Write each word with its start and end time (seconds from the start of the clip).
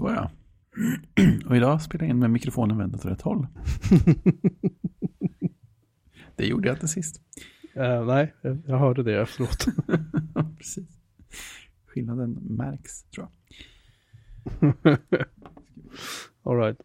Så. 0.00 0.30
Och 1.46 1.56
idag 1.56 1.82
spelar 1.82 2.04
jag 2.04 2.10
in 2.10 2.18
med 2.18 2.30
mikrofonen 2.30 2.78
vänd 2.78 2.94
åt 2.94 3.04
rätt 3.04 3.22
håll. 3.22 3.46
Det 6.40 6.46
gjorde 6.46 6.68
jag 6.68 6.76
inte 6.76 6.88
sist. 6.88 7.20
Eh, 7.74 8.04
nej, 8.06 8.34
jag- 8.42 8.78
hörde 8.78 9.02
det 9.02 9.20
efteråt. 9.20 9.66
Precis. 10.58 10.88
Skillnaden 11.86 12.30
märks, 12.32 13.02
tror 13.02 13.28
jag. 14.60 14.72
All 16.42 16.56
right. 16.56 16.80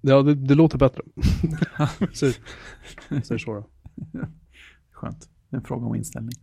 Ja, 0.00 0.22
det, 0.22 0.34
det 0.34 0.54
låter 0.54 0.78
bättre. 0.78 1.02
Säg 3.22 3.38
så 3.38 3.54
då. 3.54 3.68
Skönt. 4.90 5.30
Det 5.48 5.56
är 5.56 5.58
en 5.58 5.64
fråga 5.64 5.86
om 5.86 5.94
inställning. 5.94 6.34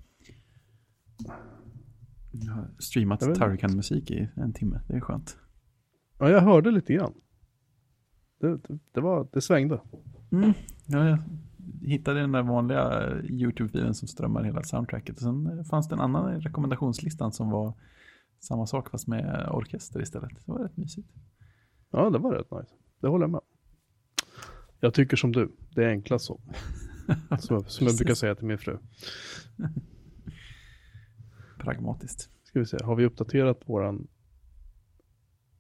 Jag 2.32 2.54
har 2.54 2.68
streamat 2.80 3.20
Turrican-musik 3.20 4.12
i 4.12 4.30
en 4.36 4.54
timme. 4.54 4.82
Det 4.88 4.96
är 4.96 5.02
skönt. 5.02 5.38
Ja, 6.18 6.30
jag 6.30 6.42
hörde 6.42 6.72
lite 6.72 6.94
grann. 6.94 7.14
Det, 8.40 8.58
det, 8.58 8.80
det, 8.92 9.02
var, 9.02 9.28
det 9.34 9.42
svängde. 9.42 9.82
Mm. 10.32 10.54
Ja, 10.86 11.08
jag 11.10 11.20
hittade 11.82 12.20
den 12.20 12.32
där 12.32 12.44
vanliga 12.44 13.12
YouTube-filen 13.24 13.94
som 13.94 14.08
strömmar 14.08 14.44
hela 14.44 14.64
soundtracket. 14.64 15.16
Och 15.16 15.22
sen 15.22 15.60
eh, 15.60 15.64
fanns 15.64 15.88
det 15.90 15.96
en 15.96 16.02
annan 16.02 16.36
i 16.36 16.40
rekommendationslistan 16.40 17.32
som 17.32 17.50
var 17.50 17.74
samma 18.40 18.66
sak 18.68 18.90
fast 18.90 19.08
med 19.08 19.50
orkester 19.52 20.02
istället. 20.02 20.30
Det 20.46 20.52
var 20.52 20.60
rätt 20.60 20.78
mysigt. 20.78 21.10
Ja, 21.92 22.10
det 22.10 22.18
var 22.20 22.34
rätt 22.34 22.52
nice. 22.52 22.74
Det 23.00 23.08
håller 23.08 23.24
jag 23.24 23.32
med. 23.32 23.42
Jag 24.80 24.94
tycker 24.94 25.18
som 25.18 25.32
du. 25.32 25.52
Det 25.76 25.84
är 25.84 25.90
enklast 25.90 26.26
så. 26.26 26.40
Som, 27.40 27.56
jag- 27.56 27.72
som 27.72 27.88
jag 27.88 27.96
brukar 27.98 28.14
säga 28.14 28.36
till 28.36 28.46
min 28.46 28.58
fru. 28.58 28.78
Pragmatiskt. 31.60 32.30
Ska 32.44 32.60
vi 32.60 32.66
se, 32.66 32.78
har 32.84 32.96
vi 32.96 33.06
uppdaterat 33.06 33.62
våran, 33.70 34.08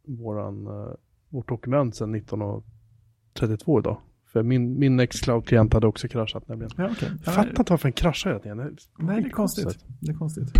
våran, 0.08 0.68
uh, 0.68 0.94
vårt 1.30 1.50
dokument 1.50 1.95
sedan 1.95 2.16
1932 2.16 3.80
idag? 3.80 4.02
För 4.38 4.44
min, 4.44 4.80
min 4.80 4.96
Nextcloud-klient 5.00 5.74
hade 5.74 5.88
också 5.88 6.08
kraschat 6.08 6.48
nämligen. 6.48 6.72
Ja, 6.78 6.90
okej. 6.92 7.10
Jag 7.26 7.34
fattar 7.34 7.50
inte 7.60 7.74
varför 7.74 7.84
den 7.88 7.94
kraschar 7.94 8.30
hela 8.30 8.40
tiden. 8.40 8.78
Nej, 9.00 9.22
det 9.22 9.28
är 9.28 9.32
konstigt. 9.32 9.86
Det 10.00 10.12
är 10.12 10.16
konstigt. 10.16 10.52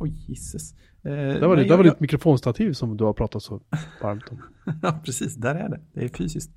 Oj, 0.00 0.10
gisses. 0.28 0.72
Eh, 1.02 1.10
Det 1.12 1.46
var, 1.46 1.56
nej, 1.56 1.64
det 1.68 1.76
var 1.76 1.84
jag- 1.84 1.94
ditt 1.94 2.00
mikrofonstativ 2.00 2.72
som 2.72 2.96
du 2.96 3.04
har 3.04 3.12
pratat 3.12 3.42
så 3.42 3.60
varmt 4.02 4.24
om. 4.30 4.42
Ja, 4.82 5.00
precis. 5.04 5.34
Där 5.34 5.54
är 5.54 5.68
det. 5.68 5.80
Det 5.92 6.04
är 6.04 6.08
fysiskt. 6.08 6.50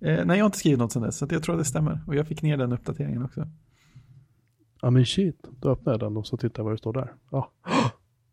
Eh, 0.00 0.24
nej, 0.24 0.38
jag 0.38 0.44
har 0.44 0.46
inte 0.46 0.58
skrivit 0.58 0.78
något 0.78 0.92
sedan 0.92 1.02
dess, 1.02 1.16
så 1.18 1.26
jag 1.30 1.42
tror 1.42 1.54
att 1.54 1.60
det 1.60 1.64
stämmer. 1.64 2.00
Och 2.06 2.14
jag 2.14 2.26
fick 2.26 2.42
ner 2.42 2.56
den 2.56 2.72
uppdateringen 2.72 3.22
också. 3.22 3.48
Ja 4.82 4.90
men 4.90 5.06
shit, 5.06 5.46
då 5.60 5.70
öppnar 5.70 5.92
jag 5.92 6.00
den 6.00 6.16
och 6.16 6.26
så 6.26 6.36
tittar 6.36 6.60
jag 6.60 6.64
vad 6.64 6.72
det 6.72 6.78
står 6.78 6.92
där. 6.92 7.12
Ja. 7.30 7.50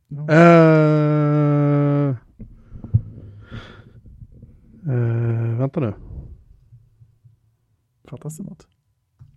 Ja. 0.08 0.28
Eh, 0.34 2.16
eh, 4.94 5.58
vänta 5.60 5.80
nu. 5.80 5.94
Fattas 8.10 8.38
det 8.38 8.44
något? 8.44 8.68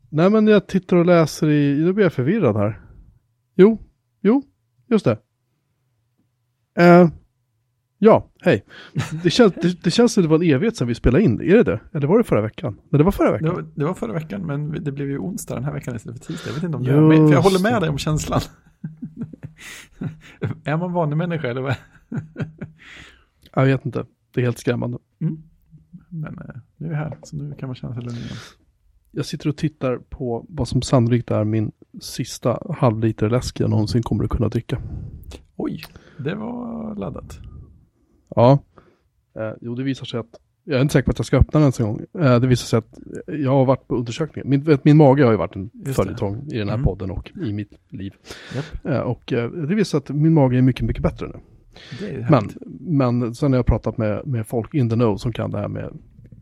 Nej 0.09 0.31
men 0.31 0.47
jag 0.47 0.67
tittar 0.67 0.97
och 0.97 1.06
läser 1.06 1.48
i, 1.51 1.84
nu 1.84 1.92
blir 1.92 2.05
jag 2.05 2.12
förvirrad 2.12 2.56
här. 2.56 2.81
Jo, 3.55 3.78
jo, 4.20 4.43
just 4.88 5.05
det. 5.05 5.19
Eh, 6.78 7.09
ja, 7.99 8.31
hej. 8.41 8.65
Det 9.22 9.31
känns, 9.31 9.53
det, 9.55 9.83
det 9.83 9.91
känns 9.91 10.12
som 10.12 10.22
det 10.22 10.28
var 10.28 10.37
en 10.37 10.43
evighet 10.55 10.77
sedan 10.77 10.88
vi 10.88 10.94
spelade 10.94 11.25
in. 11.25 11.41
Är 11.41 11.55
det 11.56 11.62
det? 11.62 11.81
Eller 11.93 12.06
var 12.06 12.19
det 12.19 12.25
förra 12.25 12.41
veckan? 12.41 12.75
Nej, 12.91 12.99
det 12.99 13.05
var 13.05 13.12
förra 13.12 13.27
Det 13.27 13.33
veckan. 13.33 13.55
var, 13.55 13.65
det 13.75 13.84
var 13.84 13.94
förra 13.94 14.12
veckan, 14.12 14.47
men 14.47 14.84
det 14.84 14.93
blev 14.93 15.09
ju 15.09 15.19
onsdag 15.19 15.54
den 15.54 15.65
här 15.65 15.72
veckan 15.72 15.97
istället 15.97 16.19
för 16.19 16.33
tisdag. 16.33 16.49
Jag 16.50 16.54
vet 16.54 16.62
inte 16.65 16.77
om 16.77 16.83
det 16.84 16.91
är 16.91 17.27
för 17.27 17.33
jag 17.34 17.43
håller 17.43 17.62
med 17.62 17.72
det. 17.75 17.81
dig 17.81 17.89
om 17.89 17.99
känslan. 17.99 18.41
är 20.65 20.77
man 20.77 20.93
vanlig 20.93 21.16
människa 21.16 21.49
eller 21.49 21.60
vad? 21.62 21.75
Jag 23.54 23.65
vet 23.65 23.87
inte. 23.87 24.06
Det 24.34 24.41
är 24.41 24.44
helt 24.44 24.59
skrämmande. 24.59 24.99
Mm. 25.21 25.43
Men 26.09 26.39
eh, 26.39 26.54
nu 26.77 26.87
är 26.87 26.91
vi 26.91 26.97
här, 26.97 27.19
så 27.22 27.37
nu 27.37 27.54
kan 27.54 27.69
man 27.69 27.77
känna 27.77 27.94
sig 27.94 28.03
lugn 28.03 28.16
igen. 28.16 28.37
Jag 29.15 29.27
sitter 29.27 29.49
och 29.49 29.56
tittar 29.56 29.97
på 29.99 30.47
vad 30.49 30.69
som 30.69 30.83
sannolikt 30.83 31.31
är 31.31 31.45
min 31.45 31.73
sista 32.00 32.59
halvliter 32.78 33.31
läsk 33.31 33.61
jag 33.61 33.71
någonsin 33.71 34.03
kommer 34.03 34.25
att 34.25 34.31
kunna 34.31 34.49
dricka. 34.49 34.78
Oj, 35.56 35.83
det 36.19 36.34
var 36.34 36.95
laddat. 36.95 37.39
Ja. 38.34 38.59
Eh, 39.37 39.53
jo, 39.61 39.75
det 39.75 39.83
visar 39.83 40.05
sig 40.05 40.21
att 40.21 40.41
jag 40.65 40.77
är 40.78 40.83
inte 40.83 40.93
säker 40.93 41.05
på 41.06 41.11
att 41.11 41.19
jag 41.19 41.27
ska 41.27 41.37
öppna 41.37 41.61
den 41.61 41.62
ens 41.62 41.81
en 41.81 41.87
gång. 41.87 42.01
Eh, 42.19 42.41
det 42.41 42.47
visar 42.47 42.67
sig 42.67 42.78
att 42.78 42.99
jag 43.27 43.51
har 43.51 43.65
varit 43.65 43.89
på 43.89 43.97
undersökning. 43.97 44.45
Min, 44.49 44.78
min 44.83 44.97
mage 44.97 45.25
har 45.25 45.31
ju 45.31 45.37
varit 45.37 45.56
en 45.56 45.71
följetong 45.95 46.49
i 46.53 46.59
den 46.59 46.69
här 46.69 46.75
Mm. 46.75 46.84
podden 46.84 47.11
och 47.11 47.33
i 47.47 47.53
mitt 47.53 47.72
liv. 47.89 48.12
Japp. 48.55 48.87
Eh, 48.87 49.01
och 49.01 49.33
eh, 49.33 49.51
det 49.51 49.75
visar 49.75 49.84
sig 49.91 49.99
att 49.99 50.17
min 50.17 50.34
mage 50.34 50.59
är 50.59 50.62
mycket, 50.62 50.87
mycket 50.87 51.03
bättre 51.03 51.27
nu. 51.28 51.39
Men, 52.31 52.49
men 52.81 53.34
sen 53.34 53.53
har 53.53 53.59
jag 53.59 53.67
pratat 53.67 53.99
med, 53.99 54.27
med 54.27 54.47
folk 54.47 54.75
in 54.75 54.91
the 54.91 54.95
know 54.97 55.17
som 55.17 55.33
kan 55.33 55.51
det 55.51 55.59
här 55.59 55.69
med 55.69 55.99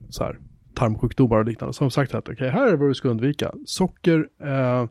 så 0.08 0.24
här, 0.24 0.38
tarmsjukdomar 0.74 1.36
och 1.36 1.44
liknande. 1.44 1.76
De 1.78 1.90
sagt 1.90 2.14
att 2.14 2.28
okej, 2.28 2.50
här 2.50 2.66
är 2.66 2.76
vad 2.76 2.90
du 2.90 2.94
ska 2.94 3.08
undvika. 3.08 3.52
Socker, 3.66 4.28
eh, 4.42 4.86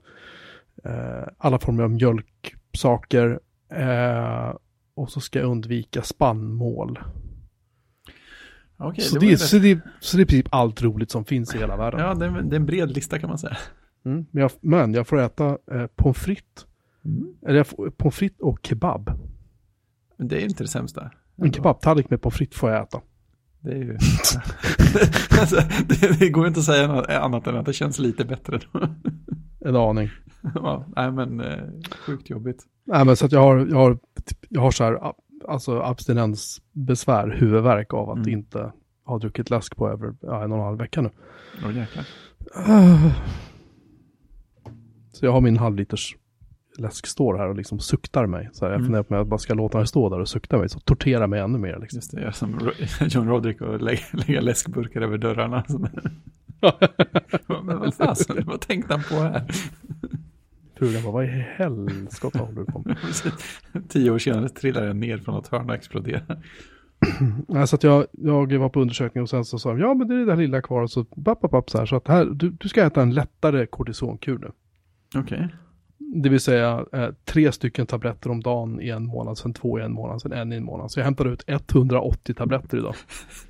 eh, 0.84 1.28
alla 1.38 1.59
former 1.59 1.84
av 1.84 1.91
mjölksaker 1.91 3.40
eh, 3.73 4.53
och 4.95 5.12
så 5.12 5.22
ska 5.22 5.39
jag 5.39 5.50
undvika 5.50 6.01
spannmål. 6.01 7.00
Okej, 8.78 9.03
så, 9.03 9.19
det 9.19 9.29
det, 9.29 9.38
så, 9.38 9.57
det, 9.57 9.79
så 10.00 10.18
det 10.18 10.22
är 10.22 10.23
i 10.23 10.28
princip 10.28 10.47
allt 10.51 10.81
roligt 10.81 11.12
som 11.12 11.25
finns 11.25 11.56
i 11.56 11.57
hela 11.57 11.78
världen. 11.78 12.00
Ja, 12.00 12.13
det 12.13 12.25
är, 12.25 12.41
det 12.41 12.56
är 12.56 12.59
en 12.59 12.66
bred 12.66 12.91
lista 12.91 13.19
kan 13.19 13.29
man 13.29 13.38
säga. 13.38 13.57
Mm. 14.06 14.25
Men, 14.31 14.41
jag, 14.41 14.51
men 14.62 14.94
jag 14.94 15.07
får 15.07 15.19
äta 15.19 15.57
eh, 15.72 15.88
pommes 15.95 16.18
frites. 16.18 16.68
Mm. 17.06 17.35
Eller 17.47 17.57
jag 17.57 17.68
får, 17.68 17.89
pommes 17.89 18.16
frites 18.16 18.39
och 18.39 18.59
kebab. 18.63 19.12
Men 20.18 20.28
det 20.28 20.41
är 20.41 20.45
inte 20.45 20.63
det 20.63 20.68
sämsta. 20.68 21.12
En 21.35 21.53
kebabtallrik 21.53 22.09
med 22.09 22.22
pommes 22.22 22.38
frites 22.38 22.57
får 22.57 22.69
jag 22.69 22.84
äta. 22.84 23.01
Det 23.61 23.71
är 23.71 23.75
ju... 23.77 23.93
alltså, 25.39 25.55
det, 25.87 26.19
det 26.19 26.29
går 26.29 26.47
inte 26.47 26.59
att 26.59 26.65
säga 26.65 26.87
något 26.87 27.09
annat 27.09 27.47
än 27.47 27.55
att 27.55 27.65
det 27.65 27.73
känns 27.73 27.99
lite 27.99 28.25
bättre. 28.25 28.59
En 29.65 29.75
aning. 29.75 30.09
ja, 30.55 30.85
nej 30.95 31.11
men 31.11 31.41
eh, 31.41 31.57
sjukt 32.05 32.29
jobbigt. 32.29 32.63
Nej 32.85 33.05
men 33.05 33.15
så 33.15 33.25
att 33.25 33.31
jag 33.31 33.41
har, 33.41 33.67
jag 33.69 33.75
har, 33.75 33.97
jag 34.49 34.61
har 34.61 34.71
så 34.71 34.83
här, 34.83 35.13
alltså 35.47 35.81
abstinensbesvär, 35.81 37.35
huvudvärk 37.39 37.93
av 37.93 38.09
att 38.09 38.17
Mm. 38.17 38.29
inte 38.29 38.71
ha 39.05 39.17
druckit 39.17 39.49
läsk 39.49 39.75
på 39.75 39.89
över 39.89 40.15
ja, 40.21 40.43
en 40.43 40.51
och 40.51 40.57
en 40.57 40.63
halv 40.63 40.77
vecka 40.77 41.01
nu. 41.01 41.09
Åh 41.65 41.77
jäklar. 41.77 42.05
Så 45.13 45.25
jag 45.25 45.31
har 45.31 45.41
min 45.41 45.57
halvliters 45.57 46.15
läsk 46.79 47.07
står 47.07 47.38
här 47.38 47.47
och 47.50 47.56
liksom 47.56 47.79
suktar 47.79 48.25
mig. 48.25 48.50
Så 48.53 48.66
här, 48.66 48.72
jag 48.72 48.78
Mm. 48.79 48.85
funderar 48.88 49.03
på 49.03 49.13
om 49.13 49.17
jag 49.17 49.28
bara 49.28 49.38
ska 49.38 49.53
låta 49.53 49.78
den 49.78 49.88
stå 49.88 50.09
där 50.09 50.19
och 50.19 50.29
sukta 50.29 50.57
mig, 50.57 50.69
så 50.69 50.79
tortera 50.79 51.28
mig 51.28 51.40
ännu 51.40 51.57
mer. 51.57 51.79
Liksom. 51.79 51.97
Just 51.97 52.12
det, 52.12 52.22
jag 52.22 52.35
som 52.35 52.72
John 53.09 53.28
Roderick 53.28 53.62
och 53.62 53.81
lägga, 53.81 54.01
lägga 54.13 54.41
läskburkar 54.41 55.01
över 55.01 55.18
dörrarna. 55.18 55.63
men 57.63 57.79
vad 57.79 57.94
fasen, 57.95 58.38
vad 58.45 58.62
tänkte 58.62 58.94
han 58.94 59.03
på 59.09 59.16
här? 59.16 59.44
Frugan 60.75 61.03
bara, 61.03 61.13
vad 61.13 61.25
i 61.25 61.28
helskotta 61.28 62.39
håller 62.39 62.59
du 62.59 62.66
på 62.66 62.84
med? 62.85 62.97
Tio 63.89 64.12
år 64.12 64.18
senare 64.18 64.50
trillar 64.50 64.84
jag 64.84 64.95
ner 64.95 65.18
från 65.18 65.35
något 65.35 65.47
hörn 65.47 65.69
och 65.69 65.75
exploderar. 65.75 66.44
Nej, 67.47 67.68
så 67.68 67.75
att 67.75 67.84
jag, 67.84 68.06
jag 68.12 68.57
var 68.57 68.69
på 68.69 68.81
undersökning 68.81 69.22
och 69.22 69.29
sen 69.29 69.45
så 69.45 69.59
sa 69.59 69.69
de, 69.69 69.79
ja 69.79 69.94
men 69.94 70.07
det 70.07 70.13
är 70.13 70.19
det 70.19 70.25
där 70.25 70.35
lilla 70.35 70.62
kvar. 70.62 70.81
Och 70.81 70.92
så, 70.92 71.03
papp, 71.03 71.42
papp, 71.42 71.51
papp, 71.51 71.69
så 71.69 71.77
här, 71.77 71.86
så 71.86 71.95
att 71.95 72.07
här, 72.07 72.25
du, 72.25 72.50
du 72.50 72.69
ska 72.69 72.83
äta 72.86 73.01
en 73.01 73.13
lättare 73.13 73.65
kortisonkur 73.65 74.38
nu. 74.38 74.51
Okej. 75.21 75.48
Det 76.00 76.30
vill 76.30 76.40
säga 76.40 76.86
eh, 76.94 77.10
tre 77.25 77.51
stycken 77.51 77.86
tabletter 77.86 78.30
om 78.31 78.42
dagen 78.42 78.81
i 78.81 78.90
en 78.90 79.06
månad, 79.06 79.38
sen 79.38 79.54
två 79.54 79.80
i 79.80 79.84
en 79.84 79.92
månad, 79.94 80.22
sen 80.22 80.34
en 80.34 80.54
i 80.54 80.56
en 80.56 80.63
månad. 80.63 80.92
Så 80.92 81.00
jag 81.00 81.06
hämtade 81.06 81.30
ut 81.30 81.44
180 81.48 82.34
tabletter 82.34 82.78
idag. 82.78 82.96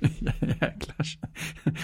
Jäklar. 0.40 1.06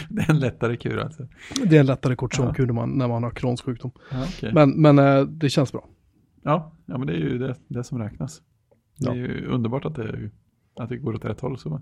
Det 0.09 0.23
är 0.23 0.31
en 0.31 0.39
lättare 0.39 0.77
kur 0.77 0.99
alltså. 0.99 1.27
Det 1.65 1.77
är 1.77 1.81
en 1.81 1.87
lättare 1.87 2.17
kortisonkur 2.17 2.67
när, 2.67 2.75
man, 2.75 2.91
när 2.91 3.09
man 3.09 3.23
har 3.23 3.31
Crohns 3.31 3.63
sjukdom. 3.63 3.91
Ja, 4.11 4.25
okej. 4.29 4.53
Men, 4.55 4.71
men 4.71 4.99
eh, 4.99 5.23
det 5.23 5.49
känns 5.51 5.73
bra. 5.73 5.89
Ja, 6.43 6.73
ja, 6.87 6.99
men 6.99 7.07
det 7.07 7.13
är 7.13 7.19
ju 7.19 7.39
det, 7.39 7.55
det 7.69 7.85
som 7.85 7.99
räknas. 7.99 8.43
Det 8.99 9.09
är 9.11 9.15
Ja. 9.15 9.17
ju 9.17 9.47
underbart 9.47 9.85
att 9.85 9.95
det, 9.95 10.31
att 10.77 10.89
det 10.89 10.97
går 10.97 11.15
åt 11.15 11.25
rätt 11.25 11.41
håll. 11.41 11.59
Så. 11.59 11.81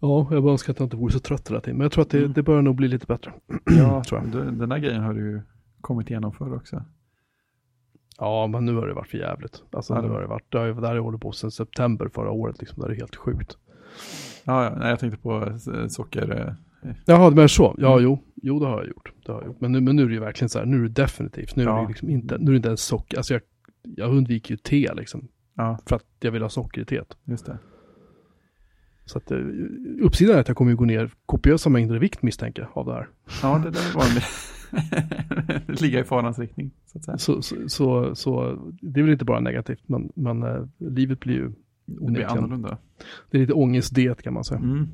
Ja, 0.00 0.28
jag 0.30 0.42
bara 0.42 0.52
önskar 0.52 0.72
att 0.72 0.78
jag 0.78 0.86
inte 0.86 0.96
vore 0.96 1.12
så 1.12 1.18
trött 1.20 1.50
hela 1.50 1.60
tiden. 1.60 1.76
Men 1.78 1.84
jag 1.84 1.92
tror 1.92 2.02
att 2.02 2.10
det, 2.10 2.18
Mm. 2.18 2.32
det 2.32 2.42
börjar 2.42 2.62
nog 2.62 2.76
bli 2.76 2.88
lite 2.88 3.06
bättre. 3.06 3.32
Ja, 3.78 4.04
tror 4.08 4.20
jag. 4.20 4.30
Den, 4.32 4.68
där 4.68 4.78
grejen 4.78 5.02
har 5.02 5.14
du 5.14 5.20
ju 5.30 5.40
kommit 5.80 6.10
igenom 6.10 6.32
förr 6.32 6.54
också. 6.54 6.84
Ja, 8.18 8.46
men 8.46 8.66
nu 8.66 8.74
har 8.74 8.86
det 8.86 8.94
varit 8.94 9.08
för 9.08 9.18
jävligt. 9.18 9.62
Alltså 9.72 9.94
Ja, 9.94 10.00
nu 10.02 10.08
har 10.08 10.20
det 10.20 10.26
varit, 10.26 10.44
det 10.48 10.58
har 10.58 10.66
ju 10.66 10.74
där 10.74 10.94
jag 10.94 11.02
håller 11.02 11.18
på 11.18 11.32
sedan 11.32 11.50
september 11.50 12.08
förra 12.14 12.30
året 12.30 12.60
liksom. 12.60 12.82
Det 12.82 12.92
är 12.92 12.96
helt 12.96 13.16
sjukt. 13.16 13.56
Ja, 14.44 14.64
ja 14.64 14.74
nej, 14.78 14.90
jag 14.90 14.98
tänkte 15.00 15.18
på 15.20 15.42
eh, 15.74 15.86
socker. 15.88 16.46
eh, 16.82 16.92
Jaha, 17.06 17.30
men 17.30 17.48
så. 17.48 17.74
Ja, 17.78 17.92
Mm. 17.92 18.04
jo. 18.04 18.24
Jo, 18.44 18.58
det 18.58 18.66
har 18.66 18.78
jag 18.78 18.86
gjort. 18.88 19.12
Det 19.26 19.32
har 19.32 19.40
jag 19.40 19.46
gjort. 19.48 19.60
Men, 19.60 19.72
nu, 19.72 19.80
men 19.80 19.96
nu 19.96 20.02
är 20.02 20.06
det 20.06 20.14
ju 20.14 20.20
verkligen 20.20 20.48
så 20.48 20.58
här, 20.58 20.66
nu 20.66 20.76
är 20.76 20.82
det 20.82 20.88
definitivt, 20.88 21.56
nu 21.56 21.62
är 21.62 21.82
det 21.82 21.88
liksom 21.88 22.10
inte, 22.10 22.38
nu 22.38 22.44
är 22.46 22.50
det 22.50 22.56
inte 22.56 22.68
ens 22.68 22.82
socker. 22.82 23.16
Alltså 23.16 23.34
jag, 23.34 23.42
jag 23.82 24.10
undviker 24.10 24.50
ju 24.54 24.56
te 24.56 24.94
liksom, 24.94 25.28
Ja, 25.56 25.78
för 25.86 25.96
att 25.96 26.04
jag 26.20 26.30
vill 26.30 26.42
ha 26.42 26.48
socker 26.48 26.80
i 26.80 26.84
teet. 26.84 27.16
just 27.24 27.46
det. 27.46 27.58
Så 29.04 29.18
att 29.18 29.30
eh, 29.30 29.38
uppsidan 30.02 30.36
är 30.36 30.40
att 30.40 30.48
jag 30.48 30.56
kommer 30.56 30.70
ju 30.70 30.76
gå 30.76 30.84
ner 30.84 31.10
kopiösa 31.26 31.70
mängder 31.70 31.96
i 31.96 31.98
vikt 31.98 32.22
misstänker 32.22 32.62
jag 32.62 32.70
av 32.78 32.86
det 32.86 32.92
här. 32.92 33.08
Ja, 33.42 33.58
det 33.64 33.70
där 33.70 33.94
var 33.94 34.02
en 34.04 34.08
ligga 35.66 36.00
i 36.00 36.04
farans 36.04 36.38
riktning, 36.38 36.70
så. 36.86 37.18
Så, 37.18 37.42
så, 37.42 37.56
så, 37.68 38.14
så 38.14 38.58
det 38.80 39.00
är 39.00 39.04
väl 39.04 39.12
inte 39.12 39.24
bara 39.24 39.40
negativt, 39.40 39.82
men, 39.88 40.12
men 40.14 40.42
eh, 40.42 40.66
livet 40.78 41.20
blir 41.20 41.34
ju, 41.34 41.48
Det 41.48 41.54
blir 41.86 42.02
onekligen. 42.06 42.30
annorlunda. 42.30 42.78
det 43.30 43.36
är 43.36 43.40
lite 43.40 43.52
ångestdiet 43.52 44.22
kan 44.22 44.34
man 44.34 44.44
säga. 44.44 44.60
Mm. 44.60 44.88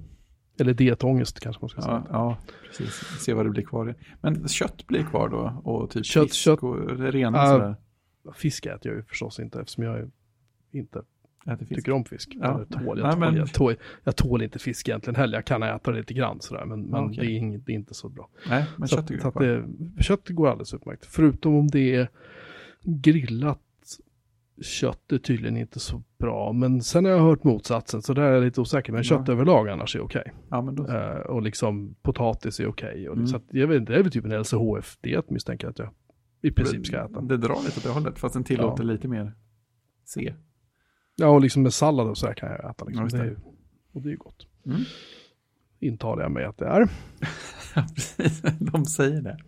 Eller 0.60 0.74
dietångest 0.74 1.40
kanske 1.40 1.62
man 1.62 1.68
ska 1.68 1.80
säga. 1.82 2.02
Ja, 2.08 2.12
ja, 2.12 2.36
precis. 2.68 2.94
Se 3.20 3.34
vad 3.34 3.46
det 3.46 3.50
blir 3.50 3.62
kvar. 3.62 3.94
Men 4.20 4.48
kött 4.48 4.86
blir 4.86 5.02
kvar 5.02 5.28
då? 5.28 5.62
Och 5.64 5.90
typ 5.90 6.04
Kött, 6.06 6.24
fisk 6.28 6.34
kött. 6.36 6.62
och 6.62 6.98
rena 6.98 7.46
sådär? 7.46 7.76
Fisk 8.34 8.66
äter 8.66 8.92
jag 8.92 8.96
ju 8.96 9.02
förstås 9.02 9.40
inte 9.40 9.60
eftersom 9.60 9.84
jag 9.84 10.10
inte 10.72 11.02
Äter 11.46 11.56
fisk? 11.66 11.74
tycker 11.74 11.92
om 11.92 12.04
fisk. 12.04 12.36
Ja. 12.40 12.54
Eller 12.54 12.64
tål, 12.64 12.98
jag, 12.98 13.04
Nej, 13.04 13.12
tål, 13.12 13.20
men- 13.20 13.36
jag, 13.36 13.52
tål, 13.52 13.74
jag 14.04 14.16
tål 14.16 14.42
inte 14.42 14.58
fisk 14.58 14.88
egentligen 14.88 15.14
heller. 15.16 15.38
Jag 15.38 15.44
kan 15.44 15.62
äta 15.62 15.90
det 15.90 15.96
lite 15.98 16.14
grann 16.14 16.40
sådär, 16.40 16.64
men, 16.64 16.82
men 16.82 17.04
Okej. 17.04 17.16
det, 17.26 17.32
är 17.32 17.36
inget, 17.36 17.66
det 17.66 17.72
är 17.72 17.76
inte 17.76 17.94
så 17.94 18.08
bra. 18.08 18.28
Nej, 18.48 18.64
men 18.76 18.88
så 18.88 18.96
kött 18.96 19.10
att, 19.10 19.24
att 19.24 19.34
det, 19.34 19.64
kött 20.00 20.28
går 20.28 20.48
alldeles 20.48 20.74
utmärkt. 20.74 21.06
Förutom 21.06 21.54
om 21.54 21.68
det 21.68 21.94
är 21.94 22.08
grillat 22.82 23.60
kött 24.62 25.12
är 25.12 25.18
tydligen 25.18 25.56
inte 25.56 25.80
så 25.80 26.02
bra. 26.18 26.52
Men 26.52 26.80
sen 26.82 27.04
har 27.04 27.12
jag 27.12 27.18
hört 27.20 27.44
motsatsen, 27.44 28.02
så 28.02 28.14
där 28.14 28.22
är 28.22 28.32
jag 28.32 28.44
lite 28.44 28.60
osäker. 28.60 28.92
Men 28.92 28.98
Ja. 28.98 29.02
kött 29.04 29.28
överlag 29.28 29.68
annars 29.68 29.96
är 29.96 30.00
okej. 30.00 30.32
Ja, 30.50 30.62
men 30.62 30.74
då... 30.74 30.86
Eh, 30.88 31.10
och 31.20 31.42
liksom 31.42 31.94
potatis 32.02 32.60
är 32.60 32.66
okej. 32.66 33.08
Och 33.08 33.14
Mm. 33.16 33.26
Så 33.26 33.36
att 33.36 33.44
jag 33.50 33.66
vet 33.66 33.80
inte, 33.80 33.92
det 33.92 33.98
är 33.98 34.02
väl 34.02 34.12
typ 34.12 34.24
en 34.24 34.32
LCHF-diet 34.40 35.30
misstänker 35.30 35.66
jag 35.66 35.70
att 35.72 35.78
jag 35.78 35.88
i 36.42 36.50
princip 36.50 36.86
ska 36.86 37.04
äta. 37.04 37.20
Det 37.20 37.36
drar 37.36 37.64
lite 37.64 37.78
åt 37.78 37.82
det 37.84 37.90
hållet, 37.90 38.18
fast 38.18 38.34
den 38.34 38.44
tillåter 38.44 38.84
lite 38.84 39.08
mer 39.08 39.32
C. 40.04 40.34
Ja, 41.20 41.26
och 41.28 41.40
liksom 41.40 41.62
med 41.62 41.72
sallad 41.72 42.06
och 42.08 42.18
så 42.18 42.26
här 42.26 42.34
kan 42.34 42.48
jag 42.50 42.58
äta. 42.70 42.74
Ja, 42.78 42.84
Liksom. 42.86 43.04
just 43.04 43.16
det. 43.16 43.36
och 43.92 44.02
det 44.02 44.08
är 44.08 44.10
ju 44.10 44.16
gott. 44.16 44.46
Mm. 44.66 44.80
Intalar 45.80 46.22
jag 46.22 46.32
mig 46.32 46.44
att 46.44 46.58
det 46.58 46.66
är. 46.66 46.88
Ja. 47.74 47.86
De 48.58 48.84
säger 48.84 49.22
det. 49.22 49.38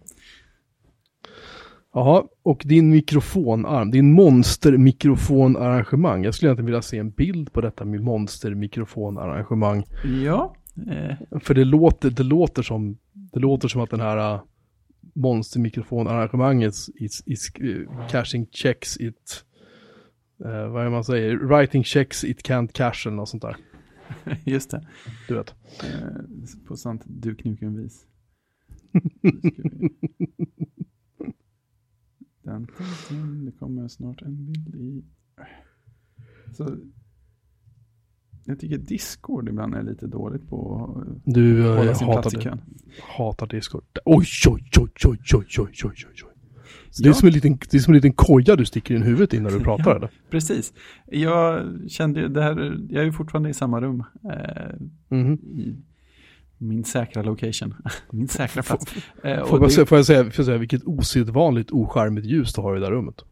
Jaha, 1.95 2.25
och 2.43 2.63
din 2.67 2.91
mikrofonarm, 2.91 3.91
din 3.91 4.13
monstermikrofonarrangemang. 4.13 6.25
Jag 6.25 6.35
skulle 6.35 6.49
egentligen 6.49 6.67
vilja 6.67 6.83
se 6.83 6.99
en 6.99 7.11
bild 7.11 7.53
på 7.53 7.61
detta 7.61 7.85
med 7.85 8.01
monstermikrofonarrangemang. 8.03 9.85
Ja, 10.25 10.55
eh, 10.91 11.17
För 11.41 11.55
det 11.55 11.65
låter, 11.65 12.11
det 12.11 12.23
låter 12.23 12.63
som, 12.63 12.99
det 13.13 13.41
låter 13.41 13.69
som 13.69 13.81
att 13.81 13.91
den 13.91 14.01
här 14.01 14.35
uh, 14.35 14.41
monstermikrofonarrangemanget 15.15 16.75
is, 16.95 17.23
is 17.27 17.53
uh, 17.61 18.07
cashing 18.09 18.47
checks 18.53 18.97
it, 18.97 19.45
eh, 20.45 20.69
vad 20.69 20.87
är 20.87 20.91
man 20.91 21.05
säger, 21.05 21.37
writing 21.37 21.85
checks 21.85 22.25
it 22.25 22.49
can't 22.49 22.73
cash 22.73 23.07
eller 23.07 23.17
något 23.17 23.29
sånt 23.29 23.43
där. 23.43 23.57
Just 24.45 24.71
det. 24.71 24.87
Du 25.29 25.35
vet. 25.35 25.55
Eh, 25.85 26.67
på 26.67 26.77
sant 26.77 27.03
duknuken-vis. 27.07 28.07
Det 33.45 33.53
kommer 33.59 33.89
snart 33.89 34.23
en 34.23 34.53
bild 34.53 34.75
i... 34.75 35.05
Så, 36.53 36.77
jag 38.45 38.61
tycker 38.61 38.79
Discord 38.79 39.49
ibland 39.49 39.75
är 39.75 39.83
lite 39.83 40.07
dåligt 40.07 40.49
på 40.49 40.85
att 41.01 41.35
du, 41.35 41.67
eh, 41.67 41.77
hålla 41.77 41.95
sin 41.95 42.07
hatar 42.07 42.23
plats 42.23 42.35
i 42.35 42.41
kön. 42.41 42.61
Du 42.67 43.03
hatar 43.03 43.47
Discord. 43.47 43.85
Oj, 44.05 44.27
Oj, 44.47 44.49
oj, 44.49 44.63
oj, 44.79 44.91
oj, 45.05 45.05
oj, 45.05 45.19
oj, 45.59 45.69
oj, 45.85 45.95
oj. 46.25 46.31
Så 46.91 47.03
det, 47.03 47.09
är 47.09 47.11
Ja. 47.11 47.15
som 47.15 47.29
en 47.29 47.35
liten, 47.35 47.59
det 47.71 47.77
är 47.77 47.79
som 47.81 47.93
en 47.93 47.97
liten 47.97 48.13
koja 48.13 48.57
du 48.57 48.65
sticker 48.65 48.95
in 48.95 49.03
huvudet 49.03 49.35
i 49.35 49.41
när 49.41 49.51
du 49.51 49.61
pratar 49.65 49.91
Ja. 49.91 49.97
eller? 49.97 50.11
Precis. 50.31 50.73
Jag 51.07 51.63
kände 51.89 52.29
det 52.29 52.43
här, 52.43 52.79
jag 52.91 53.01
är 53.03 53.05
ju 53.07 53.13
fortfarande 53.13 53.49
i 53.51 53.55
samma 53.55 53.81
rum. 53.81 54.05
Eh, 54.25 54.75
Mhm. 55.09 55.33
I 55.35 55.77
min 56.59 56.85
säkra 56.85 57.23
location. 57.23 57.75
min 58.11 58.29
säkra 58.29 58.63
plats. 58.63 58.95
Eh, 59.25 59.47
Får, 59.47 59.61
det- 59.61 59.71
säga, 59.71 59.87
får, 59.87 59.99
jag 59.99 60.07
säga, 60.07 60.25
får 60.25 60.33
jag 60.37 60.47
säga 60.47 60.59
vilket 60.59 60.85
osedvanligt 60.85 61.71
ocharmigt 61.71 62.27
ljus 62.27 62.53
du 62.55 62.61
har 62.61 62.77
i 62.77 62.81
det 62.81 62.87
där 62.87 62.93
rummet? 62.93 63.25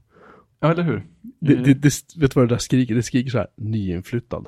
Ja, 0.60 0.70
eller 0.72 0.82
hur? 0.82 1.06
Det, 1.40 1.54
Eh, 1.54 1.62
det, 1.62 1.74
det, 1.74 1.92
vet 2.16 2.30
du 2.30 2.40
vad 2.40 2.48
det 2.48 2.54
där 2.54 2.58
skriker? 2.58 2.94
Det 2.94 3.02
skriker 3.02 3.30
så 3.30 3.38
här, 3.38 3.46
nyinflyttad. 3.56 4.46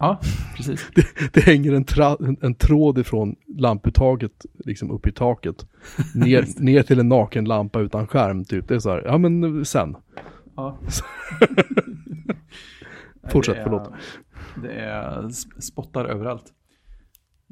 Ja, 0.00 0.20
precis. 0.56 0.90
Det 1.32 1.40
hänger 1.40 1.72
en, 1.72 1.84
tra, 1.84 2.16
en, 2.20 2.36
en 2.42 2.54
tråd 2.54 2.98
ifrån 2.98 3.36
lamputtaget, 3.58 4.46
liksom 4.64 4.90
upp 4.90 5.06
i 5.06 5.12
taket, 5.12 5.66
ner, 6.14 6.44
ner 6.62 6.82
till 6.82 7.00
en 7.00 7.08
naken 7.08 7.44
lampa 7.44 7.80
utan 7.80 8.06
skärm 8.06 8.44
typ. 8.44 8.68
Det 8.68 8.74
är 8.74 8.78
så 8.78 8.90
här, 8.90 9.02
ja 9.06 9.18
men 9.18 9.64
sen. 9.64 9.96
Ja. 10.56 10.78
Fortsätt, 13.30 13.54
det 13.54 13.60
är, 13.60 13.64
förlåt. 13.64 13.92
Det 14.62 14.72
är 14.72 15.22
sp- 15.22 15.60
spottar 15.60 16.04
överallt. 16.04 16.44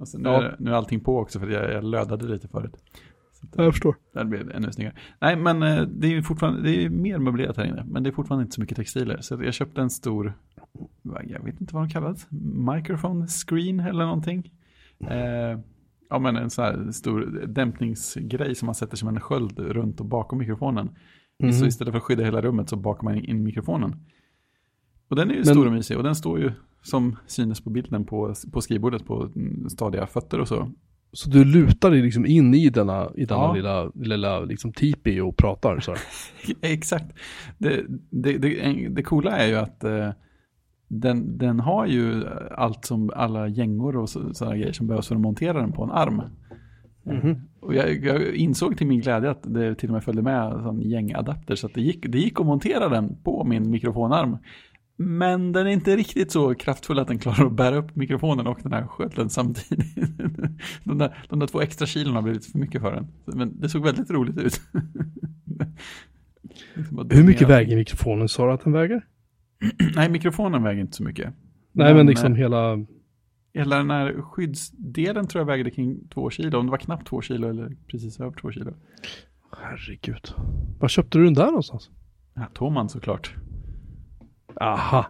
Alltså, 0.01 0.19
nu, 0.19 0.29
Ja. 0.29 0.43
är, 0.43 0.57
nu 0.59 0.71
är 0.71 0.75
allting 0.75 1.01
på 1.01 1.19
också 1.19 1.41
för 1.41 1.47
jag, 1.49 1.73
jag 1.73 1.85
lödade 1.85 2.27
lite 2.29 2.49
förut. 2.49 2.73
Ja, 3.57 3.65
jag 3.65 3.73
förstår. 3.73 3.97
Det 4.13 4.19
här 4.19 4.27
blev 4.27 4.51
ännu 4.51 4.73
snyggare. 4.73 4.95
Nej, 5.21 5.37
men 5.37 5.63
eh, 5.63 5.83
det 5.83 6.07
är 6.07 6.11
ju 6.11 6.23
fortfarande, 6.23 6.63
det 6.63 6.85
är 6.85 6.89
mer 6.91 7.19
möblerat 7.19 7.57
här 7.57 7.65
inne. 7.65 7.85
Men 7.89 8.03
det 8.03 8.11
är 8.11 8.13
fortfarande 8.13 8.43
inte 8.43 8.55
så 8.55 8.61
mycket 8.61 8.77
textiler. 8.77 9.19
Så 9.21 9.43
jag 9.45 9.55
köpte 9.55 9.81
en 9.81 9.91
stor, 9.91 10.33
jag 11.25 11.45
vet 11.45 11.61
inte 11.61 11.75
vad 11.75 11.83
de 11.83 11.91
kallas, 11.91 12.27
microphone 12.77 13.27
screen 13.27 13.81
eller 13.81 14.05
någonting. 14.05 14.53
Eh, 15.01 15.59
ja, 16.11 16.19
men 16.19 16.37
en 16.37 16.51
sån 16.51 16.65
här 16.65 16.91
stor 16.93 17.45
dämpningsgrej 17.47 18.55
som 18.55 18.67
man 18.67 18.75
sätter 18.75 18.97
som 18.97 19.09
en 19.09 19.21
sköld 19.21 19.59
runt 19.59 20.01
och 20.01 20.07
bakom 20.07 20.39
mikrofonen. 20.39 20.91
Mhm. 21.43 21.53
Så 21.53 21.67
istället 21.67 21.93
för 21.93 21.99
att 21.99 22.05
skydda 22.05 22.25
hela 22.25 22.43
rummet 22.43 22.69
så 22.69 22.77
bakar 22.77 23.05
man 23.05 23.17
in 23.25 23.43
mikrofonen. 23.43 23.97
Och 25.09 25.17
den 25.17 25.29
är 25.31 25.35
ju 25.35 25.39
Men- 25.39 25.47
stor 25.47 25.67
och 25.67 25.73
mysig 25.73 25.97
och 25.97 26.03
den 26.03 26.15
står 26.15 26.41
ju 26.41 26.53
som 26.83 27.17
synes 27.27 27.61
på 27.61 27.71
bilden 27.71 28.05
på, 28.05 28.35
på 28.53 28.61
skrivbordet 28.61 29.07
på 29.07 29.23
mm, 29.37 29.69
stadiga 29.69 30.07
fötter 30.07 30.41
och 30.41 30.49
så. 30.49 30.71
Så 31.13 31.31
du 31.31 31.45
lutar 31.45 31.91
dig 31.91 32.03
liksom 32.03 32.27
in 32.27 32.55
i 32.55 32.69
denna, 32.69 33.11
i 33.15 33.25
denna 33.25 33.41
Ja. 33.41 33.53
lilla, 33.55 33.91
lilla 33.95 34.41
liksom 34.41 34.73
tipi 34.73 35.21
och 35.21 35.37
pratar 35.37 35.81
så. 35.81 35.95
Exakt. 36.61 37.15
Det, 37.59 37.83
det, 38.11 38.39
det, 38.39 38.89
det 38.89 39.03
coola 39.03 39.31
är 39.39 39.47
ju 39.47 39.55
att 39.57 39.85
eh, 39.85 40.11
den, 40.89 41.39
den 41.39 41.61
har 41.61 41.87
ju 41.87 42.25
allt 42.57 42.85
som 42.85 43.11
alla 43.17 43.49
gängor 43.49 43.97
och 43.97 44.09
så- 44.09 44.35
sådana 44.35 44.57
grejer 44.57 44.73
som 44.73 44.87
behövs 44.87 45.09
för 45.09 45.15
att 45.15 45.21
montera 45.21 45.61
den 45.61 45.73
på 45.73 45.85
en 45.85 45.91
arm. 45.91 46.23
Mhm. 47.05 47.37
Och 47.61 47.75
jag, 47.75 48.05
jag 48.05 48.35
insåg 48.35 48.79
till 48.79 48.87
min 48.87 49.01
glädje 49.01 49.31
att 49.31 49.43
det 49.55 49.75
till 49.75 49.89
och 49.89 49.93
med 49.93 50.05
följde 50.05 50.23
med 50.23 50.53
en 50.53 50.81
gängadapter 50.81 51.55
så 51.55 51.67
att 51.67 51.75
det 51.75 51.81
gick, 51.81 52.07
det 52.09 52.19
gick 52.19 52.41
att 52.41 52.47
montera 52.47 52.89
den 52.89 53.17
på 53.25 53.45
min 53.45 53.71
mikrofonarm. 53.71 54.37
Men 55.01 55.53
den 55.53 55.67
är 55.67 55.71
inte 55.71 55.97
riktigt 55.97 56.33
så 56.33 56.55
kraftfull 56.55 56.99
att 56.99 57.09
den 57.09 57.19
klarar 57.19 57.47
att 57.47 57.53
bära 57.53 57.77
upp 57.77 57.97
mikrofonen 57.97 58.47
och 58.47 58.59
den 58.63 58.73
här 58.73 58.87
skölden 58.87 59.29
samtidigt. 59.31 59.97
De 60.99 61.05
där, 61.05 61.25
de 61.29 61.39
där 61.39 61.47
två 61.47 61.61
extra 61.61 61.87
kilona 61.87 62.17
har 62.17 62.23
blivit 62.23 62.47
för 62.47 62.59
mycket 62.59 62.81
för 62.81 62.93
den. 62.95 63.07
Men 63.25 63.61
det 63.61 63.69
såg 63.69 63.85
väldigt 63.85 64.11
roligt 64.11 64.39
ut. 64.39 64.61
Hur 67.11 67.25
mycket 67.25 67.49
väger 67.49 67.77
mikrofonen 67.77 68.29
sa 68.29 68.47
du 68.47 68.53
att 68.53 68.65
den 68.65 68.73
väger? 68.73 69.05
Nej, 69.95 70.09
mikrofonen 70.09 70.63
väger 70.63 70.81
inte 70.81 70.97
så 70.97 71.03
mycket. 71.03 71.35
Nej 71.73 71.95
men 71.95 72.01
eh, 72.01 72.07
liksom 72.07 72.35
hela, 72.35 72.87
Hela 73.55 73.77
den 73.77 73.91
här 73.91 74.23
skyddsdelen 74.23 75.27
tror 75.27 75.41
jag 75.41 75.47
vägde 75.47 75.71
kring 75.71 76.09
två 76.09 76.31
kilo. 76.31 76.59
Om 76.59 76.67
det 76.67 76.71
var 76.71 76.79
knappt 76.79 77.07
två 77.07 77.23
kilo 77.23 77.49
eller 77.49 77.77
precis 77.87 78.21
över 78.21 78.33
två 78.33 78.53
kilo. 78.53 78.75
herregud. 79.61 80.35
Var 80.79 80.89
köpte 80.89 81.19
du 81.19 81.25
den 81.25 81.35
där 81.35 81.47
någonstans? 81.47 81.91
Ja, 82.35 82.47
Toman 82.55 82.89
såklart. 82.89 83.35
Aha. 84.61 85.07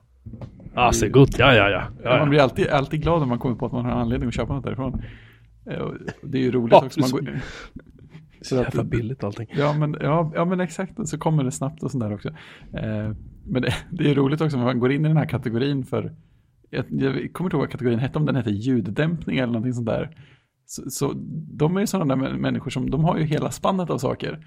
Ah, 0.74 0.92
så 0.92 1.08
gott, 1.08 1.38
ja 1.38 1.54
ja 1.54 1.70
ja. 1.70 1.86
ja, 2.02 2.10
Man 2.10 2.18
ja. 2.18 2.26
blir 2.26 2.40
alltid, 2.40 2.68
alltid 2.68 3.02
glad 3.02 3.20
när 3.20 3.26
man 3.26 3.38
kommer 3.38 3.54
på 3.56 3.66
att 3.66 3.72
man 3.72 3.84
har 3.84 3.92
anledning 3.92 4.28
att 4.28 4.34
köpa 4.34 4.54
något 4.54 4.64
därifrån. 4.64 5.02
Eh, 5.70 5.90
Det 6.22 6.38
är 6.38 6.42
ju 6.42 6.50
roligt 6.50 6.72
Ja, 6.72 6.84
också. 6.86 7.00
Man 7.00 7.10
går, 7.10 7.40
Så 8.42 8.54
jävla 8.54 8.84
billigt 8.84 9.24
allting. 9.24 9.46
ja, 9.56 9.72
men, 9.78 9.96
ja, 10.00 10.32
ja, 10.34 10.44
men 10.44 10.60
exakt. 10.60 11.08
Så 11.08 11.18
kommer 11.18 11.44
det 11.44 11.50
snabbt 11.50 11.82
och 11.82 11.90
sånt 11.90 12.04
där 12.04 12.14
också. 12.14 12.28
Eh, 12.72 13.12
men 13.46 13.62
det, 13.62 13.74
det 13.90 14.10
är 14.10 14.14
roligt 14.14 14.40
också 14.40 14.58
man 14.58 14.78
går 14.80 14.92
in 14.92 15.04
i 15.04 15.08
den 15.08 15.16
här 15.16 15.26
kategorin 15.28 15.84
för, 15.84 16.14
jag, 16.70 16.84
jag 16.90 17.32
kommer 17.32 17.48
inte 17.48 17.56
ihåg 17.56 17.62
vad 17.62 17.70
kategorin 17.70 17.98
hette, 17.98 18.18
om 18.18 18.26
den 18.26 18.36
hette 18.36 18.50
ljuddämpning 18.50 19.36
eller 19.38 19.46
någonting 19.52 19.72
sånt 19.74 19.86
där. 19.86 20.16
Så, 20.66 20.90
så 20.90 21.12
de 21.52 21.76
är 21.76 21.80
ju 21.80 21.86
sådana 21.86 22.16
där 22.16 22.22
mä- 22.22 22.38
människor 22.38 22.70
som, 22.70 22.90
de 22.90 23.04
har 23.04 23.18
ju 23.18 23.24
hela 23.24 23.50
spannet 23.50 23.90
av 23.90 23.98
saker. 23.98 24.46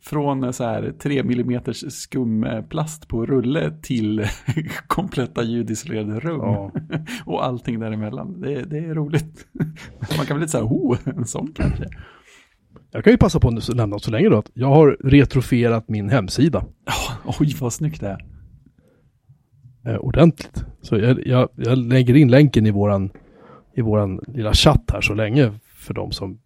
Från 0.00 0.44
eh, 0.44 0.50
så 0.50 0.64
här 0.64 0.92
3 0.98 1.18
mm 1.18 1.60
skumplast 1.74 3.08
på 3.08 3.26
rulle 3.26 3.72
till 3.82 4.24
kompletta 4.86 5.42
ljudisolerade 5.42 6.20
rum. 6.20 6.40
Ja. 6.40 6.72
Och 7.24 7.44
allting 7.44 7.80
däremellan. 7.80 8.40
Det, 8.40 8.62
det 8.62 8.78
är 8.78 8.94
roligt. 8.94 9.46
Man 10.16 10.26
kan 10.26 10.36
bli 10.36 10.40
lite 10.40 10.48
så 10.52 10.58
här, 10.58 10.64
oh, 10.66 10.98
en 11.04 11.24
sån 11.26 11.52
kanske. 11.54 11.84
Jag 12.90 13.04
kan 13.04 13.12
ju 13.12 13.16
passa 13.16 13.40
på 13.40 13.48
att 13.48 13.74
nämna 13.74 13.98
så 13.98 14.10
länge 14.10 14.28
då 14.28 14.38
att 14.38 14.50
jag 14.54 14.68
har 14.68 14.96
retrofierat 15.04 15.88
min 15.88 16.08
hemsida 16.08 16.58
Oh, 17.26 17.36
oj, 17.40 17.54
vad 17.60 17.72
snyggt 17.72 18.00
det 18.00 18.08
är. 18.08 18.26
eh, 19.92 19.96
ordentligt. 19.98 20.64
Så 20.82 20.96
jag, 20.98 21.26
jag, 21.26 21.48
jag 21.56 21.78
lägger 21.78 22.16
in 22.16 22.30
länken 22.30 22.66
i 22.66 22.70
våran, 22.70 23.10
i 23.74 23.80
våran 23.80 24.20
lilla 24.26 24.52
chatt 24.54 24.90
här 24.92 25.00
så 25.00 25.14
länge 25.14 25.52
för 25.74 25.94
de 25.94 26.12
som 26.12 26.38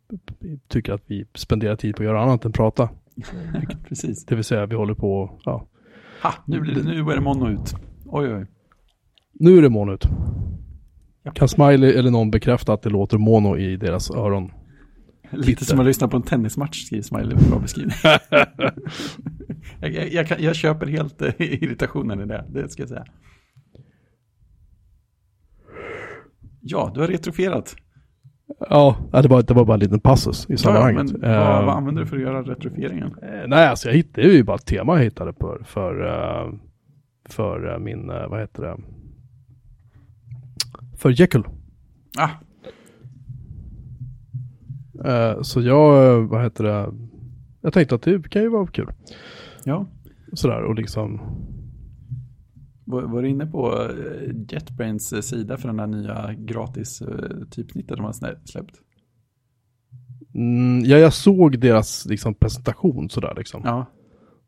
tycker 0.69 0.93
att 0.93 1.03
vi 1.07 1.25
spenderar 1.35 1.77
tid 1.77 1.97
på 1.97 2.03
att 2.03 2.07
göra 2.07 2.23
annat 2.23 2.45
än 2.45 2.53
prata. 2.53 2.89
Precis. 3.89 4.25
Det 4.25 4.35
vill 4.35 4.45
säga 4.45 4.67
vi 4.67 4.75
håller 4.75 4.95
på, 4.95 5.41
ja. 5.45 5.69
Ha, 6.23 6.35
nu, 6.47 6.61
blir 6.61 6.75
det, 6.75 6.83
nu 6.83 7.01
är 7.01 7.15
det 7.15 7.21
mono 7.21 7.49
ut. 7.49 7.75
Oj, 8.07 8.35
oj. 8.35 8.47
Nu 9.33 9.59
är 9.59 9.63
det 9.63 9.69
mono 9.69 9.93
ut. 9.93 10.05
Ja. 11.23 11.31
Kan 11.31 11.49
Smiley 11.49 11.93
eller 11.93 12.11
någon 12.11 12.31
bekräfta 12.31 12.73
att 12.73 12.83
det 12.83 12.91
låter 12.91 13.19
mono 13.19 13.57
i 13.59 13.77
deras 13.77 14.11
öron? 14.11 14.53
Lite 15.31 15.65
som 15.65 15.81
att 15.81 15.87
lyssna 15.87 16.09
på 16.09 16.17
en 16.17 16.23
tennismatch, 16.23 16.85
skriver 16.87 17.03
Smiley 17.03 17.37
bra 17.51 17.59
beskrivning. 17.59 17.97
jag, 19.81 19.93
jag, 19.93 20.31
jag, 20.31 20.41
jag 20.41 20.57
köper 20.57 20.87
helt 20.87 21.23
eh, 21.23 21.33
irritationen 21.39 22.21
i 22.21 22.27
det, 22.27 22.45
det 22.49 22.69
ska 22.69 22.83
jag 22.83 22.89
säga. 22.89 23.05
Ja, 26.61 26.91
du 26.95 27.01
har 27.01 27.09
retrofierat. 27.09 27.77
Ja, 28.71 28.97
ja, 29.13 29.23
det 29.23 29.29
var, 29.29 29.43
det 29.43 29.55
var 29.55 29.65
bara 29.65 29.75
en 29.75 29.81
liten 29.81 30.01
passus 30.01 30.47
i 30.49 30.53
Ja, 30.53 30.57
sammanhanget. 30.59 31.13
men 31.13 31.21
vad, 31.31 31.65
vad 31.65 31.77
använder 31.77 32.03
du 32.03 32.09
för 32.09 32.17
att 32.17 32.23
göra 32.23 32.43
retrofieringen? 32.43 33.15
Eh, 33.23 33.49
Nej, 33.49 33.67
alltså 33.67 33.89
jag 33.89 33.95
hittade 33.97 34.27
ju 34.27 34.43
bara 34.45 34.57
ett 34.57 34.67
tema 34.67 34.97
jag 34.97 35.05
hittade 35.05 35.33
för, 35.33 35.63
för, 35.65 36.07
eh, 36.07 36.53
för 37.29 37.73
eh, 37.73 37.79
min, 37.79 38.07
vad 38.07 38.41
heter 38.41 38.63
det? 38.63 38.77
För 40.97 41.11
Jekyll. 41.21 41.45
Ah, 42.19 42.29
Så 45.43 45.61
jag, 45.61 46.23
vad 46.29 46.43
heter 46.43 46.65
det? 46.65 46.93
Jag 47.61 47.73
tänkte 47.73 47.95
att 47.95 48.03
det 48.03 48.31
kan 48.31 48.43
ju 48.43 48.49
vara 48.49 48.67
kul. 48.67 48.89
ja. 49.65 49.87
Sådär 50.33 50.63
och 50.63 50.75
liksom, 50.75 51.21
Var, 52.85 53.23
du 53.23 53.29
inne 53.29 53.47
på 53.47 53.73
eh, 53.91 54.35
JetBrains 54.49 55.13
eh, 55.13 55.21
sida 55.21 55.57
för 55.57 55.69
den 55.69 55.79
här 55.79 55.87
nya 55.87 56.35
gratis 56.39 57.03
eh, 57.03 57.47
typsnittet 57.51 57.97
de 57.97 58.05
har 58.05 58.13
släppt? 58.45 58.81
mm, 60.35 60.85
ja 60.85 60.99
jag 60.99 61.13
såg 61.13 61.59
deras 61.61 62.07
liksom 62.07 62.35
presentation 62.35 63.11
sådär 63.11 63.35
liksom. 63.37 63.61
Ja. 63.65 63.87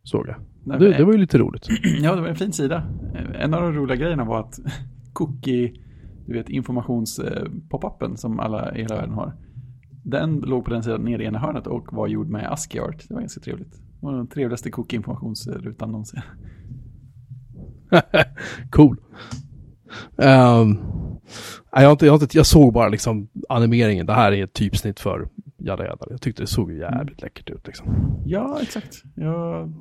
Såg 0.03 0.29
jag. 0.29 0.37
Nej, 0.65 0.79
Det, 0.79 0.89
men- 0.89 0.99
det 0.99 1.05
var 1.05 1.13
ju 1.13 1.19
lite 1.19 1.39
roligt. 1.39 1.69
Ja, 2.03 2.15
det 2.15 2.21
var 2.21 2.29
en 2.29 2.37
fin 2.37 2.53
sida. 2.53 2.83
En 3.35 3.55
av 3.55 3.63
de 3.63 3.73
roliga 3.73 3.97
grejerna 3.97 4.25
var 4.25 4.41
att 4.41 4.61
cookie, 5.13 5.73
du 6.27 6.33
vet 6.33 6.49
informations-pop-upen 6.49 8.17
som 8.17 8.41
alla 8.41 8.77
i 8.77 8.83
hela 8.83 8.95
världen 8.97 9.15
har. 9.15 9.33
Den 10.05 10.37
låg 10.37 10.65
på 10.65 10.71
den 10.71 10.83
sidan 10.83 11.01
nere 11.05 11.23
i 11.23 11.27
ena 11.27 11.39
hörnet 11.39 11.67
och 11.67 11.93
var 11.93 12.07
gjord 12.09 12.29
med 12.29 12.53
ASCII 12.53 12.81
art. 12.81 13.05
Det 13.09 13.15
var 13.15 13.21
ganska 13.21 13.41
trevligt. 13.41 13.73
Det 13.73 14.07
var 14.07 14.13
den 14.17 14.27
trevligaste 14.27 14.71
cookie-informationsrutan 14.71 15.91
någonsin. 15.91 16.21
cool. 18.71 18.97
Nej, 21.73 21.83
jag, 21.83 21.89
har 21.89 21.93
inte, 21.93 22.07
jag, 22.07 22.23
inte, 22.23 22.37
jag 22.39 22.47
såg 22.47 22.73
bara 22.73 22.89
liksom 22.89 23.29
animeringen. 23.49 24.07
Det 24.07 24.13
här 24.13 24.33
är 24.33 24.45
ett 24.45 24.53
typsnitt 24.53 25.01
för 25.01 25.29
jada 25.59 25.85
jada. 25.85 26.07
Jag 26.11 26.21
tyckte 26.21 26.43
det 26.43 26.47
såg 26.47 26.73
jävligt 26.73 27.23
läckert 27.23 27.51
ut 27.51 27.67
liksom. 27.67 27.87
Ja, 28.27 28.59
exakt. 28.63 29.03
Jag, 29.15 29.73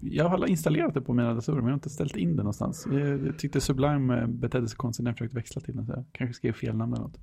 jag 0.00 0.28
har 0.28 0.46
installerat 0.46 0.94
det 0.94 1.00
på 1.00 1.14
mina 1.14 1.34
datorer 1.34 1.56
men 1.56 1.64
jag 1.64 1.70
har 1.72 1.74
inte 1.76 1.90
ställt 1.90 2.16
in 2.16 2.30
det 2.36 2.42
någonstans. 2.42 2.86
Jag, 2.92 3.38
tyckte 3.38 3.60
Sublime 3.60 4.20
eh, 4.20 4.26
betedde 4.26 4.68
sig 4.68 4.76
konstigt 4.76 5.04
när 5.04 5.10
jag 5.10 5.18
försökte 5.18 5.36
växla 5.36 5.60
till 5.60 5.76
den. 5.76 5.86
Så 5.86 5.92
jag 5.92 6.04
kanske 6.12 6.34
skrev 6.34 6.52
fel 6.52 6.76
namn 6.76 6.92
eller 6.92 7.02
något. 7.02 7.18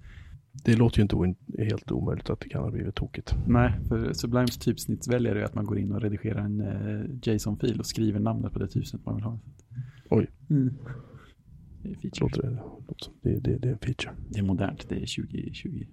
Det 0.65 0.75
låter 0.75 0.98
ju 0.98 1.01
inte 1.03 1.15
o- 1.15 1.36
helt 1.58 1.91
omöjligt 1.91 2.29
att 2.29 2.39
det 2.39 2.50
kan 2.50 2.63
ha 2.63 2.72
blivit 2.72 2.96
tokigt. 2.96 3.36
Nej, 3.48 3.74
för 3.88 4.13
Sublimes 4.13 4.58
typsnittsväljare 4.58 5.41
är 5.41 5.43
att 5.46 5.55
man 5.55 5.65
går 5.65 5.79
in 5.79 5.91
och 5.91 6.01
redigerar 6.01 6.41
en 6.41 6.62
eh, 6.62 7.34
JSON-fil 7.34 7.79
och 7.79 7.86
skriver 7.86 8.19
namnet 8.19 8.53
på 8.53 8.60
det 8.60 8.67
typsnitt 8.67 9.05
man 9.05 9.15
vill 9.15 9.24
ha. 9.24 9.39
Oj. 10.10 10.28
Mm. 10.50 10.74
Det 11.84 11.89
är 11.89 11.96
feature. 11.96 12.22
låter 12.22 12.42
det, 12.42 12.50
låter 12.50 13.06
som, 13.06 13.13
det, 13.22 13.39
det, 13.39 13.58
det 13.58 13.68
är 13.68 13.72
en 13.72 13.78
feature. 13.78 14.12
Det 14.30 14.39
är 14.39 14.44
modernt, 14.44 14.89
det 14.89 14.96
är 14.96 15.24
2020. 15.24 15.86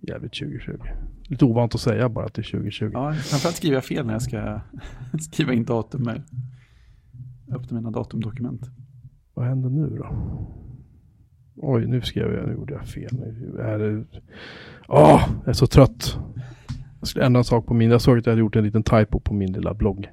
Jävligt 0.00 0.32
2020. 0.32 0.72
Lite 1.28 1.44
ovant 1.44 1.74
att 1.74 1.80
säga 1.80 2.08
bara 2.08 2.26
att 2.26 2.34
det 2.34 2.40
är 2.40 2.50
2020. 2.50 2.90
Ja, 2.92 3.12
framförallt 3.12 3.56
skriver 3.56 3.74
jag 3.76 3.84
fel 3.84 4.06
när 4.06 4.12
jag 4.12 4.22
ska 4.22 4.60
skriva 5.20 5.52
in 5.52 5.64
datum 5.64 6.02
med 6.02 6.22
öppna 7.52 7.76
mina 7.76 7.90
datumdokument. 7.90 8.70
Vad 9.34 9.46
händer 9.46 9.70
nu 9.70 9.96
då? 9.96 10.06
Oj, 11.56 11.86
nu 11.86 12.00
skrev 12.00 12.32
jag, 12.32 12.48
nu 12.48 12.52
gjorde 12.52 12.74
jag 12.74 12.86
fel. 12.86 13.10
Nu 13.12 13.58
är 13.60 13.78
det... 13.78 14.04
Åh, 14.88 15.28
jag 15.40 15.48
är 15.48 15.52
så 15.52 15.66
trött. 15.66 16.18
Jag 17.00 17.08
skulle 17.08 17.24
ändra 17.24 17.38
en 17.38 17.44
sak 17.44 17.66
på 17.66 17.74
min, 17.74 17.90
jag 17.90 18.00
såg 18.00 18.18
att 18.18 18.26
jag 18.26 18.32
hade 18.32 18.40
gjort 18.40 18.56
en 18.56 18.64
liten 18.64 18.82
typo 18.82 19.20
på 19.20 19.34
min 19.34 19.52
lilla 19.52 19.74
blogg. 19.74 20.10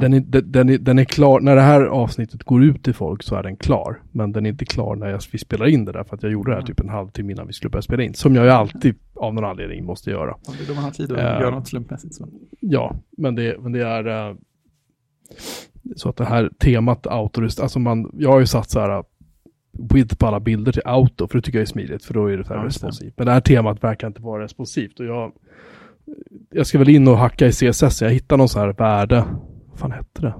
Den 0.00 0.14
är, 0.14 0.20
den, 0.20 0.52
den, 0.52 0.68
är, 0.68 0.78
den 0.78 0.98
är 0.98 1.04
klar, 1.04 1.40
när 1.40 1.56
det 1.56 1.62
här 1.62 1.82
avsnittet 1.82 2.42
går 2.44 2.64
ut 2.64 2.84
till 2.84 2.94
folk 2.94 3.22
så 3.22 3.34
är 3.36 3.42
den 3.42 3.56
klar. 3.56 4.02
Men 4.12 4.32
den 4.32 4.46
är 4.46 4.50
inte 4.50 4.64
klar 4.64 4.96
när 4.96 5.08
jag, 5.08 5.20
vi 5.32 5.38
spelar 5.38 5.66
in 5.66 5.84
det 5.84 5.92
där 5.92 6.04
för 6.04 6.16
att 6.16 6.22
jag 6.22 6.32
gjorde 6.32 6.50
det 6.50 6.54
här 6.56 6.62
typ 6.62 6.80
en 6.80 6.88
halvtimme 6.88 7.32
innan 7.32 7.46
vi 7.46 7.52
skulle 7.52 7.70
börja 7.70 7.82
spela 7.82 8.02
in. 8.02 8.14
Som 8.14 8.34
jag 8.34 8.44
ju 8.44 8.50
alltid 8.50 8.94
av 9.14 9.34
någon 9.34 9.44
anledning 9.44 9.84
måste 9.84 10.10
göra. 10.10 10.36
Ja, 10.46 10.52
det 10.58 10.64
är 10.64 10.68
då 10.68 10.74
man 10.74 10.84
har 10.84 10.90
tid 10.90 11.12
att 11.12 11.18
Eh. 11.18 11.24
göra 11.24 11.50
något 11.50 11.68
slumpmässigt. 11.68 12.14
Så. 12.14 12.28
Ja, 12.60 12.96
men 13.16 13.34
det, 13.34 13.56
men 13.60 13.72
det 13.72 13.82
är 13.82 14.28
eh, 14.30 14.36
så 15.96 16.08
att 16.08 16.16
det 16.16 16.24
här 16.24 16.50
temat 16.58 17.06
autorist, 17.06 17.60
alltså 17.60 17.78
man, 17.78 18.10
jag 18.18 18.30
har 18.30 18.40
ju 18.40 18.46
satt 18.46 18.70
så 18.70 18.80
här 18.80 18.98
uh, 18.98 19.04
width 19.94 20.16
på 20.16 20.26
alla 20.26 20.40
bilder 20.40 20.72
till 20.72 20.82
auto, 20.84 21.28
för 21.28 21.38
det 21.38 21.42
tycker 21.42 21.58
jag 21.58 21.62
är 21.62 21.66
smidigt, 21.66 22.04
för 22.04 22.14
då 22.14 22.26
är 22.26 22.36
det 22.36 22.44
så 22.44 22.52
här 22.54 22.60
Ja, 22.60 22.66
responsivt. 22.66 23.14
Men 23.16 23.26
det 23.26 23.32
här 23.32 23.40
temat 23.40 23.84
verkar 23.84 24.06
inte 24.06 24.22
vara 24.22 24.42
responsivt 24.42 25.00
och 25.00 25.06
jag, 25.06 25.32
jag 26.50 26.66
ska 26.66 26.78
väl 26.78 26.88
in 26.88 27.08
och 27.08 27.18
hacka 27.18 27.46
i 27.46 27.52
CSS, 27.52 28.02
jag 28.02 28.10
hittar 28.10 28.36
någon 28.36 28.48
så 28.48 28.58
här 28.58 28.72
värde, 28.72 29.24
fan 29.80 29.92
hette 29.92 30.22
det? 30.22 30.34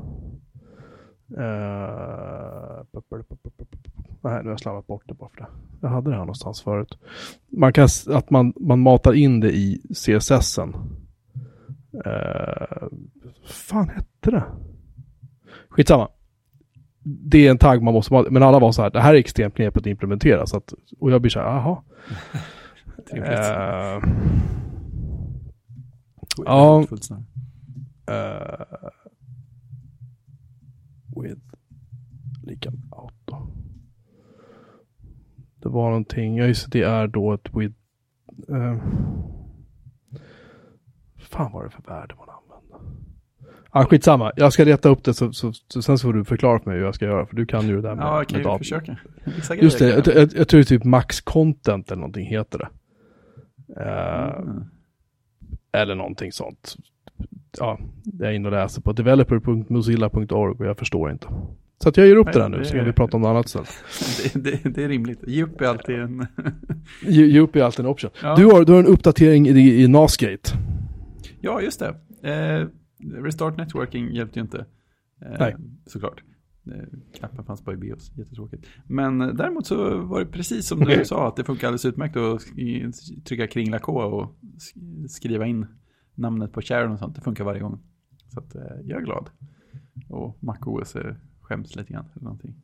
Uh, 1.38 2.84
nej, 4.22 4.42
nu 4.42 4.44
har 4.44 4.50
jag 4.50 4.60
slarvat 4.60 4.86
bort 4.86 5.02
det 5.06 5.14
bara 5.14 5.28
för 5.28 5.36
det. 5.36 5.46
Jag 5.80 5.88
hade 5.88 6.10
det 6.10 6.16
här 6.16 6.22
någonstans 6.22 6.62
förut. 6.62 6.98
Man 7.48 7.72
kan, 7.72 7.88
att 8.08 8.30
man, 8.30 8.52
man 8.60 8.80
matar 8.80 9.12
in 9.12 9.40
det 9.40 9.50
i 9.52 9.82
CSSen. 9.94 10.74
Uh, 12.06 12.88
fan 13.46 13.88
hette 13.88 14.30
det? 14.30 14.44
Skitsamma. 15.68 16.08
Det 17.02 17.46
är 17.46 17.50
en 17.50 17.58
tagg 17.58 17.82
man 17.82 17.94
måste 17.94 18.30
men 18.30 18.42
alla 18.42 18.58
var 18.58 18.72
så 18.72 18.82
här, 18.82 18.90
det 18.90 19.00
här 19.00 19.14
är 19.14 19.18
extremt 19.18 19.54
knepigt 19.54 19.86
att 19.86 19.86
implementera. 19.86 20.46
Så 20.46 20.56
att, 20.56 20.74
och 20.98 21.10
jag 21.10 21.20
blir 21.20 21.30
så 21.30 21.40
här, 21.40 21.46
jaha. 21.46 21.82
Eh, 23.12 24.02
ja. 26.44 26.86
Eh, 28.10 28.60
with 31.16 31.40
lika 32.42 32.70
med 32.70 32.80
auto. 32.90 33.46
Det 35.56 35.68
var 35.68 35.88
någonting, 35.88 36.36
ja 36.36 36.44
just 36.44 36.72
det, 36.72 36.82
är 36.82 37.06
då 37.06 37.32
ett 37.32 37.54
with. 37.54 37.74
Uh, 38.50 38.76
fan 41.18 41.52
var 41.52 41.64
det 41.64 41.70
för 41.70 41.82
värde 41.82 42.14
man 42.14 42.28
använde? 42.28 42.96
Ja, 43.72 43.84
skitsamma. 43.84 44.32
Jag 44.36 44.52
ska 44.52 44.64
leta 44.64 44.88
upp 44.88 45.04
det 45.04 45.14
så, 45.14 45.32
så, 45.32 45.52
så 45.52 45.82
sen 45.82 45.98
så 45.98 46.08
får 46.08 46.12
du 46.12 46.24
förklara 46.24 46.58
för 46.58 46.70
mig 46.70 46.78
hur 46.78 46.84
jag 46.84 46.94
ska 46.94 47.04
göra. 47.04 47.26
För 47.26 47.36
du 47.36 47.46
kan 47.46 47.66
ju 47.68 47.76
det 47.76 47.82
där 47.82 47.94
med, 47.94 48.04
Ja, 48.04 48.18
jag 48.18 48.28
kan 48.28 48.52
ju 48.52 48.58
försöka. 48.58 48.98
Just 49.54 49.78
det, 49.78 49.88
jag, 49.88 50.06
jag, 50.06 50.16
jag 50.34 50.48
tror 50.48 50.58
det 50.58 50.62
är 50.62 50.62
typ 50.62 50.84
max 50.84 51.20
content 51.20 51.90
eller 51.90 52.00
någonting 52.00 52.26
heter 52.26 52.58
det. 52.58 52.68
Eh, 53.82 54.40
Mm. 54.40 54.64
Eller 55.72 55.94
någonting 55.94 56.32
sånt. 56.32 56.76
Ja, 57.58 57.78
jag 58.18 58.28
är 58.30 58.32
inne 58.34 58.48
och 58.48 58.52
läser 58.52 58.82
på 58.82 58.92
developer.mozilla.org 58.92 60.54
och 60.58 60.66
jag 60.66 60.78
förstår 60.78 61.10
inte. 61.10 61.26
Så 61.82 61.88
att 61.88 61.96
jag 61.96 62.06
ger 62.06 62.16
upp 62.16 62.24
Nej, 62.26 62.32
det 62.34 62.40
där 62.40 62.48
nu 62.48 62.58
det 62.58 62.64
så 62.64 62.74
kan 62.74 62.84
vi 62.84 62.92
prata 62.92 63.16
om 63.16 63.22
något 63.22 63.28
annat 63.28 63.46
istället. 63.46 63.68
Det, 64.34 64.62
det, 64.64 64.70
det 64.74 64.84
är 64.84 64.88
rimligt. 64.88 65.18
Ge 65.26 65.42
upp 65.42 65.60
är 65.60 65.66
alltid 65.66 65.94
en... 66.00 66.26
Ge, 67.06 67.40
upp 67.40 67.56
är 67.56 67.62
alltid 67.62 67.84
en 67.84 67.90
option. 67.90 68.10
Ja. 68.22 68.36
Du, 68.36 68.44
har, 68.44 68.64
du 68.64 68.72
har 68.72 68.78
en 68.80 68.86
uppdatering 68.86 69.46
i, 69.48 69.82
i 69.82 69.88
Nasgate. 69.88 70.50
Ja, 71.40 71.60
just 71.60 71.80
det. 71.80 71.94
Eh, 72.30 72.66
Restart 73.22 73.56
Networking 73.56 74.10
hjälpte 74.14 74.38
ju 74.38 74.42
inte. 74.42 74.58
Eh, 75.26 75.36
Nej. 75.38 75.56
Såklart. 75.86 76.22
Eh, 76.66 77.18
knappen 77.18 77.44
fanns 77.44 77.64
bara 77.64 77.74
i 77.74 77.78
bios, 77.78 78.12
jättetråkigt. 78.16 78.66
Men 78.86 79.20
eh, 79.20 79.28
däremot 79.28 79.66
så 79.66 79.96
var 79.98 80.20
det 80.20 80.26
precis 80.26 80.66
som 80.66 80.80
du 80.80 81.04
sa, 81.04 81.28
att 81.28 81.36
det 81.36 81.44
funkar 81.44 81.66
alldeles 81.66 81.84
utmärkt 81.84 82.16
att 82.16 82.40
trycka 83.24 83.46
kringla 83.46 83.78
K 83.78 83.92
och 84.02 84.34
sk- 84.58 85.06
skriva 85.08 85.46
in 85.46 85.66
namnet 86.14 86.52
på 86.52 86.60
Sharon 86.62 86.92
och 86.92 86.98
sånt. 86.98 87.14
Det 87.14 87.20
funkar 87.20 87.44
varje 87.44 87.60
gång. 87.60 87.78
Så 88.28 88.40
att, 88.40 88.54
eh, 88.54 88.62
jag 88.84 89.00
är 89.00 89.04
glad. 89.04 89.30
Och 90.08 90.36
MacOS 90.42 90.96
skäms 91.40 91.76
lite 91.76 91.92
grann 91.92 92.04
eller 92.14 92.24
någonting. 92.24 92.54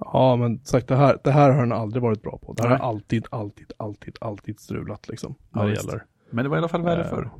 Ja, 0.00 0.36
men 0.36 0.64
sagt 0.64 0.88
det 0.88 0.96
här, 0.96 1.18
det 1.24 1.30
här 1.30 1.50
har 1.50 1.60
den 1.60 1.72
aldrig 1.72 2.02
varit 2.02 2.22
bra 2.22 2.38
på. 2.42 2.52
Det 2.52 2.62
här 2.62 2.70
har 2.70 2.76
alltid, 2.88 3.26
alltid, 3.30 3.72
alltid, 3.76 4.16
alltid 4.20 4.60
strulat 4.60 5.08
liksom. 5.08 5.34
När 5.50 5.62
Ja, 5.62 5.68
det 5.68 5.74
gäller. 5.74 6.04
Men 6.30 6.44
det 6.44 6.48
var 6.48 6.56
i 6.56 6.58
alla 6.58 6.68
fall 6.68 6.82
värre 6.82 7.04
Eh, 7.04 7.10
förr. 7.10 7.30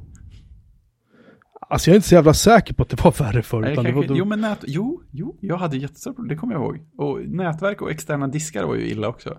Alltså 1.70 1.90
jag 1.90 1.92
är 1.92 1.96
inte 1.96 2.08
så 2.08 2.14
jävla 2.14 2.34
säker 2.34 2.74
på 2.74 2.82
att 2.82 2.88
det 2.88 3.04
var 3.04 3.12
värre 3.24 3.42
förr. 3.42 3.60
Nej, 3.60 3.72
Utan 3.72 3.84
det 3.84 3.92
var, 3.92 4.02
kanske, 4.02 4.14
då, 4.14 4.18
jo, 4.18 4.24
men 4.24 4.40
nät, 4.40 4.64
jo, 4.66 5.02
jo, 5.10 5.36
jag 5.40 5.56
hade 5.56 5.76
jättestora 5.76 6.14
problem, 6.14 6.28
det 6.28 6.36
kommer 6.36 6.54
jag 6.54 6.62
ihåg. 6.62 6.86
Och 6.96 7.28
nätverk 7.28 7.82
och 7.82 7.90
externa 7.90 8.28
diskar 8.28 8.64
var 8.66 8.74
ju 8.74 8.86
illa 8.90 9.08
också. 9.08 9.38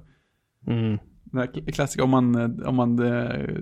mm. 0.68 0.98
Den 1.24 1.40
här 1.40 1.48
kl- 1.48 1.72
klassiska, 1.72 2.04
om 2.04 2.10
man, 2.10 2.36
eh, 2.36 2.68
om 2.68 2.76
man 2.76 3.00
eh, 3.00 3.58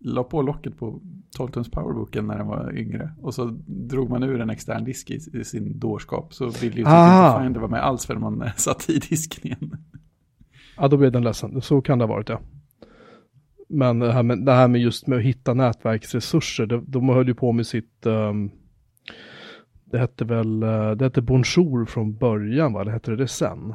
la 0.00 0.24
på 0.24 0.42
locket 0.42 0.78
på 0.78 1.00
12 1.36 1.50
tums 1.50 1.70
powerbooken 1.70 2.26
när 2.26 2.38
den 2.38 2.46
var 2.46 2.76
yngre 2.76 3.12
och 3.22 3.34
så 3.34 3.44
drog 3.66 4.10
man 4.10 4.22
ur 4.22 4.40
en 4.40 4.50
extern 4.50 4.84
disk 4.84 5.10
i, 5.10 5.20
i 5.32 5.44
sin 5.44 5.78
dårskap 5.78 6.34
så 6.34 6.44
ville 6.48 6.76
ju 6.76 6.82
typ 6.82 6.86
Ah. 6.86 7.30
inte 7.30 7.44
Finder 7.44 7.60
vara 7.60 7.70
med 7.70 7.84
alls 7.84 8.06
förrän 8.06 8.20
man 8.20 8.42
eh, 8.46 8.54
satte 8.56 8.92
i 8.92 8.98
disken 8.98 9.46
igen. 9.46 9.76
Ja, 10.76 10.88
då 10.88 10.96
blev 10.96 11.12
den 11.12 11.24
ledsen. 11.24 11.62
Så 11.62 11.80
kan 11.80 11.98
det 11.98 12.04
ha 12.04 12.14
varit 12.14 12.28
ja. 12.28 12.40
men 13.68 13.98
det 13.98 14.12
här, 14.12 14.22
med, 14.22 14.44
det 14.44 14.52
här 14.52 14.68
med 14.68 14.80
just 14.80 15.06
med 15.06 15.18
att 15.18 15.24
hitta 15.24 15.54
nätverksresurser, 15.54 16.66
de, 16.66 16.84
de 16.88 17.08
höll 17.08 17.28
ju 17.28 17.34
på 17.34 17.52
med 17.52 17.66
sitt, 17.66 18.06
um, 18.06 18.50
det 19.84 19.98
hette 19.98 20.24
väl, 20.24 20.62
uh, 20.62 20.90
det 20.90 21.04
hette 21.04 21.22
Bonjour 21.22 21.84
från 21.84 22.16
början 22.16 22.72
va, 22.72 22.80
eller 22.80 22.92
hette 22.92 23.10
det 23.10 23.16
det 23.16 23.28
sen? 23.28 23.74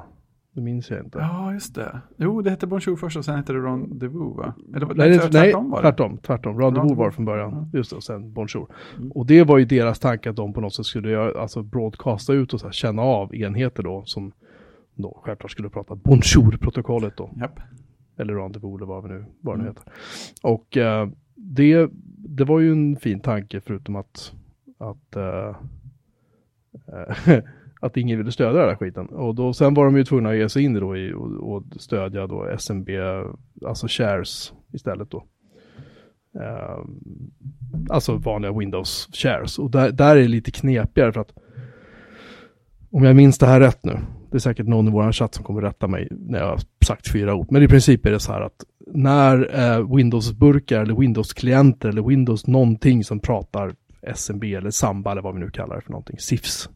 Det 0.54 0.62
minns 0.62 0.90
jag 0.90 1.00
inte. 1.00 1.20
Ja, 1.20 1.54
just 1.54 1.76
det. 1.76 2.02
Jo, 2.18 2.42
det 2.42 2.50
hette 2.50 2.68
Bonjour 2.68 2.96
först 2.96 3.18
och 3.18 3.26
sen 3.26 3.36
hette 3.36 3.54
det 3.54 3.60
Rendezvous 3.60 4.38
va? 4.38 4.54
Eller, 4.76 4.94
nej, 4.94 5.10
det, 5.10 5.20
tvärtom 5.20 5.70
var 5.70 5.82
det. 5.82 5.90
Tvärtom, 5.90 6.18
tvärtom. 6.18 6.60
Rendezvous 6.60 6.98
var 6.98 7.06
det 7.06 7.12
från 7.12 7.26
början. 7.26 7.54
Mm. 7.54 7.66
Just 7.74 7.90
det, 7.90 7.96
och 7.96 8.04
sen 8.04 8.34
Bonjour. 8.34 8.68
Mm. 8.98 9.12
Och 9.12 9.26
det 9.26 9.44
var 9.44 9.58
ju 9.58 9.66
deras 9.66 10.00
tanke 10.00 10.30
att 10.30 10.36
de 10.36 10.54
på 10.54 10.62
något 10.62 10.74
sätt 10.74 10.86
skulle 10.86 11.10
göra, 11.10 11.42
alltså 11.42 11.64
broadcasta 11.64 12.34
ut 12.34 12.54
och 12.54 12.60
så 12.60 12.66
här, 12.66 12.74
känna 12.74 13.02
av 13.02 13.36
enheter 13.36 13.84
då 13.84 14.04
som 14.06 14.32
då 14.96 15.22
självklart 15.24 15.52
skulle 15.52 15.70
prata 15.70 15.96
Bonjour-protokollet 15.96 17.18
då. 17.18 17.30
Yep. 17.42 17.60
Eller 18.18 18.34
Rendezvous 18.34 18.78
eller 18.78 18.86
vad, 18.86 19.04
vi 19.04 19.10
nu, 19.10 19.26
vad 19.42 19.56
det 19.56 19.64
nu 19.64 19.70
mm. 19.70 19.76
heter. 19.76 19.92
Och 20.42 20.78
uh, 20.78 21.14
det, 21.36 21.90
det 22.18 22.44
var 22.44 22.60
ju 22.60 22.72
en 22.72 22.96
fin 22.96 23.20
tanke 23.20 23.62
förutom 23.62 23.96
att, 23.96 24.34
att 24.78 25.18
uh, 25.18 25.56
att 27.84 27.98
ingen 27.98 28.18
ville 28.18 28.32
stödja 28.32 28.60
den 28.60 28.70
här 28.70 28.76
skiten. 28.76 29.06
Och 29.06 29.36
då, 29.36 29.54
sen 29.54 29.74
var 29.74 29.86
de 29.86 29.98
ju 29.98 30.04
tvungna 30.04 30.30
att 30.30 30.38
ge 30.38 30.50
sig 30.50 30.64
in 30.64 30.74
då 30.74 30.98
i 30.98 31.14
och, 31.14 31.56
och 31.56 31.64
stödja 31.78 32.28
då 32.28 32.46
SMB, 32.58 32.90
alltså 33.66 33.88
shares 33.90 34.54
istället 34.74 35.12
då. 35.12 35.24
Uh, 36.36 36.86
alltså 37.90 38.16
vanliga 38.18 38.52
Windows 38.52 39.10
shares. 39.14 39.60
Och 39.60 39.72
där, 39.72 39.92
där 39.92 40.16
är 40.16 40.22
det 40.22 40.28
lite 40.28 40.52
knepigare 40.52 41.12
för 41.12 41.22
att 41.22 41.34
om 42.92 43.04
jag 43.04 43.16
minns 43.16 43.38
det 43.38 43.46
här 43.46 43.60
rätt 43.60 43.86
nu, 43.86 44.00
det 44.32 44.38
är 44.38 44.40
säkert 44.40 44.68
någon 44.68 44.88
i 44.88 44.92
vår 44.92 45.12
chatt 45.12 45.36
som 45.36 45.44
kommer 45.44 45.62
rätta 45.62 45.88
mig 45.88 46.08
när 46.12 46.40
jag 46.40 46.48
har 46.48 46.60
sagt 46.86 47.12
fyra 47.12 47.36
ord, 47.36 47.48
men 47.52 47.64
i 47.64 47.68
princip 47.68 48.06
är 48.06 48.12
det 48.12 48.20
så 48.20 48.32
här 48.32 48.42
att 48.42 48.66
när 48.88 49.60
eh, 49.60 49.96
Windows-burkar 49.96 50.82
eller 50.82 50.96
Windows-klienter 50.96 51.90
eller 51.90 52.02
Windows 52.02 52.48
någonting 52.48 53.04
som 53.04 53.20
pratar 53.20 53.76
SMB 54.02 54.44
eller 54.44 54.70
Samba 54.70 55.12
eller 55.12 55.22
vad 55.22 55.34
vi 55.34 55.40
nu 55.40 55.50
kallar 55.50 55.76
det 55.76 55.82
för 55.82 55.92
någonting, 55.92 56.20
SIFS 56.20 56.70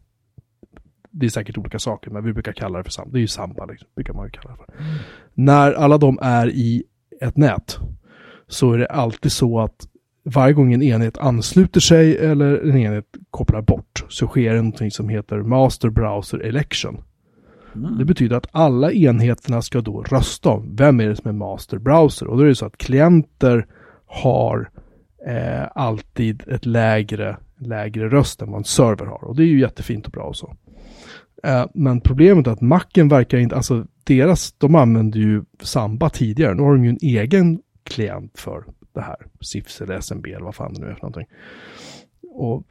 det 1.10 1.26
är 1.26 1.30
säkert 1.30 1.58
olika 1.58 1.78
saker, 1.78 2.10
men 2.10 2.24
vi 2.24 2.32
brukar 2.32 2.52
kalla 2.52 2.78
det 2.78 2.84
för 2.84 2.90
samba. 2.90 3.12
Det 3.12 3.18
är 3.18 3.20
ju 3.20 3.26
samba, 3.26 3.66
liksom, 3.66 3.88
brukar 3.94 4.12
man 4.12 4.26
ju 4.26 4.30
kalla 4.30 4.50
det 4.50 4.56
för. 4.56 4.82
Mm. 4.82 4.98
När 5.34 5.72
alla 5.72 5.98
de 5.98 6.18
är 6.22 6.48
i 6.48 6.84
ett 7.20 7.36
nät 7.36 7.78
så 8.48 8.72
är 8.72 8.78
det 8.78 8.86
alltid 8.86 9.32
så 9.32 9.60
att 9.60 9.88
varje 10.24 10.54
gång 10.54 10.72
en 10.72 10.82
enhet 10.82 11.18
ansluter 11.18 11.80
sig 11.80 12.16
eller 12.16 12.68
en 12.68 12.76
enhet 12.76 13.06
kopplar 13.30 13.62
bort 13.62 14.04
så 14.08 14.26
sker 14.26 14.50
det 14.50 14.56
någonting 14.56 14.90
som 14.90 15.08
heter 15.08 15.42
Master 15.42 15.90
Browser 15.90 16.38
Election. 16.38 17.02
Mm. 17.74 17.98
Det 17.98 18.04
betyder 18.04 18.36
att 18.36 18.46
alla 18.52 18.92
enheterna 18.92 19.62
ska 19.62 19.80
då 19.80 20.02
rösta 20.02 20.50
om 20.50 20.76
vem 20.76 21.00
är 21.00 21.08
det 21.08 21.16
som 21.16 21.28
är 21.28 21.32
Master 21.32 21.78
Browser. 21.78 22.26
Och 22.26 22.36
då 22.36 22.42
är 22.42 22.48
det 22.48 22.54
så 22.54 22.66
att 22.66 22.78
klienter 22.78 23.66
har 24.06 24.70
eh, 25.26 25.68
alltid 25.74 26.42
ett 26.48 26.66
lägre, 26.66 27.36
lägre 27.58 28.08
röst 28.08 28.42
än 28.42 28.50
vad 28.50 28.58
en 28.58 28.64
server 28.64 29.06
har. 29.06 29.24
Och 29.24 29.36
det 29.36 29.42
är 29.42 29.46
ju 29.46 29.60
jättefint 29.60 30.06
och 30.06 30.12
bra 30.12 30.22
och 30.22 30.36
så. 30.36 30.56
Eh, 31.42 31.66
men 31.74 32.00
problemet 32.00 32.46
är 32.46 32.50
att 32.50 32.60
Macen 32.60 33.08
verkar 33.08 33.38
inte, 33.38 33.56
alltså 33.56 33.86
deras, 34.04 34.52
de 34.58 34.74
använder 34.74 35.18
ju 35.18 35.42
Samba 35.62 36.10
tidigare. 36.10 36.54
Nu 36.54 36.62
har 36.62 36.74
de 36.74 36.84
ju 36.84 36.90
en 36.90 36.98
egen 37.02 37.60
klient 37.84 38.38
för 38.38 38.64
det 38.94 39.00
här. 39.00 39.16
SIFS 39.40 39.80
eller 39.80 39.98
SMB 39.98 40.26
eller 40.26 40.44
vad 40.44 40.54
fan 40.54 40.74
det 40.74 40.80
nu 40.80 40.86
är 40.86 40.94
för 40.94 41.02
någonting. 41.02 41.26
Och, 42.30 42.66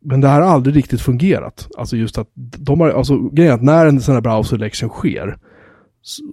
men 0.00 0.20
det 0.20 0.28
här 0.28 0.40
har 0.40 0.48
aldrig 0.48 0.76
riktigt 0.76 1.00
fungerat. 1.00 1.68
Alltså 1.78 1.96
just 1.96 2.18
att 2.18 2.28
de 2.34 2.80
har, 2.80 2.90
alltså 2.90 3.18
grejen 3.18 3.52
är 3.52 3.54
att 3.54 3.62
när 3.62 3.86
en 3.86 4.00
sån 4.00 4.14
här 4.14 4.22
browser 4.22 4.56
election 4.56 4.88
sker, 4.88 5.38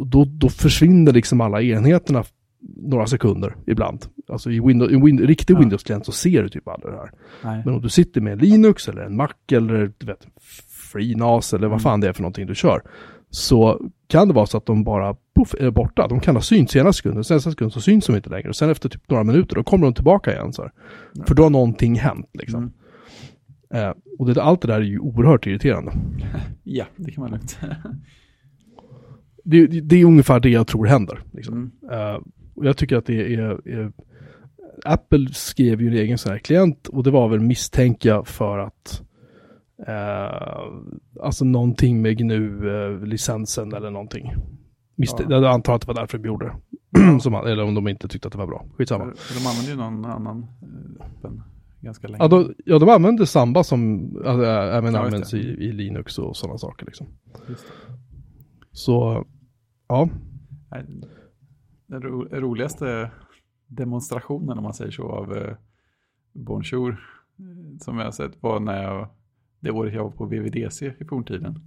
då, 0.06 0.26
då 0.26 0.50
försvinner 0.50 1.14
liksom 1.14 1.42
alla 1.42 1.62
enheterna 1.62 2.24
några 2.62 3.08
sekunder 3.08 3.56
ibland. 3.68 4.06
Alltså 4.28 4.52
i, 4.52 4.60
Windows, 4.60 4.92
i 4.92 4.96
Win 4.96 5.20
riktig 5.20 5.54
ja. 5.54 5.60
Windows-klient 5.60 6.06
så 6.06 6.12
ser 6.12 6.44
du 6.44 6.50
typ 6.50 6.68
aldrig 6.68 6.94
det 6.94 6.98
här. 6.98 7.12
Nej. 7.44 7.62
Men 7.66 7.74
om 7.74 7.82
du 7.82 7.90
sitter 7.90 8.22
med 8.22 8.34
en 8.34 8.40
Linux 8.40 8.88
eller 8.88 9.02
en 9.02 9.16
Mac 9.16 9.34
eller 9.52 9.92
du 9.98 10.06
vet, 10.06 10.28
FreeNAS 10.92 11.54
eller 11.54 11.68
vad 11.68 11.76
mm. 11.76 11.84
fan 11.84 12.02
det 12.02 12.08
är 12.08 12.14
för 12.14 12.22
någonting 12.22 12.48
du 12.48 12.56
kör. 12.56 12.82
Så 13.30 13.82
kan 14.08 14.28
det 14.28 14.34
vara 14.34 14.46
så 14.46 14.58
att 14.58 14.66
de 14.66 14.84
bara 14.84 15.16
puff, 15.36 15.56
är 15.60 15.72
borta. 15.72 16.08
De 16.08 16.20
kan 16.20 16.36
ha 16.36 16.42
synts 16.42 16.76
ena 16.76 16.94
sekunden, 16.94 17.24
sen 17.24 17.36
nästa 17.36 17.52
sekund 17.52 17.74
så 17.74 17.82
syns 17.82 18.06
de 18.06 18.16
inte 18.16 18.30
längre. 18.30 18.50
Och 18.50 18.56
sen 18.56 18.70
efter 18.70 18.90
typ 18.90 19.10
några 19.10 19.24
minuter 19.24 19.56
då 19.56 19.64
kommer 19.64 19.86
de 19.86 19.94
tillbaka 19.94 20.34
igen. 20.34 20.54
Så 20.54 20.62
mm. 20.62 20.74
För 21.28 21.36
då 21.36 21.44
har 21.44 21.50
någonting 21.50 21.96
hänt 21.96 22.30
liksom. 22.34 22.72
Mm. 23.74 23.88
Eh, 23.88 23.94
och 24.20 24.34
det, 24.34 24.44
allt 24.44 24.62
det 24.62 24.68
där 24.68 24.76
är 24.76 24.82
ju 24.82 25.00
oerhört 25.00 25.48
irriterande. 25.48 25.92
ja, 26.64 26.86
det 26.96 27.12
kan 27.12 27.22
man 27.22 27.32
lugnt. 27.32 27.60
det, 29.44 29.68
det, 29.68 29.82
det, 29.82 29.96
är 29.96 30.06
ungefär 30.06 30.40
det 30.40 30.50
jag 30.50 30.68
tror 30.68 30.86
händer. 30.86 31.24
Liksom. 31.32 31.72
Mm. 31.84 32.00
Eh, 32.00 32.22
och 32.56 32.66
jag 32.66 32.78
tycker 32.78 32.98
att 32.98 33.06
det 33.06 33.34
är, 33.34 33.70
är 33.70 33.92
Apple 34.86 35.28
skrev 35.34 35.82
ju 35.82 35.88
en 35.88 35.94
egen 35.94 36.18
sån 36.18 36.32
här 36.32 36.40
klient 36.40 36.88
och 36.88 37.04
det 37.04 37.12
var 37.12 37.30
väl 37.30 37.40
misstänka 37.40 38.24
för 38.24 38.58
att 38.58 39.02
alltså 41.22 41.46
någonting 41.46 42.02
med 42.02 42.18
GNU-licensen 42.18 43.74
eller 43.74 43.92
någonting. 43.92 44.34
Mist 44.96 45.20
ja. 45.20 45.26
Jag 45.30 45.46
antar 45.46 45.76
att 45.76 45.82
det 45.82 45.88
var 45.88 45.96
därför 45.96 46.18
de 46.18 46.28
gjorde 46.28 46.46
det. 46.46 47.20
Som, 47.22 47.34
eller 47.34 47.64
om 47.64 47.76
de 47.76 47.88
inte 47.88 48.08
tyckte 48.08 48.28
att 48.28 48.32
det 48.32 48.38
var 48.38 48.48
bra. 48.48 48.66
Skitsamma. 48.78 49.06
de 49.06 49.48
använde 49.48 49.72
ju 49.72 49.78
någon 49.78 50.06
annan 50.06 50.44
eh, 50.62 51.06
öppen 51.06 51.44
ganska 51.82 52.08
länge. 52.08 52.24
Ja, 52.24 52.28
de, 52.28 52.54
ja, 52.66 52.80
de 52.80 52.90
använde 52.90 53.28
Samba 53.28 53.64
som 53.64 54.12
alltså, 54.26 54.46
även 54.46 54.94
ja, 54.94 55.00
används 55.00 55.34
i, 55.34 55.38
i, 55.38 55.72
Linux 55.72 56.18
och 56.18 56.38
sådana 56.38 56.58
saker. 56.58 56.86
Liksom. 56.86 57.08
Så, 58.72 59.26
ja. 59.88 60.10
Den 61.88 62.02
ro 62.02 62.28
roligaste 62.32 63.12
demonstrationen 63.68 64.58
om 64.58 64.64
man 64.64 64.74
säger 64.74 64.92
så 64.92 65.04
av 65.04 65.38
eh, 65.38 65.56
Bonjour 66.34 67.00
som 67.80 67.98
jag 67.98 68.06
har 68.06 68.12
sett 68.12 68.44
var 68.44 68.60
när 68.60 68.84
jag 68.84 69.10
det 69.60 69.72
året 69.72 69.94
jag 69.94 70.04
var 70.04 70.12
på 70.12 70.26
VVDC 70.26 70.94
i 71.00 71.06
forntiden. 71.06 71.60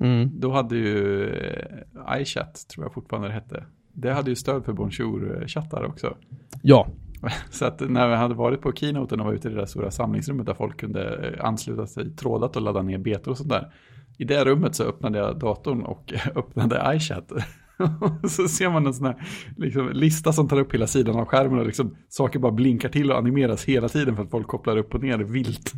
Mm. 0.00 0.30
Då 0.40 0.52
hade 0.52 0.76
ju 0.76 1.28
eh, 1.28 2.20
iChat, 2.20 2.68
tror 2.68 2.84
jag 2.84 2.94
fortfarande 2.94 3.28
det 3.28 3.34
hette, 3.34 3.64
det 3.92 4.12
hade 4.12 4.30
ju 4.30 4.36
stöd 4.36 4.64
för 4.64 4.72
Bonjour-chattar 4.72 5.84
också. 5.84 6.16
Ja. 6.62 6.88
Så 7.50 7.64
att 7.64 7.90
när 7.90 8.08
vi 8.08 8.14
hade 8.14 8.34
varit 8.34 8.60
på 8.60 8.72
keynoten 8.72 9.20
och 9.20 9.26
var 9.26 9.32
ute 9.32 9.48
i 9.48 9.50
det 9.50 9.56
där 9.56 9.66
stora 9.66 9.90
samlingsrummet 9.90 10.46
där 10.46 10.54
folk 10.54 10.80
kunde 10.80 11.28
eh, 11.28 11.44
ansluta 11.44 11.86
sig 11.86 12.16
trådat 12.16 12.56
och 12.56 12.62
ladda 12.62 12.82
ner 12.82 12.98
betor 12.98 13.30
och 13.30 13.38
sånt 13.38 13.50
där. 13.50 13.72
I 14.18 14.24
det 14.24 14.44
rummet 14.44 14.74
så 14.74 14.84
öppnade 14.84 15.18
jag 15.18 15.38
datorn 15.38 15.82
och 15.82 16.12
öppnade 16.34 16.96
iChat. 16.96 17.32
så 18.28 18.48
ser 18.48 18.70
man 18.70 18.86
en 18.86 18.94
sån 18.94 19.06
här 19.06 19.26
liksom, 19.56 19.90
lista 19.92 20.32
som 20.32 20.48
tar 20.48 20.60
upp 20.60 20.74
hela 20.74 20.86
sidan 20.86 21.16
av 21.16 21.24
skärmen 21.24 21.58
och 21.58 21.66
liksom, 21.66 21.96
saker 22.08 22.38
bara 22.38 22.52
blinkar 22.52 22.88
till 22.88 23.10
och 23.10 23.18
animeras 23.18 23.64
hela 23.64 23.88
tiden 23.88 24.16
för 24.16 24.22
att 24.22 24.30
folk 24.30 24.46
kopplar 24.46 24.76
upp 24.76 24.94
och 24.94 25.02
ner 25.02 25.18
vilt. 25.18 25.72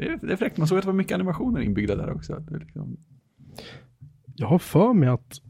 Det 0.00 0.06
är, 0.06 0.18
det 0.22 0.32
är 0.32 0.36
fräckt, 0.36 0.58
man 0.58 0.68
såg 0.68 0.78
att 0.78 0.84
det 0.84 0.86
var 0.86 0.94
mycket 0.94 1.14
animationer 1.14 1.60
inbyggda 1.60 1.96
där 1.96 2.12
också. 2.12 2.44
Liksom... 2.50 2.96
Jag 4.36 4.46
har 4.46 4.58
för 4.58 4.92
mig 4.92 5.08
att 5.08 5.40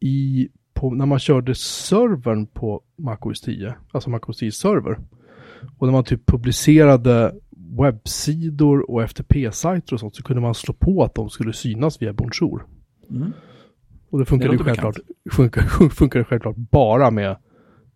i, 0.00 0.48
på, 0.74 0.90
när 0.94 1.06
man 1.06 1.18
körde 1.18 1.54
servern 1.54 2.46
på 2.46 2.82
MacOS 2.98 3.40
10, 3.40 3.74
alltså 3.92 4.10
MacOS 4.10 4.38
10 4.38 4.52
server, 4.52 4.98
och 5.78 5.86
när 5.86 5.92
man 5.92 6.04
typ 6.04 6.26
publicerade 6.26 7.34
webbsidor 7.80 8.90
och 8.90 9.02
FTP-sajter 9.02 9.92
och 9.92 10.00
sånt 10.00 10.16
så 10.16 10.22
kunde 10.22 10.42
man 10.42 10.54
slå 10.54 10.74
på 10.74 11.04
att 11.04 11.14
de 11.14 11.30
skulle 11.30 11.52
synas 11.52 12.02
via 12.02 12.12
Bonjour. 12.12 12.66
Mm. 13.10 13.32
Och 14.10 14.18
det 14.18 14.24
funkar 14.26 14.52
ju 14.52 14.58
självklart, 14.58 14.96
funkar, 15.32 15.62
funkar 15.88 16.24
självklart 16.24 16.56
bara 16.56 17.10
med, 17.10 17.36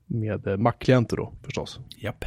med 0.06 0.60
Mac-klienter 0.60 1.16
då 1.16 1.32
förstås. 1.42 1.80
Japp. 1.96 2.24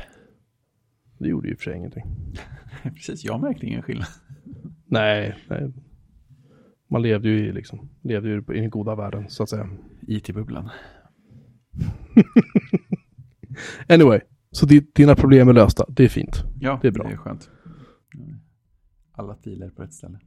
Det 1.20 1.28
gjorde 1.28 1.48
ju 1.48 1.56
för 1.56 1.64
sig 1.64 1.78
ingenting. 1.78 2.04
Precis, 2.84 3.24
jag 3.24 3.42
märkte 3.42 3.66
ingen 3.66 3.82
skillnad. 3.82 4.08
nej, 4.86 5.36
nej. 5.50 5.74
Man 6.90 7.02
levde 7.02 7.30
ju 7.30 7.48
i, 7.48 7.52
liksom, 7.52 7.90
levde 8.02 8.30
ju 8.30 8.38
i 8.38 8.60
den 8.60 8.70
goda 8.70 8.96
världen, 8.96 9.30
så 9.30 9.44
att 9.44 9.50
säga. 9.50 9.70
IT-bubblan. 10.08 10.70
anyway, 13.90 14.20
så 14.52 14.66
dina 14.96 15.16
problem 15.16 15.50
är 15.50 15.54
lösta. 15.54 15.86
Det 15.90 16.04
är 16.04 16.10
fint. 16.10 16.44
Ja, 16.60 16.80
det 16.82 16.88
är 16.88 16.92
bra. 16.92 17.08
Det 17.08 17.14
är 17.14 17.18
skönt. 17.18 17.50
Alla 19.12 19.36
filer 19.36 19.70
på 19.70 19.84
ett 19.84 19.94
ställe. 19.94 20.20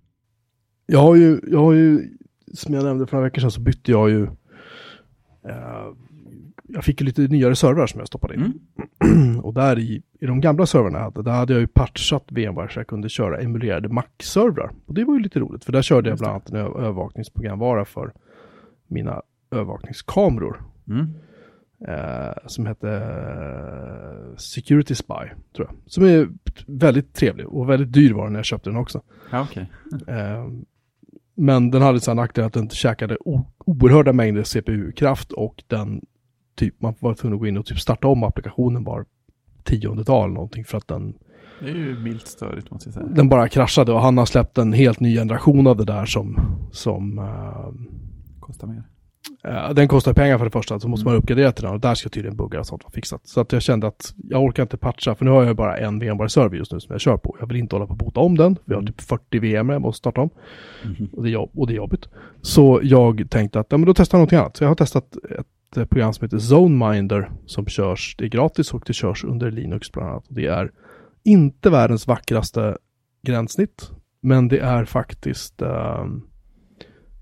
Jag 0.86 0.98
har 0.98 1.16
ju, 1.16 1.40
jag 1.46 1.58
har 1.58 1.72
ju, 1.72 2.16
som 2.54 2.74
jag 2.74 2.84
nämnde 2.84 3.06
för 3.06 3.16
några 3.16 3.28
veckor 3.28 3.40
sedan 3.40 3.50
så 3.50 3.60
bytte 3.60 3.90
jag 3.90 4.10
ju 4.10 4.22
uh, 4.22 5.94
jag 6.74 6.84
fick 6.84 7.00
lite 7.00 7.22
nyare 7.22 7.56
servrar 7.56 7.86
som 7.86 7.98
jag 7.98 8.06
stoppade 8.06 8.34
in. 8.34 8.52
Mm. 9.04 9.40
och 9.44 9.54
där 9.54 9.78
i, 9.78 10.02
i 10.20 10.26
de 10.26 10.40
gamla 10.40 10.66
servrarna 10.66 10.98
jag 10.98 11.04
hade, 11.04 11.22
där 11.22 11.32
hade 11.32 11.52
jag 11.52 11.60
ju 11.60 11.66
patchat 11.66 12.24
VMware 12.28 12.68
så 12.68 12.78
jag 12.80 12.86
kunde 12.86 13.08
köra 13.08 13.40
emulerade 13.40 13.88
Mac-servrar. 13.88 14.70
Och 14.86 14.94
det 14.94 15.04
var 15.04 15.14
ju 15.14 15.20
lite 15.20 15.40
roligt, 15.40 15.64
för 15.64 15.72
där 15.72 15.82
körde 15.82 16.08
jag 16.08 16.18
bland 16.18 16.32
annat 16.32 16.50
en 16.50 16.56
övervakningsprogramvara 16.56 17.84
för 17.84 18.12
mina 18.86 19.22
övervakningskameror. 19.50 20.62
Mm. 20.88 21.14
Eh, 21.88 22.32
som 22.46 22.66
hette 22.66 22.90
eh, 22.90 24.36
Security 24.36 24.94
Spy, 24.94 25.28
tror 25.56 25.68
jag. 25.68 25.74
Som 25.86 26.04
är 26.04 26.28
väldigt 26.66 27.14
trevlig 27.14 27.46
och 27.46 27.70
väldigt 27.70 27.92
dyr 27.92 28.12
var 28.12 28.24
den 28.24 28.32
när 28.32 28.38
jag 28.38 28.46
köpte 28.46 28.70
den 28.70 28.76
också. 28.76 29.02
Ja, 29.30 29.42
okay. 29.42 29.64
eh, 30.06 30.46
men 31.34 31.70
den 31.70 31.82
hade 31.82 32.00
sån 32.00 32.16
nackdel 32.16 32.44
att 32.44 32.52
den 32.52 32.68
käkade 32.68 33.16
oerhörda 33.64 34.12
mängder 34.12 34.42
CPU-kraft 34.42 35.32
och 35.32 35.62
den 35.66 36.00
typ, 36.54 36.82
man 36.82 36.94
var 36.98 37.14
tvungen 37.14 37.34
att 37.34 37.40
gå 37.40 37.46
in 37.46 37.56
och 37.56 37.66
typ 37.66 37.80
starta 37.80 38.08
om 38.08 38.22
applikationen 38.24 38.84
var 38.84 39.04
tionde 39.64 40.02
dag 40.02 40.24
eller 40.24 40.34
någonting 40.34 40.64
för 40.64 40.78
att 40.78 40.88
den, 40.88 41.14
Det 41.60 41.70
är 41.70 41.74
ju 41.74 41.98
milt 41.98 42.26
störigt 42.26 42.70
måste 42.70 42.88
jag 42.88 42.94
säga. 42.94 43.06
den 43.06 43.28
bara 43.28 43.48
kraschade 43.48 43.92
och 43.92 44.00
han 44.00 44.18
har 44.18 44.26
släppt 44.26 44.58
en 44.58 44.72
helt 44.72 45.00
ny 45.00 45.14
generation 45.16 45.66
av 45.66 45.76
det 45.76 45.84
där 45.84 46.04
som, 46.06 46.38
som 46.72 47.18
eh, 47.18 47.90
Kostar 48.40 48.66
mer. 48.66 48.82
Eh, 49.44 49.70
den 49.74 49.88
kostar 49.88 50.12
pengar 50.12 50.38
för 50.38 50.44
det 50.44 50.50
första, 50.50 50.80
så 50.80 50.88
måste 50.88 51.06
man 51.06 51.16
uppgradera 51.16 51.52
till 51.52 51.64
den 51.64 51.74
och 51.74 51.80
där 51.80 51.94
ska 51.94 52.08
tydligen 52.08 52.36
buggar 52.36 52.60
och 52.60 52.66
sånt 52.66 52.84
vara 52.84 52.92
fixat. 52.92 53.26
Så 53.26 53.40
att 53.40 53.52
jag 53.52 53.62
kände 53.62 53.86
att 53.86 54.14
jag 54.28 54.42
orkar 54.42 54.62
inte 54.62 54.76
patcha, 54.76 55.14
för 55.14 55.24
nu 55.24 55.30
har 55.30 55.44
jag 55.44 55.56
bara 55.56 55.76
en 55.76 56.00
VMware-server 56.02 56.56
just 56.56 56.72
nu 56.72 56.80
som 56.80 56.92
jag 56.92 57.00
kör 57.00 57.16
på. 57.16 57.36
Jag 57.40 57.46
vill 57.46 57.56
inte 57.56 57.74
hålla 57.74 57.86
på 57.86 57.92
att 57.92 57.98
bota 57.98 58.20
om 58.20 58.36
den, 58.38 58.56
jag 58.64 58.76
har 58.76 58.82
typ 58.82 59.00
40 59.00 59.38
VM 59.38 59.68
jag 59.68 59.82
måste 59.82 59.98
starta 59.98 60.20
om. 60.20 60.30
Och, 61.12 61.22
det 61.22 61.28
är 61.28 61.32
jobb, 61.32 61.50
och 61.54 61.66
det 61.66 61.72
är 61.72 61.76
jobbigt. 61.76 62.08
Så 62.42 62.80
jag 62.82 63.30
tänkte 63.30 63.60
att, 63.60 63.66
ja 63.70 63.76
men 63.76 63.86
då 63.86 63.94
testar 63.94 64.18
jag 64.18 64.20
någonting 64.20 64.38
annat. 64.38 64.56
Så 64.56 64.64
jag 64.64 64.68
har 64.68 64.74
testat 64.74 65.16
ett 65.38 65.46
eh, 65.76 65.84
program 65.84 66.12
som 66.12 66.24
heter 66.24 66.38
ZoneMinder 66.38 67.32
som 67.46 67.66
körs, 67.66 68.14
det 68.18 68.24
är 68.24 68.28
gratis 68.28 68.74
och 68.74 68.82
det 68.86 68.92
körs 68.92 69.24
under 69.24 69.50
Linux 69.50 69.92
bland 69.92 70.10
annat. 70.10 70.24
Det 70.28 70.46
är 70.46 70.70
inte 71.24 71.70
världens 71.70 72.06
vackraste 72.06 72.76
gränssnitt, 73.22 73.90
men 74.20 74.48
det 74.48 74.58
är 74.58 74.84
faktiskt 74.84 75.62
ehm, 75.62 76.22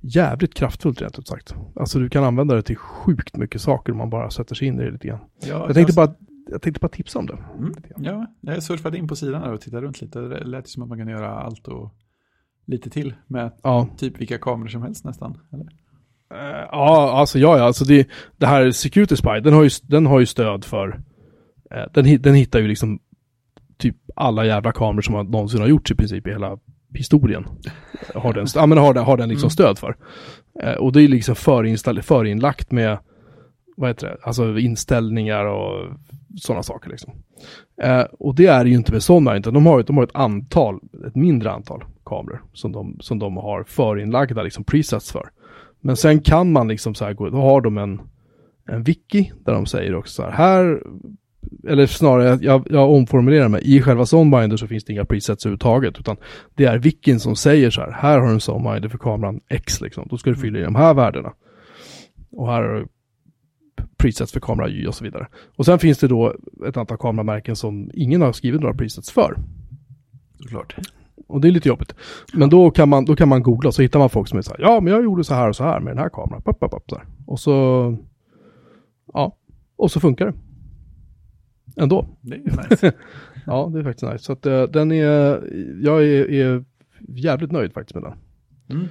jävligt 0.00 0.54
kraftfullt 0.54 1.02
rent 1.02 1.18
ut 1.18 1.28
sagt. 1.28 1.54
Alltså 1.76 1.98
du 1.98 2.08
kan 2.08 2.24
använda 2.24 2.54
det 2.54 2.62
till 2.62 2.76
sjukt 2.76 3.36
mycket 3.36 3.60
saker 3.60 3.92
om 3.92 3.98
man 3.98 4.10
bara 4.10 4.30
sätter 4.30 4.54
sig 4.54 4.68
in 4.68 4.80
i 4.80 4.84
det 4.84 4.90
lite 4.90 5.08
grann. 5.08 5.20
Ja, 5.40 5.66
Jag 5.66 5.74
tänkte 5.74 5.94
bara, 5.94 6.14
jag 6.50 6.62
tänkte 6.62 6.80
bara 6.80 6.88
tipsa 6.88 7.18
om 7.18 7.26
det. 7.26 7.38
Mm. 7.58 7.74
Ja, 7.96 8.26
jag 8.40 8.62
surfade 8.62 8.98
in 8.98 9.08
på 9.08 9.16
sidan 9.16 9.42
och 9.42 9.60
tittade 9.60 9.82
runt 9.82 10.00
lite. 10.00 10.20
Det 10.20 10.44
lät 10.44 10.68
som 10.68 10.82
att 10.82 10.88
man 10.88 10.98
kan 10.98 11.08
göra 11.08 11.30
allt 11.30 11.68
och 11.68 11.94
lite 12.64 12.90
till 12.90 13.14
med 13.26 13.52
Ja, 13.62 13.88
typ 13.96 14.20
vilka 14.20 14.38
kameror 14.38 14.68
som 14.68 14.82
helst 14.82 15.04
nästan. 15.04 15.38
Eller? 15.52 15.66
Eh, 16.34 16.68
ja 16.72 17.12
alltså 17.12 17.38
ja, 17.38 17.58
ja, 17.58 17.64
alltså 17.64 17.84
det, 17.84 18.08
det 18.38 18.46
här 18.46 18.70
Security 18.70 19.16
Spy, 19.16 19.40
den 19.40 19.54
har 19.54 19.62
ju, 19.62 19.70
den 19.82 20.06
har 20.06 20.20
ju 20.20 20.26
stöd 20.26 20.64
för, 20.64 21.00
eh, 21.70 21.82
den, 21.94 22.22
den 22.22 22.34
hittar 22.34 22.58
ju 22.60 22.68
liksom 22.68 22.98
typ 23.78 23.96
alla 24.16 24.44
jävla 24.44 24.72
kameror 24.72 25.02
som 25.02 25.14
har 25.14 25.24
någonsin 25.24 25.60
har 25.60 25.68
gjorts 25.68 25.90
i 25.90 25.94
princip 25.94 26.26
i 26.26 26.30
hela 26.30 26.58
historien. 26.94 27.46
Har 28.14 28.32
den, 28.32 28.46
ja, 28.54 28.66
men 28.66 28.78
har 28.78 28.94
den, 28.94 29.04
har 29.04 29.16
den 29.16 29.28
liksom 29.28 29.46
Mm. 29.46 29.50
stöd 29.50 29.78
för. 29.78 29.96
Eh, 30.62 30.74
och 30.74 30.92
det 30.92 31.02
är 31.02 31.08
liksom 31.08 31.34
förinlagt 32.02 32.70
med, 32.70 32.98
vad 33.76 33.90
heter 33.90 34.06
det, 34.06 34.16
alltså 34.22 34.58
inställningar 34.58 35.44
och 35.44 35.88
sådana 36.40 36.62
saker 36.62 36.90
liksom. 36.90 37.12
Eh, 37.82 38.00
och 38.00 38.34
det 38.34 38.46
är 38.46 38.64
ju 38.64 38.74
inte 38.74 38.92
med 38.92 39.02
sådana, 39.02 39.36
utan 39.36 39.54
de 39.54 39.66
har, 39.66 39.82
de 39.82 39.96
har 39.96 40.04
ett 40.04 40.14
antal, 40.14 40.80
ett 41.06 41.14
mindre 41.16 41.50
antal 41.52 41.84
kameror 42.04 42.42
som 42.52 42.72
de, 42.72 42.96
som 43.00 43.18
de 43.18 43.36
har 43.36 43.64
förinlagda 43.64 44.42
liksom 44.42 44.64
presets 44.64 45.12
för. 45.12 45.30
Men 45.80 45.96
sen 45.96 46.20
kan 46.20 46.52
man 46.52 46.68
liksom 46.68 46.94
så 46.94 47.04
här 47.04 47.12
gå, 47.12 47.30
då 47.30 47.40
har 47.40 47.60
de 47.60 47.78
en, 47.78 48.00
en 48.68 48.82
wiki 48.82 49.32
där 49.44 49.52
de 49.52 49.66
säger 49.66 49.94
också 49.94 50.12
så 50.14 50.22
här, 50.22 50.32
här 50.32 50.82
eller 51.68 51.86
snarare, 51.86 52.38
jag, 52.42 52.66
jag 52.70 52.90
omformulerar 52.90 53.48
mig, 53.48 53.62
i 53.76 53.82
själva 53.82 54.06
Soundbinder 54.06 54.56
så 54.56 54.66
finns 54.66 54.84
det 54.84 54.92
inga 54.92 55.04
presets 55.04 55.46
överhuvudtaget, 55.46 55.98
utan 55.98 56.16
det 56.54 56.64
är 56.64 56.78
wikin 56.78 57.20
som 57.20 57.36
säger 57.36 57.70
så 57.70 57.80
här, 57.80 57.92
här 57.92 58.18
har 58.18 58.26
du 58.26 58.32
en 58.32 58.40
Soundbinder 58.40 58.88
för 58.88 58.98
kameran 58.98 59.40
X 59.48 59.80
liksom, 59.80 60.08
då 60.10 60.18
ska 60.18 60.30
du 60.30 60.36
fylla 60.36 60.58
i 60.58 60.62
de 60.62 60.74
här 60.74 60.94
värdena. 60.94 61.32
Och 62.32 62.46
här 62.46 62.62
har 62.62 62.74
du 62.74 62.86
presets 63.96 64.32
för 64.32 64.40
kamera 64.40 64.68
Y 64.68 64.86
och 64.86 64.94
så 64.94 65.04
vidare. 65.04 65.26
Och 65.56 65.64
sen 65.64 65.78
finns 65.78 65.98
det 65.98 66.08
då 66.08 66.34
ett 66.68 66.76
antal 66.76 66.98
kameramärken 66.98 67.56
som 67.56 67.90
ingen 67.94 68.22
har 68.22 68.32
skrivit 68.32 68.60
några 68.60 68.74
presets 68.74 69.10
för. 69.10 69.36
Såklart. 70.40 70.76
Och 71.30 71.40
det 71.40 71.48
är 71.48 71.52
lite 71.52 71.68
jobbigt. 71.68 71.94
Men 72.32 72.50
då 72.50 72.70
kan 72.70 72.88
man, 72.88 73.04
då 73.04 73.16
kan 73.16 73.28
man 73.28 73.42
googla 73.42 73.72
så 73.72 73.82
hittar 73.82 73.98
man 73.98 74.10
folk 74.10 74.28
som 74.28 74.38
är 74.38 74.42
så 74.42 74.50
här, 74.50 74.60
ja 74.60 74.80
men 74.80 74.92
jag 74.92 75.04
gjorde 75.04 75.24
så 75.24 75.34
här 75.34 75.48
och 75.48 75.56
så 75.56 75.64
här 75.64 75.80
med 75.80 75.90
den 75.90 75.98
här 75.98 76.08
kameran. 76.08 76.42
Pop, 76.42 76.60
pop, 76.60 76.70
pop, 76.70 76.84
så. 76.90 77.00
Och 77.26 77.40
så, 77.40 77.96
ja, 79.12 79.36
och 79.76 79.90
så 79.90 80.00
funkar 80.00 80.26
det. 80.26 80.34
Ändå. 81.76 82.06
Det 82.20 82.34
är 82.34 82.38
ju 82.38 82.44
nice. 82.44 82.92
Ja, 83.46 83.70
det 83.72 83.78
är 83.78 83.84
faktiskt 83.84 84.12
nice. 84.12 84.24
Så 84.24 84.32
att 84.32 84.46
eh, 84.46 84.62
den 84.62 84.92
är, 84.92 85.42
jag 85.82 86.02
är, 86.04 86.30
är 86.30 86.64
jävligt 87.08 87.52
nöjd 87.52 87.72
faktiskt 87.72 87.94
med 87.94 88.04
den. 88.04 88.12
Mm. 88.78 88.88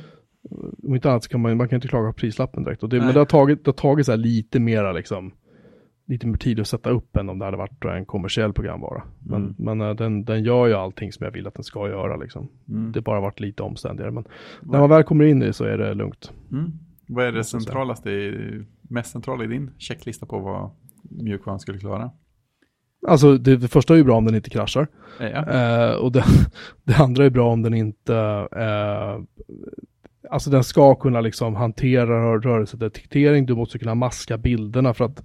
Om 0.84 0.96
inte 0.96 1.12
annat 1.12 1.24
så 1.24 1.30
kan 1.30 1.42
man, 1.42 1.58
man 1.58 1.70
kan 1.70 1.76
inte 1.78 1.88
klaga 1.88 2.08
på 2.08 2.14
prislappen 2.14 2.64
direkt. 2.64 2.84
Och 2.84 2.90
det, 2.90 3.00
men 3.00 3.14
det 3.14 3.20
har 3.20 3.26
tagit, 3.26 3.66
det 3.66 3.68
har 3.68 3.74
tagit 3.74 4.06
så 4.06 4.12
här 4.12 4.18
lite 4.18 4.60
mera 4.60 4.92
liksom, 4.92 5.32
lite 6.10 6.28
mer 6.28 6.38
tid 6.38 6.60
att 6.60 6.68
sätta 6.68 6.90
upp 6.90 7.18
än 7.18 7.30
om 7.30 7.40
det 7.40 7.46
hade 7.46 7.58
varit 7.58 7.86
en 7.86 8.06
kommersiell 8.06 8.54
programvara. 8.54 9.04
Men, 9.20 9.42
Mm. 9.42 9.56
men 9.58 9.82
eh, 9.82 9.96
den, 9.96 10.26
den 10.26 10.44
gör 10.44 10.68
ju 10.68 10.74
allting 10.74 11.12
som 11.12 11.24
jag 11.26 11.32
vill 11.32 11.48
att 11.48 11.54
den 11.56 11.64
ska 11.64 11.88
göra 11.90 12.16
liksom. 12.18 12.50
Mm. 12.70 12.92
Det 12.92 13.00
har 13.00 13.04
bara 13.04 13.22
varit 13.22 13.40
lite 13.40 13.64
omständigare. 13.64 14.12
Men 14.12 14.24
när 14.62 14.80
man 14.80 14.90
väl 14.90 15.04
kommer 15.04 15.26
in 15.26 15.42
i 15.42 15.46
det 15.46 15.54
så 15.54 15.64
är 15.66 15.78
det 15.78 15.94
lugnt. 15.94 16.34
Mm. 16.52 16.72
Vad 17.08 17.26
är 17.26 17.32
det 17.32 17.44
centralaste, 17.44 18.10
i- 18.12 18.66
mest 18.82 19.12
centrala 19.12 19.44
i 19.44 19.48
din 19.48 19.72
checklista 19.78 20.26
på 20.26 20.40
vad 20.40 20.70
mjukvaran 21.24 21.60
skulle 21.60 21.80
klara? 21.80 22.12
Alltså 23.08 23.38
det, 23.38 23.58
det 23.58 23.68
första 23.68 23.94
är 23.94 23.98
ju 23.98 24.04
bra 24.04 24.18
om 24.18 24.26
den 24.26 24.36
inte 24.36 24.50
kraschar. 24.50 24.88
Eh, 25.20 25.28
Ja. 25.28 25.50
Eh, 25.90 25.96
och 25.96 26.12
det, 26.12 26.24
det 26.84 26.96
andra 26.96 27.26
är 27.26 27.30
bra 27.30 27.52
om 27.52 27.62
den 27.62 27.74
inte... 27.74 28.16
Eh, 28.52 29.20
alltså 30.32 30.50
den 30.50 30.64
ska 30.64 30.96
kunna 30.96 31.22
liksom 31.22 31.56
hantera 31.56 32.06
rör, 32.10 32.40
rörelsedetektering. 32.40 33.46
Du 33.46 33.56
måste 33.56 33.80
kunna 33.80 33.96
maska 33.96 34.38
bilderna 34.38 34.94
för 34.94 35.06
att 35.06 35.24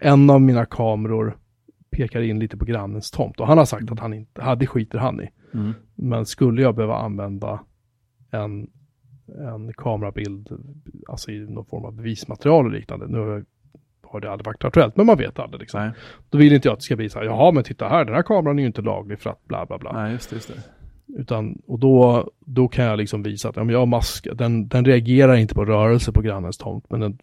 en 0.00 0.30
av 0.30 0.42
mina 0.42 0.66
kameror 0.66 1.38
pekar 1.90 2.20
in 2.20 2.38
lite 2.38 2.56
på 2.56 2.64
grannens 2.64 3.10
tomt. 3.10 3.40
Och 3.40 3.46
han 3.46 3.58
har 3.58 3.64
sagt 3.64 3.90
att 3.90 4.00
han 4.00 4.14
inte, 4.14 4.40
ja, 4.44 4.54
det 4.54 4.66
skiter 4.66 4.98
han 4.98 5.20
i. 5.20 5.30
Mm. 5.54 5.72
Men 5.94 6.26
skulle 6.26 6.62
jag 6.62 6.74
behöva 6.74 6.96
använda 6.96 7.60
en, 8.30 8.70
en 9.52 9.72
kamerabild, 9.72 10.48
alltså 11.08 11.30
i 11.30 11.38
någon 11.38 11.66
form 11.66 11.84
av 11.84 11.92
bevismaterial 11.92 12.66
och 12.66 12.72
liknande. 12.72 13.06
Nu 13.06 13.44
har 14.02 14.20
det 14.20 14.30
aldrig 14.30 14.46
varit 14.46 14.64
aktuellt, 14.64 14.96
men 14.96 15.06
man 15.06 15.18
vet 15.18 15.38
aldrig 15.38 15.60
liksom. 15.60 15.80
Nej. 15.80 15.92
Då 16.30 16.38
vill 16.38 16.52
inte 16.52 16.68
jag 16.68 16.72
att 16.72 16.78
det 16.78 16.84
ska 16.84 16.96
bli 16.96 17.08
så 17.08 17.18
här, 17.18 17.26
jaha 17.26 17.52
men 17.52 17.64
titta 17.64 17.88
här, 17.88 18.04
den 18.04 18.14
här 18.14 18.22
kameran 18.22 18.58
är 18.58 18.62
ju 18.62 18.66
inte 18.66 18.82
laglig 18.82 19.20
för 19.20 19.30
att 19.30 19.44
bla 19.44 19.66
bla 19.66 19.78
bla. 19.78 19.92
Nej, 19.92 20.12
just 20.12 20.30
det. 20.30 20.36
Just 20.36 20.48
det. 20.48 20.62
Utan, 21.06 21.62
och 21.66 21.78
då, 21.78 22.30
då 22.40 22.68
kan 22.68 22.84
jag 22.84 22.98
liksom 22.98 23.22
visa 23.22 23.48
att 23.48 23.56
ja, 23.56 23.64
jag 23.70 23.78
har 23.78 23.86
mask, 23.86 24.26
den, 24.34 24.68
den 24.68 24.84
reagerar 24.84 25.36
inte 25.36 25.54
på 25.54 25.64
rörelse 25.64 26.12
på 26.12 26.20
grannens 26.20 26.58
tomt, 26.58 26.90
men 26.90 27.00
den 27.00 27.18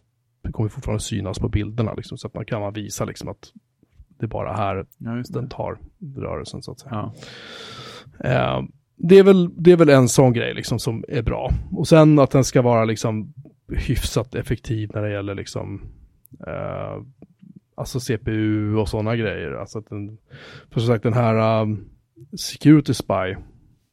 kommer 0.50 0.68
fortfarande 0.68 1.02
synas 1.02 1.38
på 1.38 1.48
bilderna 1.48 1.94
liksom, 1.94 2.18
så 2.18 2.26
att 2.26 2.34
man 2.34 2.44
kan 2.44 2.60
man 2.60 2.72
visa 2.72 3.04
liksom 3.04 3.28
att 3.28 3.52
det 4.18 4.26
är 4.26 4.28
bara 4.28 4.52
här 4.52 4.86
Ja, 4.98 5.10
den 5.10 5.44
det. 5.44 5.50
tar 5.50 5.78
rörelsen 6.16 6.62
så 6.62 6.72
att 6.72 6.80
säga. 6.80 7.10
Ja. 8.18 8.28
Eh, 8.28 8.62
det, 8.96 9.18
är 9.18 9.22
väl, 9.22 9.50
det 9.62 9.72
är 9.72 9.76
väl 9.76 9.88
en 9.88 10.08
sån 10.08 10.32
grej 10.32 10.54
liksom 10.54 10.78
som 10.78 11.04
är 11.08 11.22
bra. 11.22 11.50
Och 11.72 11.88
sen 11.88 12.18
att 12.18 12.30
den 12.30 12.44
ska 12.44 12.62
vara 12.62 12.84
liksom 12.84 13.34
hyfsat 13.68 14.34
effektiv 14.34 14.90
när 14.94 15.02
det 15.02 15.12
gäller 15.12 15.34
liksom 15.34 15.82
eh, 16.46 17.02
alltså 17.74 18.00
CPU 18.00 18.74
och 18.76 18.88
sådana 18.88 19.16
grejer. 19.16 19.52
Alltså 19.52 19.78
att 19.78 19.88
den, 19.88 20.18
för 20.70 20.80
som 20.80 20.86
sagt 20.94 21.02
den 21.02 21.12
här 21.12 21.62
um, 21.62 21.84
Security 22.38 22.94
Spy 22.94 23.36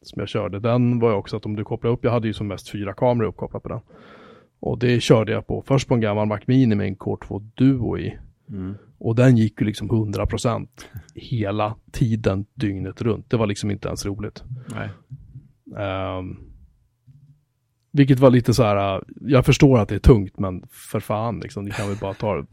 som 0.01 0.19
jag 0.19 0.29
körde, 0.29 0.59
den 0.59 0.99
var 0.99 1.09
ju 1.09 1.15
också 1.15 1.37
att 1.37 1.45
om 1.45 1.55
du 1.55 1.63
kopplar 1.63 1.91
upp, 1.91 2.03
jag 2.03 2.11
hade 2.11 2.27
ju 2.27 2.33
som 2.33 2.47
mest 2.47 2.69
fyra 2.69 2.93
kameror 2.93 3.27
uppkopplat 3.27 3.63
på 3.63 3.69
den. 3.69 3.79
Och 4.59 4.79
det 4.79 4.99
körde 5.01 5.31
jag 5.31 5.47
på, 5.47 5.63
först 5.67 5.87
på 5.87 5.93
en 5.93 6.01
gammal 6.01 6.27
Mac 6.27 6.39
Mini 6.45 6.75
med 6.75 6.87
en 6.87 6.95
Core 6.95 7.27
2 7.27 7.39
Duo 7.55 7.97
i. 7.97 8.17
Mm. 8.49 8.75
Och 8.97 9.15
den 9.15 9.37
gick 9.37 9.61
ju 9.61 9.67
liksom 9.67 9.89
100% 9.89 10.67
hela 11.15 11.75
tiden, 11.91 12.45
dygnet 12.53 13.01
runt. 13.01 13.29
Det 13.29 13.37
var 13.37 13.47
liksom 13.47 13.71
inte 13.71 13.87
ens 13.87 14.05
roligt. 14.05 14.43
Nej. 14.75 14.89
Ehm, 15.83 16.37
vilket 17.91 18.19
var 18.19 18.29
lite 18.29 18.53
så 18.53 18.63
här, 18.63 18.95
uh, 18.97 19.03
jag 19.21 19.45
förstår 19.45 19.79
att 19.79 19.89
det 19.89 19.95
är 19.95 19.99
tungt, 19.99 20.39
men 20.39 20.63
för 20.69 20.99
fan 20.99 21.39
liksom, 21.39 21.65
ni 21.65 21.71
kan 21.71 21.87
väl 21.87 21.97
bara 22.01 22.13
ta 22.13 22.35
det. 22.35 22.45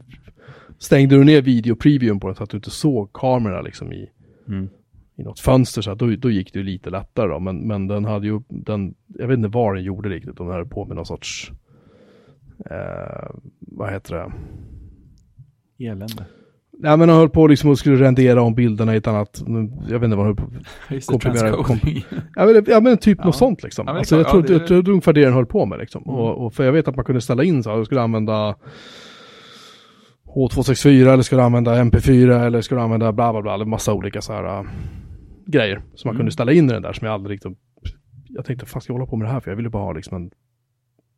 Stängde 0.79 1.15
du 1.15 1.23
ner 1.23 1.41
videopreviewn 1.41 2.19
på 2.19 2.27
den 2.27 2.35
så 2.35 2.43
att 2.43 2.49
du 2.49 2.57
inte 2.57 2.69
såg 2.69 3.13
kamerorna 3.13 3.61
liksom 3.61 3.93
i, 3.93 4.09
Mm. 4.47 4.69
i 5.15 5.23
något 5.23 5.39
fönster 5.39 5.81
så 5.81 5.89
här, 5.89 5.95
då, 5.95 6.15
då 6.15 6.29
gick 6.31 6.53
det 6.53 6.59
ju 6.59 6.65
lite 6.65 6.89
lättare 6.89 7.27
då. 7.27 7.39
Men, 7.39 7.67
men 7.67 7.87
den 7.87 8.05
hade 8.05 8.27
ju, 8.27 8.41
den, 8.47 8.95
jag 9.07 9.27
vet 9.27 9.37
inte 9.37 9.49
vad 9.49 9.75
den 9.75 9.83
gjorde 9.83 10.09
riktigt, 10.09 10.39
om 10.39 10.47
den 10.47 10.55
höll 10.55 10.67
på 10.67 10.85
med 10.85 10.95
någon 10.95 11.05
sorts, 11.05 11.51
eh, 12.65 13.29
vad 13.59 13.91
heter 13.91 14.15
det? 14.15 14.31
Elände. 15.85 16.25
Nej 16.79 16.97
men 16.97 17.09
han 17.09 17.17
höll 17.17 17.29
på 17.29 17.47
liksom 17.47 17.69
och 17.69 17.79
skulle 17.79 17.95
rendera 18.03 18.41
om 18.41 18.55
bilderna 18.55 18.93
i 18.93 18.97
ett 18.97 19.07
annat, 19.07 19.43
jag 19.87 19.99
vet 19.99 20.03
inte 20.03 20.15
vad 20.17 20.25
han 20.25 20.25
höll 20.25 20.35
på 20.35 20.43
Komprimera- 21.11 21.39
transcoding. 21.39 22.05
Ja 22.35 22.45
men, 22.45 22.63
ja, 22.67 22.79
men 22.79 22.97
typ 22.97 23.17
Ja. 23.21 23.25
något 23.25 23.35
sånt 23.35 23.63
liksom. 23.63 23.87
Ja, 23.87 23.97
alltså, 23.97 24.15
jag, 24.17 24.27
tror, 24.29 24.41
ja, 24.41 24.47
det- 24.47 24.53
jag 24.53 24.67
tror 24.67 24.81
det 24.83 24.89
är 24.89 24.91
ungefär 24.91 25.13
det 25.13 25.23
den 25.23 25.33
höll 25.33 25.45
på 25.45 25.65
med 25.65 25.79
liksom. 25.79 26.03
Mm. 26.03 26.15
Och, 26.15 26.45
och 26.45 26.53
för 26.53 26.63
jag 26.65 26.71
vet 26.71 26.87
att 26.87 26.95
man 26.95 27.05
kunde 27.05 27.21
ställa 27.21 27.43
in 27.43 27.63
så 27.63 27.75
här, 27.77 27.83
skulle 27.83 28.01
använda 28.01 28.55
H264 30.35 31.07
eller 31.13 31.23
skulle 31.23 31.43
använda 31.43 31.83
MP4 31.83 32.45
eller 32.45 32.61
skulle 32.61 32.81
använda 32.81 33.11
bla 33.11 33.31
bla 33.33 33.41
bla, 33.41 33.53
eller 33.53 33.65
massa 33.65 33.93
olika 33.93 34.21
så 34.21 34.33
här 34.33 34.59
äh, 34.59 34.65
grejer 35.45 35.81
som 35.95 36.07
man 36.09 36.15
Mm. 36.15 36.19
kunde 36.19 36.31
ställa 36.31 36.51
in 36.51 36.69
i 36.69 36.73
den 36.73 36.81
där 36.81 36.93
som 36.93 37.05
jag 37.05 37.13
aldrig 37.13 37.35
liksom, 37.35 37.55
jag 38.27 38.45
tänkte, 38.45 38.65
fan 38.65 38.81
ska 38.81 38.93
jag 38.93 38.99
hålla 38.99 39.09
på 39.09 39.15
med 39.15 39.27
det 39.27 39.31
här 39.31 39.39
för 39.39 39.51
jag 39.51 39.55
ville 39.55 39.69
bara 39.69 39.83
ha 39.83 39.91
liksom 39.93 40.17
en 40.17 40.31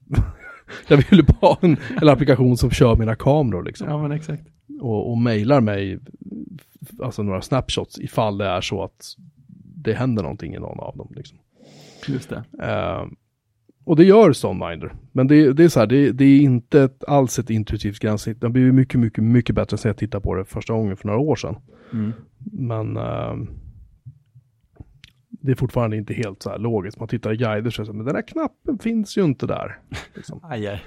jag 0.88 0.98
ville 1.10 1.24
bara 1.24 1.38
ha 1.42 1.58
en, 1.62 1.78
en 2.02 2.10
applikation 2.10 2.58
som 2.58 2.72
kör 2.72 2.96
mina 2.96 3.16
kameror 3.16 3.64
liksom 3.64 3.88
Ja, 3.90 4.02
men 4.02 4.12
exakt. 4.12 4.44
och, 4.82 5.12
och 5.12 5.18
mejlar 5.18 5.62
mig 5.62 6.00
alltså 7.04 7.24
några 7.24 7.42
snapshots 7.42 8.00
ifall 8.00 8.38
det 8.38 8.46
är 8.46 8.62
så 8.62 8.84
att 8.84 9.16
det 9.76 9.94
händer 9.94 10.24
någonting 10.24 10.56
i 10.56 10.60
någon 10.60 10.80
av 10.80 10.98
dem. 10.98 11.08
Liksom. 11.16 11.38
Just 12.08 12.30
det. 12.30 12.44
Eh, 12.64 13.06
och 13.84 13.96
det 13.96 14.04
gör 14.04 14.34
Stoneminder. 14.34 14.94
Men 15.12 15.28
det, 15.28 15.54
det 15.54 15.64
är 15.64 15.70
så 15.70 15.80
här, 15.80 15.88
det, 15.88 16.12
det, 16.12 16.26
är 16.26 16.40
inte 16.40 16.82
ett, 16.82 17.04
alls 17.04 17.40
ett 17.40 17.50
intuitivt 17.50 18.00
gränssnitt. 18.00 18.42
Det 18.42 18.48
har 18.48 18.52
blivit 18.52 18.74
mycket, 18.74 19.00
mycket, 19.00 19.24
mycket 19.24 19.56
bättre 19.56 19.78
sen 19.78 19.90
jag 19.90 19.98
tittade 19.98 20.24
på 20.24 20.36
det 20.36 20.46
första 20.46 20.74
gången 20.74 20.98
för 20.98 21.08
några 21.08 21.20
år 21.20 21.36
sedan. 21.36 21.56
Mm. 21.94 22.14
Men 22.52 22.98
uh, 22.98 23.48
det 25.42 25.52
är 25.52 25.56
fortfarande 25.56 25.98
inte 25.98 26.14
helt 26.14 26.44
så 26.44 26.50
här 26.50 26.58
logiskt. 26.58 27.00
Man 27.00 27.08
tittar 27.08 27.34
i 27.34 27.38
guider 27.38 27.70
så 27.72 27.82
är 27.82 27.86
här, 27.86 27.94
men 27.94 28.06
den 28.06 28.16
här 28.16 28.22
knappen 28.28 28.80
finns 28.80 29.18
ju 29.18 29.24
inte 29.26 29.48
där. 29.48 29.80
Liksom. 30.16 30.40
Aj, 30.50 30.68
aj. 30.68 30.82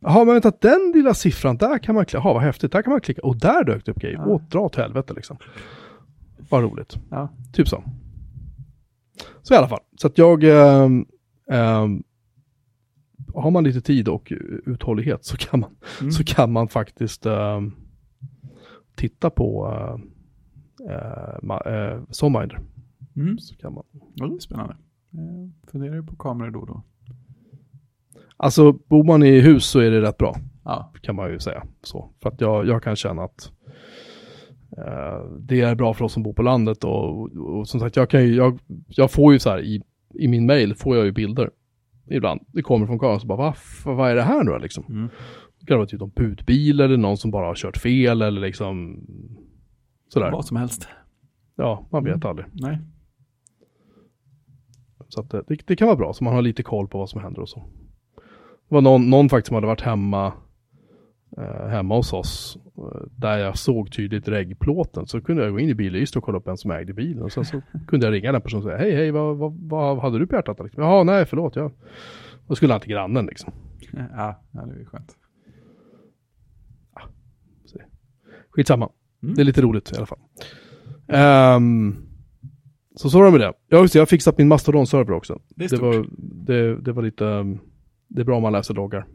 Jaha, 0.00 0.24
men 0.24 0.34
vänta, 0.34 0.52
den 0.60 0.92
lilla 0.94 1.14
siffran, 1.14 1.56
där 1.56 1.78
kan 1.78 1.94
man 1.94 2.04
klicka, 2.04 2.18
jaha 2.24 2.34
vad 2.34 2.42
häftigt, 2.42 2.72
där 2.72 2.82
kan 2.82 2.90
man 2.90 3.00
klicka, 3.00 3.22
och 3.22 3.36
där 3.36 3.64
dök 3.64 3.84
det 3.84 3.90
upp 3.92 3.98
grejer, 4.00 4.16
Ja. 4.16 4.24
åh, 4.26 4.42
dra 4.50 4.60
åt 4.60 4.76
helvete 4.76 5.12
liksom. 5.14 5.36
Vad 6.50 6.62
roligt, 6.62 6.96
Ja. 7.10 7.28
typ 7.52 7.68
så. 7.68 7.82
Så 9.42 9.54
i 9.54 9.56
alla 9.56 9.68
fall, 9.68 9.80
så 9.96 10.06
att 10.06 10.18
jag, 10.18 10.44
ehm, 10.44 11.06
ehm, 11.50 12.02
har 13.34 13.50
man 13.50 13.64
lite 13.64 13.80
tid 13.80 14.08
och 14.08 14.32
uthållighet 14.66 15.24
så 15.24 15.36
kan 15.36 15.60
man, 15.60 15.70
Mm. 16.00 16.12
så 16.12 16.24
kan 16.24 16.52
man 16.52 16.68
faktiskt 16.68 17.26
ehm, 17.26 17.72
titta 18.94 19.30
på 19.30 19.66
uh, 19.66 19.98
uh, 20.90 21.72
uh, 21.72 22.02
Sonminder. 22.10 22.60
Mm. 23.16 23.38
Så 23.38 23.54
kan 23.56 23.74
man. 23.74 23.84
Ja, 24.14 24.26
det 24.26 24.34
är 24.34 24.38
spännande. 24.38 24.76
Jag 25.10 25.52
funderar 25.70 25.94
ju 25.94 26.02
på 26.02 26.16
kameror 26.16 26.50
då 26.50 26.60
och 26.60 26.66
då. 26.66 26.82
Alltså, 28.36 28.72
bor 28.72 29.04
man 29.04 29.22
i 29.22 29.40
hus 29.40 29.64
så 29.66 29.80
är 29.80 29.90
det 29.90 30.00
rätt 30.00 30.16
bra. 30.18 30.36
Ja, 30.64 30.92
kan 31.02 31.14
man 31.16 31.30
ju 31.30 31.38
säga. 31.38 31.62
Så, 31.82 32.10
för 32.22 32.28
att 32.30 32.40
jag, 32.40 32.66
jag 32.66 32.82
kan 32.82 32.96
känna 32.96 33.22
att 33.22 33.52
eh, 34.78 35.30
det 35.40 35.60
är 35.60 35.74
bra 35.74 35.94
för 35.94 36.04
oss 36.04 36.12
som 36.12 36.22
bor 36.22 36.32
på 36.32 36.42
landet 36.42 36.84
och, 36.84 37.20
och, 37.22 37.36
och 37.36 37.68
som 37.68 37.80
sagt, 37.80 37.96
jag, 37.96 38.10
kan 38.10 38.24
ju, 38.26 38.34
jag, 38.34 38.58
jag 38.88 39.10
får 39.10 39.32
ju 39.32 39.38
så 39.38 39.50
här 39.50 39.60
i, 39.64 39.82
i 40.14 40.28
min 40.28 40.46
mail 40.46 40.74
får 40.74 40.96
jag 40.96 41.04
ju 41.04 41.12
bilder 41.12 41.50
ibland. 42.06 42.40
Det 42.48 42.62
kommer 42.62 42.86
från 42.86 42.98
kameran 42.98 43.20
så 43.20 43.26
bara, 43.26 43.36
vad, 43.84 43.96
vad 43.96 44.10
är 44.10 44.14
det 44.14 44.22
här 44.22 44.44
nu 44.44 44.50
då 44.50 44.58
liksom? 44.58 44.84
Mm. 44.88 45.08
Det 45.60 45.66
kan 45.66 45.76
vara 45.76 45.86
typ 45.86 46.02
en 46.02 46.10
budbil 46.10 46.80
eller 46.80 46.96
någon 46.96 47.16
som 47.16 47.30
bara 47.30 47.46
har 47.46 47.54
kört 47.54 47.76
fel 47.76 48.22
eller 48.22 48.40
liksom 48.40 49.00
sådär. 50.08 50.30
vad 50.32 50.44
som 50.44 50.56
helst. 50.56 50.88
Ja, 51.56 51.86
man 51.92 52.04
vet 52.04 52.14
Mm. 52.14 52.28
aldrig. 52.28 52.46
Nej. 52.52 52.78
Så 55.08 55.20
att 55.20 55.30
det, 55.30 55.42
det, 55.48 55.66
det 55.66 55.76
kan 55.76 55.86
vara 55.86 55.96
bra, 55.96 56.12
så 56.12 56.24
man 56.24 56.34
har 56.34 56.42
lite 56.42 56.62
koll 56.62 56.88
på 56.88 56.98
vad 56.98 57.10
som 57.10 57.20
händer 57.20 57.42
och 57.42 57.48
så. 57.48 57.64
Det 58.68 58.74
var 58.74 58.80
någon, 58.80 59.10
någon 59.10 59.28
faktiskt 59.28 59.48
som 59.48 59.54
hade 59.54 59.66
varit 59.66 59.80
hemma 59.80 60.32
eh, 61.36 61.66
hemma 61.66 61.96
hos 61.96 62.12
oss 62.12 62.58
eh, 62.78 63.06
där 63.10 63.38
jag 63.38 63.58
såg 63.58 63.92
tydligt 63.92 64.28
reggplåten 64.28 65.06
så 65.06 65.20
kunde 65.20 65.42
jag 65.42 65.52
gå 65.52 65.60
in 65.60 65.68
i 65.68 65.74
bilregistret 65.74 66.16
och 66.16 66.24
kolla 66.24 66.38
upp 66.38 66.46
vem 66.46 66.56
som 66.56 66.70
ägde 66.70 66.92
bilen 66.92 67.22
och 67.22 67.32
sen 67.32 67.44
så 67.44 67.62
kunde 67.86 68.06
jag 68.06 68.12
ringa 68.12 68.32
den 68.32 68.40
personen 68.42 68.64
och 68.64 68.70
säga 68.70 68.78
hej 68.78 68.94
hej 68.94 69.10
vad, 69.10 69.36
vad, 69.36 69.52
vad 69.52 69.98
hade 69.98 70.18
du 70.18 70.26
på 70.26 70.34
hjärtat? 70.34 70.60
Liksom, 70.64 70.82
Jaha 70.82 71.04
nej 71.04 71.24
förlåt 71.24 71.56
jag 71.56 71.72
då 72.46 72.54
skulle 72.54 72.72
han 72.72 72.80
till 72.80 72.90
grannen 72.90 73.26
liksom. 73.26 73.52
Ja, 74.16 74.42
ja, 74.52 74.66
det 74.66 74.74
är 74.74 74.78
ju 74.78 74.84
skönt. 74.84 75.16
Skitsamma. 78.56 78.90
Mm. 79.22 79.34
Det 79.34 79.42
är 79.42 79.44
lite 79.44 79.60
roligt 79.60 79.92
i 79.92 79.96
alla 79.96 80.06
fall. 80.06 80.18
Ehm, 81.08 81.96
så 82.96 83.10
så 83.10 83.18
var 83.18 83.24
det 83.24 83.30
med 83.30 83.40
det. 83.40 83.52
Ja, 83.68 83.78
just 83.80 83.92
det, 83.92 83.96
jag 83.98 84.00
har 84.02 84.06
fixat 84.06 84.38
min 84.38 84.48
Mastodon-server 84.52 85.12
också. 85.12 85.40
Det 85.48 85.64
är 85.64 85.68
Det 85.68 85.76
var, 85.82 86.06
det, 86.46 86.76
det 86.80 86.92
var 86.92 87.02
lite, 87.02 87.24
um, 87.24 87.58
det 88.08 88.20
är 88.20 88.24
bra 88.24 88.36
om 88.36 88.42
man 88.42 88.52
läser 88.52 88.74
loggar. 88.74 89.06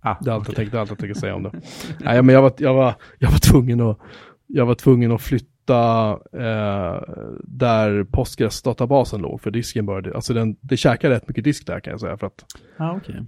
Ah, 0.00 0.14
Det 0.20 0.30
är 0.30 0.34
allt 0.34 0.46
jag 0.46 0.52
okej. 0.52 0.54
tänkte, 0.54 0.80
allt 0.80 0.90
jag 0.90 0.98
tänkte 0.98 1.20
säga 1.20 1.34
om 1.34 1.42
det. 1.42 1.52
Nej, 2.00 2.22
men 2.22 2.34
jag 2.34 2.42
var, 2.42 2.52
jag 2.58 2.74
var, 2.74 2.94
jag 3.18 3.30
var 3.30 3.38
tvungen 3.38 3.80
att, 3.80 3.98
jag 4.46 4.66
var 4.66 4.74
tvungen 4.74 5.12
att 5.12 5.22
flytta 5.22 6.10
eh, 6.32 7.02
där 7.44 8.04
Postgres-databasen 8.04 9.20
låg, 9.20 9.40
för 9.40 9.50
disken 9.50 9.86
började, 9.86 10.14
alltså 10.14 10.34
den, 10.34 10.56
det 10.60 10.76
käkar 10.76 11.10
rätt 11.10 11.28
mycket 11.28 11.44
disk 11.44 11.66
där 11.66 11.80
kan 11.80 11.90
jag 11.90 12.00
säga, 12.00 12.16
för 12.16 12.26
att 12.26 12.44
Ah, 12.76 12.96
okej. 12.96 13.24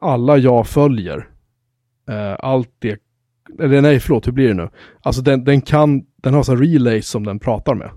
alla 0.00 0.36
jag 0.36 0.66
följer, 0.66 1.28
eh, 2.08 2.36
allt 2.38 2.70
det, 2.78 3.00
eller 3.60 3.82
nej 3.82 4.00
förlåt, 4.00 4.26
hur 4.26 4.32
blir 4.32 4.48
det 4.48 4.54
nu? 4.54 4.68
Alltså 5.02 5.22
den, 5.22 5.44
den 5.44 5.60
kan, 5.60 6.02
den 6.16 6.34
har 6.34 6.42
så 6.42 6.56
relays 6.56 7.08
som 7.08 7.24
den 7.26 7.38
pratar 7.38 7.74
med. 7.74 7.90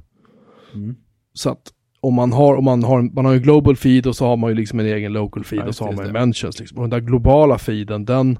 Mm. 0.73 0.95
Så 1.35 1.49
att 1.49 1.71
om 1.99 2.13
man 2.13 2.33
har, 2.33 2.55
om 2.55 2.63
man 2.63 2.83
har, 2.83 3.01
man 3.01 3.25
har 3.25 3.33
en 3.33 3.41
global 3.41 3.75
feed 3.75 4.07
och 4.07 4.15
så 4.15 4.25
har 4.25 4.37
man 4.37 4.49
ju 4.49 4.55
liksom 4.55 4.79
en 4.79 4.85
egen 4.85 5.13
local 5.13 5.43
feed 5.43 5.61
Ja, 5.61 5.67
och 5.67 5.75
så 5.75 5.85
har 5.85 5.93
man 5.93 6.05
ju 6.05 6.11
mentions 6.11 6.59
liksom. 6.59 6.77
Och 6.77 6.83
den 6.83 6.89
där 6.89 6.99
globala 6.99 7.57
feeden, 7.57 8.05
den, 8.05 8.39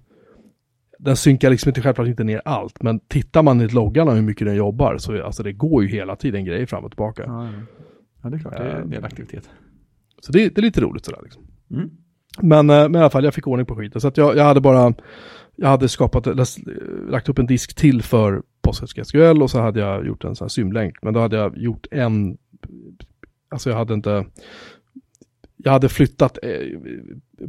den 0.99 1.15
synkar 1.15 1.49
liksom 1.49 1.69
inte 1.69 1.81
självklart 1.81 2.08
inte 2.08 2.23
ner 2.23 2.41
allt, 2.45 2.84
men 2.84 2.99
tittar 2.99 3.43
man 3.43 3.62
i 3.62 3.67
loggarna 3.67 4.12
hur 4.12 4.21
mycket 4.21 4.47
den 4.47 4.55
jobbar 4.55 4.97
så 4.97 5.23
alltså 5.23 5.43
det 5.43 5.53
går 5.53 5.84
ju 5.84 5.89
hela 5.89 6.15
tiden 6.15 6.45
grejer 6.45 6.65
fram 6.65 6.84
och 6.84 6.91
tillbaka. 6.91 7.23
Ja, 7.25 7.45
ja. 7.45 7.51
ja, 8.23 8.29
det 8.29 8.36
är 8.36 8.39
klart. 8.39 8.58
Det 8.58 8.63
är 8.63 8.75
Eh, 8.75 8.81
en 8.81 8.89
del 8.89 9.05
aktivitet. 9.05 9.49
Så 10.21 10.31
det, 10.31 10.55
det 10.55 10.62
är 10.62 10.63
lite 10.63 10.81
roligt 10.81 11.05
sådär 11.05 11.19
liksom. 11.23 11.43
Mm. 11.71 11.89
Men, 12.41 12.69
eh, 12.69 12.75
men 12.75 12.95
i 12.95 12.97
alla 12.97 13.10
fall, 13.10 13.23
jag 13.23 13.34
fick 13.34 13.47
ordning 13.47 13.65
på 13.65 13.75
skiten. 13.75 14.01
Så 14.01 14.08
att 14.08 14.17
jag, 14.17 14.38
jag 14.38 14.43
hade 14.43 14.62
bara, 14.62 14.93
jag 15.55 15.67
hade 15.67 15.89
skapat, 15.89 16.27
lagt 17.10 17.29
upp 17.29 17.39
en 17.39 17.45
disk 17.45 17.75
till 17.75 18.01
för 18.01 18.41
PostgreSQL 18.62 19.41
och 19.41 19.51
så 19.51 19.60
hade 19.60 19.79
jag 19.79 20.05
gjort 20.05 20.23
en 20.23 20.36
sån 20.36 20.45
här 20.45 20.49
symlänk. 20.49 20.95
Men 21.01 21.13
då 21.13 21.19
hade 21.19 21.38
jag 21.38 21.58
gjort 21.58 21.88
en, 21.91 22.38
alltså 23.49 23.69
jag 23.69 23.78
hade 23.78 23.93
inte, 23.93 24.25
jag 25.58 25.71
hade 25.71 25.89
flyttat 25.89 26.38
eh, 26.43 26.49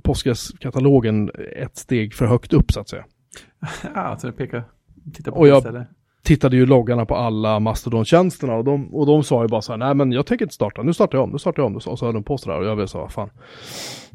Postgres-katalogen 0.03 1.31
ett 1.57 1.77
steg 1.77 2.15
för 2.15 2.27
högt 2.27 2.53
upp 2.53 2.73
så 2.73 2.81
att 2.81 2.89
säga. 2.89 3.05
Ja, 3.95 4.01
alltså 4.01 4.33
peka, 4.33 4.65
titta 5.15 5.31
på 5.33 5.37
Och 5.39 5.49
jag- 5.49 5.59
istället. 5.59 5.89
Tittade 6.23 6.57
ju 6.57 6.67
loggarna 6.67 7.07
på 7.07 7.17
alla 7.17 7.59
Mastodon-tjänsterna 7.61 8.55
och 8.55 8.65
de, 8.65 8.95
och 8.95 9.07
de 9.07 9.23
sa 9.25 9.43
ju 9.43 9.49
bara 9.49 9.63
så 9.63 9.73
här, 9.73 9.79
nej 9.79 9.95
men 9.95 10.13
jag 10.13 10.27
tänker 10.27 10.45
inte 10.45 10.55
starta, 10.55 10.83
nu 10.83 10.93
startar 10.95 11.19
jag 11.19 11.25
om, 11.25 11.31
nu 11.31 11.39
startar 11.39 11.63
jag 11.63 11.67
om, 11.67 11.77
och 11.77 11.83
så 11.99 12.05
höll 12.07 12.15
de 12.15 12.23
på 12.25 12.39
sådär 12.39 12.59
och 12.59 12.65
jag 12.67 12.77
blev 12.77 12.87
så, 12.87 12.99
vad 12.99 13.13
fan. 13.13 13.31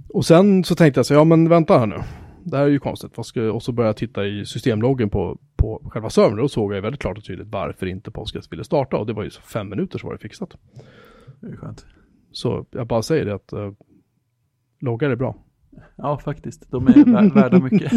Och 0.09 0.25
sen 0.25 0.63
så 0.63 0.75
tänkte 0.75 0.97
jag 0.99 1.05
så, 1.05 1.13
ja 1.13 1.23
men 1.23 1.49
vänta 1.49 1.77
här 1.79 1.85
nu, 1.85 1.95
det 2.43 2.57
här 2.57 2.63
är 2.63 2.69
ju 2.69 2.79
konstigt, 2.79 3.17
och 3.53 3.63
så 3.63 3.71
började 3.71 3.89
jag 3.89 3.97
titta 3.97 4.25
i 4.25 4.45
systemloggen 4.45 5.09
på, 5.09 5.37
på 5.55 5.89
själva 5.91 6.09
servern 6.09 6.31
och 6.33 6.37
då 6.37 6.49
såg 6.49 6.71
jag 6.71 6.75
ju 6.75 6.81
väldigt 6.81 7.01
klart 7.01 7.17
och 7.17 7.23
tydligt 7.23 7.47
varför 7.47 7.85
inte 7.85 8.11
Postgres 8.11 8.51
ville 8.51 8.63
starta 8.63 8.97
och 8.97 9.05
det 9.05 9.13
var 9.13 9.23
ju 9.23 9.29
fem 9.29 9.69
minuter 9.69 9.99
så 9.99 10.07
var 10.07 10.13
det 10.13 10.19
fixat. 10.19 10.55
Det 11.41 11.47
är 11.47 11.55
skönt. 11.55 11.85
Så 12.31 12.65
jag 12.71 12.87
bara 12.87 13.01
säger 13.01 13.25
det 13.25 13.35
att 13.35 13.53
uh, 13.53 13.71
loggar 14.79 15.09
är 15.09 15.15
bra. 15.15 15.37
Ja, 15.95 16.17
faktiskt. 16.17 16.71
De 16.71 16.87
är 16.87 16.91
vär- 16.93 17.33
värda 17.41 17.59
mycket. 17.59 17.91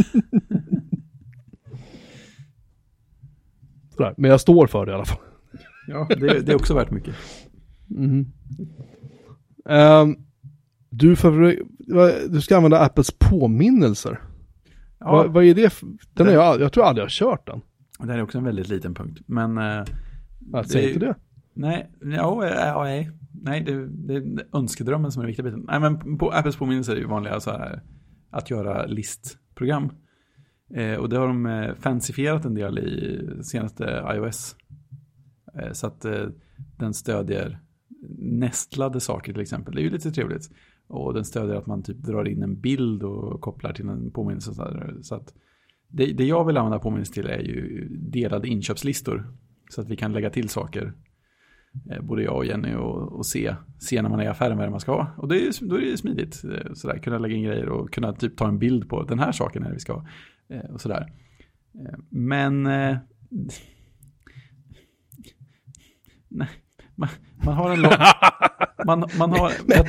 Sådär. 3.96 4.14
Men 4.16 4.30
jag 4.30 4.40
står 4.40 4.66
för 4.66 4.86
det 4.86 4.92
i 4.92 4.94
alla 4.94 5.04
fall. 5.04 5.18
Ja, 5.88 6.06
det, 6.08 6.14
är- 6.28 6.40
det 6.40 6.52
är 6.52 6.56
också 6.56 6.74
värt 6.74 6.90
mycket. 6.90 7.14
Mhm. 7.86 8.32
Ehm, 9.68 10.16
du, 10.90 11.16
du 12.28 12.40
ska 12.40 12.56
använda 12.56 12.80
Apples 12.80 13.10
påminnelser. 13.18 14.20
Ja, 15.04 15.12
Vad, 15.12 15.32
vad 15.32 15.44
är 15.44 15.54
det? 15.54 15.80
Den 16.14 16.26
är 16.26 16.30
Det- 16.30 16.36
jag, 16.36 16.60
jag 16.60 16.72
tror 16.72 16.84
aldrig 16.84 17.00
jag 17.02 17.04
har 17.06 17.10
kört 17.10 17.46
den. 17.46 17.60
det 18.08 18.12
är 18.14 18.22
också 18.22 18.38
en 18.38 18.44
väldigt 18.44 18.68
liten 18.68 18.94
punkt. 18.94 19.20
Men... 19.26 19.58
eh, 19.58 19.84
Jag 20.52 20.66
säger 20.70 20.88
inte 20.88 21.06
det. 21.06 21.14
Nej, 21.54 21.90
ja, 22.00 22.46
ja, 22.48 22.82
nej. 22.84 23.10
Nej, 23.42 23.60
det, 23.64 23.86
det 23.88 24.14
är 24.14 24.24
önskedrömmen 24.52 25.12
som 25.12 25.20
är 25.20 25.24
den 25.24 25.26
viktiga 25.28 25.44
biten. 25.44 25.64
Nej, 25.68 25.80
men 25.80 26.18
på 26.18 26.30
Apples 26.30 26.56
påminnelser 26.56 26.92
är 26.92 26.96
det 26.96 27.02
ju 27.02 27.08
vanliga 27.08 27.40
så 27.40 27.50
här, 27.50 27.82
att 28.30 28.50
göra 28.50 28.86
listprogram. 28.86 29.90
Eh, 30.74 30.94
och 30.98 31.08
det 31.08 31.16
har 31.18 31.26
de 31.26 31.46
eh, 31.46 31.74
fancifierat 31.74 32.44
en 32.44 32.54
del 32.54 32.78
i 32.78 33.20
senaste 33.42 34.04
iOS. 34.14 34.56
Eh, 35.60 35.72
så 35.72 35.86
att 35.86 36.04
eh, 36.04 36.26
den 36.78 36.94
stödjer 36.94 37.58
nästlade 38.18 39.00
saker 39.00 39.32
till 39.32 39.42
exempel. 39.42 39.74
Det 39.74 39.80
är 39.80 39.84
ju 39.84 39.90
lite 39.90 40.10
trevligt. 40.10 40.50
Och 40.86 41.14
den 41.14 41.24
stödjer 41.24 41.56
att 41.56 41.66
man 41.66 41.82
typ 41.82 41.96
drar 41.96 42.28
in 42.28 42.42
en 42.42 42.60
bild 42.60 43.02
och 43.02 43.40
kopplar 43.40 43.72
till 43.72 43.88
en 43.88 44.10
påminnelse. 44.10 44.50
och 44.50 44.56
Så, 44.56 44.78
så 45.02 45.14
att 45.14 45.34
det, 45.88 46.06
det 46.06 46.24
jag 46.24 46.44
vill 46.44 46.56
använda 46.56 46.78
påminnelse 46.78 47.12
till 47.12 47.26
är 47.26 47.38
ju 47.38 47.88
delade 47.90 48.48
inköpslistor. 48.48 49.32
Så 49.70 49.80
att 49.80 49.88
vi 49.88 49.96
kan 49.96 50.12
lägga 50.12 50.30
till 50.30 50.48
saker 50.48 50.92
eh, 51.90 52.02
både 52.02 52.22
jag 52.22 52.36
och 52.36 52.46
Jenny 52.46 52.74
och, 52.74 53.12
och 53.12 53.26
se, 53.26 53.54
se 53.78 54.02
när 54.02 54.10
man 54.10 54.20
är 54.20 54.24
i 54.24 54.28
affären 54.28 54.56
vad 54.56 54.66
det 54.66 54.68
är 54.68 54.70
man 54.70 54.80
ska 54.80 54.92
ha. 54.92 55.14
Och 55.16 55.28
det 55.28 55.46
är, 55.46 55.68
då 55.68 55.74
är 55.74 55.80
det 55.80 55.86
ju 55.86 55.96
smidigt. 55.96 56.44
Eh, 56.44 56.72
sådär, 56.72 56.98
kunna 56.98 57.18
lägga 57.18 57.34
in 57.34 57.44
grejer 57.44 57.68
och 57.68 57.92
kunna 57.92 58.12
typ 58.12 58.36
ta 58.36 58.48
en 58.48 58.58
bild 58.58 58.88
på 58.88 59.02
den 59.02 59.18
här 59.18 59.32
saken 59.32 59.62
är 59.62 59.68
det 59.68 59.74
vi 59.74 59.80
ska 59.80 59.92
ha. 59.92 60.06
Eh, 60.48 60.70
och 60.70 60.80
sådär. 60.80 61.12
Men 62.08 62.62
nej, 66.28 66.48
man, 66.94 67.08
man 67.44 67.54
har 67.54 67.70
en 67.70 67.82
lång... 67.82 67.92
Man, 68.86 69.04
man 69.18 69.30
har, 69.30 69.52
jag, 69.66 69.86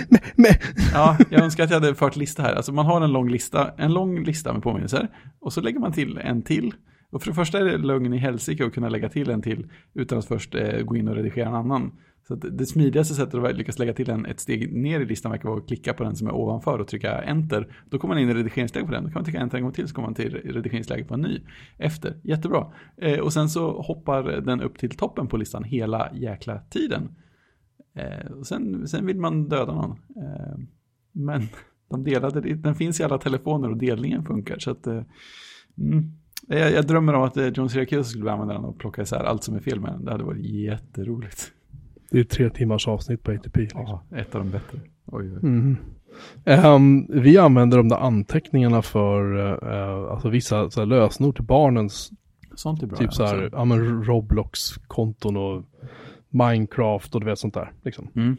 ja, 0.94 1.18
jag 1.30 1.44
önskar 1.44 1.64
att 1.64 1.70
jag 1.70 1.80
hade 1.80 1.96
fört 1.96 2.16
lista 2.16 2.44
här. 2.44 2.56
Alltså 2.56 2.72
man 2.72 2.86
har 2.86 3.02
en 3.02 3.12
lång 3.12 3.30
lista, 3.30 3.72
en 3.78 3.94
lång 3.94 4.24
lista 4.24 4.54
med 4.54 4.64
påminnelser. 4.64 5.08
Och 5.42 5.54
så 5.54 5.62
lägger 5.62 5.80
man 5.80 5.92
till 5.92 6.18
en 6.18 6.42
till. 6.42 6.74
Och 7.16 7.22
för 7.22 7.30
det 7.32 7.36
första 7.36 7.60
är 7.60 7.66
det 7.66 7.78
lögn 7.78 8.14
i 8.14 8.18
helsike 8.18 8.66
att 8.66 8.74
kunna 8.74 8.90
lägga 8.90 9.10
till 9.10 9.30
en 9.30 9.42
till 9.42 9.68
utan 9.94 10.18
att 10.20 10.26
först 10.26 10.56
eh, 10.56 10.80
gå 10.82 10.96
in 10.96 11.08
och 11.08 11.16
redigera 11.16 11.48
en 11.48 11.56
annan. 11.56 11.92
Så 12.28 12.34
att 12.34 12.46
det 12.58 12.66
smidigaste 12.66 13.14
sättet 13.14 13.36
att 13.36 13.56
lyckas 13.56 13.80
lägga 13.80 13.94
till 13.94 14.10
en 14.10 14.26
ett 14.26 14.40
steg 14.40 14.74
ner 14.74 15.00
i 15.00 15.06
listan 15.06 15.32
verkar 15.32 15.50
vara 15.50 15.60
att 15.60 15.68
klicka 15.68 15.94
på 15.94 16.04
den 16.04 16.16
som 16.16 16.28
är 16.28 16.36
ovanför 16.36 16.80
och 16.80 16.88
trycka 16.88 17.22
enter. 17.22 17.76
Då 17.90 18.00
kommer 18.00 18.16
man 18.16 18.24
in 18.24 18.30
i 18.30 18.34
redigeringsläge 18.34 18.86
på 18.86 18.92
den. 18.92 19.04
Då 19.04 19.10
kan 19.10 19.14
man 19.14 19.24
trycka 19.24 19.40
enter 19.40 19.58
en 19.58 19.64
gång 19.64 19.74
till 19.74 19.88
så 19.88 19.96
kommer 19.96 20.08
man 20.08 20.16
till 20.16 20.34
redigeringsläge 20.34 21.04
på 21.04 21.14
en 21.14 21.22
ny. 21.22 21.42
Efter, 21.78 22.20
jättebra. 22.24 22.74
Eh, 22.98 23.20
och 23.20 23.34
sen 23.34 23.50
så 23.50 23.82
hoppar 23.82 24.24
den 24.24 24.62
upp 24.62 24.78
till 24.78 24.98
toppen 24.98 25.28
på 25.28 25.38
listan 25.38 25.64
hela 25.64 26.12
jäkla 26.14 26.60
tiden. 26.60 27.16
Eh, 27.96 28.32
och 28.32 28.48
sen, 28.48 28.88
sen 28.88 29.06
vill 29.06 29.20
man 29.20 29.50
döda 29.50 29.74
någon. 29.74 29.92
Eh, 29.92 30.58
men 31.12 31.42
De 31.90 32.04
delade, 32.04 32.42
den 32.56 32.76
finns 32.76 33.00
i 33.00 33.04
alla 33.04 33.18
telefoner 33.18 33.70
och 33.70 33.78
delningen 33.78 34.26
funkar. 34.26 34.60
Så 34.60 34.72
att, 34.72 34.88
eh, 34.88 35.04
mm 35.78 36.12
jag, 36.48 36.72
jag 36.72 36.88
drömmer 36.88 37.14
om 37.14 37.24
att 37.24 37.38
eh, 37.38 37.48
John 37.48 37.70
Syracuse 37.70 38.10
skulle 38.10 38.32
använda 38.32 38.54
den 38.54 38.66
och 38.66 38.78
plocka 38.78 39.02
isär 39.02 39.24
allt 39.24 39.44
som 39.44 39.56
är 39.56 39.60
fel 39.60 39.80
med 39.80 39.92
den. 39.92 40.06
Det 40.06 40.12
hade 40.12 40.24
varit 40.24 40.46
jätteroligt. 40.46 41.52
Det 42.12 42.20
är 42.20 42.24
tre 42.24 42.50
timmars 42.50 42.88
avsnitt 42.88 43.24
på 43.24 43.32
ATP. 43.32 43.60
Liksom. 43.60 43.82
Ja, 43.82 44.04
ett 44.18 44.36
av 44.36 44.42
de 44.42 44.52
bättre. 44.52 44.80
Oj, 45.06 45.32
oj. 45.34 45.40
Mm. 45.44 45.78
Ehm, 46.46 47.08
vi 47.10 47.38
använder 47.38 47.78
de 47.78 47.90
där 47.90 47.98
anteckningarna 47.98 48.82
för 48.82 49.36
uh, 49.36 50.12
alltså 50.12 50.30
vissa 50.30 50.70
så 50.70 50.82
här, 50.82 50.86
lösenord 50.86 51.36
till 51.36 51.46
barnens 51.46 52.12
Sånt 52.56 52.84
är 52.84 52.88
bra. 52.88 52.98
typ 52.98 53.14
så 53.14 53.26
här, 53.26 53.50
ja, 53.52 53.66
men 53.66 54.04
Roblox-konton 54.04 55.38
och 55.38 55.64
Minecraft 56.30 57.16
och 57.16 57.22
du 57.22 57.26
vet 57.26 57.40
sånt 57.40 57.54
där. 57.54 57.74
Liksom. 57.84 58.08
Mm. 58.16 58.38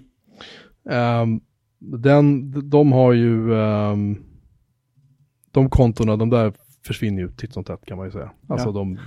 Ehm, 0.90 1.40
den, 1.78 2.52
de 2.70 2.92
har 2.92 3.12
ju, 3.12 3.54
ehm, 3.54 4.18
de 5.50 5.70
kontona, 5.70 6.16
de 6.16 6.30
där 6.30 6.52
försvinner 6.86 7.22
ju 7.22 7.28
titt 7.30 7.52
som 7.52 7.64
tätt 7.64 7.84
kan 7.84 7.96
man 7.96 8.06
ju 8.06 8.10
säga. 8.12 8.30
Alltså 8.48 8.68
Ja. 8.68 8.72
de, 8.72 8.98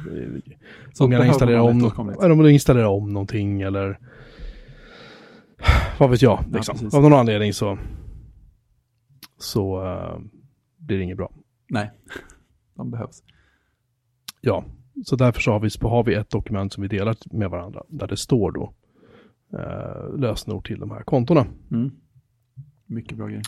ungarna 1.01 1.25
installerar 1.25 1.59
om, 1.59 1.91
ja, 2.19 2.27
de 2.27 2.45
installerar 2.49 2.87
om 2.87 3.13
någonting 3.13 3.61
eller 3.61 3.99
vad 5.99 6.09
vet 6.09 6.21
jag. 6.21 6.39
Ja, 6.39 6.45
Liksom. 6.57 6.73
precis. 6.75 6.93
Av 6.93 7.01
någon 7.01 7.13
anledning 7.13 7.53
så, 7.53 7.77
så 9.37 9.85
eh, 9.85 10.19
blir 10.77 10.97
det 10.97 11.03
inget 11.03 11.17
bra. 11.17 11.31
Nej, 11.69 11.91
de 12.75 12.91
behövs. 12.91 13.23
Ja, 14.41 14.65
så 15.05 15.15
därför 15.15 15.41
så 15.41 15.51
har 15.51 15.59
vi, 15.59 15.69
har 15.81 16.03
vi 16.03 16.13
ett 16.15 16.29
dokument 16.29 16.73
som 16.73 16.81
vi 16.81 16.87
delar 16.87 17.15
med 17.31 17.49
varandra 17.49 17.83
där 17.87 18.07
det 18.07 18.17
står 18.17 18.51
då 18.51 18.73
eh, 19.57 20.17
lösenord 20.19 20.67
till 20.67 20.79
de 20.79 20.91
här 20.91 21.03
kontona. 21.03 21.45
Mm. 21.71 21.91
Mycket 22.85 23.17
bra 23.17 23.27
grej. 23.27 23.41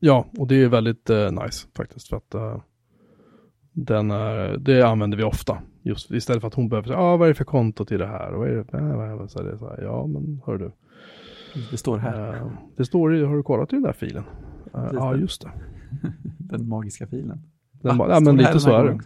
Ja, 0.00 0.26
och 0.38 0.46
det 0.48 0.54
är 0.54 0.68
väldigt 0.68 1.10
eh, 1.10 1.32
nice 1.32 1.66
faktiskt 1.76 2.08
för 2.08 2.16
att 2.16 2.34
eh, 2.34 2.60
den 3.84 4.10
är, 4.10 4.56
det 4.56 4.82
använder 4.82 5.16
vi 5.18 5.24
ofta. 5.24 5.58
Just 5.82 6.10
istället 6.10 6.40
för 6.40 6.48
att 6.48 6.54
hon 6.54 6.68
behöver 6.68 6.88
säga, 6.88 6.98
ah, 6.98 7.16
vad 7.16 7.28
är 7.28 7.32
det 7.32 7.34
för 7.34 7.44
konto 7.44 7.84
till 7.84 7.98
det 7.98 8.06
här? 8.06 8.32
Och 8.32 8.38
vad 8.40 8.48
är 8.48 8.54
det? 8.54 8.78
Äh, 8.78 8.96
vad 8.96 9.10
är 9.10 9.22
det? 9.22 9.28
Så 9.28 9.38
är 9.38 9.44
det 9.44 9.58
så 9.58 9.68
här, 9.68 9.82
ja, 9.82 10.06
men 10.06 10.40
hör 10.46 10.58
du. 10.58 10.72
Det 11.70 11.76
står 11.76 11.98
här. 11.98 12.34
Eh, 12.36 12.50
det 12.76 12.84
står 12.84 13.16
i, 13.16 13.24
har 13.24 13.36
du 13.36 13.42
kollat 13.42 13.72
i 13.72 13.76
den 13.76 13.82
där 13.82 13.92
filen? 13.92 14.24
Precis 14.72 14.92
Ja, 14.92 15.16
just 15.16 15.42
det. 15.42 15.50
Den 16.38 16.68
magiska 16.68 17.06
filen. 17.06 17.42
Den 17.72 17.98
Va? 17.98 18.04
bara, 18.04 18.14
ja, 18.14 18.20
men 18.20 18.36
lite 18.36 18.60
så 18.60 18.70
är 18.76 18.84
det. 18.84 19.00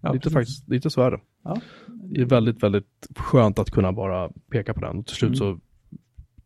Ja, 0.00 0.12
lite, 0.12 0.22
precis. 0.22 0.32
faktiskt, 0.34 0.68
lite 0.68 0.90
så 0.90 1.02
är 1.02 1.10
det. 1.10 1.20
Ja. 1.44 1.56
Det 1.86 2.20
är 2.20 2.24
väldigt, 2.24 2.62
väldigt 2.62 3.08
skönt 3.16 3.58
att 3.58 3.70
kunna 3.70 3.92
bara 3.92 4.30
peka 4.50 4.74
på 4.74 4.80
den. 4.80 4.98
Och 4.98 5.06
till 5.06 5.16
slut 5.16 5.28
Mm. 5.28 5.36
så 5.36 5.60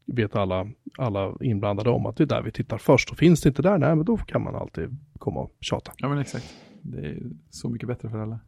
vet 0.07 0.37
alla, 0.37 0.67
alla 0.99 1.35
inblandade 1.41 1.91
om 1.91 2.07
att 2.07 2.17
det 2.17 2.25
är 2.25 2.27
där 2.27 2.43
vi 2.43 2.51
tittar 2.53 2.79
först. 2.79 3.11
Och 3.11 3.17
finns 3.17 3.41
det 3.41 3.49
inte 3.49 3.63
där, 3.63 3.79
nej 3.79 3.97
men 3.97 4.05
då 4.05 4.17
kan 4.17 4.43
man 4.43 4.55
alltid 4.55 4.97
komma 5.19 5.41
och 5.41 5.53
tjata. 5.61 5.93
Ja, 5.97 6.09
men 6.09 6.19
exakt. 6.19 6.55
Det 6.85 7.07
är 7.07 7.23
så 7.51 7.69
mycket 7.69 7.89
bättre 7.89 8.11
för 8.11 8.19
alla. 8.19 8.41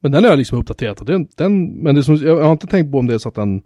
Men 0.00 0.12
den 0.12 0.24
har 0.24 0.30
jag 0.30 0.38
liksom 0.38 0.58
uppdaterat. 0.58 1.06
Den, 1.06 1.28
den, 1.36 1.82
men 1.82 1.94
det 1.94 2.02
som, 2.02 2.16
jag 2.16 2.44
har 2.44 2.52
inte 2.52 2.66
tänkt 2.66 2.92
på 2.92 2.98
om 2.98 3.06
det 3.06 3.14
är 3.14 3.18
så 3.18 3.28
att 3.28 3.34
den 3.34 3.62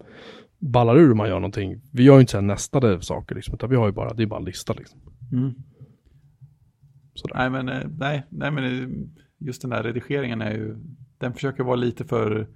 ballar 0.59 0.99
ur 0.99 1.11
om 1.11 1.17
man 1.17 1.29
gör 1.29 1.41
någonting. 1.41 1.81
Vi 1.93 2.03
gör 2.03 2.15
ju 2.15 2.21
inte 2.21 2.31
så 2.31 2.37
här 2.37 2.43
nästade 2.43 3.03
saker 3.03 3.35
liksom, 3.35 3.55
utan 3.55 3.71
vi 3.71 3.77
har 3.77 3.87
ju 3.87 3.93
bara, 3.93 4.15
det 4.15 4.23
är 4.23 4.27
bara 4.27 4.41
en 4.41 4.45
lista 4.45 4.73
liksom. 4.73 5.01
Mm. 5.33 5.53
Nej, 7.35 7.51
men, 7.51 7.69
eh, 7.69 7.89
nej, 7.99 8.27
nej, 8.29 8.51
men 8.51 8.65
eh, 8.65 8.89
just 9.39 9.63
den 9.63 9.71
där 9.71 9.83
redigeringen 9.83 10.41
är 10.43 10.53
ju, 10.53 10.77
den 11.19 11.33
försöker 11.33 11.65
vara 11.65 11.77
lite 11.77 12.05
för 12.05 12.49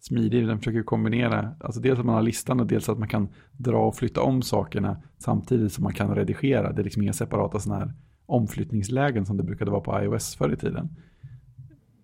smidig, 0.00 0.46
den 0.46 0.58
försöker 0.58 0.82
kombinera, 0.82 1.54
alltså 1.60 1.80
dels 1.80 1.98
att 1.98 2.06
man 2.06 2.14
har 2.14 2.22
listan 2.22 2.60
och 2.60 2.66
dels 2.66 2.88
att 2.88 2.98
man 2.98 3.08
kan 3.08 3.28
dra 3.52 3.86
och 3.86 3.96
flytta 3.96 4.20
om 4.20 4.42
sakerna 4.42 5.02
samtidigt 5.18 5.72
som 5.72 5.84
man 5.84 5.94
kan 5.94 6.14
redigera. 6.14 6.72
Det 6.72 6.82
är 6.82 6.84
liksom 6.84 7.02
inga 7.02 7.12
separata 7.12 7.58
sådana 7.58 7.84
här 7.84 7.94
omflyttningslägen 8.26 9.26
som 9.26 9.36
det 9.36 9.42
brukade 9.42 9.70
vara 9.70 9.80
på 9.80 10.02
iOS 10.02 10.36
förr 10.36 10.52
i 10.52 10.56
tiden. 10.56 10.88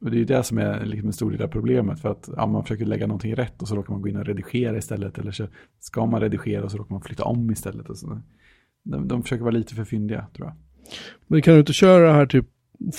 Och 0.00 0.10
det 0.10 0.16
är 0.16 0.18
ju 0.18 0.24
det 0.24 0.42
som 0.42 0.58
är 0.58 0.84
liksom 0.86 1.06
en 1.08 1.12
stor 1.12 1.30
del 1.30 1.42
av 1.42 1.48
problemet 1.48 2.00
för 2.00 2.08
att 2.08 2.28
ja, 2.36 2.46
man 2.46 2.62
försöker 2.62 2.86
lägga 2.86 3.06
någonting 3.06 3.34
rätt 3.34 3.62
och 3.62 3.68
så 3.68 3.76
råkar 3.76 3.92
man 3.92 4.02
gå 4.02 4.08
in 4.08 4.16
och 4.16 4.24
redigera 4.26 4.76
istället 4.76 5.18
eller 5.18 5.32
så 5.32 5.46
ska 5.80 6.06
man 6.06 6.20
redigera 6.20 6.64
och 6.64 6.70
så 6.70 6.78
råkar 6.78 6.94
man 6.94 7.02
flytta 7.02 7.24
om 7.24 7.50
istället. 7.50 7.88
Och 7.88 7.98
så. 7.98 8.20
De, 8.84 9.08
de 9.08 9.22
försöker 9.22 9.44
vara 9.44 9.54
lite 9.54 9.74
för 9.74 9.84
fyndiga 9.84 10.26
tror 10.36 10.48
jag. 10.48 10.56
Men 11.26 11.42
kan 11.42 11.54
du 11.54 11.60
inte 11.60 11.72
köra 11.72 12.06
det 12.06 12.12
här 12.12 12.26
typ 12.26 12.46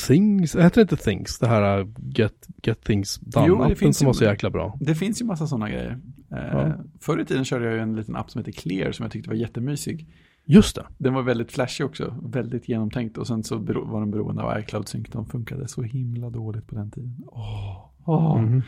Things, 0.08 0.56
heter 0.56 0.76
det 0.76 0.82
inte 0.82 0.98
Things? 1.04 1.40
Det 1.40 1.48
här 1.48 1.80
uh, 1.80 1.88
Get, 1.98 2.48
get 2.64 2.84
Things 2.84 3.20
Jo, 3.36 3.42
det 3.42 3.48
done 3.48 3.76
finns 3.76 3.98
som 3.98 4.06
var 4.06 4.14
så 4.14 4.24
jäkla 4.24 4.50
bra. 4.50 4.78
Det 4.80 4.96
finns 4.96 5.22
ju 5.22 5.26
massa 5.26 5.48
sådana 5.48 5.70
grejer. 5.70 6.00
Eh, 6.32 6.38
Ja. 6.38 6.74
Förr 7.00 7.22
i 7.22 7.26
tiden 7.26 7.46
körde 7.46 7.66
jag 7.66 7.74
ju 7.74 7.80
en 7.80 7.96
liten 7.96 8.16
app 8.16 8.32
som 8.32 8.40
heter 8.40 8.52
Clear 8.52 8.92
som 8.92 9.04
jag 9.04 9.12
tyckte 9.12 9.30
var 9.30 9.36
jättemysig. 9.36 10.08
Just 10.46 10.76
det. 10.76 10.86
Den 10.98 11.14
var 11.14 11.22
väldigt 11.22 11.52
flashig 11.52 11.86
också, 11.86 12.16
väldigt 12.24 12.70
genomtänkt 12.70 13.18
och 13.18 13.28
sen 13.28 13.44
så 13.44 13.58
var 13.58 14.00
den 14.00 14.12
beroende 14.12 14.44
av 14.44 14.60
iCloud 14.60 14.88
Sync. 14.88 15.10
De 15.10 15.26
funkade 15.26 15.68
så 15.68 15.82
himla 15.82 16.30
dåligt 16.30 16.68
på 16.68 16.76
den 16.76 16.92
tiden. 16.92 17.24
Åh, 17.28 17.90
åh. 18.06 18.42
Mhm. 18.42 18.62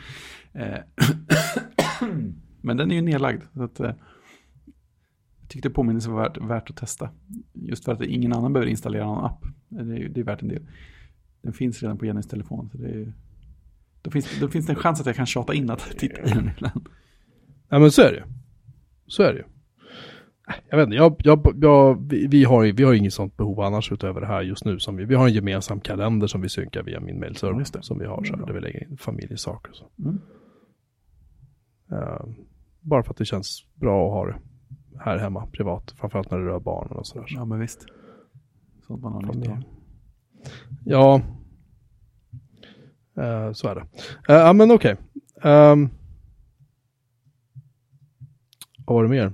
Eh, 0.52 0.78
Men 2.60 2.76
den 2.76 2.90
är 2.90 2.94
ju 2.94 3.02
nedlagd. 3.02 3.42
Så 3.54 3.62
att, 3.62 3.80
eh, 3.80 3.94
jag 5.40 5.48
tyckte 5.48 5.70
påminnelse 5.70 6.10
var 6.10 6.22
värt, 6.22 6.38
värt 6.38 6.70
att 6.70 6.76
testa. 6.76 7.10
Just 7.52 7.84
för 7.84 7.92
att 7.92 8.02
ingen 8.02 8.32
annan 8.32 8.52
behöver 8.52 8.70
installera 8.70 9.04
någon 9.04 9.24
app. 9.24 9.44
Det 9.68 9.80
är, 9.80 10.08
det 10.08 10.20
är 10.20 10.24
värt 10.24 10.42
en 10.42 10.48
del. 10.48 10.66
Den 11.42 11.52
finns 11.52 11.82
redan 11.82 11.98
på 11.98 12.06
Jennys 12.06 12.26
telefon. 12.26 12.68
Så 12.72 12.78
det 12.78 12.88
är, 12.88 13.12
då, 14.02 14.10
finns, 14.10 14.40
då 14.40 14.48
finns 14.48 14.66
det 14.66 14.72
en 14.72 14.78
chans 14.78 15.00
att 15.00 15.06
jag 15.06 15.16
kan 15.16 15.26
tjata 15.26 15.54
in 15.54 15.70
att 15.70 15.98
titta 15.98 16.22
i 16.22 16.30
den 16.30 16.50
ibland. 16.56 16.88
Ja 17.68 17.78
men 17.78 17.90
så 17.90 18.02
är 18.02 18.12
det. 18.12 18.24
Så 19.06 19.22
är 19.22 19.32
det 19.32 19.38
ju. 19.38 19.44
Jag 20.70 20.76
vet 20.78 20.84
inte, 20.84 20.96
jag, 20.96 21.16
jag, 21.18 21.54
jag, 21.60 22.08
vi, 22.10 22.26
vi, 22.26 22.44
har, 22.44 22.72
vi 22.72 22.84
har 22.84 22.94
inget 22.94 23.12
sånt 23.12 23.36
behov 23.36 23.60
annars 23.60 23.92
utöver 23.92 24.20
det 24.20 24.26
här 24.26 24.42
just 24.42 24.64
nu. 24.64 24.78
Som 24.78 24.96
vi, 24.96 25.04
vi 25.04 25.14
har 25.14 25.26
en 25.26 25.34
gemensam 25.34 25.80
kalender 25.80 26.26
som 26.26 26.40
vi 26.40 26.48
synkar 26.48 26.82
via 26.82 27.00
min. 27.00 27.24
Just 27.58 27.72
det. 27.72 27.82
Som 27.82 27.98
vi 27.98 28.06
har 28.06 28.24
så 28.24 28.36
här, 28.36 28.46
där 28.46 28.52
vi 28.52 28.60
lägger 28.60 28.90
in 28.90 28.96
familjesaker 28.96 29.70
och 29.70 29.76
så. 29.76 29.86
Mm. 29.98 30.20
Eh, 31.92 32.26
bara 32.80 33.02
för 33.02 33.10
att 33.10 33.16
det 33.16 33.24
känns 33.24 33.64
bra 33.74 34.06
att 34.06 34.12
ha 34.12 34.26
det 34.26 34.38
här 34.98 35.18
hemma 35.18 35.46
privat. 35.46 35.94
Framförallt 35.96 36.30
när 36.30 36.38
det 36.38 36.44
rör 36.44 36.60
barnen 36.60 36.96
och 36.96 37.06
sådär. 37.06 37.26
Så. 37.26 37.34
Ja, 37.36 37.44
men 37.44 37.60
visst. 37.60 37.86
Sånt 38.86 39.02
man 39.02 39.12
har 39.12 39.22
nytta 39.34 39.50
av. 39.52 39.62
Ja, 40.84 41.22
Eh, 43.16 43.52
så 43.52 43.68
är 43.68 43.74
det. 43.74 43.80
Eh, 44.28 44.40
Ja 44.40 44.52
men 44.52 44.70
okej. 44.70 44.96
Ehm, 45.42 45.88
vad 48.86 48.94
var 48.96 49.02
det 49.02 49.08
mer? 49.08 49.32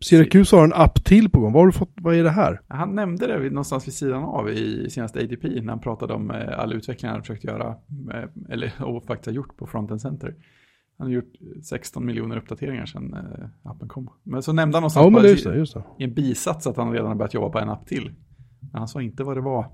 Syracuse 0.00 0.56
har 0.56 0.64
en 0.64 0.72
app 0.72 1.04
till 1.04 1.30
på 1.30 1.40
gång. 1.40 1.52
Vad 1.52 1.62
har 1.62 1.66
du 1.66 1.72
fått? 1.72 1.90
Vad 1.94 2.14
är 2.14 2.24
det 2.24 2.30
här? 2.30 2.60
Han 2.68 2.94
nämnde 2.94 3.26
det 3.26 3.50
någonstans 3.50 3.86
vid 3.86 3.94
sidan 3.94 4.22
av 4.22 4.50
i 4.50 4.90
senaste 4.90 5.18
ADP 5.18 5.48
när 5.48 5.68
han 5.68 5.80
pratade 5.80 6.14
om 6.14 6.30
eh, 6.30 6.58
all 6.58 6.72
utveckling 6.72 7.08
han 7.08 7.18
har 7.18 7.22
försökt 7.22 7.44
göra, 7.44 7.76
eh, 8.14 8.28
eller 8.50 8.72
och 8.84 9.04
faktiskt 9.04 9.26
har 9.26 9.32
gjort 9.32 9.56
på 9.56 9.66
Frontend 9.66 10.00
Center. 10.00 10.34
Han 10.98 11.06
har 11.06 11.14
gjort 11.14 11.32
16 11.62 12.06
miljoner 12.06 12.36
uppdateringar 12.36 12.86
sedan 12.86 13.14
eh, 13.14 13.70
appen 13.70 13.88
kom. 13.88 14.10
Men 14.22 14.42
så 14.42 14.52
nämnde 14.52 14.76
han 14.76 14.82
någonstans 14.82 15.22
Ja 15.22 15.28
just 15.28 15.44
det. 15.44 15.56
Just 15.56 15.74
det. 15.74 15.82
i 15.98 16.04
en 16.04 16.14
bisats 16.14 16.66
att 16.66 16.76
han 16.76 16.92
redan 16.92 17.06
har 17.06 17.14
börjat 17.14 17.34
jobba 17.34 17.48
på 17.48 17.58
en 17.58 17.70
app 17.70 17.86
till. 17.86 18.14
Men 18.60 18.78
han 18.78 18.88
sa 18.88 19.02
inte 19.02 19.24
vad 19.24 19.36
det 19.36 19.40
var. 19.40 19.66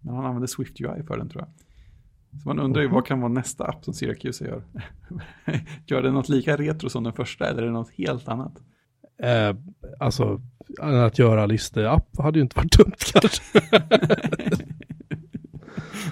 Men 0.00 0.14
han 0.14 0.24
använde 0.24 0.48
Swift 0.48 0.80
UI 0.80 1.02
för 1.06 1.18
den 1.18 1.28
tror 1.28 1.42
jag. 1.42 1.50
Så 2.42 2.48
man 2.48 2.58
undrar 2.58 2.82
ju 2.82 2.88
vad 2.88 3.06
kan 3.06 3.20
vara 3.20 3.32
nästa 3.32 3.64
app 3.64 3.84
som 3.84 3.94
Syracuse 3.94 4.44
gör? 4.44 4.62
gör 5.86 6.02
det 6.02 6.10
något 6.10 6.28
lika 6.28 6.56
retro 6.56 6.88
som 6.88 7.04
den 7.04 7.12
första 7.12 7.48
eller 7.48 7.62
är 7.62 7.66
det 7.66 7.72
något 7.72 7.90
helt 7.90 8.28
annat? 8.28 8.62
Eh, 9.18 9.56
alltså, 9.98 10.40
att 10.80 11.18
göra 11.18 11.46
listeapp 11.46 12.18
hade 12.18 12.38
ju 12.38 12.42
inte 12.42 12.56
varit 12.56 12.78
dumt 12.78 12.92
kanske. 13.12 13.42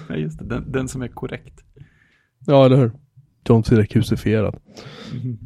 Nej, 0.09 0.21
just 0.21 0.39
det. 0.39 0.45
Den, 0.45 0.71
den 0.71 0.87
som 0.87 1.01
är 1.01 1.07
korrekt. 1.07 1.63
ja, 2.39 2.65
eller 2.65 2.77
hur? 2.77 2.91
John 3.49 3.63
Syracusifierad. 3.63 4.55
Mm. 5.11 5.37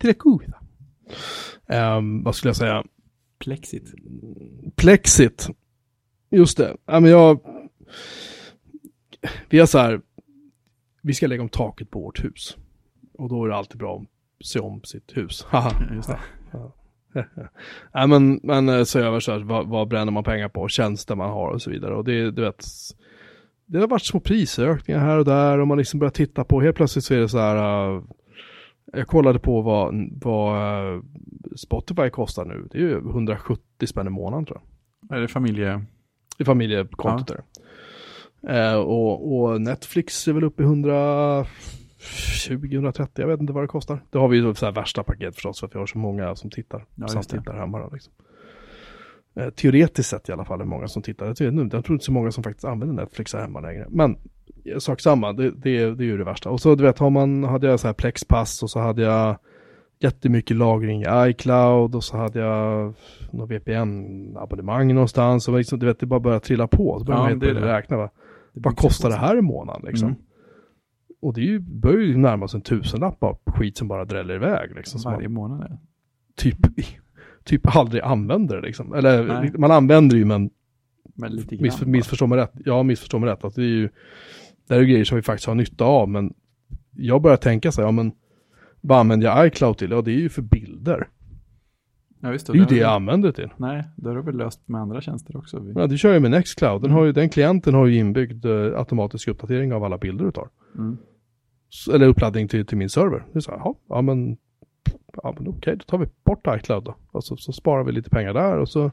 Syracuse. 0.00 0.52
Um, 1.66 2.22
vad 2.22 2.34
skulle 2.34 2.48
jag 2.48 2.56
säga? 2.56 2.84
Plexit. 3.38 3.94
Plexit. 4.76 5.48
Just 6.30 6.56
det. 6.56 6.76
Ja, 6.86 7.00
men 7.00 7.10
jag... 7.10 7.40
Vi 9.48 9.58
har 9.58 9.66
så 9.66 9.78
här. 9.78 10.00
Vi 11.02 11.14
ska 11.14 11.26
lägga 11.26 11.42
om 11.42 11.48
taket 11.48 11.90
på 11.90 12.00
vårt 12.00 12.24
hus. 12.24 12.56
Och 13.12 13.28
då 13.28 13.44
är 13.44 13.48
det 13.48 13.56
alltid 13.56 13.78
bra 13.78 13.96
att 13.96 14.08
se 14.40 14.58
om 14.58 14.80
sitt 14.84 15.16
hus. 15.16 15.46
Just 15.94 16.08
det. 16.08 16.18
Nej 17.94 18.08
men, 18.08 18.40
men 18.42 18.68
eh, 18.68 18.84
se 18.84 18.98
över 18.98 19.20
så 19.20 19.32
här, 19.32 19.38
vad, 19.38 19.68
vad 19.68 19.88
bränner 19.88 20.12
man 20.12 20.24
pengar 20.24 20.48
på, 20.48 20.68
tjänster 20.68 21.14
man 21.14 21.30
har 21.30 21.50
och 21.50 21.62
så 21.62 21.70
vidare. 21.70 21.94
Och 21.94 22.04
det, 22.04 22.30
du 22.30 22.42
vet, 22.42 22.64
det 23.66 23.78
har 23.78 23.88
varit 23.88 24.06
små 24.06 24.20
prisökningar 24.20 25.00
här 25.00 25.18
och 25.18 25.24
där 25.24 25.58
och 25.58 25.68
man 25.68 25.78
liksom 25.78 26.00
börjar 26.00 26.10
titta 26.10 26.44
på, 26.44 26.60
helt 26.60 26.76
plötsligt 26.76 27.04
så 27.04 27.14
är 27.14 27.18
det 27.18 27.28
så 27.28 27.38
här, 27.38 27.90
eh, 27.96 28.02
jag 28.92 29.06
kollade 29.06 29.38
på 29.38 29.60
vad, 29.62 29.94
vad 30.22 30.56
eh, 30.94 31.02
Spotify 31.56 32.10
kostar 32.10 32.44
nu, 32.44 32.68
det 32.70 32.78
är 32.78 32.82
ju 32.82 32.98
170 32.98 33.86
spänn 33.86 34.06
i 34.06 34.10
månaden 34.10 34.46
tror 34.46 34.60
jag. 35.08 35.16
Är 35.16 35.22
det 35.22 35.28
familje... 35.28 35.84
I 36.38 36.44
familjekontot 36.44 37.26
där. 37.28 37.42
Eh, 38.48 38.74
och, 38.74 39.34
och 39.34 39.60
Netflix 39.60 40.28
är 40.28 40.32
väl 40.32 40.44
uppe 40.44 40.62
i 40.62 40.66
120-130, 42.04 43.08
jag 43.14 43.26
vet 43.26 43.40
inte 43.40 43.52
vad 43.52 43.64
det 43.64 43.68
kostar. 43.68 44.02
Det 44.10 44.18
har 44.18 44.28
vi 44.28 44.36
ju 44.36 44.54
så 44.54 44.64
här 44.66 44.72
värsta 44.72 45.02
paket 45.02 45.34
förstås 45.34 45.60
för 45.60 45.66
att 45.66 45.74
vi 45.74 45.78
har 45.78 45.86
så 45.86 45.98
många 45.98 46.36
som 46.36 46.50
tittar. 46.50 46.86
Ja, 46.94 47.08
som 47.08 47.18
just 47.18 47.30
det. 47.30 47.38
tittar 47.38 47.54
hemma 47.54 47.78
då, 47.78 47.90
liksom. 47.92 48.12
Eh, 49.36 49.50
teoretiskt 49.50 50.10
sett 50.10 50.28
i 50.28 50.32
alla 50.32 50.44
fall 50.44 50.60
är 50.60 50.64
många 50.64 50.88
som 50.88 51.02
tittar. 51.02 51.26
Jag 51.26 51.36
tror, 51.36 51.68
jag 51.72 51.84
tror 51.84 51.94
inte 51.94 52.04
så 52.04 52.12
många 52.12 52.30
som 52.30 52.44
faktiskt 52.44 52.64
använder 52.64 53.02
Netflix 53.02 53.34
här 53.34 53.40
hemma 53.40 53.60
längre. 53.60 53.86
Men 53.90 54.16
eh, 54.64 54.78
sak 54.78 55.00
samma, 55.00 55.32
det, 55.32 55.50
det, 55.50 55.78
är, 55.78 55.90
det 55.90 56.04
är 56.04 56.06
ju 56.06 56.18
det 56.18 56.24
värsta. 56.24 56.50
Och 56.50 56.60
så 56.60 56.74
du 56.74 56.84
vet, 56.84 56.98
har 56.98 57.10
man, 57.10 57.44
hade 57.44 57.66
jag 57.66 57.80
så 57.80 57.86
här 57.88 57.94
Plexpass 57.94 58.62
och 58.62 58.70
så 58.70 58.78
hade 58.78 59.02
jag 59.02 59.38
jättemycket 59.98 60.56
lagring 60.56 61.02
i 61.02 61.06
iCloud 61.30 61.94
och 61.94 62.04
så 62.04 62.16
hade 62.16 62.38
jag 62.38 62.94
något 63.30 63.50
VPN-abonnemang 63.50 64.94
någonstans. 64.94 65.48
Och 65.48 65.58
liksom, 65.58 65.78
du 65.78 65.86
vet, 65.86 66.00
det 66.00 66.06
bara 66.06 66.20
började 66.20 66.44
trilla 66.44 66.66
på. 66.66 66.98
Så 66.98 67.04
började 67.04 67.30
Ja, 67.30 67.36
man 67.36 67.46
helt 67.46 67.64
räkna. 67.64 67.96
Va? 67.96 68.10
Vad 68.52 68.76
kostar 68.76 69.08
det 69.08 69.16
här 69.16 69.36
i 69.36 69.42
månaden 69.42 69.82
liksom? 69.86 70.08
Mm. 70.08 70.20
Och 71.24 71.34
det 71.34 71.40
är 71.40 71.44
ju, 71.44 71.58
börjar 71.58 72.00
ju 72.06 72.16
närma 72.16 72.48
sig 72.48 72.58
en 72.58 72.62
tusenlapp 72.62 73.22
av 73.22 73.38
skit 73.46 73.76
som 73.76 73.88
bara 73.88 74.04
dräller 74.04 74.34
iväg 74.34 74.74
liksom. 74.74 75.00
Som 75.00 75.12
Varje 75.12 75.28
månad. 75.28 75.78
Typ, 76.36 76.56
typ 77.44 77.76
aldrig 77.76 78.02
använder 78.02 78.56
det 78.56 78.62
liksom. 78.62 78.94
Eller 78.94 79.24
Nej. 79.24 79.52
man 79.58 79.70
använder 79.70 80.16
det 80.16 80.18
ju 80.18 80.24
men 80.24 80.50
Men 81.14 81.32
lite 81.32 81.56
grann. 81.56 81.62
Miss, 81.62 81.82
missförstå 81.82 82.26
mig 82.26 82.38
rätt. 82.38 82.52
Ja, 82.64 82.82
missförstå 82.82 83.18
mig 83.18 83.30
rätt. 83.30 83.44
Att 83.44 83.54
det 83.54 83.62
är 83.62 83.66
ju, 83.66 83.88
det 84.68 84.74
är 84.74 84.82
grejer 84.82 85.04
som 85.04 85.16
vi 85.16 85.22
faktiskt 85.22 85.46
har 85.46 85.54
nytta 85.54 85.84
av, 85.84 86.08
men 86.08 86.34
jag 86.90 87.22
börjar 87.22 87.36
tänka 87.36 87.72
så 87.72 87.80
här, 87.80 87.88
ja 87.88 87.92
men 87.92 88.12
vad 88.80 88.98
använder 88.98 89.26
jag 89.26 89.46
iCloud 89.46 89.78
till? 89.78 89.90
Ja, 89.90 90.02
det 90.02 90.10
är 90.10 90.20
ju 90.20 90.28
för 90.28 90.42
bilder. 90.42 91.08
Ja, 92.20 92.32
just 92.32 92.46
Det 92.46 92.52
är 92.52 92.56
ju 92.56 92.64
det 92.64 92.76
jag 92.76 92.92
använder 92.92 93.28
det 93.28 93.34
till. 93.34 93.50
Nej, 93.56 93.84
det 93.96 94.08
har 94.08 94.16
du 94.16 94.22
väl 94.22 94.36
löst 94.36 94.68
med 94.68 94.80
andra 94.80 95.00
tjänster 95.00 95.36
också? 95.36 95.60
Vi- 95.60 95.72
Ja, 95.76 95.86
det 95.86 95.98
kör 95.98 96.12
jag 96.12 96.22
med 96.22 96.30
Nextcloud. 96.30 96.82
Den, 96.82 96.90
har 96.90 97.04
ju, 97.04 97.12
den 97.12 97.28
klienten 97.28 97.74
har 97.74 97.86
ju 97.86 97.96
inbyggd 97.96 98.44
eh, 98.44 98.78
automatisk 98.78 99.28
uppdatering 99.28 99.72
av 99.72 99.84
alla 99.84 99.98
bilder 99.98 100.24
du 100.24 100.32
tar. 100.32 100.48
Mm. 100.74 100.96
Eller 101.94 102.06
uppladdning 102.06 102.48
till, 102.48 102.66
till 102.66 102.78
min 102.78 102.88
server. 102.88 103.24
Det 103.32 103.38
är 103.38 103.40
så 103.40 103.50
här, 103.50 103.58
ja, 103.58 103.74
ja 103.88 104.02
men, 104.02 104.36
ja, 105.22 105.34
men 105.38 105.48
okej, 105.48 105.76
då 105.76 105.84
tar 105.84 105.98
vi 105.98 106.06
bort 106.24 106.46
iCloud 106.48 106.84
då. 106.84 106.96
Och 107.10 107.24
så, 107.24 107.36
så 107.36 107.52
sparar 107.52 107.84
vi 107.84 107.92
lite 107.92 108.10
pengar 108.10 108.34
där 108.34 108.58
och 108.58 108.68
så 108.68 108.90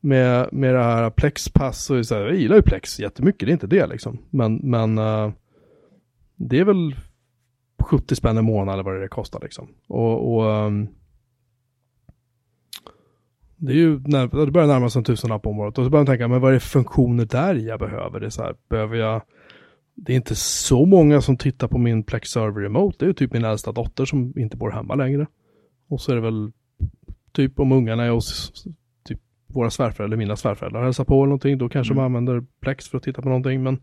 med, 0.00 0.48
med 0.52 0.74
det 0.74 0.82
här 0.82 1.10
Plexpass 1.10 1.84
så 1.84 1.94
är 1.94 1.98
det 1.98 2.04
så 2.04 2.14
här, 2.14 2.22
jag 2.22 2.36
gillar 2.36 2.56
ju 2.56 2.62
Plex 2.62 3.00
jättemycket, 3.00 3.46
det 3.46 3.50
är 3.50 3.52
inte 3.52 3.66
det 3.66 3.86
liksom. 3.86 4.18
Men, 4.30 4.56
men 4.56 4.98
uh, 4.98 5.32
det 6.36 6.58
är 6.58 6.64
väl 6.64 6.96
70 7.82 8.16
spänn 8.16 8.38
i 8.38 8.42
månaden 8.42 8.74
eller 8.74 8.82
vad 8.82 9.00
det 9.00 9.08
kostar 9.08 9.40
liksom. 9.40 9.68
Och, 9.86 10.34
och 10.34 10.66
um, 10.66 10.88
det 13.56 13.72
är 13.72 13.76
ju, 13.76 14.00
när, 14.00 14.46
det 14.46 14.52
börjar 14.52 14.68
närma 14.68 14.90
sig 14.90 15.00
en 15.00 15.04
tusenlapp 15.04 15.46
om 15.46 15.60
året 15.60 15.78
och 15.78 15.84
så 15.84 15.90
börjar 15.90 16.00
man 16.00 16.06
tänka, 16.06 16.28
men 16.28 16.40
vad 16.40 16.50
är 16.50 16.54
det 16.54 16.60
för 16.60 16.68
funktioner 16.68 17.24
där 17.24 17.54
jag 17.54 17.78
behöver? 17.78 18.20
Det 18.20 18.26
är 18.26 18.30
så 18.30 18.42
här, 18.42 18.54
behöver 18.68 18.96
jag 18.96 19.22
det 20.02 20.12
är 20.12 20.16
inte 20.16 20.34
så 20.34 20.86
många 20.86 21.20
som 21.20 21.36
tittar 21.36 21.68
på 21.68 21.78
min 21.78 22.02
Plex 22.02 22.28
Server 22.28 22.62
Remote. 22.62 22.96
Det 22.98 23.10
är 23.10 23.12
typ 23.12 23.32
min 23.32 23.44
äldsta 23.44 23.72
dotter 23.72 24.04
som 24.04 24.38
inte 24.38 24.56
bor 24.56 24.70
hemma 24.70 24.94
längre. 24.94 25.26
Och 25.88 26.00
så 26.00 26.12
är 26.12 26.16
det 26.16 26.22
väl 26.22 26.52
typ 27.32 27.60
om 27.60 27.72
ungarna 27.72 28.04
är 28.04 28.10
hos 28.10 28.52
typ 29.04 29.20
våra 29.46 29.70
svärföräldrar 29.70 30.04
eller 30.04 30.16
mina 30.16 30.36
svärföräldrar 30.36 30.84
hälsar 30.84 31.04
på 31.04 31.14
eller 31.14 31.24
någonting. 31.24 31.58
Då 31.58 31.68
kanske 31.68 31.92
Mm. 31.92 31.96
man 31.96 32.06
använder 32.06 32.46
Plex 32.60 32.88
för 32.88 32.96
att 32.98 33.02
titta 33.04 33.22
på 33.22 33.28
någonting. 33.28 33.62
Men, 33.62 33.80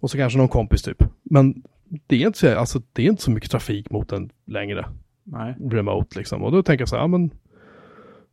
och 0.00 0.10
så 0.10 0.16
kanske 0.18 0.38
någon 0.38 0.48
kompis 0.48 0.82
typ. 0.82 1.04
Men 1.22 1.62
det 2.06 2.22
är 2.22 2.26
inte 2.26 2.38
så, 2.38 2.58
alltså, 2.58 2.82
det 2.92 3.02
är 3.02 3.06
inte 3.06 3.22
så 3.22 3.30
mycket 3.30 3.50
trafik 3.50 3.90
mot 3.90 4.08
den 4.08 4.30
längre 4.46 4.86
Nej. 5.24 5.54
remote 5.70 6.18
liksom. 6.18 6.42
Och 6.42 6.52
då 6.52 6.62
tänker 6.62 6.82
jag 6.82 6.88
så 6.88 6.96
här, 6.96 7.02
ja 7.02 7.06
men 7.06 7.30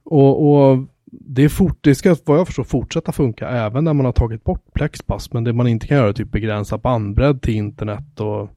och, 0.03 0.51
och 0.71 0.87
det 1.11 1.43
är 1.43 1.49
fort, 1.49 1.77
det 1.81 1.95
ska 1.95 2.15
vad 2.25 2.39
jag 2.39 2.47
förstår 2.47 2.63
fortsätta 2.63 3.11
funka 3.11 3.49
även 3.49 3.83
när 3.83 3.93
man 3.93 4.05
har 4.05 4.13
tagit 4.13 4.43
bort 4.43 4.73
Plexpass. 4.73 5.33
Men 5.33 5.43
det 5.43 5.53
man 5.53 5.67
inte 5.67 5.87
kan 5.87 5.97
göra 5.97 6.09
är 6.09 6.13
typ 6.13 6.31
begränsa 6.31 6.77
bandbredd 6.77 7.41
till 7.41 7.53
internet 7.53 8.19
och 8.19 8.49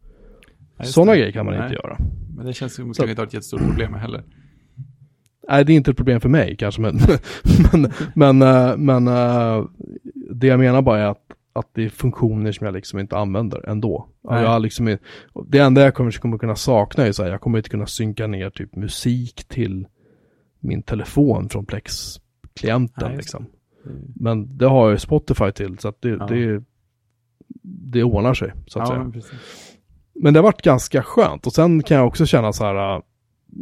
Ja, 0.76 0.84
sådana 0.84 1.12
det. 1.12 1.18
grejer 1.18 1.32
kan 1.32 1.46
man 1.46 1.54
Nej. 1.54 1.62
inte 1.64 1.74
göra. 1.74 1.96
Men 2.36 2.46
det 2.46 2.52
känns 2.52 2.74
som 2.74 2.90
att 2.90 2.98
inte 2.98 3.20
har 3.20 3.26
ett 3.26 3.34
jättestort 3.34 3.60
problem 3.60 3.94
heller. 3.94 4.22
Nej, 5.48 5.64
det 5.64 5.72
är 5.72 5.76
inte 5.76 5.90
ett 5.90 5.96
problem 5.96 6.20
för 6.20 6.28
mig 6.28 6.56
kanske, 6.56 6.80
men, 6.80 6.98
men, 7.72 7.92
men, 8.14 8.42
eh, 8.42 8.76
men 8.76 9.08
eh, 9.08 9.64
det 10.30 10.46
jag 10.46 10.58
menar 10.58 10.82
bara 10.82 10.98
är 10.98 11.06
att, 11.06 11.22
att 11.52 11.68
det 11.72 11.84
är 11.84 11.88
funktioner 11.88 12.52
som 12.52 12.64
jag 12.64 12.74
liksom 12.74 12.98
inte 12.98 13.16
använder 13.16 13.68
ändå. 13.68 14.08
Nej. 14.30 14.42
Jag 14.42 14.62
liksom, 14.62 14.96
det 15.46 15.58
enda 15.58 15.80
jag 15.82 15.94
kommer, 15.94 16.10
kommer 16.10 16.38
kunna 16.38 16.56
sakna 16.56 17.06
är 17.06 17.12
så 17.12 17.22
här, 17.22 17.30
jag 17.30 17.40
kommer 17.40 17.58
inte 17.58 17.70
kunna 17.70 17.86
synka 17.86 18.26
ner 18.26 18.50
typ 18.50 18.76
musik 18.76 19.44
till 19.48 19.86
min 20.60 20.82
telefon 20.82 21.48
från 21.48 21.66
Plex-klienten 22.54 23.08
Nej, 23.08 23.16
liksom. 23.16 23.46
Det- 23.84 23.90
Men 24.16 24.58
det 24.58 24.66
har 24.66 24.90
ju 24.90 24.98
Spotify 24.98 25.52
till 25.52 25.78
så 25.78 25.88
att 25.88 26.02
det, 26.02 26.08
Ja. 26.08 26.26
det, 26.26 26.62
det 27.62 28.02
ordnar 28.04 28.34
sig 28.34 28.52
så 28.66 28.78
att 28.78 28.88
Ja, 28.88 28.92
säga. 28.94 29.02
men 29.02 29.12
precis. 29.12 29.32
Men 30.14 30.32
det 30.34 30.38
har 30.40 30.44
varit 30.44 30.62
ganska 30.62 31.02
skönt 31.02 31.46
och 31.46 31.52
sen 31.52 31.82
kan 31.82 31.96
jag 31.96 32.06
också 32.06 32.26
känna 32.26 32.52
så 32.52 32.64
här, 32.64 32.96
äh, 32.96 33.02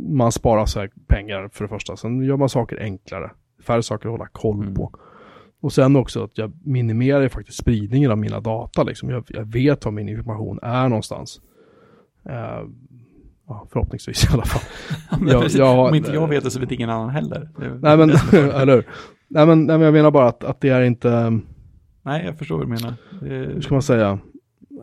man 0.09 0.33
sparar 0.33 0.67
så 0.67 0.81
här 0.81 0.91
pengar 1.07 1.49
för 1.53 1.65
det 1.65 1.69
första. 1.69 1.97
Sen 1.97 2.23
gör 2.23 2.37
man 2.37 2.49
saker 2.49 2.81
enklare, 2.81 3.31
färre 3.63 3.83
saker 3.83 4.09
att 4.09 4.13
hålla 4.13 4.27
koll 4.33 4.63
Mm. 4.63 4.75
på. 4.75 4.93
Och 5.61 5.73
sen 5.73 5.97
också 5.97 6.25
att 6.25 6.39
jag 6.39 6.53
minimerar 6.65 7.29
faktiskt 7.29 7.59
spridningen 7.59 8.11
av 8.11 8.19
mina 8.19 8.41
data 8.41 8.83
liksom. 8.83 9.11
Jag, 9.11 9.25
jag 9.29 9.45
vet 9.45 9.85
var 9.85 9.93
min 9.93 10.09
information 10.09 10.59
är 10.63 10.89
någonstans. 10.89 11.41
Eh, 12.25 12.63
ja, 13.51 13.67
förhoppningsvis 13.73 14.25
i 14.25 14.29
alla 14.33 14.45
fall. 14.45 14.63
Men 15.21 15.29
Jag- 15.55 15.89
Om 15.89 15.95
inte 15.95 16.13
jag 16.13 16.29
vet 16.29 16.45
det 16.45 16.51
så 16.51 16.61
vet 16.61 16.73
ingen 16.73 16.91
annan 16.91 17.11
heller. 17.11 17.49
Nej 17.83 17.97
men, 17.97 18.11
eller 18.33 18.75
hur? 18.75 18.87
Nej 19.29 19.47
men, 19.47 19.59
nej 19.67 19.79
men 19.79 19.81
jag 19.85 19.93
menar 19.93 20.11
bara 20.11 20.29
att, 20.29 20.45
att 20.45 20.61
det 20.61 20.69
är 20.69 20.83
inte, 20.83 21.41
Nej, 22.03 22.25
jag 22.25 22.39
förstår 22.39 22.57
vad 22.59 22.67
du 22.67 22.71
menar. 22.71 22.95
hur 23.21 23.55
Det, 23.55 23.63
ska 23.63 23.75
man 23.75 23.83
säga? 23.83 24.19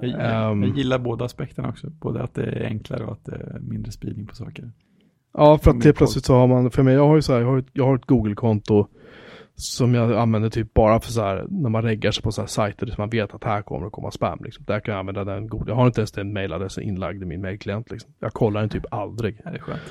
jag, 0.01 0.09
jag, 0.09 0.51
Ehm. 0.51 0.63
jag 0.63 0.77
gillar 0.77 0.99
båda 0.99 1.25
aspekterna 1.25 1.69
också. 1.69 1.89
Både 1.89 2.21
att 2.23 2.33
det 2.33 2.43
är 2.45 2.65
enklare 2.65 3.03
och 3.05 3.11
att 3.11 3.25
det 3.25 3.35
är 3.35 3.59
mindre 3.61 3.91
spridning 3.91 4.25
på 4.27 4.35
saker. 4.35 4.71
Ja, 5.33 5.57
för 5.57 5.71
att 5.71 5.83
helt 5.83 5.97
plötsligt 5.97 6.25
så 6.25 6.35
har 6.35 6.47
man, 6.47 6.71
för 6.71 6.83
mig, 6.83 6.93
jag 6.93 7.07
har 7.07 7.15
ju 7.15 7.21
så 7.21 7.33
här, 7.33 7.39
jag 7.39 7.47
har, 7.47 7.57
ett- 7.57 7.69
jag 7.73 7.85
har 7.85 7.95
ett 7.95 8.05
Google-konto 8.05 8.87
som 9.59 9.93
jag 9.93 10.13
använder 10.13 10.49
typ 10.49 10.73
bara 10.73 10.99
för 10.99 11.11
så 11.11 11.21
här, 11.21 11.45
när 11.49 11.69
man 11.69 11.83
reggar 11.83 12.11
sig 12.11 12.23
på 12.23 12.31
så 12.31 12.41
här 12.41 12.47
sajter 12.47 12.85
som 12.85 12.95
man 12.97 13.09
vet 13.09 13.33
att 13.33 13.43
här 13.43 13.61
kommer 13.61 13.85
det 13.85 13.91
komma 13.91 14.11
spam 14.11 14.39
liksom. 14.43 14.65
Där 14.65 14.79
kan 14.79 14.91
jag 14.93 14.99
använda 14.99 15.23
den 15.23 15.47
Google, 15.47 15.71
jag 15.71 15.75
har 15.75 15.87
inte 15.87 16.01
ens 16.01 16.11
den 16.11 16.33
mailadressen 16.33 16.83
inlagd 16.83 17.23
i 17.23 17.25
min 17.25 17.41
mailklient 17.41 17.91
liksom. 17.91 18.11
Jag 18.19 18.33
kollar 18.33 18.59
den 18.61 18.69
typ 18.69 18.85
aldrig. 18.91 19.41
Ja, 19.45 19.51
det 19.51 19.57
är 19.57 19.61
skönt. 19.61 19.81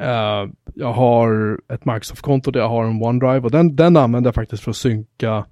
Eh, 0.00 0.54
jag 0.74 0.92
har 0.92 1.60
ett 1.72 1.84
Microsoft-konto 1.84 2.50
där 2.50 2.60
jag 2.60 2.68
har 2.68 2.84
en 2.84 3.02
OneDrive 3.02 3.40
och 3.40 3.50
den, 3.50 3.76
den 3.76 3.96
använder 3.96 4.28
jag 4.28 4.34
faktiskt 4.34 4.62
för 4.62 4.70
att 4.70 4.76
synka 4.76 5.44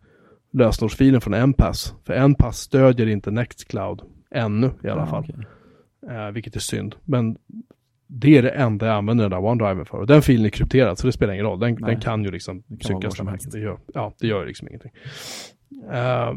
lösenordsfilen 0.53 1.21
från 1.21 1.35
Enpass. 1.35 1.95
För 2.07 2.13
Enpass 2.13 2.59
stödjer 2.59 3.07
inte 3.07 3.31
Nextcloud 3.31 4.03
ännu 4.31 4.71
i 4.85 4.89
alla 4.89 5.01
Ja, 5.03 5.07
fall. 5.07 5.25
okej. 5.31 6.17
Eh, 6.17 6.31
vilket 6.31 6.57
är 6.57 6.61
synd. 6.61 6.95
Men 7.05 7.37
det 8.11 8.39
är 8.39 8.43
det 8.43 8.51
enda 8.51 8.87
jag 8.87 8.97
använder 8.97 9.25
den 9.25 9.31
där 9.31 9.49
OneDriven 9.49 9.87
för. 9.87 9.99
Och 9.99 10.07
den 10.07 10.23
filen 10.23 10.47
är 10.47 10.51
krypterad 10.51 10.99
så 10.99 11.07
det 11.07 11.13
spelar 11.13 11.33
ingen 11.33 11.47
roll. 11.47 11.61
Den, 11.61 11.75
den 11.75 12.01
kan 12.01 12.25
ju 12.25 12.31
liksom 12.31 12.63
synkas. 12.81 13.15
Det 13.53 13.61
gör, 13.61 13.79
ja, 13.95 14.15
det 14.21 14.27
gör 14.27 14.47
liksom 14.47 14.69
ingenting. 14.69 14.93
Eh, 15.93 16.35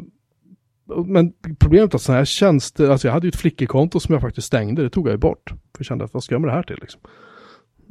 men 1.06 1.34
problemet 1.60 1.94
är 1.94 1.96
att 1.96 2.02
sådana 2.02 2.18
här 2.18 2.26
tjänster, 2.26 2.90
alltså 2.90 3.08
jag 3.08 3.14
hade 3.14 3.28
ju 3.28 3.30
ett 3.30 3.36
flickekonto 3.36 4.00
som 4.00 4.14
jag 4.14 4.22
faktiskt 4.22 4.48
stängde, 4.48 4.84
det 4.84 4.90
tog 4.90 5.08
jag 5.08 5.12
ju 5.12 5.18
bort. 5.18 5.50
För 5.50 5.80
jag 5.80 5.86
kände 5.86 6.06
att 6.06 6.14
vad 6.14 6.24
ska 6.24 6.36
jag 6.36 6.42
med 6.42 6.50
det 6.50 6.54
här 6.54 6.64
till 6.64 6.78
liksom? 6.82 7.02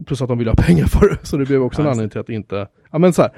Plus 0.07 0.23
att 0.23 0.29
de 0.29 0.39
ville 0.39 0.51
ha 0.51 0.57
pengar 0.67 0.85
för 0.85 1.09
det, 1.09 1.27
så 1.27 1.37
det 1.37 1.45
blev 1.45 1.63
också 1.63 1.83
en 1.83 1.89
anledning 1.89 2.11
till 2.11 2.21
att 2.21 2.29
inte, 2.29 2.69
ja 2.91 2.99
men 2.99 3.13
så 3.13 3.23
här, 3.23 3.33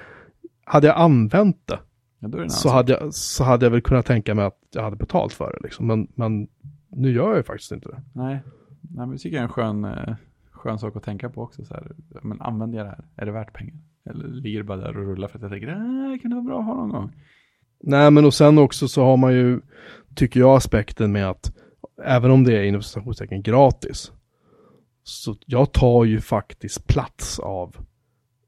hade 0.64 0.86
jag 0.86 0.96
använt 0.96 1.66
det 1.66 1.78
Ja, 2.22 2.28
det 2.28 2.50
så 2.50 2.68
hade, 2.68 2.92
jag, 2.92 3.14
så 3.14 3.44
hade 3.44 3.66
jag 3.66 3.70
väl 3.70 3.80
kunnat 3.80 4.06
tänka 4.06 4.34
mig 4.34 4.44
att 4.44 4.58
jag 4.70 4.82
hade 4.82 4.96
betalt 4.96 5.32
för 5.32 5.52
det 5.52 5.58
liksom. 5.62 5.86
Men, 5.86 6.08
men 6.14 6.48
nu 6.88 7.12
gör 7.12 7.28
jag 7.28 7.36
ju 7.36 7.42
faktiskt 7.42 7.72
inte 7.72 7.88
det. 7.88 8.02
Nej, 8.12 8.40
Nej 8.80 9.06
men 9.06 9.10
det 9.10 9.18
tycker 9.18 9.36
jag 9.36 9.40
är 9.40 9.46
en 9.46 9.52
skön, 9.52 9.84
eh, 9.84 10.14
skön 10.62 10.78
sak 10.78 10.96
att 10.96 11.02
tänka 11.02 11.30
på 11.30 11.42
också. 11.42 11.64
Så 11.64 11.74
här. 11.74 11.92
Men 12.22 12.40
använder 12.40 12.78
jag 12.78 12.86
det 12.86 12.90
här? 12.90 13.04
Är 13.16 13.26
det 13.26 13.32
värt 13.32 13.52
pengar? 13.52 13.76
Eller 14.10 14.28
ligger 14.28 14.58
det 14.58 14.64
bara 14.64 14.78
där 14.78 14.96
och 14.96 15.06
rullar 15.06 15.28
för 15.28 15.38
att 15.38 15.42
jag 15.42 15.50
tänker, 15.50 15.68
äh, 15.68 16.10
det 16.10 16.18
kan 16.18 16.30
det 16.30 16.34
vara 16.34 16.44
bra 16.44 16.58
att 16.58 16.66
ha 16.66 16.74
någon 16.74 16.90
gång? 16.90 17.12
Nej, 17.80 18.10
men 18.10 18.24
och 18.24 18.34
sen 18.34 18.58
också 18.58 18.88
så 18.88 19.04
har 19.04 19.16
man 19.16 19.32
ju, 19.32 19.60
tycker 20.14 20.40
jag, 20.40 20.56
aspekten 20.56 21.12
med 21.12 21.30
att 21.30 21.52
även 22.04 22.30
om 22.30 22.44
det 22.44 22.58
är 22.58 22.62
inom 22.62 22.82
citationstecken 22.82 23.42
gratis, 23.42 24.12
så 25.02 25.36
jag 25.46 25.72
tar 25.72 26.04
ju 26.04 26.20
faktiskt 26.20 26.86
plats 26.86 27.38
av, 27.38 27.76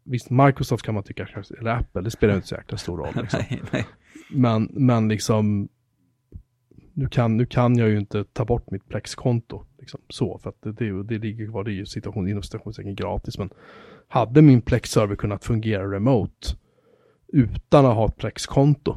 visst 0.04 0.30
Microsoft 0.30 0.84
kan 0.84 0.94
man 0.94 1.02
tycka 1.02 1.28
eller 1.60 1.70
Apple, 1.70 2.02
det 2.02 2.10
spelar 2.10 2.34
inte 2.34 2.46
så 2.46 2.54
jäkla 2.54 2.78
stor 2.78 2.96
roll. 2.96 3.14
Liksom. 3.22 3.40
nej, 3.50 3.62
nej. 3.72 3.86
Men, 4.30 4.68
men 4.72 5.08
liksom, 5.08 5.68
nu 6.92 7.08
kan, 7.08 7.36
nu 7.36 7.46
kan 7.46 7.76
jag 7.76 7.88
ju 7.88 7.98
inte 7.98 8.24
ta 8.24 8.44
bort 8.44 8.70
mitt 8.70 8.88
Plex-konto. 8.88 9.64
Liksom, 9.84 10.00
så, 10.08 10.38
för 10.38 10.50
att 10.50 10.62
det, 10.62 10.72
det, 10.72 11.02
det 11.02 11.18
ligger 11.18 11.46
kvar, 11.46 11.64
det 11.64 11.70
är 11.70 11.74
ju 11.74 11.86
situation, 11.86 12.28
inom 12.28 12.42
citationstecken 12.42 12.94
gratis. 12.94 13.38
Men 13.38 13.50
hade 14.08 14.42
min 14.42 14.62
Plex-server 14.62 15.16
kunnat 15.16 15.44
fungera 15.44 15.92
remote 15.92 16.56
utan 17.28 17.86
att 17.86 17.94
ha 17.94 18.06
ett 18.06 18.16
Plex-konto 18.16 18.96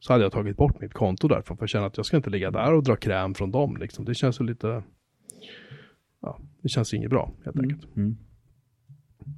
så 0.00 0.12
hade 0.12 0.24
jag 0.24 0.32
tagit 0.32 0.56
bort 0.56 0.80
mitt 0.80 0.92
konto 0.92 1.28
därifrån 1.28 1.56
för 1.56 1.62
jag 1.62 1.70
känner 1.70 1.86
att 1.86 1.96
jag 1.96 2.06
ska 2.06 2.16
inte 2.16 2.30
ligga 2.30 2.50
där 2.50 2.74
och 2.74 2.82
dra 2.82 2.96
kräm 2.96 3.34
från 3.34 3.50
dem. 3.50 3.76
Liksom. 3.76 4.04
Det 4.04 4.14
känns 4.14 4.40
ju 4.40 4.44
lite, 4.44 4.82
ja, 6.22 6.40
det 6.62 6.68
känns 6.68 6.94
inget 6.94 7.10
bra 7.10 7.32
helt 7.44 7.58
enkelt. 7.58 7.96
Mm. 7.96 8.16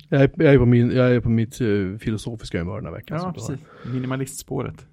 Jag, 0.09 0.23
är, 0.23 0.31
jag, 0.37 0.55
är 0.55 0.59
på 0.59 0.67
min, 0.67 0.91
jag 0.91 1.15
är 1.15 1.21
på 1.21 1.29
mitt 1.29 1.61
eh, 1.61 1.99
filosofiska 1.99 2.59
humör 2.59 2.77
den 2.77 2.85
här 2.85 2.93
veckan. 2.93 3.19
Ja, 3.23 3.33
precis. 3.33 3.61
Minimalistspåret. 3.93 4.87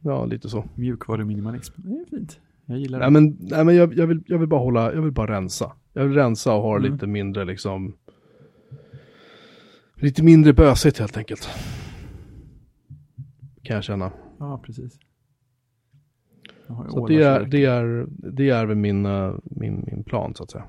Ja, 0.00 0.24
lite 0.24 0.48
så. 0.48 0.64
Mjukvaruminimalism. 0.74 1.82
Det 1.82 1.88
är 1.88 2.04
fint. 2.10 2.40
Jag 2.70 2.78
gillar 2.78 2.98
Nej 2.98 3.06
det. 3.06 3.12
men, 3.12 3.36
nej, 3.40 3.64
men 3.64 3.76
jag, 3.76 3.94
jag, 3.94 4.06
vill, 4.06 4.22
jag 4.26 4.38
vill 4.38 4.48
bara 4.48 4.60
hålla, 4.60 4.94
jag 4.94 5.02
vill 5.02 5.12
bara 5.12 5.32
rensa. 5.36 5.72
Jag 5.92 6.04
vill 6.04 6.14
rensa 6.14 6.54
och 6.54 6.62
ha 6.62 6.76
Mm. 6.78 6.92
lite 6.92 7.06
mindre 7.06 7.44
liksom, 7.44 7.96
lite 9.94 10.22
mindre 10.22 10.52
bösigt 10.52 10.98
helt 10.98 11.16
enkelt. 11.16 11.48
kan 13.62 13.74
jag 13.74 13.84
känna. 13.84 14.12
Ja, 14.38 14.60
precis. 14.64 14.98
Så 16.90 17.06
det 17.06 17.22
är, 17.22 17.44
det 17.46 17.64
är, 17.64 18.06
det 18.32 18.50
är 18.50 18.66
väl 18.66 18.76
min, 18.76 19.06
eh, 19.06 19.34
min, 19.44 19.84
min 19.86 20.04
plan 20.04 20.34
så 20.34 20.42
att 20.42 20.50
säga. 20.50 20.64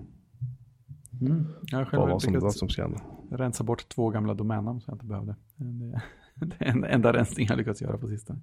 Mm. 1.21 1.45
Jag 1.71 1.87
själv 1.87 2.01
Vad, 2.03 2.21
som, 2.21 2.39
vad 2.39 2.53
som 2.53 2.69
ska 2.69 2.81
hända. 2.81 3.01
rensa 3.31 3.63
bort 3.63 3.89
två 3.89 4.09
gamla 4.09 4.33
domännamn 4.33 4.81
som 4.81 4.91
jag 4.91 4.95
inte 4.95 5.05
behövde. 5.05 5.35
Det 6.35 6.55
är 6.65 6.65
den 6.73 6.83
enda 6.83 7.13
rensning 7.13 7.47
jag 7.49 7.57
lyckats 7.57 7.81
göra 7.81 7.97
på 7.97 8.07
sistone. 8.07 8.39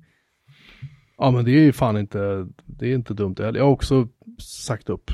Ja 1.18 1.30
men 1.30 1.44
det 1.44 1.50
är 1.50 1.62
ju 1.62 1.72
fan 1.72 1.98
inte, 1.98 2.46
det 2.66 2.86
är 2.86 2.94
inte 2.94 3.14
dumt 3.14 3.34
heller. 3.38 3.58
Jag 3.58 3.66
har 3.66 3.72
också 3.72 4.08
sagt 4.38 4.90
upp 4.90 5.10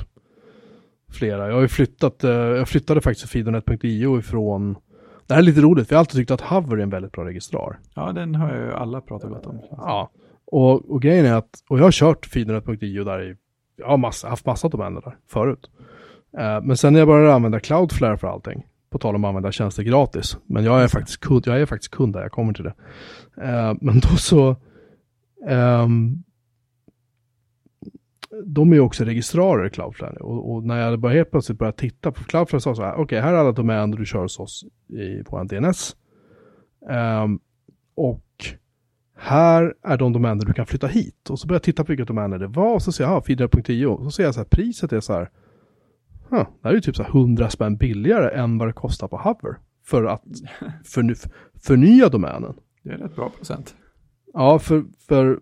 flera. 1.12 1.46
Jag 1.46 1.54
har 1.54 1.62
ju 1.62 1.68
flyttat, 1.68 2.24
eh, 2.24 2.30
jag 2.30 2.68
flyttade 2.68 3.00
faktiskt 3.00 3.28
fidonet.io 3.28 4.18
ifrån, 4.18 4.76
det 5.26 5.34
här 5.34 5.40
är 5.40 5.44
lite 5.44 5.60
roligt, 5.60 5.88
för 5.88 5.94
jag 5.94 5.98
har 5.98 6.00
alltid 6.00 6.20
tyckt 6.20 6.30
att 6.30 6.40
Hover 6.40 6.76
är 6.76 6.82
en 6.82 6.90
väldigt 6.90 7.12
bra 7.12 7.24
registrar. 7.24 7.78
Ja, 7.94 8.12
den 8.12 8.34
har 8.34 8.54
ju 8.54 8.72
alla 8.72 9.00
pratat 9.00 9.30
gott 9.30 9.46
om. 9.46 9.60
Ja, 9.70 10.10
och, 10.44 10.90
och 10.90 11.02
grejen 11.02 11.26
är 11.26 11.34
att, 11.34 11.64
och 11.68 11.78
jag 11.78 11.84
har 11.84 11.92
kört 11.92 12.26
fidonet.io 12.26 13.04
där 13.04 13.22
i, 13.22 13.36
jag 13.76 13.86
har 13.86 13.96
massa, 13.96 14.28
haft 14.28 14.46
massa 14.46 14.68
domäner 14.68 15.00
där 15.00 15.16
förut. 15.28 15.70
Eh, 16.38 16.62
men 16.62 16.76
sen 16.76 16.92
när 16.92 17.00
jag 17.00 17.08
började 17.08 17.34
använda 17.34 17.60
Cloudflare 17.60 18.18
för 18.18 18.28
allting, 18.28 18.66
på 18.90 18.98
tal 18.98 19.14
om 19.14 19.24
att 19.24 19.28
använda 19.28 19.52
tjänster 19.52 19.82
gratis, 19.82 20.36
men 20.46 20.64
jag 20.64 20.82
är 20.82 20.88
faktiskt 20.88 21.20
kund, 21.20 21.42
jag 21.46 21.60
är 21.60 21.66
faktiskt 21.66 21.94
kund 21.94 22.12
där, 22.12 22.22
jag 22.22 22.32
kommer 22.32 22.52
till 22.52 22.64
det. 22.64 22.74
Eh, 23.42 23.74
men 23.80 24.00
då 24.00 24.08
så, 24.08 24.56
ehm, 25.48 26.22
de 28.44 28.70
är 28.72 28.76
ju 28.76 28.80
också 28.80 29.04
registrarer 29.04 29.66
i 29.66 29.70
Cloudflare. 29.70 30.16
Och, 30.16 30.52
och 30.52 30.64
när 30.64 30.80
jag 30.80 31.00
började 31.00 31.18
helt 31.18 31.30
plötsligt 31.30 31.58
började 31.58 31.78
titta 31.78 32.12
på 32.12 32.24
Cloudflare 32.24 32.60
så 32.60 32.74
sa 32.74 32.86
jag 32.86 33.00
okej, 33.00 33.20
här 33.20 33.32
är 33.32 33.38
alla 33.38 33.52
domäner 33.52 33.96
du 33.96 34.06
kör 34.06 34.22
hos 34.22 34.38
oss 34.38 34.64
i 34.88 35.22
vår 35.30 35.44
DNS. 35.44 35.96
Ehm, 36.90 37.40
och 37.94 38.24
här 39.16 39.74
är 39.82 39.96
de 39.96 40.12
domäner 40.12 40.44
du 40.44 40.52
kan 40.52 40.66
flytta 40.66 40.86
hit. 40.86 41.30
Och 41.30 41.38
så 41.38 41.46
börjar 41.46 41.56
jag 41.56 41.62
titta 41.62 41.84
på 41.84 41.88
vilka 41.88 42.04
domäner 42.04 42.38
det 42.38 42.46
var 42.46 42.74
och 42.74 42.82
så 42.82 42.92
ser 42.92 43.04
jag, 43.04 43.12
ja, 43.12 43.22
feeder.io. 43.22 43.86
Och 43.86 44.04
så 44.04 44.10
ser 44.10 44.24
jag 44.24 44.34
så 44.34 44.40
här, 44.40 44.48
priset 44.50 44.92
är 44.92 45.00
så 45.00 45.12
här, 45.12 45.30
huh, 46.30 46.46
det 46.62 46.68
här 46.68 46.70
är 46.70 46.74
ju 46.74 46.80
typ 46.80 46.96
så 46.96 47.02
här 47.02 47.10
100 47.10 47.50
spänn 47.50 47.76
billigare 47.76 48.40
än 48.40 48.58
vad 48.58 48.68
det 48.68 48.72
kostar 48.72 49.08
på 49.08 49.16
Hover. 49.16 49.58
För 49.84 50.04
att 50.04 50.22
förny 50.84 51.14
förnya 51.54 52.08
domänen. 52.08 52.54
Det 52.82 52.90
är 52.90 52.98
rätt 52.98 53.16
bra 53.16 53.28
procent. 53.28 53.74
Ja, 54.34 54.58
för, 54.58 54.84
för 55.08 55.40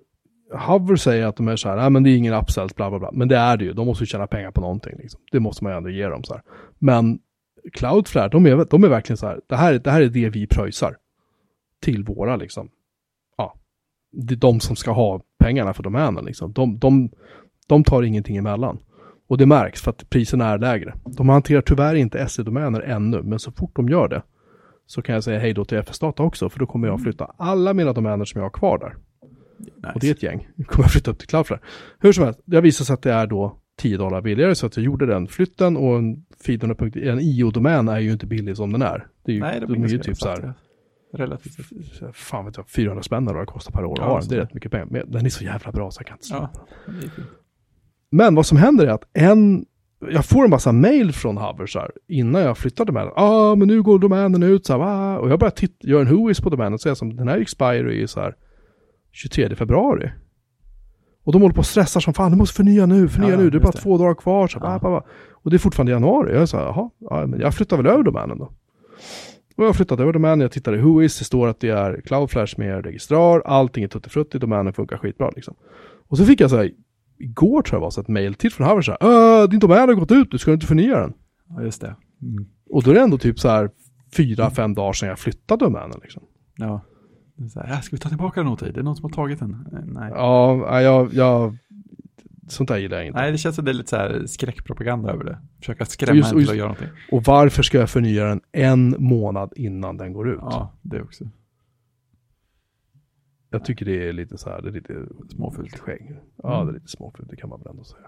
Hover 0.53 0.97
säger 0.97 1.27
att 1.27 1.37
de 1.37 1.49
är 1.49 1.57
så 1.57 1.69
här, 1.69 1.77
nej 1.77 1.91
men 1.91 2.03
det 2.03 2.11
är 2.11 2.17
ingen 2.17 2.35
upsells, 2.35 2.75
bla 2.75 2.91
bla 2.91 2.99
bla. 2.99 3.11
Men 3.13 3.29
det 3.29 3.37
är 3.37 3.57
det 3.57 3.65
ju, 3.65 3.73
de 3.73 3.87
måste 3.87 4.05
ju 4.05 4.07
tjäna 4.07 4.27
pengar 4.27 4.51
på 4.51 4.61
någonting. 4.61 4.95
Liksom. 4.99 5.21
Det 5.33 5.41
måste 5.41 5.65
man 5.65 5.73
ju 5.73 5.77
ändå 5.77 5.91
ge 5.91 6.07
dem 6.07 6.25
så 6.25 6.35
här. 6.35 6.43
Men 6.79 7.19
Cloudflare, 7.73 8.29
de 8.29 8.47
är, 8.47 8.67
de 8.71 8.85
är 8.85 8.89
verkligen 8.89 9.17
så 9.17 9.27
här, 9.27 9.41
det 9.47 9.57
här, 9.57 9.79
det 9.79 9.91
här 9.91 10.03
är 10.03 10.09
det 10.09 10.29
vi 10.29 10.47
pröjsar. 10.47 10.97
Till 11.83 12.05
våra 12.05 12.37
liksom, 12.37 12.71
ja, 13.37 13.55
det 14.13 14.35
är 14.35 14.39
de 14.39 14.61
som 14.61 14.77
ska 14.77 14.91
ha 14.91 15.21
pengarna 15.39 15.75
för 15.75 15.83
domänen 15.83 16.25
liksom. 16.25 16.53
De, 16.53 16.79
de, 16.79 17.11
de 17.67 17.85
tar 17.85 18.03
ingenting 18.03 18.37
emellan. 18.37 18.79
Och 19.29 19.39
det 19.39 19.47
märks 19.47 19.83
för 19.83 19.91
att 19.91 20.11
priserna 20.11 20.49
är 20.49 20.59
lägre. 20.59 20.95
De 21.05 21.29
hanterar 21.29 21.61
tyvärr 21.61 21.95
inte 21.95 22.29
SE-domäner 22.29 22.81
ännu, 22.81 23.23
men 23.23 23.39
så 23.39 23.53
fort 23.53 23.77
de 23.77 23.89
gör 23.89 24.09
det 24.09 24.23
så 24.91 25.03
kan 25.03 25.15
jag 25.15 25.25
säga 25.25 25.39
hej 25.39 25.55
då 25.55 25.65
till 25.65 25.79
FS-data 25.79 26.23
också, 26.23 26.49
för 26.49 26.59
då 26.59 26.67
kommer 26.67 26.89
jag 26.89 27.03
flytta 27.03 27.25
alla 27.37 27.75
mina 27.75 27.93
domäner 27.93 28.25
som 28.25 28.39
jag 28.39 28.45
har 28.45 28.51
kvar 28.51 28.79
där. 28.79 28.97
Nice. 29.59 29.93
Och 29.95 30.01
det 30.01 30.09
är 30.09 30.11
ett 30.11 30.23
gäng. 30.23 30.49
Nu 30.55 30.65
kommer 30.65 30.85
jag 30.85 30.93
flytta 30.93 31.11
upp 31.11 31.19
till 31.19 31.29
Cloudflare. 31.29 31.61
Hur 31.99 32.13
som 32.13 32.25
helst, 32.25 32.41
det 32.45 32.57
har 32.57 32.63
visat 32.63 32.87
sig 32.87 32.95
att 32.95 33.03
det 33.03 33.13
är 33.13 33.27
då 33.27 33.57
10 33.79 33.97
dollar 33.97 34.23
billigare 34.23 34.55
så 34.55 34.67
att 34.67 34.77
jag 34.77 34.85
gjorde 34.85 35.07
den 35.07 35.29
flytten 35.29 35.77
och 35.77 35.99
en, 35.99 36.25
en 36.95 37.21
IO-domän 37.21 37.89
är 37.89 37.99
ju 37.99 38.13
inte 38.13 38.27
billig 38.27 38.57
som 38.57 38.73
den 38.73 38.83
är. 38.83 39.07
Det 39.25 39.33
är 39.33 39.35
ju, 39.35 39.41
Nej, 39.41 39.61
det 39.61 39.67
de 39.67 39.85
är 39.85 39.89
ju 39.89 39.99
typ 39.99 40.17
så 40.17 40.29
här. 40.29 40.55
Relativt 41.13 41.57
fan 42.13 42.45
vet 42.45 42.57
jag, 42.57 42.69
400 42.69 43.03
spänn 43.03 43.23
eller 43.25 43.35
vad 43.35 43.43
det 43.43 43.53
kostar 43.53 43.73
per 43.73 43.85
år 43.85 43.93
att 43.93 43.99
Ja, 43.99 44.05
ha 44.05 44.21
den. 44.21 44.29
Det 44.29 44.35
är 44.35 44.41
rätt 44.41 44.55
mycket 44.55 44.71
pengar. 44.71 44.87
Men 44.91 45.11
den 45.11 45.27
är 45.27 45.31
så 45.31 45.45
jävla 45.45 45.73
bra 45.73 45.91
så 45.91 46.01
jag 46.01 46.07
kan 46.07 46.17
inte 46.17 46.29
Ja. 46.31 46.67
Men 48.11 48.35
vad 48.35 48.47
som 48.47 48.59
händer 48.59 48.87
är 48.87 48.91
att 48.91 49.05
en, 49.13 49.67
jag 50.01 50.25
får 50.25 50.45
en 50.45 50.51
massa 50.51 50.73
mail 50.73 51.13
från 51.13 51.37
Hover 51.37 51.91
innan 52.09 52.43
jag 52.43 52.59
flyttade 52.59 52.89
domänen. 52.89 53.13
Ja, 53.17 53.23
ah, 53.23 53.57
men 53.57 53.69
nu 53.69 53.83
går 53.83 53.99
domänen 53.99 54.43
ut 54.43 54.67
så 54.67 54.73
här, 54.73 54.81
ah. 54.81 55.19
Och 55.19 55.31
jag 55.31 55.39
börjar 55.39 55.51
titta, 55.51 55.89
gör 55.89 56.01
en 56.01 56.17
whois 56.17 56.41
på 56.41 56.51
domänen 56.51 56.75
och 56.75 56.81
säger 56.81 56.95
som 56.95 57.17
den 57.17 57.29
här 57.29 57.39
expiry 57.39 58.03
är 58.03 58.07
så 58.07 58.21
här 58.21 58.35
23 59.13 59.57
februari. 59.57 60.11
Och 61.25 61.33
de 61.33 61.43
håller 61.43 61.55
på 61.55 61.59
och 61.59 61.67
stressar 61.67 62.01
som 62.01 62.15
fan, 62.15 62.31
du 62.31 62.37
måste 62.37 62.57
förnya 62.57 62.87
nu, 62.87 63.09
förnya 63.09 63.31
Ja, 63.31 63.37
nu, 63.37 63.51
det 63.51 63.59
är 63.59 63.61
bara 63.61 63.71
det. 63.71 63.79
två 63.79 63.99
dagar 63.99 64.15
kvar. 64.15 64.49
Så 64.49 64.59
här, 64.67 64.81
Ja. 64.83 65.05
Och 65.33 65.51
det 65.51 65.57
är 65.57 65.59
fortfarande 65.59 65.93
januari. 65.93 66.33
Jag 66.33 66.43
är 66.43 66.47
så 66.47 66.57
här, 66.57 66.65
jaha, 66.65 66.91
ja, 66.99 67.27
men 67.27 67.41
jag 67.41 67.55
flyttar 67.55 67.77
väl 67.77 67.87
över 67.87 68.03
domänen 68.03 68.39
då. 68.39 68.53
Och 69.57 69.65
jag 69.65 69.77
flyttade 69.77 70.03
över 70.03 70.13
domänen, 70.13 70.41
jag 70.41 70.53
tittar 70.53 70.75
i 70.75 70.81
whois, 70.81 71.19
det 71.19 71.25
står 71.25 71.49
att 71.49 71.61
det 71.61 71.69
är 71.69 72.01
Cloudflare 72.01 72.47
som 72.47 72.63
är 72.63 72.83
registrar, 72.83 73.41
allting 73.41 73.85
är 73.85 73.89
tuttifrutti, 73.89 74.39
domänen 74.39 74.73
funkar 74.73 74.97
skitbra 74.97 75.31
liksom. 75.31 75.55
Och 76.09 76.19
så 76.19 76.25
fick 76.25 76.41
jag 76.41 76.51
så 76.51 76.57
här, 76.57 76.71
igår 77.21 77.63
tror 77.63 77.77
jag 77.77 77.81
var 77.81 77.91
så 77.91 78.01
ett 78.01 78.09
mail 78.09 78.35
till 78.35 78.53
från 78.53 78.67
Hover 78.69 78.83
så 78.83 78.97
här, 79.01 79.43
"Äh, 79.43 79.49
din 79.49 79.61
domän 79.61 79.89
har 79.89 79.95
gått 79.95 80.13
ut, 80.13 80.31
du 80.31 80.39
ska 80.39 80.53
inte 80.53 80.67
förnya 80.67 81.01
den. 81.01 81.13
Ja, 81.49 81.63
just 81.63 81.81
det. 81.81 81.97
Mm. 82.23 82.47
Och 82.71 82.83
då 82.83 82.91
är 82.91 82.95
det 82.95 83.01
ändå 83.01 83.19
typ 83.19 83.39
så 83.41 83.49
här 83.49 83.71
fyra, 84.17 84.51
fem 84.51 84.75
dagar 84.75 84.93
sedan 84.93 85.09
jag 85.09 85.19
flyttade 85.19 85.65
domänen 85.65 85.99
liksom. 86.03 86.23
Ja. 86.57 86.81
Så 87.53 87.61
här, 87.61 87.73
"Äh, 87.73 87.81
ska 87.81 87.97
vi 87.97 88.01
ta 88.01 88.09
tillbaka 88.09 88.41
den 88.41 88.53
åt 88.53 88.61
dig? 88.61 88.73
Det 88.73 88.81
är 88.81 88.85
någon 88.85 88.97
som 88.97 89.05
har 89.05 89.11
tagit 89.11 89.39
den. 89.39 89.51
Eh, 89.73 89.79
Nej. 89.85 90.13
Ja, 90.15 90.81
jag, 90.81 91.15
jag, 91.15 91.57
sånt 92.49 92.69
där 92.69 92.79
gillar 92.79 92.97
jag 92.97 93.07
inte. 93.07 93.19
Nej, 93.21 93.33
det 93.33 93.39
känns 93.39 93.57
som 93.57 93.65
det 93.65 93.71
är 93.71 93.75
lite 93.75 93.89
så 93.91 93.97
här 93.97 94.23
skräckpropaganda 94.27 95.11
över 95.13 95.25
det. 95.25 95.39
Försöka 95.59 95.85
skrämma 95.85 96.17
Just- 96.17 96.33
en 96.33 96.39
till 96.39 96.51
att 96.51 96.57
göra 96.57 96.69
någonting. 96.69 96.89
Och 97.13 97.25
varför 97.25 97.63
ska 97.63 97.79
jag 97.79 97.91
förnya 97.91 98.25
den 98.25 98.41
en 98.53 98.95
månad 98.99 99.53
innan 99.57 99.97
den 99.97 100.13
går 100.13 100.29
ut? 100.31 100.39
Ja, 100.43 100.73
det 100.83 101.03
också. 101.03 101.25
Jag 103.51 103.65
tycker 103.65 103.85
det 103.87 104.09
är 104.09 104.13
lite 104.13 104.39
så 104.39 104.51
här, 104.51 104.63
det 104.63 104.69
är 104.69 104.73
lite 104.73 105.07
Småfult. 105.35 105.79
skägg. 105.79 106.17
Ja, 106.37 106.65
det 106.65 106.71
är 106.71 106.75
lite 106.75 106.89
småfult, 106.89 107.31
det 107.31 107.37
kan 107.37 107.51
man 107.51 107.59
väl 107.61 107.69
ändå 107.71 107.85
säga. 107.85 108.07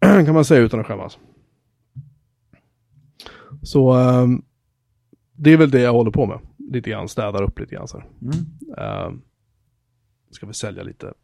kan 0.24 0.34
man 0.34 0.44
säga 0.44 0.60
utan 0.60 0.80
att 0.80 0.86
skämmas. 0.86 1.18
Så 3.62 3.92
ehm, 3.92 4.42
det 5.32 5.50
är 5.50 5.56
väl 5.56 5.70
det 5.70 5.80
jag 5.80 5.92
håller 5.92 6.10
på 6.10 6.26
med. 6.26 6.38
Lite 6.58 6.90
grann, 6.90 7.08
städar 7.08 7.42
upp 7.42 7.58
lite 7.58 7.74
grann 7.74 7.88
så 7.88 7.98
här. 7.98 8.08
Mm. 8.22 8.34
Ehm, 8.78 9.22
ska 10.30 10.46
vi 10.46 10.54
sälja 10.54 10.82
lite 10.82 11.14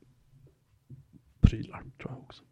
prylar, 1.41 1.83
tror 2.03 2.13
jag 2.13 2.19
också. 2.19 2.43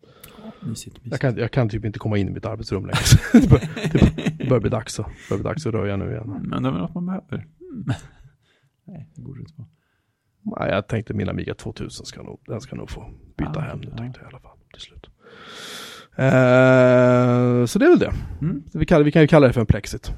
Mysigt, 0.60 0.96
Jag 0.96 1.04
mysigt. 1.04 1.20
kan, 1.20 1.36
jag 1.36 1.50
kan 1.50 1.68
typ 1.68 1.84
inte 1.84 1.98
komma 1.98 2.18
in 2.18 2.28
i 2.28 2.30
mitt 2.30 2.46
arbetsrum 2.46 2.86
längre. 2.86 2.98
det, 3.32 3.48
bör, 3.50 3.58
det, 3.92 3.92
bör, 3.92 4.32
det 4.38 4.48
börjar 4.48 4.60
bli 4.60 4.70
dags 4.70 5.00
att, 5.00 5.06
börjar 5.28 5.42
bli 5.42 5.48
dags 5.50 5.66
att 5.66 5.74
röja 5.74 5.96
nu 5.96 6.10
igen. 6.10 6.40
Men 6.48 6.62
det 6.62 6.68
är 6.68 6.72
väl 6.72 6.80
något 6.80 6.94
man 6.94 7.06
behöver. 7.06 7.36
Mm. 7.72 7.84
Nej, 8.84 9.08
det 9.14 9.22
borde 9.22 9.40
inte 9.40 9.52
vara. 9.56 9.68
Nej, 10.58 10.70
jag 10.70 10.88
tänkte 10.88 11.14
min 11.14 11.28
Amiga 11.28 11.54
2000 11.54 12.06
ska 12.06 12.22
nog, 12.22 12.40
den 12.46 12.60
ska 12.60 12.76
nog 12.76 12.90
få 12.90 13.10
byta 13.38 13.52
Ja, 13.54 13.60
hem 13.60 13.78
nu 13.78 13.88
ja. 13.90 13.96
tänkte 13.96 14.20
jag 14.20 14.30
i 14.30 14.34
alla 14.34 14.40
fall 14.40 14.56
till 14.72 14.82
slut. 14.82 15.06
Eh, 16.16 17.66
så 17.66 17.78
det 17.78 17.84
är 17.84 17.88
väl 17.90 17.98
det. 17.98 18.12
Mm. 18.42 18.62
Vi, 18.74 18.86
kallar, 18.86 19.04
vi 19.04 19.12
kan 19.12 19.22
ju 19.22 19.28
kalla 19.28 19.46
det 19.46 19.52
för 19.52 19.60
en 19.60 19.66
Plexit. 19.66 20.12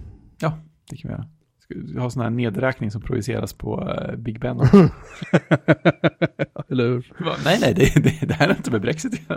Det 0.91 0.97
kan 0.97 1.09
vi 1.11 1.13
göra. 1.15 1.27
Vi 1.69 1.99
ha 2.01 2.11
sån 2.11 2.23
här 2.23 2.31
nedräkning 2.31 2.91
som 2.91 3.03
projiceras 3.03 3.53
på 3.53 3.89
eh, 3.91 4.17
Big 4.17 4.41
Ben? 4.41 4.61
Eller 6.71 6.85
hur? 6.89 7.13
Nej, 7.45 7.59
nej, 7.61 7.75
det, 7.75 8.03
det, 8.03 8.27
det 8.27 8.35
här 8.35 8.49
är 8.49 8.57
inte 8.57 8.71
med 8.71 8.81
Brexit. 8.81 9.29
Det 9.29 9.35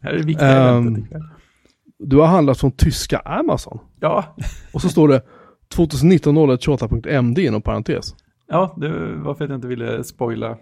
här 0.00 0.12
är 0.12 0.18
det 0.18 0.24
viktiga 0.24 0.78
ikväll. 0.80 1.22
Du 1.98 2.16
har 2.16 2.26
handlat 2.26 2.60
från 2.60 2.72
tyska 2.72 3.18
Amazon. 3.18 3.78
Ja, 4.00 4.36
Och 4.72 4.82
så 4.82 4.88
står 4.88 5.08
det 5.08 5.22
2019 5.74 6.36
0128.md 6.38 7.46
inom 7.46 7.62
parentes. 7.62 8.14
Ja, 8.46 8.74
det 8.80 9.14
var 9.16 9.34
för 9.34 9.44
att 9.44 9.50
jag 9.50 9.56
inte 9.56 9.68
ville 9.68 10.04
spoila, 10.04 10.58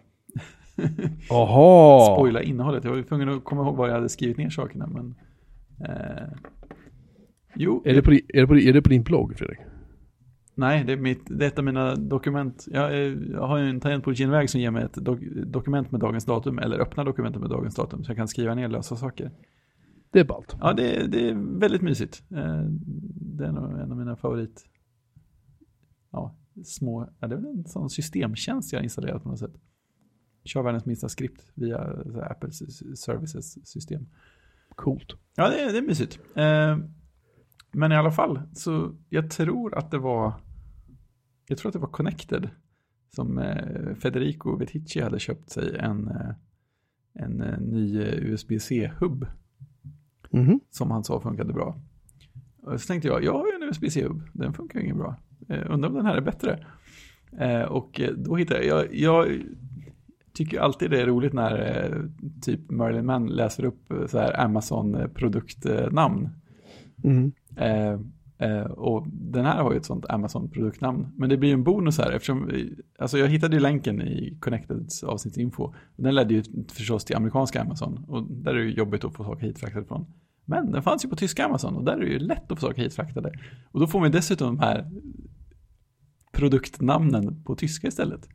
Jaha. 1.28 2.14
spoila 2.16 2.42
innehållet. 2.42 2.84
Jag 2.84 2.94
var 2.94 3.02
tvungen 3.02 3.28
att 3.28 3.44
komma 3.44 3.62
ihåg 3.62 3.76
var 3.76 3.88
jag 3.88 3.94
hade 3.94 4.08
skrivit 4.08 4.36
ner 4.36 4.50
sakerna, 4.50 4.86
men... 4.86 5.14
Eh, 5.88 6.28
jo, 7.54 7.82
Är 7.84 7.94
det, 7.94 8.02
på, 8.02 8.12
är, 8.12 8.40
det 8.40 8.46
på, 8.46 8.56
är 8.56 8.72
det 8.72 8.82
på 8.82 8.88
din 8.88 9.02
blogg 9.02 9.38
Fredrik? 9.38 9.58
nej, 10.54 10.84
det 10.84 10.92
är, 10.92 10.96
mitt, 10.96 11.22
det 11.38 11.44
är 11.44 11.48
ett 11.48 11.58
av 11.58 11.64
mina 11.64 11.96
dokument. 11.96 12.66
Jag, 12.70 12.96
är- 12.98 13.30
jag 13.32 13.46
har 13.46 13.58
ju 13.58 13.68
en 13.68 13.80
tangent 13.80 14.04
på 14.04 14.10
väg 14.30 14.50
som 14.50 14.60
ger 14.60 14.70
mig 14.70 14.84
ett 14.84 14.94
dok, 14.94 15.18
dokument 15.46 15.90
med 15.90 16.00
dagens 16.00 16.24
datum, 16.24 16.58
eller 16.58 16.78
öppna 16.78 17.04
dokumentet 17.04 17.40
med 17.40 17.50
dagens 17.50 17.74
datum, 17.74 18.04
så 18.04 18.10
jag 18.10 18.16
kan 18.16 18.28
skriva 18.28 18.54
ner 18.54 18.68
lösa 18.68 18.96
saker. 18.96 19.30
Det 20.10 20.20
är 20.20 20.24
ballt. 20.24 20.56
Ja, 20.60 20.72
det, 20.72 21.06
det 21.06 21.28
är 21.28 21.58
väldigt 21.60 21.82
mysigt. 21.82 22.22
Eh, 22.30 22.62
Det 23.36 23.44
är 23.46 23.52
nog 23.52 23.70
en 23.80 23.90
av 23.92 23.96
mina 23.98 24.16
favorit... 24.16 24.64
Ja, 26.12 26.34
små... 26.64 27.08
Ja, 27.20 27.28
det 27.28 27.34
är 27.34 27.38
väl 27.38 27.46
en 27.50 27.64
sån 27.64 27.90
systemtjänst 27.90 28.72
jag 28.72 28.78
har 28.80 28.84
installerat 28.84 29.22
på 29.22 29.28
något 29.28 29.38
sätt. 29.38 29.54
Kör 30.44 30.62
världens 30.62 30.84
minsta 30.86 31.08
skript 31.08 31.46
via 31.54 31.78
Apples 32.30 32.62
services 33.00 33.68
system. 33.68 34.06
Coolt. 34.74 35.12
Ja, 35.34 35.50
det 35.50 35.60
är, 35.60 35.72
det 35.72 35.78
är 35.78 35.82
mysigt. 35.82 36.18
Eh, 36.34 36.78
Men 37.72 37.92
i 37.92 37.96
alla 37.96 38.10
fall, 38.10 38.40
så 38.54 38.94
jag 39.08 39.30
tror 39.30 39.78
att 39.78 39.90
det 39.90 39.98
var... 39.98 40.32
Jag 41.48 41.58
tror 41.58 41.68
att 41.68 41.72
det 41.72 41.78
var 41.78 41.88
Connected 41.88 42.50
som 43.16 43.38
eh, 43.38 43.94
Federico 43.94 44.56
Vetici 44.56 45.00
hade 45.00 45.18
köpt 45.18 45.50
sig 45.50 45.76
en, 45.78 46.08
eh, 46.08 46.30
en 47.12 47.40
eh, 47.40 47.58
ny 47.60 47.98
USB-C-hubb 48.02 49.26
Mhm. 50.34 50.60
som 50.70 50.90
han 50.90 51.04
sa 51.04 51.20
funkade 51.20 51.52
bra. 51.52 51.80
Och 52.62 52.80
så 52.80 52.86
tänkte 52.86 53.08
jag, 53.08 53.24
jag 53.24 53.32
har 53.32 53.46
ju 53.46 53.52
en 53.52 53.62
USB-C-hub, 53.68 54.22
den 54.32 54.52
funkar 54.52 54.78
ju 54.78 54.84
inget 54.84 54.96
bra. 54.96 55.16
Eh, 55.48 55.70
undrar 55.70 55.88
om 55.88 55.94
den 55.94 56.06
här 56.06 56.16
är 56.16 56.20
bättre. 56.20 56.66
Eh, 57.38 57.62
och 57.62 58.00
eh, 58.00 58.10
då 58.10 58.36
hittade 58.36 58.64
jag, 58.64 58.94
jag, 58.94 59.26
jag, 59.30 59.42
tycker 60.32 60.60
alltid 60.60 60.90
det 60.90 61.00
är 61.00 61.06
roligt 61.06 61.32
när 61.32 62.08
typ 62.42 62.70
Merlin 62.70 63.06
Mann 63.06 63.26
läser 63.26 63.64
upp 63.64 63.92
så 64.06 64.18
här 64.18 64.40
Amazon-produktnamn. 64.40 66.28
Mm. 67.04 67.32
Eh, 67.56 68.00
eh, 68.48 68.64
och 68.64 69.06
den 69.08 69.44
här 69.44 69.62
har 69.62 69.72
ju 69.72 69.78
ett 69.78 69.84
sånt 69.84 70.06
Amazon-produktnamn. 70.08 71.06
Men 71.16 71.28
det 71.28 71.36
blir 71.36 71.48
ju 71.48 71.54
en 71.54 71.64
bonus 71.64 71.98
här 71.98 72.12
eftersom, 72.12 72.50
alltså 72.98 73.18
jag 73.18 73.28
hittade 73.28 73.56
ju 73.56 73.60
länken 73.60 74.02
i 74.02 74.36
Connecteds 74.40 75.04
avsnittsinfo. 75.04 75.74
Den 75.96 76.14
ledde 76.14 76.34
ju 76.34 76.42
förstås 76.72 77.04
till 77.04 77.16
amerikanska 77.16 77.60
Amazon. 77.60 78.04
Och 78.08 78.22
där 78.30 78.50
är 78.50 78.58
det 78.58 78.64
ju 78.64 78.74
jobbigt 78.74 79.04
att 79.04 79.14
få 79.14 79.24
saker 79.24 79.46
hitfraktade 79.46 79.86
från. 79.86 80.06
Men 80.44 80.72
den 80.72 80.82
fanns 80.82 81.04
ju 81.04 81.08
på 81.08 81.16
tyska 81.16 81.44
Amazon 81.44 81.76
och 81.76 81.84
där 81.84 81.92
är 81.92 82.00
det 82.00 82.10
ju 82.12 82.18
lätt 82.18 82.52
att 82.52 82.60
få 82.60 82.66
saker 82.66 82.82
hitfraktade. 82.82 83.32
Och 83.72 83.80
då 83.80 83.86
får 83.86 84.00
man 84.00 84.08
ju 84.08 84.12
dessutom 84.12 84.56
de 84.56 84.58
här 84.58 84.90
produktnamnen 86.32 87.42
på 87.44 87.54
tyska 87.54 87.88
istället. 87.88 88.28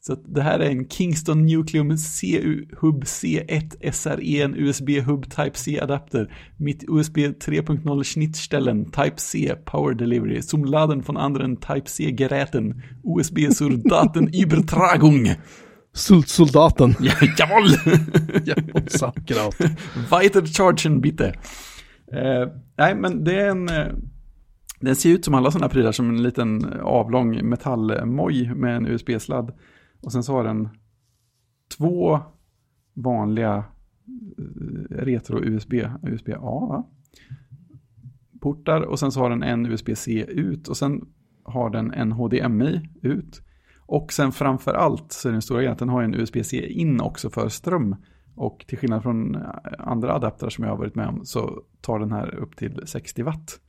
Så 0.00 0.12
att 0.12 0.34
det 0.34 0.42
här 0.42 0.58
är 0.58 0.70
en 0.70 0.88
Kingston 0.88 1.46
Nucleum 1.46 1.96
CU 1.96 2.66
Hub 2.80 3.04
C1 3.04 3.90
SRE, 3.92 4.42
en 4.42 4.54
USB 4.54 4.90
Hub 4.90 5.30
Type-C 5.30 5.80
adapter. 5.80 6.34
Mitt 6.56 6.84
USB 6.88 7.18
3.0 7.18 8.04
Schnittstellen 8.04 8.84
Type 8.84 9.16
C 9.16 9.54
Power 9.64 9.94
Delivery. 9.94 10.42
Zum 10.42 10.64
Laden 10.64 11.02
von 11.02 11.16
anderen 11.16 11.56
Type-C 11.56 12.12
Geräten. 12.12 12.82
USB 13.02 13.38
zur 13.50 13.70
Datenübertragung. 13.70 15.28
Sultsoldaten. 15.98 16.94
Ja, 17.00 17.12
jawohl! 17.38 17.68
ja, 18.44 18.54
och 18.74 18.90
Sauerkraut. 18.90 19.56
Weiter 20.10 20.46
chargen 20.46 21.00
bitte. 21.00 21.26
Eh, 22.12 22.48
nej, 22.76 22.94
men 22.94 23.24
det 23.24 23.40
är 23.40 23.50
en... 23.50 23.68
Eh, 23.68 23.86
den 24.80 24.96
ser 24.96 25.10
ut 25.10 25.24
som 25.24 25.34
alla 25.34 25.50
sådana 25.50 25.68
prylar, 25.68 25.92
som 25.92 26.08
en 26.08 26.22
liten 26.22 26.80
avlång 26.80 27.48
metallmoj 27.48 28.54
med 28.54 28.76
en 28.76 28.86
USB-sladd. 28.86 29.52
Och 30.02 30.12
sen 30.12 30.22
så 30.22 30.32
har 30.32 30.44
den 30.44 30.68
två 31.78 32.20
vanliga 32.94 33.64
eh, 34.38 35.04
retro-USB, 35.04 35.74
USB-A? 36.02 36.84
Portar 38.40 38.80
och 38.80 38.98
sen 38.98 39.12
så 39.12 39.20
har 39.20 39.30
den 39.30 39.42
en 39.42 39.66
USB-C 39.66 40.24
ut 40.28 40.68
och 40.68 40.76
sen 40.76 41.00
har 41.44 41.70
den 41.70 41.92
en 41.92 42.12
HDMI 42.12 42.88
ut. 43.02 43.42
Och 43.88 44.12
sen 44.12 44.32
framför 44.32 44.74
allt 44.74 45.12
så 45.12 45.28
är 45.28 45.32
den 45.32 45.42
stora 45.42 45.58
grejen 45.58 45.72
att 45.72 45.78
den 45.78 45.88
har 45.88 46.02
en 46.02 46.14
USB-C 46.14 46.66
in 46.66 47.00
också 47.00 47.30
för 47.30 47.48
ström. 47.48 47.96
Och 48.34 48.64
till 48.68 48.78
skillnad 48.78 49.02
från 49.02 49.34
eh, 49.34 49.42
andra 49.78 50.14
adaptrar 50.14 50.50
som 50.50 50.64
jag 50.64 50.70
har 50.70 50.78
varit 50.78 50.94
med 50.94 51.08
om 51.08 51.24
så 51.24 51.62
tar 51.80 51.98
den 51.98 52.12
här 52.12 52.34
upp 52.34 52.56
till 52.56 52.82
60 52.86 53.22
watt. 53.22 53.60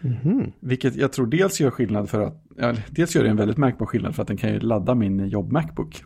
Mhm. 0.00 0.52
Vilket 0.60 0.96
jag 0.96 1.12
tror 1.12 1.26
dels 1.26 1.60
gör 1.60 1.70
skillnad 1.70 2.10
för 2.10 2.20
att, 2.20 2.44
ja, 2.56 2.74
dels 2.90 3.14
gör 3.14 3.22
det 3.22 3.30
en 3.30 3.36
väldigt 3.36 3.56
märkbar 3.56 3.86
skillnad 3.86 4.14
för 4.14 4.22
att 4.22 4.28
den 4.28 4.36
kan 4.36 4.52
ju 4.52 4.60
ladda 4.60 4.94
min 4.94 5.28
jobb-Macbook. 5.28 6.04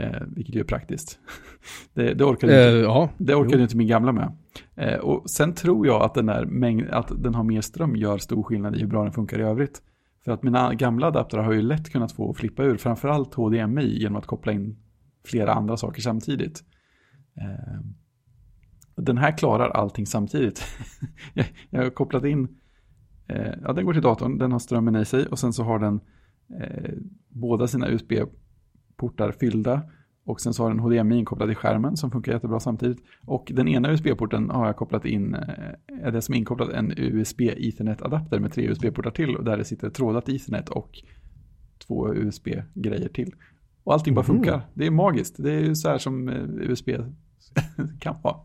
Eh, 0.00 0.22
vilket 0.36 0.54
ju 0.54 0.60
är 0.60 0.64
praktiskt. 0.64 1.18
Det, 1.94 2.14
det 2.14 2.24
orkar 2.24 2.48
Eh, 2.48 2.54
inte, 2.54 2.78
ja, 2.78 3.10
det 3.18 3.34
orkade 3.34 3.56
jo. 3.56 3.62
inte 3.62 3.76
min 3.76 3.88
gamla 3.88 4.12
med. 4.12 4.32
Eh, 4.76 4.98
och 4.98 5.30
sen 5.30 5.54
tror 5.54 5.86
jag 5.86 6.02
att 6.02 6.14
den, 6.14 6.26
där 6.26 6.44
mängd, 6.44 6.90
att 6.90 7.22
den 7.22 7.34
har 7.34 7.44
mer 7.44 7.60
ström 7.60 7.96
gör 7.96 8.18
stor 8.18 8.42
skillnad 8.42 8.76
i 8.76 8.80
hur 8.80 8.86
bra 8.86 9.02
den 9.02 9.12
funkar 9.12 9.38
i 9.38 9.42
övrigt. 9.42 9.82
För 10.28 10.32
att 10.32 10.42
mina 10.42 10.74
gamla 10.74 11.06
adaptrar 11.06 11.42
har 11.42 11.52
ju 11.52 11.62
lätt 11.62 11.90
kunnat 11.90 12.12
få 12.12 12.34
flippa 12.34 12.62
ur, 12.62 12.76
framförallt 12.76 13.34
HDMI, 13.34 13.98
genom 13.98 14.16
att 14.16 14.26
koppla 14.26 14.52
in 14.52 14.76
flera 15.24 15.52
andra 15.52 15.76
saker 15.76 16.02
samtidigt. 16.02 16.64
Eh, 17.40 17.80
den 18.96 19.18
här 19.18 19.38
klarar 19.38 19.68
allting 19.68 20.06
samtidigt. 20.06 20.62
jag, 21.70 21.82
har 21.82 21.90
kopplat 21.90 22.24
in, 22.24 22.48
eh, 23.28 23.52
ja 23.62 23.72
den 23.72 23.84
går 23.84 23.92
till 23.92 24.02
datorn, 24.02 24.38
den 24.38 24.52
har 24.52 24.58
strömmen 24.58 24.96
i 24.96 25.04
sig 25.04 25.26
och 25.26 25.38
sen 25.38 25.52
så 25.52 25.62
har 25.62 25.78
den 25.78 26.00
eh, 26.60 26.94
båda 27.28 27.66
sina 27.66 27.88
USB-portar 27.88 29.32
fyllda 29.32 29.82
och 30.28 30.40
sen 30.40 30.54
så 30.54 30.62
har 30.62 30.70
den 30.70 30.78
HDMI 30.78 31.16
inkopplad 31.18 31.50
i 31.50 31.54
skärmen 31.54 31.96
som 31.96 32.10
funkar 32.10 32.32
jättebra 32.32 32.60
samtidigt. 32.60 32.98
Och 33.26 33.52
den 33.54 33.68
ena 33.68 33.92
USB-porten 33.92 34.50
har 34.50 34.66
jag 34.66 34.76
kopplat 34.76 35.04
in, 35.04 35.34
eh, 35.34 36.04
är 36.06 36.12
det 36.12 36.22
som 36.22 36.34
är 36.34 36.38
inkopplat 36.38 36.68
en 36.68 36.92
USB 36.96 37.40
Ethernet-adapter 37.40 38.38
med 38.38 38.52
tre 38.52 38.68
USB-portar 38.68 39.10
till 39.10 39.36
och 39.36 39.44
där 39.44 39.56
det 39.56 39.64
sitter 39.64 39.90
trådat 39.90 40.28
Ethernet 40.28 40.68
och 40.68 40.90
två 41.86 42.14
USB-grejer 42.14 43.08
till. 43.08 43.34
Och 43.84 43.92
allting 43.94 44.14
bara 44.14 44.20
Mhm. 44.20 44.26
funkar. 44.26 44.60
Det 44.74 44.86
är 44.86 44.90
magiskt. 44.90 45.36
Det 45.38 45.52
är 45.52 45.60
ju 45.60 45.74
så 45.74 45.88
här 45.88 45.98
som 45.98 46.28
eh, 46.28 46.44
USB 46.44 46.90
kan 48.00 48.16
vara. 48.22 48.36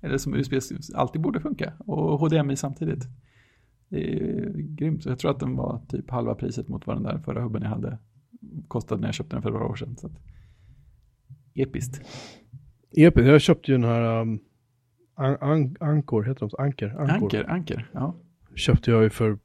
Eller 0.00 0.18
som 0.18 0.34
USB 0.34 0.54
alltid 0.94 1.22
borde 1.22 1.40
funka. 1.40 1.72
Och 1.78 2.20
HDMI 2.20 2.56
samtidigt. 2.56 3.04
Det 3.88 4.12
är 4.20 4.52
grymt. 4.56 5.02
Så 5.02 5.08
jag 5.08 5.18
tror 5.18 5.30
att 5.30 5.40
den 5.40 5.56
var 5.56 5.80
typ 5.88 6.10
halva 6.10 6.34
priset 6.34 6.68
mot 6.68 6.86
vad 6.86 6.96
den 6.96 7.02
där 7.02 7.18
förra 7.18 7.42
hubben 7.42 7.62
jag 7.62 7.68
hade 7.70 7.98
kostade 8.68 9.00
när 9.00 9.08
jag 9.08 9.14
köpte 9.14 9.36
den 9.36 9.42
för 9.42 9.50
några 9.50 9.66
år 9.66 9.74
sedan. 9.76 9.96
Så 9.96 10.10
episkt. 11.62 12.00
Episkt. 12.96 13.28
Jag 13.28 13.40
köpte 13.40 13.70
ju 13.72 13.78
den 13.78 13.90
här 13.90 14.20
um, 14.20 14.40
an, 15.14 15.36
an, 15.40 15.76
Ankor, 15.80 16.22
heter 16.22 16.40
de? 16.40 16.62
Anker? 16.64 16.88
Ankor. 16.88 17.14
Anker, 17.14 17.50
anker. 17.50 17.90
Ja. 17.92 18.14
Köpte 18.54 18.90
jag 18.90 19.02
ju 19.02 19.10
för 19.10 19.38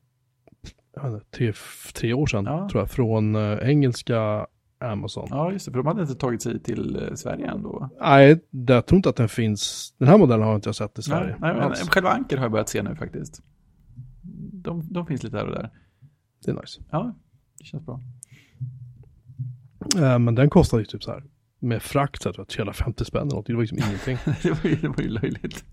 inte, 0.97 1.21
tre, 1.31 1.53
tre 1.93 2.13
år 2.13 2.25
sedan, 2.27 2.45
Ja. 2.45 2.69
tror 2.71 2.81
jag, 2.81 2.89
från 2.91 3.35
eh, 3.35 3.69
engelska 3.69 4.47
Amazon. 4.79 5.27
ja, 5.29 5.51
just 5.51 5.65
det. 5.65 5.71
För 5.71 5.77
de 5.77 5.87
hade 5.87 6.01
inte 6.01 6.15
tagit 6.15 6.41
sig 6.41 6.59
till 6.59 6.95
eh, 6.95 7.13
Sverige 7.15 7.51
ändå. 7.51 7.89
Nej, 8.01 8.45
det, 8.49 8.73
jag 8.73 8.85
tror 8.85 8.95
inte 8.97 9.09
att 9.09 9.15
den 9.15 9.29
finns. 9.29 9.93
Den 9.97 10.07
här 10.07 10.17
modellen 10.17 10.47
har 10.47 10.55
inte 10.55 10.67
jag 10.67 10.75
sett 10.75 10.99
i 10.99 11.01
Sverige. 11.01 11.35
Nej, 11.39 11.53
nej, 11.55 11.61
men 11.69 11.75
själva 11.75 12.09
anker 12.09 12.37
har 12.37 12.43
jag 12.43 12.51
börjat 12.51 12.69
se 12.69 12.83
nu 12.83 12.95
faktiskt. 12.95 13.41
De, 14.53 14.93
de 14.93 15.05
finns 15.05 15.23
lite 15.23 15.37
här 15.37 15.45
och 15.45 15.51
där. 15.55 15.69
Det 16.45 16.51
är 16.51 16.55
nice. 16.55 16.81
Ja, 16.91 17.15
det 17.57 17.63
känns 17.65 17.85
bra. 17.85 18.01
Eh, 19.95 20.19
men 20.19 20.35
den 20.35 20.49
kostade 20.49 20.81
ju 20.81 20.85
typ 20.85 21.03
så 21.03 21.11
här, 21.11 21.23
med 21.63 21.81
frakt, 21.81 22.21
så 22.21 22.27
jag 22.27 22.35
tror 22.35 22.43
att 22.43 22.49
350 22.49 23.05
spänn 23.05 23.21
eller 23.21 23.29
någonting. 23.29 23.53
Det 23.53 23.57
var 23.57 23.61
liksom 23.61 23.77
ingenting. 23.77 24.17
det, 24.43 24.63
var 24.63 24.69
ju, 24.69 24.75
det 24.75 24.87
var 24.87 25.01
ju 25.01 25.09
löjligt. 25.09 25.65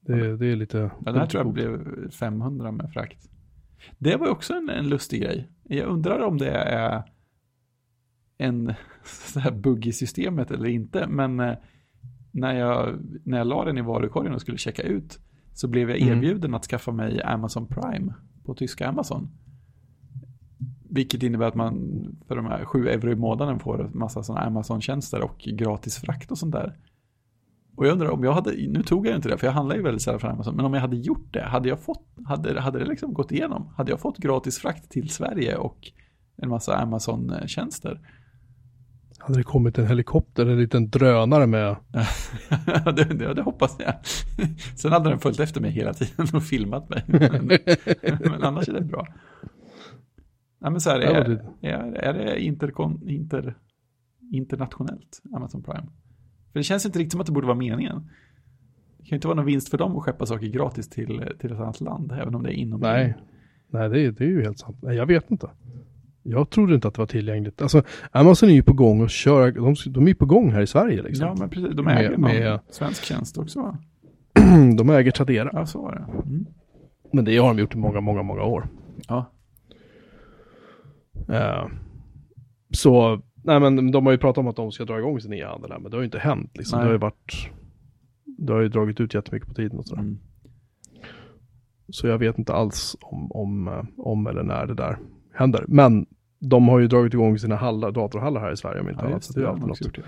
Det, 0.00 0.36
det 0.36 0.46
är 0.46 0.56
lite... 0.56 0.78
Men 0.78 1.04
den 1.04 1.16
här 1.16 1.26
tror 1.26 1.44
jag 1.44 1.52
blev 1.52 2.10
500 2.10 2.72
med 2.72 2.92
frakt. 2.92 3.28
Det 3.98 4.16
var 4.16 4.26
ju 4.26 4.32
också 4.32 4.54
en, 4.54 4.68
en 4.68 4.88
lustig 4.88 5.22
grej. 5.22 5.48
Jag 5.62 5.88
undrar 5.88 6.20
om 6.20 6.38
det 6.38 6.50
är 6.50 7.02
en 8.38 8.74
så 9.04 9.40
här 9.40 9.50
bugg 9.50 9.86
i 9.86 9.92
systemet 9.92 10.50
eller 10.50 10.68
inte. 10.68 11.06
Men 11.06 11.40
eh, 11.40 11.54
när 12.30 12.54
jag, 12.58 12.98
när 13.24 13.38
jag 13.38 13.46
la 13.46 13.64
den 13.64 13.78
i 13.78 13.82
varukorgen 13.82 14.34
och 14.34 14.40
skulle 14.40 14.58
checka 14.58 14.82
ut 14.82 15.18
så 15.52 15.68
blev 15.68 15.90
jag 15.90 16.00
Mm. 16.00 16.18
erbjuden 16.18 16.54
att 16.54 16.64
skaffa 16.64 16.92
mig 16.92 17.22
Amazon 17.22 17.66
Prime 17.66 18.14
på 18.44 18.54
tyska 18.54 18.88
Amazon. 18.88 19.30
Vilket 20.94 21.22
innebär 21.22 21.46
att 21.46 21.54
man 21.54 22.04
för 22.28 22.36
de 22.36 22.46
här 22.46 22.64
7 22.64 22.88
euro 22.88 23.10
i 23.10 23.16
månaden 23.16 23.58
får 23.58 23.84
en 23.84 23.98
massa 23.98 24.22
sådana 24.22 24.46
Amazon-tjänster 24.46 25.22
och 25.22 25.38
gratis 25.38 25.96
frakt 25.96 26.30
och 26.30 26.38
sånt 26.38 26.52
där. 26.52 26.76
Och 27.76 27.86
jag 27.86 27.92
undrar 27.92 28.10
om 28.10 28.24
jag 28.24 28.32
hade, 28.32 28.52
nu 28.68 28.82
tog 28.82 29.06
jag 29.06 29.16
inte 29.16 29.28
det 29.28 29.38
för 29.38 29.46
jag 29.46 29.54
handlar 29.54 29.76
ju 29.76 29.82
väldigt 29.82 30.02
sällan 30.02 30.20
från 30.20 30.30
Amazon, 30.30 30.56
men 30.56 30.64
om 30.64 30.74
jag 30.74 30.80
hade 30.80 30.96
gjort 30.96 31.32
det, 31.32 31.42
hade 31.42 31.68
jag 31.68 31.80
fått, 31.80 32.06
hade, 32.26 32.60
hade 32.60 32.78
det 32.78 32.84
liksom 32.84 33.12
gått 33.14 33.32
igenom? 33.32 33.74
Hade 33.76 33.90
jag 33.90 34.00
fått 34.00 34.18
gratis 34.18 34.58
frakt 34.58 34.90
till 34.90 35.10
Sverige 35.10 35.56
och 35.56 35.78
en 36.36 36.48
massa 36.48 36.76
Amazon-tjänster? 36.76 38.00
Hade 39.18 39.38
det 39.38 39.42
kommit 39.42 39.78
en 39.78 39.86
helikopter, 39.86 40.46
en 40.46 40.58
liten 40.58 40.90
drönare 40.90 41.46
med... 41.46 41.76
det, 42.96 43.04
det, 43.04 43.34
det 43.34 43.42
hoppas 43.42 43.76
jag. 43.78 43.94
Sen 44.76 44.92
hade 44.92 45.10
den 45.10 45.18
följt 45.18 45.40
efter 45.40 45.60
mig 45.60 45.70
hela 45.70 45.94
tiden 45.94 46.26
och 46.34 46.42
filmat 46.42 46.88
mig. 46.88 47.04
Men, 47.06 47.58
men 48.20 48.42
annars 48.42 48.68
är 48.68 48.72
det 48.72 48.80
bra. 48.80 49.06
Nej, 50.62 50.70
men 50.70 50.80
så 50.80 50.90
här, 50.90 51.00
Ja, 51.00 51.10
är, 51.10 51.28
det- 51.28 51.68
är, 51.68 51.92
är 51.92 52.12
det 52.12 52.40
interkon, 52.44 53.08
inter, 53.08 53.54
internationellt, 54.32 55.22
Amazon 55.36 55.62
Prime? 55.62 55.86
För 56.52 56.58
det 56.58 56.62
känns 56.62 56.86
inte 56.86 56.98
riktigt 56.98 57.12
som 57.12 57.20
att 57.20 57.26
det 57.26 57.32
borde 57.32 57.46
vara 57.46 57.56
meningen. 57.58 58.10
Det 58.98 59.02
kan 59.04 59.08
ju 59.10 59.14
inte 59.16 59.26
vara 59.28 59.36
någon 59.36 59.46
vinst 59.46 59.68
för 59.68 59.78
dem 59.78 59.96
att 59.96 60.02
skeppa 60.02 60.26
saker 60.26 60.46
gratis 60.46 60.88
till, 60.88 61.24
till 61.38 61.52
ett 61.52 61.58
annat 61.58 61.80
land, 61.80 62.12
även 62.12 62.34
om 62.34 62.42
det 62.42 62.50
är 62.50 62.54
inom 62.54 62.80
Nej, 62.80 63.14
nej 63.70 63.88
det, 63.88 64.00
är, 64.00 64.12
det 64.12 64.24
är 64.24 64.28
ju 64.28 64.42
helt 64.42 64.58
sant. 64.58 64.76
Nej, 64.82 64.96
jag 64.96 65.06
vet 65.06 65.30
inte. 65.30 65.50
Jag 66.22 66.50
trodde 66.50 66.74
inte 66.74 66.88
att 66.88 66.94
det 66.94 67.00
var 67.00 67.06
tillgängligt. 67.06 67.62
Alltså, 67.62 67.82
Amazon 68.10 68.48
är 68.48 68.52
ju 68.54 68.62
på 68.62 68.72
gång 68.72 69.00
och 69.00 69.10
kör, 69.10 69.52
de, 69.52 69.74
de 69.92 70.04
är 70.04 70.08
ju 70.08 70.14
på 70.14 70.26
gång 70.26 70.52
här 70.52 70.60
i 70.60 70.66
Sverige 70.66 71.02
liksom. 71.02 71.26
Ja, 71.26 71.34
men 71.38 71.48
precis. 71.50 71.74
De 71.76 71.84
Med- 71.84 71.98
äger 71.98 72.10
någon 72.10 72.20
med- 72.20 72.60
svensk 72.70 73.04
tjänst 73.04 73.38
också, 73.38 73.60
va? 73.62 73.78
de 74.78 74.90
äger 74.90 75.10
Tradera. 75.10 75.50
Ja, 75.52 75.66
så 75.66 75.82
var 75.82 75.92
det. 75.94 76.28
Mm. 76.28 76.46
Men 77.12 77.24
det 77.24 77.36
har 77.36 77.48
de 77.48 77.58
gjort 77.58 77.74
i 77.74 77.78
många, 77.78 78.00
många, 78.00 78.22
många 78.22 78.42
år. 78.42 78.68
Ja, 79.08 79.32
Eh, 81.28 81.66
så, 82.74 83.22
nej 83.44 83.60
men 83.60 83.90
de 83.92 84.06
har 84.06 84.12
ju 84.12 84.18
pratat 84.18 84.38
om 84.38 84.48
att 84.48 84.56
de 84.56 84.72
ska 84.72 84.84
dra 84.84 84.98
igång 84.98 85.20
sin 85.20 85.32
e-handel 85.32 85.70
här, 85.72 85.78
men 85.78 85.90
det 85.90 85.96
har 85.96 86.02
ju 86.02 86.04
inte 86.04 86.18
hänt 86.18 86.50
liksom. 86.56 86.76
Nej. 86.78 86.84
Det 86.84 86.88
har 86.88 86.92
ju 86.94 86.98
varit, 86.98 87.50
det 88.24 88.52
har 88.52 88.60
ju 88.60 88.68
dragit 88.68 89.00
ut 89.00 89.14
jättemycket 89.14 89.48
på 89.48 89.54
tiden 89.54 89.78
och 89.78 89.86
sådär. 89.86 90.02
mm. 90.02 90.18
Så 91.88 92.06
jag 92.06 92.18
vet 92.18 92.38
inte 92.38 92.52
alls 92.52 92.96
om, 93.00 93.32
om, 93.32 93.68
eh, 93.68 93.84
om 93.96 94.26
eller 94.26 94.42
när 94.42 94.66
det 94.66 94.74
där 94.74 94.98
händer. 95.34 95.64
Men 95.68 96.06
de 96.40 96.68
har 96.68 96.78
ju 96.78 96.86
dragit 96.88 97.14
igång 97.14 97.38
sina 97.38 97.56
hallar, 97.56 97.90
datorhallar 97.92 98.40
här 98.40 98.52
i 98.52 98.56
Sverige 98.56 98.80
om 98.80 98.88
inte 98.88 99.00
ja 99.04 99.08
annat. 99.10 99.24
Så 99.24 99.32
det. 99.32 99.40
är 99.40 99.44
har 99.46 99.52
alltid 99.52 99.68
något. 99.68 99.80
gjort. 99.80 99.98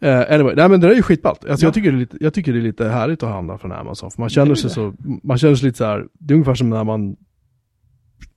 Eh, 0.00 0.32
anyway, 0.34 0.54
nej 0.56 0.68
men 0.68 0.80
det 0.80 0.86
där 0.86 0.90
är 0.92 0.96
ju 0.96 1.02
skitballt. 1.02 1.44
Alltså 1.44 1.64
Ja. 1.64 1.66
jag, 1.66 1.74
tycker 1.74 1.90
det 1.92 1.96
är 1.96 2.00
lite, 2.00 2.16
jag 2.20 2.34
tycker 2.34 2.52
det 2.52 2.58
är 2.58 2.62
lite 2.62 2.88
härligt 2.88 3.22
att 3.22 3.28
handla 3.28 3.58
från 3.58 3.72
Amazon. 3.72 4.10
För 4.10 4.20
man 4.22 4.28
känner 4.28 4.54
sig 4.54 4.70
så, 4.70 4.92
man 5.22 5.38
känner 5.38 5.54
sig 5.54 5.66
lite 5.66 5.78
så 5.78 5.84
här, 5.84 6.06
det 6.18 6.32
är 6.32 6.34
ungefär 6.34 6.54
som 6.54 6.70
när 6.70 6.84
man 6.84 7.16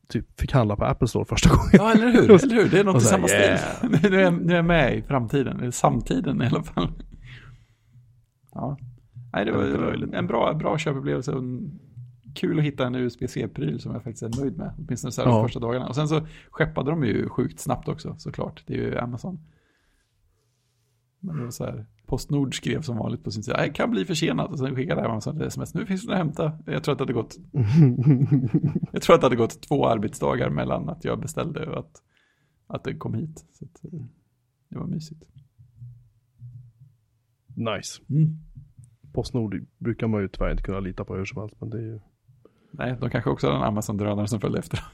typ 0.08 0.40
fick 0.40 0.52
handla 0.52 0.76
på 0.76 0.86
Apple 0.86 1.08
Store 1.08 1.26
första 1.26 1.50
gången. 1.50 1.70
Ja, 1.74 1.92
eller 1.92 2.12
hur? 2.12 2.24
eller 2.44 2.56
hur? 2.56 2.70
Det 2.70 2.80
är 2.80 2.84
något 2.84 3.02
i 3.02 3.06
samma 3.06 3.28
stil. 3.28 3.58
Nu 4.12 4.22
är, 4.22 4.32
nu 4.32 4.52
är 4.54 4.56
jag 4.56 4.66
med 4.66 4.98
i 4.98 5.02
framtiden, 5.02 5.60
eller 5.60 5.72
samtiden 5.72 6.42
i 6.42 6.46
alla 6.46 6.64
fall. 6.64 6.92
Ja. 8.54 8.78
Nej, 9.34 9.46
det 9.46 9.52
var, 9.52 9.64
det 9.64 9.78
var 9.78 10.16
en 10.16 10.28
bra, 10.28 10.54
bra 10.54 10.78
köpupplevelse 10.78 11.32
kul 12.36 12.60
att 12.60 12.66
hitta 12.66 12.88
en 12.88 12.96
USB-C-pryl 12.96 13.80
som 13.80 13.94
jag 13.94 14.04
faktiskt 14.04 14.24
är 14.24 14.42
nöjd 14.42 14.58
med. 14.58 14.74
Åtminstone 14.78 15.12
så 15.12 15.22
här 15.22 15.30
Ja. 15.30 15.36
de 15.36 15.44
första 15.46 15.60
dagarna. 15.60 15.88
Och 15.88 15.96
sen 15.96 16.08
så 16.08 16.28
skeppade 16.50 16.92
de 16.92 17.04
ju 17.04 17.30
sjukt 17.30 17.60
snabbt 17.60 17.88
också, 17.88 18.16
såklart. 18.18 18.64
Det 18.68 18.74
är 18.74 18.78
ju 18.78 18.98
Amazon. 18.98 19.40
Men 21.20 21.38
det 21.38 21.44
var 21.44 21.52
så 21.52 21.66
här, 21.66 21.86
Postnord 22.08 22.56
skrev 22.56 22.82
som 22.82 22.98
vanligt 22.98 23.24
på 23.24 23.32
sin 23.32 23.44
sida, 23.44 23.66
jag 23.66 23.76
kan 23.76 23.92
bli 23.92 24.06
försenad. 24.06 24.52
Och 24.52 24.60
sen 24.60 24.76
skickade 24.76 25.06
Amazon 25.06 25.42
ett 25.42 25.48
sms, 25.48 25.74
nu 25.74 25.86
finns 25.86 26.06
det 26.06 26.12
att 26.12 26.18
hämta. 26.18 26.60
Jag 26.66 26.84
tror 26.84 26.92
att 26.92 26.98
det 26.98 27.02
hade 27.02 27.14
gått, 27.14 27.38
jag 28.92 29.02
tror 29.02 29.16
att 29.16 29.22
det 29.22 29.26
hade 29.26 29.36
gått 29.36 29.62
två 29.62 29.88
arbetsdagar 29.88 30.50
mellan 30.50 30.90
att 30.90 31.06
jag 31.06 31.20
beställde 31.20 31.66
och 31.66 31.80
att, 31.80 32.02
att 32.68 32.84
det 32.84 32.96
kom 32.96 33.14
hit. 33.14 33.46
Så 33.54 33.66
att, 33.66 33.94
eh, 33.94 34.00
det 34.70 34.78
var 34.78 34.88
mysigt. 34.88 35.24
nice. 37.56 38.02
Mm. 38.10 38.38
Postnord 39.14 39.66
brukar 39.78 40.08
man 40.08 40.22
ju 40.22 40.28
tyvärr 40.28 40.52
inte 40.52 40.64
kunna 40.64 40.80
lita 40.80 41.06
på 41.06 41.16
hur 41.16 41.26
som 41.26 41.42
helst, 41.42 41.56
men 41.60 41.70
det 41.70 41.78
är 41.78 41.82
ju... 41.82 42.00
Nej, 42.72 42.98
de 43.02 43.10
kanske 43.10 43.30
också 43.30 43.48
hade 43.48 43.60
en 43.60 43.64
Amazon-drönare 43.64 44.28
som 44.28 44.40
följde 44.40 44.60
efter. 44.60 44.80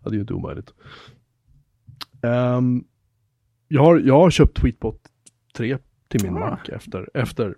Ja, 0.00 0.10
det 0.10 0.14
är 0.14 0.14
ju 0.14 0.20
inte 0.20 0.34
omöjligt. 0.34 0.74
Ehm, 2.22 2.84
jag, 3.68 3.82
har, 3.84 3.98
jag 3.98 4.14
har 4.18 4.30
köpt 4.30 4.56
Tweetbot 4.56 5.00
3 5.56 5.78
till 6.08 6.22
min 6.22 6.36
Ah. 6.36 6.50
Mac 6.50 6.58
efter, 6.72 7.08
efter 7.14 7.54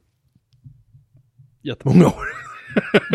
jättemånga 1.62 2.06
år. 2.06 2.24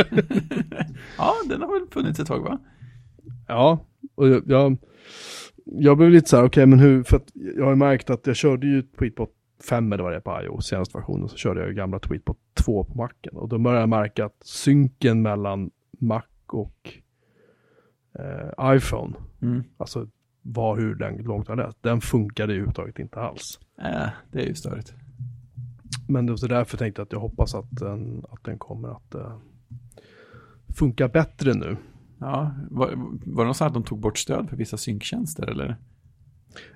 ja, 1.18 1.34
den 1.50 1.62
har 1.62 1.80
väl 1.80 1.90
funnits 1.92 2.20
ett 2.20 2.28
tag 2.28 2.40
va? 2.44 2.60
Ja, 3.48 3.86
och 4.16 4.28
jag, 4.30 4.44
jag, 4.48 4.78
jag 5.66 5.98
blev 5.98 6.10
lite 6.10 6.30
så 6.30 6.38
här, 6.38 6.44
okej 6.46 6.66
men 6.66 6.80
hur, 6.80 7.04
för 7.04 7.18
att 7.18 7.32
jag 7.34 7.66
har 7.66 7.76
märkt 7.76 8.10
att 8.10 8.28
jag 8.28 8.36
körde 8.36 8.68
ju 8.68 8.82
Tweetbot 8.82 9.32
5 9.70 9.94
eller 9.94 10.04
vad 10.04 10.12
det 10.14 10.16
är 10.16 10.22
på 10.22 10.42
iOS, 10.44 10.68
senaste 10.68 10.98
versionen, 10.98 11.30
så 11.30 11.38
körde 11.38 11.60
jag 11.60 11.70
ju 11.70 11.76
gamla 11.76 12.00
Tweetbot 12.00 12.38
2 12.54 12.84
på 12.84 12.98
Macen. 12.98 13.38
Och 13.38 13.50
då 13.50 13.58
började 13.58 13.82
jag 13.82 13.90
märka 13.90 14.26
att 14.26 14.38
synken 14.46 15.22
mellan 15.22 15.72
Mac 16.00 16.22
och 16.48 16.94
eh, 18.20 18.76
iPhone, 18.76 19.16
Mm. 19.42 19.64
alltså 19.78 20.08
var 20.48 20.78
hur 20.78 20.96
den, 20.96 21.18
långt 21.18 21.48
den 21.48 21.60
är, 21.60 21.74
den 21.82 22.02
funkade 22.02 22.54
ju 22.54 22.58
överhuvudtaget 22.58 23.00
inte 23.00 23.20
alls. 23.20 23.60
Äh, 23.82 24.08
det 24.32 24.44
är 24.44 24.48
ju 24.48 24.56
störigt. 24.56 24.94
Men 26.08 26.26
det 26.26 26.32
var 26.32 26.38
så 26.38 26.48
därför 26.48 26.78
tänkte 26.78 27.00
jag 27.00 27.06
att 27.06 27.12
jag 27.12 27.20
hoppas 27.20 27.56
att 27.56 27.66
den, 27.70 28.24
att 28.30 28.44
den 28.44 28.58
kommer 28.58 28.90
att 28.90 29.16
eh, 29.16 29.38
funka 30.68 31.08
bättre 31.08 31.54
nu. 31.54 31.78
Ja, 32.20 32.56
var, 32.70 32.94
var 33.26 33.46
det 33.46 33.54
så 33.54 33.66
att 33.66 33.74
de 33.74 33.84
tog 33.84 34.00
bort 34.00 34.18
stöd 34.18 34.50
för 34.50 34.58
vissa 34.58 34.78
synktjänster 34.78 35.50
eller? 35.50 35.78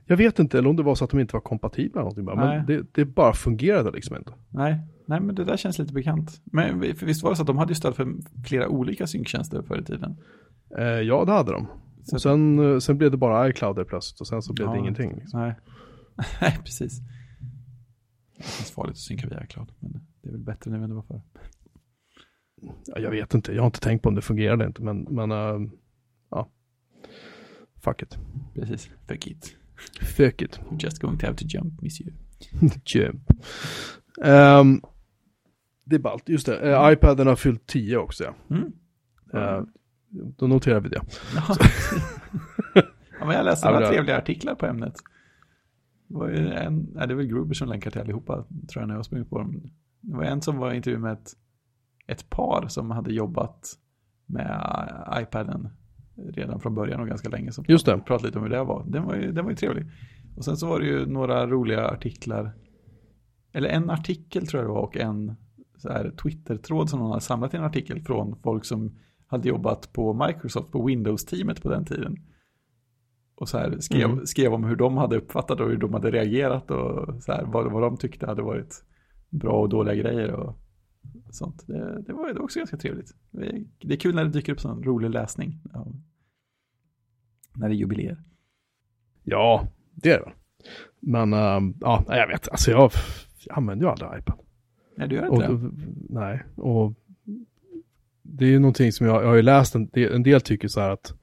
Jag 0.06 0.18
vet 0.18 0.40
inte, 0.40 0.58
eller 0.58 0.70
om 0.70 0.76
det 0.76 0.84
var 0.84 0.96
så 0.96 1.04
att 1.04 1.10
de 1.10 1.20
inte 1.20 1.36
var 1.36 1.42
kompatibla 1.42 2.02
eller 2.02 2.02
någonting 2.02 2.26
bara, 2.26 2.36
men 2.36 2.66
det, 2.66 2.94
det 2.94 3.06
bara 3.06 3.34
fungerade 3.34 3.92
liksom 3.92 4.16
inte. 4.16 4.32
Nej, 4.50 4.80
nej 5.06 5.20
men 5.22 5.36
det 5.36 5.44
där 5.44 5.58
känns 5.58 5.80
lite 5.80 5.94
bekant. 5.94 6.42
Men 6.44 6.80
visst 6.80 7.24
var 7.24 7.30
det 7.30 7.36
så 7.36 7.42
att 7.42 7.48
de 7.48 7.58
hade 7.58 7.76
stöd 7.76 7.96
för 7.96 8.14
flera 8.46 8.68
olika 8.68 9.08
synktjänster 9.08 9.62
förr 9.62 9.80
i 9.82 9.84
tiden? 9.84 10.18
Eh, 10.78 10.86
ja, 10.86 11.26
det 11.26 11.32
hade 11.32 11.52
de. 11.52 11.68
Så- 12.10 12.20
sen, 12.20 12.60
eh, 12.74 12.80
sen 12.80 12.98
blev 12.98 13.12
det 13.12 13.18
bara 13.18 13.50
iCloud 13.50 13.76
där 13.76 13.84
plötsligt 13.84 14.22
och 14.22 14.28
sen 14.28 14.42
så 14.42 14.54
blev 14.54 14.68
Ja. 14.68 14.74
det 14.74 14.80
ingenting. 14.80 15.16
Liksom. 15.16 15.40
Nej, 15.40 15.56
nej 16.42 16.58
precis. 16.64 17.00
Det 18.38 18.44
känns 18.44 18.72
farligt 18.72 18.92
att 18.92 18.98
synka 18.98 19.28
via 19.28 19.44
iCloud, 19.44 19.72
men 19.80 19.92
det 20.22 20.28
är 20.28 20.32
väl 20.32 20.42
bättre 20.42 20.72
nu 20.72 20.84
än 20.84 20.90
det 20.90 20.96
var 20.96 21.02
förr. 21.02 21.22
Ja, 22.86 23.00
jag 23.00 23.12
vet 23.12 23.34
inte, 23.34 23.54
jag 23.54 23.62
har 23.62 23.66
inte 23.68 23.80
tänkt 23.80 24.02
på 24.02 24.10
om 24.10 24.16
det 24.16 24.22
fungerade 24.22 24.66
inte, 24.66 24.82
men, 24.82 25.02
men 25.02 25.32
eh, 25.32 25.70
ja. 26.32 26.50
Fuck 27.82 28.02
it. 28.02 28.18
Precis, 28.56 28.90
fuck 29.08 29.28
it. 29.28 29.56
Fuck 30.18 30.42
it. 30.42 30.60
You're 30.70 30.84
just 30.84 31.00
going 31.02 31.18
to 31.18 31.26
have 31.26 31.38
to 31.38 31.46
jump, 31.48 31.82
monsieur. 31.82 32.14
Jump. 32.86 33.32
Ehm, 34.24 34.82
det 35.84 35.96
är 35.96 36.00
ballt, 36.00 36.30
just 36.30 36.46
det. 36.46 36.72
Eh, 36.76 36.92
iPaden 36.94 37.28
har 37.28 37.36
fyllt 37.36 37.68
10 37.68 37.98
också 37.98 38.24
ja. 38.24 38.36
Mm. 38.56 38.74
Eh, 39.34 39.64
då 40.10 40.48
noterar 40.48 40.80
vi 40.80 40.90
det. 40.90 41.02
Ja. 41.36 41.56
ja, 43.20 43.26
men 43.26 43.36
jag 43.36 43.46
läste 43.46 43.72
några 43.72 43.88
trevliga 43.88 44.18
artiklar 44.18 44.56
på 44.56 44.66
ämnet. 44.66 44.94
Det 46.08 46.16
var 46.16 46.30
ju 46.30 46.48
en, 46.48 46.88
nej, 46.94 47.08
det 47.08 47.14
är 47.14 47.16
väl 47.16 47.28
Gruber 47.28 47.54
som 47.54 47.70
länkar 47.70 47.92
till 47.92 48.02
allihopa, 48.02 48.46
tror 48.68 48.82
jag, 48.82 48.88
när 48.88 48.96
jag 48.96 49.06
sprungit 49.06 49.30
på 49.30 49.38
dem. 49.38 49.62
Det 50.02 50.18
var 50.18 50.24
en 50.24 50.42
som 50.42 50.58
var 50.58 50.74
i 50.74 50.76
intervju 50.76 51.00
med 51.00 51.14
ett, 51.14 51.34
ett 52.08 52.30
par 52.30 52.68
som 52.68 52.92
hade 52.92 53.14
jobbat 53.14 53.74
med 54.26 54.62
iPaden 55.22 55.70
redan 56.16 56.60
från 56.60 56.76
början 56.76 57.00
och 57.00 57.08
ganska 57.08 57.30
länge. 57.30 57.52
Som 57.52 57.66
Just 57.68 57.86
det. 57.86 57.98
pratade 57.98 58.28
lite 58.28 58.38
om 58.38 58.44
hur 58.44 58.52
det 58.52 58.64
var. 58.64 58.86
Den 58.88 59.04
var 59.04 59.16
ju, 59.16 59.32
den 59.32 59.44
var 59.44 59.52
ju 59.52 59.58
trevlig. 59.58 59.86
Och 60.38 60.46
sen 60.46 60.58
så 60.58 60.68
var 60.68 60.80
det 60.80 60.86
ju 60.86 61.06
några 61.06 61.48
roliga 61.48 61.88
artiklar. 61.88 62.52
Eller 63.54 63.70
en 63.70 63.90
artikel 63.90 64.48
tror 64.48 64.64
jag 64.64 64.70
det 64.70 64.74
var 64.74 64.82
och 64.82 64.98
en 64.98 65.36
så 65.78 65.90
här 65.90 66.12
Twitter-tråd 66.24 66.90
som 66.90 67.00
någon 67.00 67.10
hade 67.10 67.22
samlat 67.22 67.54
i 67.54 67.58
en 67.58 67.64
artikel 67.64 68.02
från 68.02 68.36
folk 68.44 68.66
som 68.66 68.96
hade 69.30 69.50
jobbat 69.50 69.94
på 69.94 70.14
Microsoft 70.14 70.72
på 70.72 70.86
Windows-teamet 70.86 71.62
på 71.62 71.70
den 71.70 71.86
tiden. 71.86 72.18
Och 73.36 73.50
så 73.50 73.58
här 73.58 73.80
skrev, 73.80 74.10
Mm. 74.10 74.26
skrev 74.26 74.54
om 74.54 74.64
hur 74.64 74.76
de 74.76 74.98
hade 74.98 75.18
uppfattat 75.18 75.60
och 75.60 75.68
hur 75.70 75.78
de 75.78 75.94
hade 75.94 76.12
reagerat 76.12 76.72
och 76.72 77.24
så 77.24 77.32
här, 77.32 77.46
vad, 77.46 77.72
vad 77.72 77.82
de 77.82 77.98
tyckte 77.98 78.26
hade 78.26 78.42
varit 78.42 78.84
bra 79.30 79.62
och 79.62 79.70
dåliga 79.70 79.96
grejer 79.96 80.32
och 80.32 80.56
sånt. 81.32 81.68
Det, 81.68 82.02
det, 82.02 82.14
var, 82.14 82.42
också 82.42 82.60
ganska 82.60 82.78
trevligt. 82.78 83.16
Det 83.82 83.94
är, 83.94 83.98
kul 83.98 84.16
när 84.16 84.24
det 84.24 84.30
dyker 84.30 84.54
upp 84.54 84.60
sån 84.60 84.84
rolig 84.84 85.10
läsning. 85.10 85.62
Ja. 85.74 85.88
När 87.56 87.70
det 87.70 87.76
är 87.76 87.78
jubileer. 87.78 88.24
Ja, 89.24 89.68
det 89.92 90.12
är 90.12 90.20
det. 90.20 90.32
Men 91.00 91.34
ehm, 91.34 91.74
ja, 91.82 92.04
jag 92.08 92.28
vet, 92.28 92.50
alltså 92.50 92.72
jag, 92.72 92.92
jag 93.46 93.58
använder 93.58 93.86
ju 93.86 93.92
aldrig 93.92 94.20
iPad. 94.20 94.40
Nej, 94.98 95.08
du 95.08 95.16
gör 95.16 95.30
Och, 95.30 95.36
inte 95.36 95.48
det? 95.48 95.72
nej, 96.10 96.44
och 96.56 96.94
det 98.32 98.46
är 98.46 98.50
ju 98.50 98.60
någonting 98.60 98.92
som 98.92 99.08
jag, 99.08 99.24
jag 99.24 99.28
har 99.28 99.36
ju 99.36 99.42
läst, 99.42 99.76
en 99.76 99.88
del, 99.88 100.14
en 100.14 100.24
del 100.24 100.42
tycker 100.42 100.68
så 100.68 100.80
här 100.80 100.90
att 100.90 101.14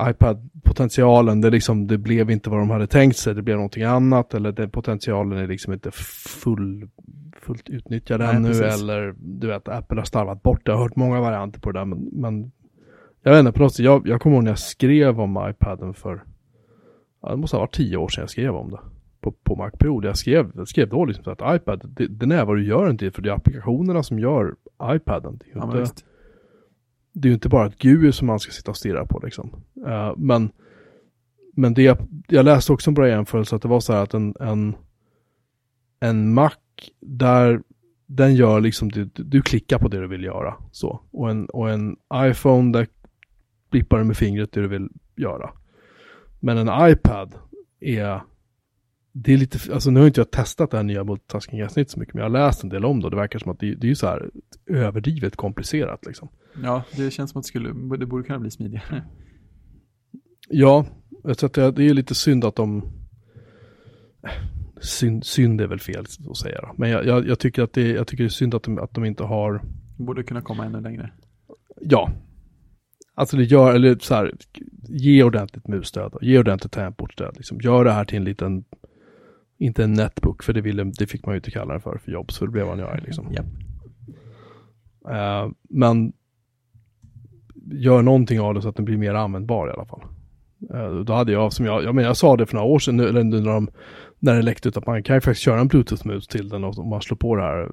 iPad-potentialen, 0.00 1.40
det, 1.40 1.50
liksom, 1.50 1.86
det 1.86 1.98
blev 1.98 2.30
inte 2.30 2.50
vad 2.50 2.58
de 2.58 2.70
hade 2.70 2.86
tänkt 2.86 3.16
sig, 3.16 3.34
det 3.34 3.42
blev 3.42 3.56
någonting 3.56 3.82
annat, 3.82 4.34
eller 4.34 4.52
den 4.52 4.70
potentialen 4.70 5.38
är 5.38 5.46
liksom 5.46 5.72
inte 5.72 5.90
full, 5.90 6.88
fullt 7.40 7.68
utnyttjad 7.68 8.20
Nej, 8.20 8.36
ännu, 8.36 8.48
precis. 8.48 8.82
eller 8.82 9.14
du 9.18 9.46
vet, 9.46 9.68
Apple 9.68 10.00
har 10.00 10.04
starvat 10.04 10.42
bort 10.42 10.60
det. 10.66 10.70
Jag 10.72 10.76
har 10.76 10.82
hört 10.82 10.96
många 10.96 11.20
varianter 11.20 11.60
på 11.60 11.72
det 11.72 11.78
där, 11.78 11.84
men, 11.84 12.08
men 12.12 12.52
jag 13.22 13.32
vet 13.32 13.40
inte, 13.40 13.52
på 13.52 13.62
något 13.62 13.74
sätt, 13.74 13.84
jag, 13.84 14.08
jag 14.08 14.20
kommer 14.20 14.36
ihåg 14.36 14.44
när 14.44 14.50
jag 14.50 14.58
skrev 14.58 15.20
om 15.20 15.48
iPaden 15.50 15.94
för, 15.94 16.24
ja, 17.22 17.30
det 17.30 17.36
måste 17.36 17.56
ha 17.56 17.60
varit 17.60 17.74
tio 17.74 17.96
år 17.96 18.08
sedan 18.08 18.22
jag 18.22 18.30
skrev 18.30 18.54
om 18.54 18.70
det 18.70 18.80
på, 19.20 19.32
på 19.32 19.56
Mac-period. 19.56 20.04
Jag 20.04 20.16
skrev, 20.16 20.50
jag 20.54 20.68
skrev 20.68 20.88
då 20.88 21.04
liksom 21.04 21.32
att 21.32 21.56
iPad, 21.56 21.80
det, 21.96 22.06
den 22.06 22.32
är 22.32 22.44
vad 22.44 22.56
du 22.56 22.66
gör 22.66 22.90
inte 22.90 23.10
för 23.10 23.22
det 23.22 23.30
är 23.30 23.34
applikationerna 23.34 24.02
som 24.02 24.18
gör 24.18 24.54
iPaden. 24.82 25.36
Det 25.38 25.44
är 25.44 25.48
ju 25.48 25.60
Ja, 25.60 25.80
inte, 25.80 26.02
det 27.12 27.28
är 27.28 27.32
inte 27.32 27.48
bara 27.48 27.66
ett 27.66 27.78
GUI 27.78 28.12
som 28.12 28.26
man 28.26 28.40
ska 28.40 28.52
sitta 28.52 28.70
och 28.70 28.76
stirra 28.76 29.06
på 29.06 29.20
liksom. 29.24 29.50
Eh, 29.86 30.12
men 30.16 30.50
men 31.52 31.74
det, 31.74 31.82
jag- 31.82 32.06
jag 32.28 32.44
läste 32.44 32.72
också 32.72 32.90
en 32.90 32.94
bra 32.94 33.08
jämförelse 33.08 33.56
att 33.56 33.62
det 33.62 33.68
var 33.68 33.80
så 33.80 33.92
här 33.92 34.02
att 34.02 34.14
en, 34.14 34.34
en, 34.40 34.76
en 36.00 36.34
Mac 36.34 36.50
där 37.00 37.62
den 38.06 38.34
gör 38.34 38.60
liksom, 38.60 38.88
du, 38.88 39.04
du 39.14 39.42
klickar 39.42 39.78
på 39.78 39.88
det 39.88 40.00
du 40.00 40.06
vill 40.06 40.24
göra. 40.24 40.54
Så. 40.72 41.00
Och, 41.10 41.30
en, 41.30 41.46
och 41.46 41.70
en 41.70 41.96
iPhone 42.14 42.72
där 42.78 42.86
blippar 43.70 43.98
du 43.98 44.04
med 44.04 44.16
fingret 44.16 44.52
det 44.52 44.60
du 44.60 44.68
vill 44.68 44.88
göra. 45.16 45.50
Men 46.40 46.58
en 46.68 46.90
iPad 46.90 47.34
är 47.80 48.20
det 49.20 49.32
är 49.32 49.36
lite, 49.36 49.74
alltså 49.74 49.90
nu 49.90 50.00
har 50.00 50.06
inte 50.06 50.20
jag 50.20 50.30
testat 50.30 50.70
det 50.70 50.76
här 50.76 50.84
nya 50.84 51.04
multitasking-gränssnitt 51.04 51.90
så 51.90 52.00
mycket, 52.00 52.14
men 52.14 52.22
jag 52.22 52.30
har 52.30 52.46
läst 52.46 52.62
en 52.62 52.68
del 52.68 52.84
om 52.84 53.00
det 53.00 53.04
och 53.04 53.10
det 53.10 53.16
verkar 53.16 53.38
som 53.38 53.52
att 53.52 53.60
det, 53.60 53.74
det 53.74 53.90
är 53.90 53.94
så 53.94 54.06
här 54.06 54.30
överdrivet 54.66 55.36
komplicerat 55.36 56.06
liksom. 56.06 56.28
Ja, 56.62 56.82
det 56.96 57.10
känns 57.10 57.30
som 57.30 57.38
att 57.38 57.44
det, 57.44 57.48
skulle, 57.48 57.96
det 57.96 58.06
borde 58.06 58.24
kunna 58.24 58.38
bli 58.38 58.50
smidigare. 58.50 59.04
Ja, 60.48 60.86
jag 61.24 61.38
tror 61.38 61.48
att 61.48 61.54
det, 61.54 61.70
det 61.70 61.88
är 61.88 61.94
lite 61.94 62.14
synd 62.14 62.44
att 62.44 62.56
de... 62.56 62.92
Synd, 64.80 65.26
synd 65.26 65.60
är 65.60 65.66
väl 65.66 65.80
fel 65.80 66.04
att 66.30 66.36
säga 66.36 66.60
då. 66.60 66.74
Men 66.76 66.90
jag, 66.90 67.06
jag, 67.06 67.28
jag, 67.28 67.38
tycker 67.38 67.62
att 67.62 67.72
det, 67.72 67.88
jag 67.88 68.06
tycker 68.06 68.24
det 68.24 68.28
är 68.28 68.30
synd 68.30 68.54
att 68.54 68.62
de, 68.62 68.78
att 68.78 68.94
de 68.94 69.04
inte 69.04 69.24
har... 69.24 69.62
Borde 69.96 70.22
kunna 70.22 70.40
komma 70.40 70.64
ännu 70.64 70.80
längre. 70.80 71.12
Ja. 71.80 72.12
Alltså 73.14 73.36
det 73.36 73.44
gör, 73.44 73.74
eller 73.74 73.98
så 74.00 74.14
här, 74.14 74.34
ge 74.88 75.22
ordentligt 75.22 75.68
musstöd 75.68 76.18
ge 76.20 76.38
ordentligt 76.38 76.72
tangentbordstöd. 76.72 77.36
Liksom. 77.36 77.60
Gör 77.60 77.84
det 77.84 77.92
här 77.92 78.04
till 78.04 78.16
en 78.16 78.24
liten, 78.24 78.64
inte 79.58 79.84
en 79.84 79.92
netbook, 79.92 80.42
för 80.42 80.52
det, 80.52 80.60
ville, 80.60 80.84
det 80.84 81.06
fick 81.06 81.26
man 81.26 81.34
ju 81.34 81.36
inte 81.36 81.50
kalla 81.50 81.72
den 81.72 81.80
för, 81.80 81.98
för 81.98 82.12
jobb, 82.12 82.32
så 82.32 82.44
det 82.44 82.50
blev 82.50 82.66
man 82.66 82.78
ju 82.78 82.84
arg 82.84 83.00
liksom. 83.04 83.32
Japp. 83.32 83.46
Eh, 85.10 85.50
men 85.62 86.12
gör 87.72 88.02
någonting 88.02 88.40
av 88.40 88.54
det 88.54 88.62
så 88.62 88.68
att 88.68 88.76
den 88.76 88.84
blir 88.84 88.96
mer 88.96 89.14
användbar 89.14 89.68
i 89.68 89.72
alla 89.72 89.86
fall. 89.86 90.02
Eh, 90.74 91.04
då 91.04 91.12
hade 91.12 91.32
jag, 91.32 91.52
som 91.52 91.66
jag, 91.66 91.84
jag 91.84 91.94
menar 91.94 92.08
jag 92.08 92.16
sa 92.16 92.36
det 92.36 92.46
för 92.46 92.54
några 92.54 92.68
år 92.68 92.78
sedan, 92.78 93.00
eller 93.00 93.24
nu 93.24 93.40
när, 93.40 93.50
de, 93.52 93.70
när 94.18 94.34
det 94.34 94.42
läckte 94.42 94.68
ut 94.68 94.76
att 94.76 94.86
man 94.86 95.02
kan 95.02 95.16
ju 95.16 95.20
faktiskt 95.20 95.44
köra 95.44 95.60
en 95.60 95.68
bluetooth-mus 95.68 96.26
till 96.26 96.48
den 96.48 96.64
och 96.64 96.78
om 96.78 96.88
man 96.88 97.02
slår 97.02 97.16
på 97.16 97.36
det 97.36 97.42
här 97.42 97.72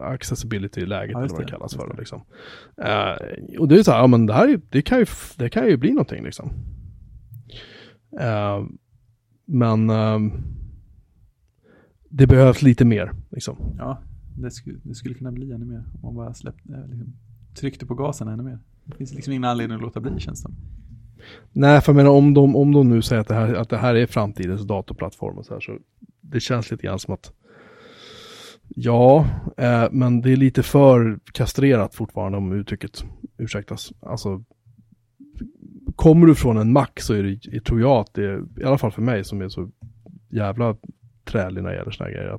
accessibility-läget 0.00 1.12
Ja, 1.12 1.18
eller 1.18 1.28
vad 1.28 1.40
det 1.40 1.50
kallas 1.50 1.74
för. 1.74 1.88
det. 1.88 1.98
Liksom. 1.98 2.22
Eh, 2.82 3.58
och 3.60 3.68
det 3.68 3.78
är 3.78 3.82
så 3.82 3.90
här, 3.92 3.98
ja 3.98 4.06
men 4.06 4.26
det 4.26 4.34
här 4.34 4.48
är, 4.48 4.60
det 4.70 4.82
kan 4.82 4.98
ju, 4.98 5.06
det 5.36 5.50
kan 5.50 5.66
ju 5.66 5.76
bli 5.76 5.90
någonting 5.90 6.24
liksom. 6.24 6.50
Eh, 8.20 8.64
men 9.44 9.90
ehm, 9.90 10.32
det 12.08 12.26
behövs 12.26 12.62
lite 12.62 12.84
mer 12.84 13.12
liksom. 13.30 13.56
Ja, 13.78 13.98
det 14.38 14.50
skulle, 14.50 14.78
det 14.82 14.94
skulle 14.94 15.14
kunna 15.14 15.32
bli 15.32 15.52
ännu 15.52 15.64
mer 15.64 15.84
om 15.92 16.00
man 16.02 16.14
bara 16.14 16.34
släppte, 16.34 16.72
eh, 16.72 16.88
liksom, 16.88 17.12
tryckte 17.54 17.86
på 17.86 17.94
gasen 17.94 18.28
ännu 18.28 18.42
mer. 18.42 18.58
Det 18.84 18.96
finns 18.96 19.14
liksom 19.14 19.32
ingen 19.32 19.44
anledning 19.44 19.76
att 19.76 19.82
låta 19.82 20.00
bli 20.00 20.20
känns 20.20 20.42
det. 20.42 20.50
Nej, 21.52 21.80
för 21.80 21.92
jag 21.92 21.96
menar 21.96 22.10
om 22.10 22.34
de, 22.34 22.56
om 22.56 22.72
de 22.72 22.88
nu 22.88 23.02
säger 23.02 23.20
att 23.20 23.28
det, 23.28 23.34
här, 23.34 23.54
att 23.54 23.68
det 23.68 23.76
här 23.76 23.94
är 23.94 24.06
framtidens 24.06 24.62
datorplattform 24.66 25.38
och 25.38 25.46
så 25.46 25.54
här 25.54 25.60
så 25.60 25.78
det 26.20 26.40
känns 26.40 26.70
lite 26.70 26.82
grann 26.82 26.98
som 26.98 27.14
att 27.14 27.32
ja, 28.68 29.26
eh, 29.56 29.88
men 29.90 30.20
det 30.20 30.32
är 30.32 30.36
lite 30.36 30.62
för 30.62 31.20
kastrerat 31.32 31.94
fortfarande 31.94 32.38
om 32.38 32.52
uttrycket 32.52 33.04
ursäktas. 33.38 33.92
Alltså 34.00 34.44
kommer 35.96 36.26
du 36.26 36.34
från 36.34 36.56
en 36.56 36.72
Mac 36.72 36.88
så 36.96 37.14
är 37.14 37.22
det, 37.22 37.60
tror 37.60 37.80
jag 37.80 38.00
att 38.00 38.14
det 38.14 38.44
i 38.60 38.64
alla 38.64 38.78
fall 38.78 38.92
för 38.92 39.02
mig 39.02 39.24
som 39.24 39.42
är 39.42 39.48
så 39.48 39.70
jävla 40.28 40.76
trälig 41.28 41.62
när 41.62 41.70
det 41.70 41.76
gäller 41.76 41.90
sådana 41.90 42.12
grejer. 42.14 42.38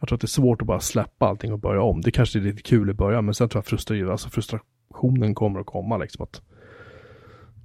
Jag 0.00 0.08
tror 0.08 0.16
att 0.16 0.20
det 0.20 0.24
är 0.24 0.28
svårt 0.28 0.60
att 0.62 0.66
bara 0.66 0.80
släppa 0.80 1.26
allting 1.26 1.52
och 1.52 1.58
börja 1.58 1.80
om. 1.82 2.00
Det 2.00 2.10
kanske 2.10 2.38
är 2.38 2.42
lite 2.42 2.62
kul 2.62 2.90
i 2.90 2.94
början, 2.94 3.24
men 3.24 3.34
sen 3.34 3.48
tror 3.48 3.58
jag 3.58 3.66
frustration, 3.66 4.10
alltså 4.10 4.28
frustrationen 4.28 5.34
kommer 5.34 5.60
att 5.60 5.66
komma 5.66 5.96
liksom. 5.98 6.22
Att, 6.22 6.42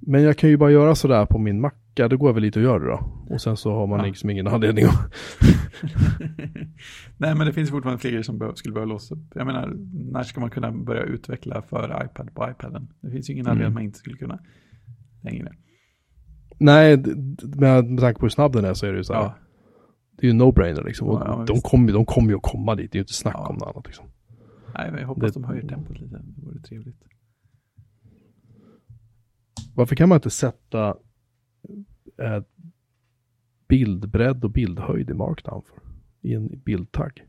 men 0.00 0.22
jag 0.22 0.36
kan 0.38 0.50
ju 0.50 0.56
bara 0.56 0.70
göra 0.70 0.94
sådär 0.94 1.26
på 1.26 1.38
min 1.38 1.60
macka, 1.60 2.08
det 2.08 2.16
går 2.16 2.32
väl 2.32 2.42
lite 2.42 2.58
att 2.58 2.64
göra 2.64 2.78
det 2.78 2.86
då. 2.86 3.00
Och 3.34 3.40
sen 3.40 3.56
så 3.56 3.72
har 3.74 3.86
man 3.86 3.98
Ja. 3.98 4.06
liksom 4.06 4.30
ingen 4.30 4.46
anledning 4.46 4.84
att... 4.84 5.12
Nej, 7.16 7.34
men 7.34 7.46
det 7.46 7.52
finns 7.52 7.70
fortfarande 7.70 8.00
fler 8.00 8.10
grejer 8.10 8.22
som 8.22 8.52
skulle 8.56 8.74
behöva 8.74 8.92
låsa 8.92 9.14
upp. 9.14 9.20
Jag 9.34 9.46
menar, 9.46 9.72
när 10.12 10.22
ska 10.22 10.40
man 10.40 10.50
kunna 10.50 10.72
börja 10.72 11.02
utveckla 11.02 11.62
för 11.62 12.04
iPad 12.04 12.34
på 12.34 12.48
iPaden? 12.50 12.88
Det 13.00 13.10
finns 13.10 13.30
ju 13.30 13.34
ingen 13.34 13.46
anledning 13.46 13.66
Mm. 13.66 13.72
att 13.72 13.74
man 13.74 13.82
inte 13.84 13.98
skulle 13.98 14.16
kunna 14.16 14.38
längre. 15.22 15.52
Nej, 16.58 16.96
med, 17.56 17.84
med 17.84 18.00
tanke 18.00 18.18
på 18.20 18.24
hur 18.26 18.30
snabb 18.30 18.52
den 18.52 18.64
är 18.64 18.74
så 18.74 18.86
är 18.86 18.92
det 18.92 18.98
ju 18.98 19.04
så 19.04 19.12
här. 19.14 19.20
Ja, 19.20 19.34
Det 20.20 20.26
är 20.26 20.32
ju 20.32 20.38
no-brainer 20.38 20.84
liksom. 20.84 21.08
Och 21.08 21.20
Ja, 21.20 21.44
de 21.48 21.60
kommer 21.60 21.88
ju 21.88 21.92
de 21.94 22.04
kommer 22.06 22.30
ju 22.30 22.36
att 22.36 22.42
komma 22.42 22.74
dit, 22.74 22.92
det 22.92 22.96
är 22.96 22.98
ju 23.00 23.02
inte 23.02 23.12
snack 23.12 23.34
Ja. 23.38 23.48
om 23.48 23.54
något 23.56 23.68
annat 23.74 23.86
liksom. 23.86 24.06
nej, 24.74 24.90
men 24.90 25.00
jag 25.00 25.08
hoppas 25.08 25.32
Det- 25.32 25.40
de 25.40 25.44
höjer 25.44 25.68
tempot 25.68 26.00
lite. 26.00 26.16
Det 26.36 26.42
vore 26.46 26.60
trevligt. 26.60 27.02
Varför 29.74 29.96
kan 29.96 30.08
man 30.08 30.16
inte 30.16 30.30
sätta 30.30 30.88
eh, 32.18 32.42
bildbredd 33.68 34.44
och 34.44 34.50
bildhöjd 34.50 35.10
i 35.10 35.14
markdown 35.14 35.62
för? 35.62 35.78
I 36.28 36.34
en 36.34 36.60
bildtagg? 36.64 37.24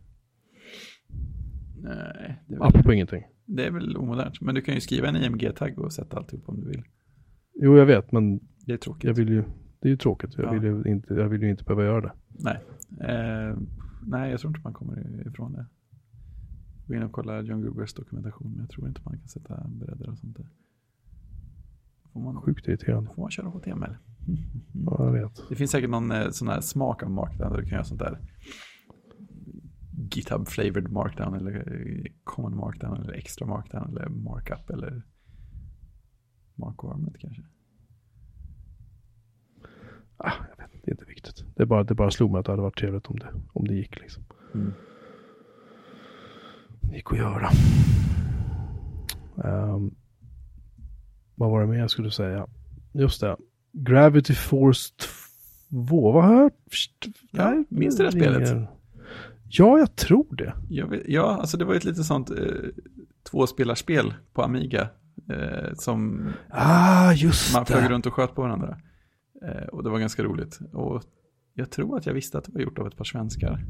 Nej, 1.84 2.42
det 2.48 2.54
är, 2.56 2.60
väl, 2.60 2.68
Apropå 2.68 2.94
ingenting. 2.94 3.24
det 3.46 3.66
är 3.66 3.72
väl 3.72 3.98
omodernt. 3.98 4.42
Men 4.42 4.56
du 4.56 4.62
kan 4.62 4.76
ju 4.76 4.82
skriva 4.82 5.08
en 5.08 5.16
IMG-tagg 5.16 5.80
och 5.80 5.94
sätta 5.94 6.18
alltihop 6.18 6.50
om 6.50 6.60
du 6.62 6.68
vill. 6.70 6.84
Jo, 7.54 7.78
jag 7.78 7.86
vet, 7.86 8.12
men 8.12 8.40
Det 8.66 8.74
är 8.74 8.78
tråkigt. 8.78 9.04
jag 9.04 9.14
vill 9.14 9.30
ju, 9.30 9.44
det 9.82 9.88
är 9.88 9.90
ju 9.90 9.98
tråkigt. 9.98 10.34
Jag, 10.38 10.46
Ja. 10.46 10.52
vill 10.52 10.64
ju 10.64 10.84
inte, 10.92 11.14
jag 11.14 11.30
vill 11.30 11.42
ju 11.42 11.50
inte 11.50 11.64
behöva 11.64 11.84
göra 11.84 12.02
det. 12.02 12.12
Nej. 12.28 12.64
Eh, 13.02 13.58
nej, 14.08 14.32
jag 14.32 14.40
tror 14.40 14.50
inte 14.50 14.62
man 14.64 14.74
kommer 14.74 15.28
ifrån 15.28 15.54
det. 15.54 15.66
Gå 16.88 16.94
in 16.94 17.04
och 17.04 17.12
kolla 17.12 17.42
John 17.42 17.62
Grubers 17.62 17.94
dokumentation, 17.94 18.52
men 18.52 18.60
jag 18.60 18.70
tror 18.70 18.88
inte 18.88 19.02
man 19.06 19.20
kan 19.20 19.28
sätta 19.28 19.68
bredder 19.68 20.10
och 20.10 20.18
sånt 20.18 20.38
där. 20.38 20.50
Får 22.14 22.20
man, 22.22 22.36
Sjukt 22.42 22.68
irriterande. 22.68 23.10
får 23.16 23.22
man 23.22 23.32
köra 23.32 23.48
HTML? 23.50 23.98
Ja, 24.74 25.06
jag 25.06 25.12
vet. 25.12 25.42
Det 25.50 25.56
finns 25.56 25.72
säkert 25.72 25.90
någon 25.90 26.12
eh, 26.12 26.30
sån 26.30 26.48
här 26.48 26.62
smak 26.62 27.04
av 27.04 27.12
markdown 27.12 27.50
där 27.52 27.58
du 27.58 27.64
kan 27.64 27.72
göra 27.74 27.84
sånt 27.84 28.00
där. 28.00 28.20
GitHub 30.16 30.48
flavored 30.48 30.92
markdown 30.92 31.34
eller 31.34 31.74
eh, 31.74 32.12
common 32.24 32.56
markdown 32.58 32.98
eller 33.02 33.14
extra 33.14 33.48
markdown 33.48 33.90
eller 33.90 34.10
markup 34.10 34.70
eller 34.70 35.04
markvarmet 36.56 37.14
kanske. 37.20 37.44
Ah, 40.18 40.32
jag 40.50 40.64
vet, 40.64 40.71
det 40.84 40.92
är 40.92 40.94
inte 40.94 41.06
viktigt. 41.06 41.44
Det, 41.56 41.64
är 41.64 41.68
bara, 41.68 41.84
det 41.84 41.94
bara 41.94 42.12
slog 42.12 42.32
mig 42.32 42.40
att 42.40 42.46
det 42.46 42.52
hade 42.52 42.62
varit 42.62 42.78
trevligt 42.80 43.08
om 43.08 43.20
det, 43.20 43.28
om 43.54 43.68
det 43.68 43.74
gick 43.74 44.00
liksom. 44.00 44.24
Mm. 44.54 44.74
Det 46.82 46.96
gick 46.96 47.12
att 47.12 47.18
göra. 47.18 47.50
Ehm, 49.44 49.96
vad 51.36 51.52
var 51.52 51.62
det 51.62 51.68
mer 51.68 51.80
jag 51.80 51.92
skulle 51.92 52.12
säga? 52.12 52.48
Just 52.92 53.22
det. 53.22 53.38
Gravity 53.72 54.34
Force 54.34 54.94
2. 55.00 56.12
Vad 56.12 56.24
har 56.24 56.42
jag? 56.42 56.52
Ja, 57.32 57.64
minns 57.70 57.98
du 57.98 58.04
det 58.04 58.12
spelet? 58.12 58.70
Ja, 59.50 59.78
jag 59.80 59.96
tror 59.96 60.36
det. 60.36 60.54
Jag 60.70 60.88
vet, 60.88 61.04
ja, 61.08 61.38
alltså 61.40 61.58
det 61.58 61.66
var 61.66 61.76
ett 61.76 61.86
lite 61.86 62.04
sånt 62.04 62.30
eh, 62.30 62.36
tvåspelarspel 63.32 64.14
på 64.34 64.44
Amiga. 64.44 64.90
Eh, 65.30 65.74
som 65.74 66.30
Ah, 66.50 67.14
man 67.54 67.66
flög 67.66 67.90
runt 67.90 68.06
och 68.06 68.14
sköt 68.14 68.36
på 68.36 68.42
varandra. 68.42 68.78
Eh, 69.46 69.68
och 69.68 69.84
det 69.84 69.90
var 69.90 70.00
ganska 70.00 70.24
roligt. 70.24 70.60
Och 70.74 71.04
jag 71.54 71.70
tror 71.70 71.98
att 71.98 72.06
jag 72.06 72.14
visste 72.14 72.38
att 72.38 72.44
det 72.44 72.52
var 72.54 72.62
gjort 72.62 72.80
av 72.80 72.88
ett 72.88 72.98
par 72.98 73.04
svenskar. 73.06 73.66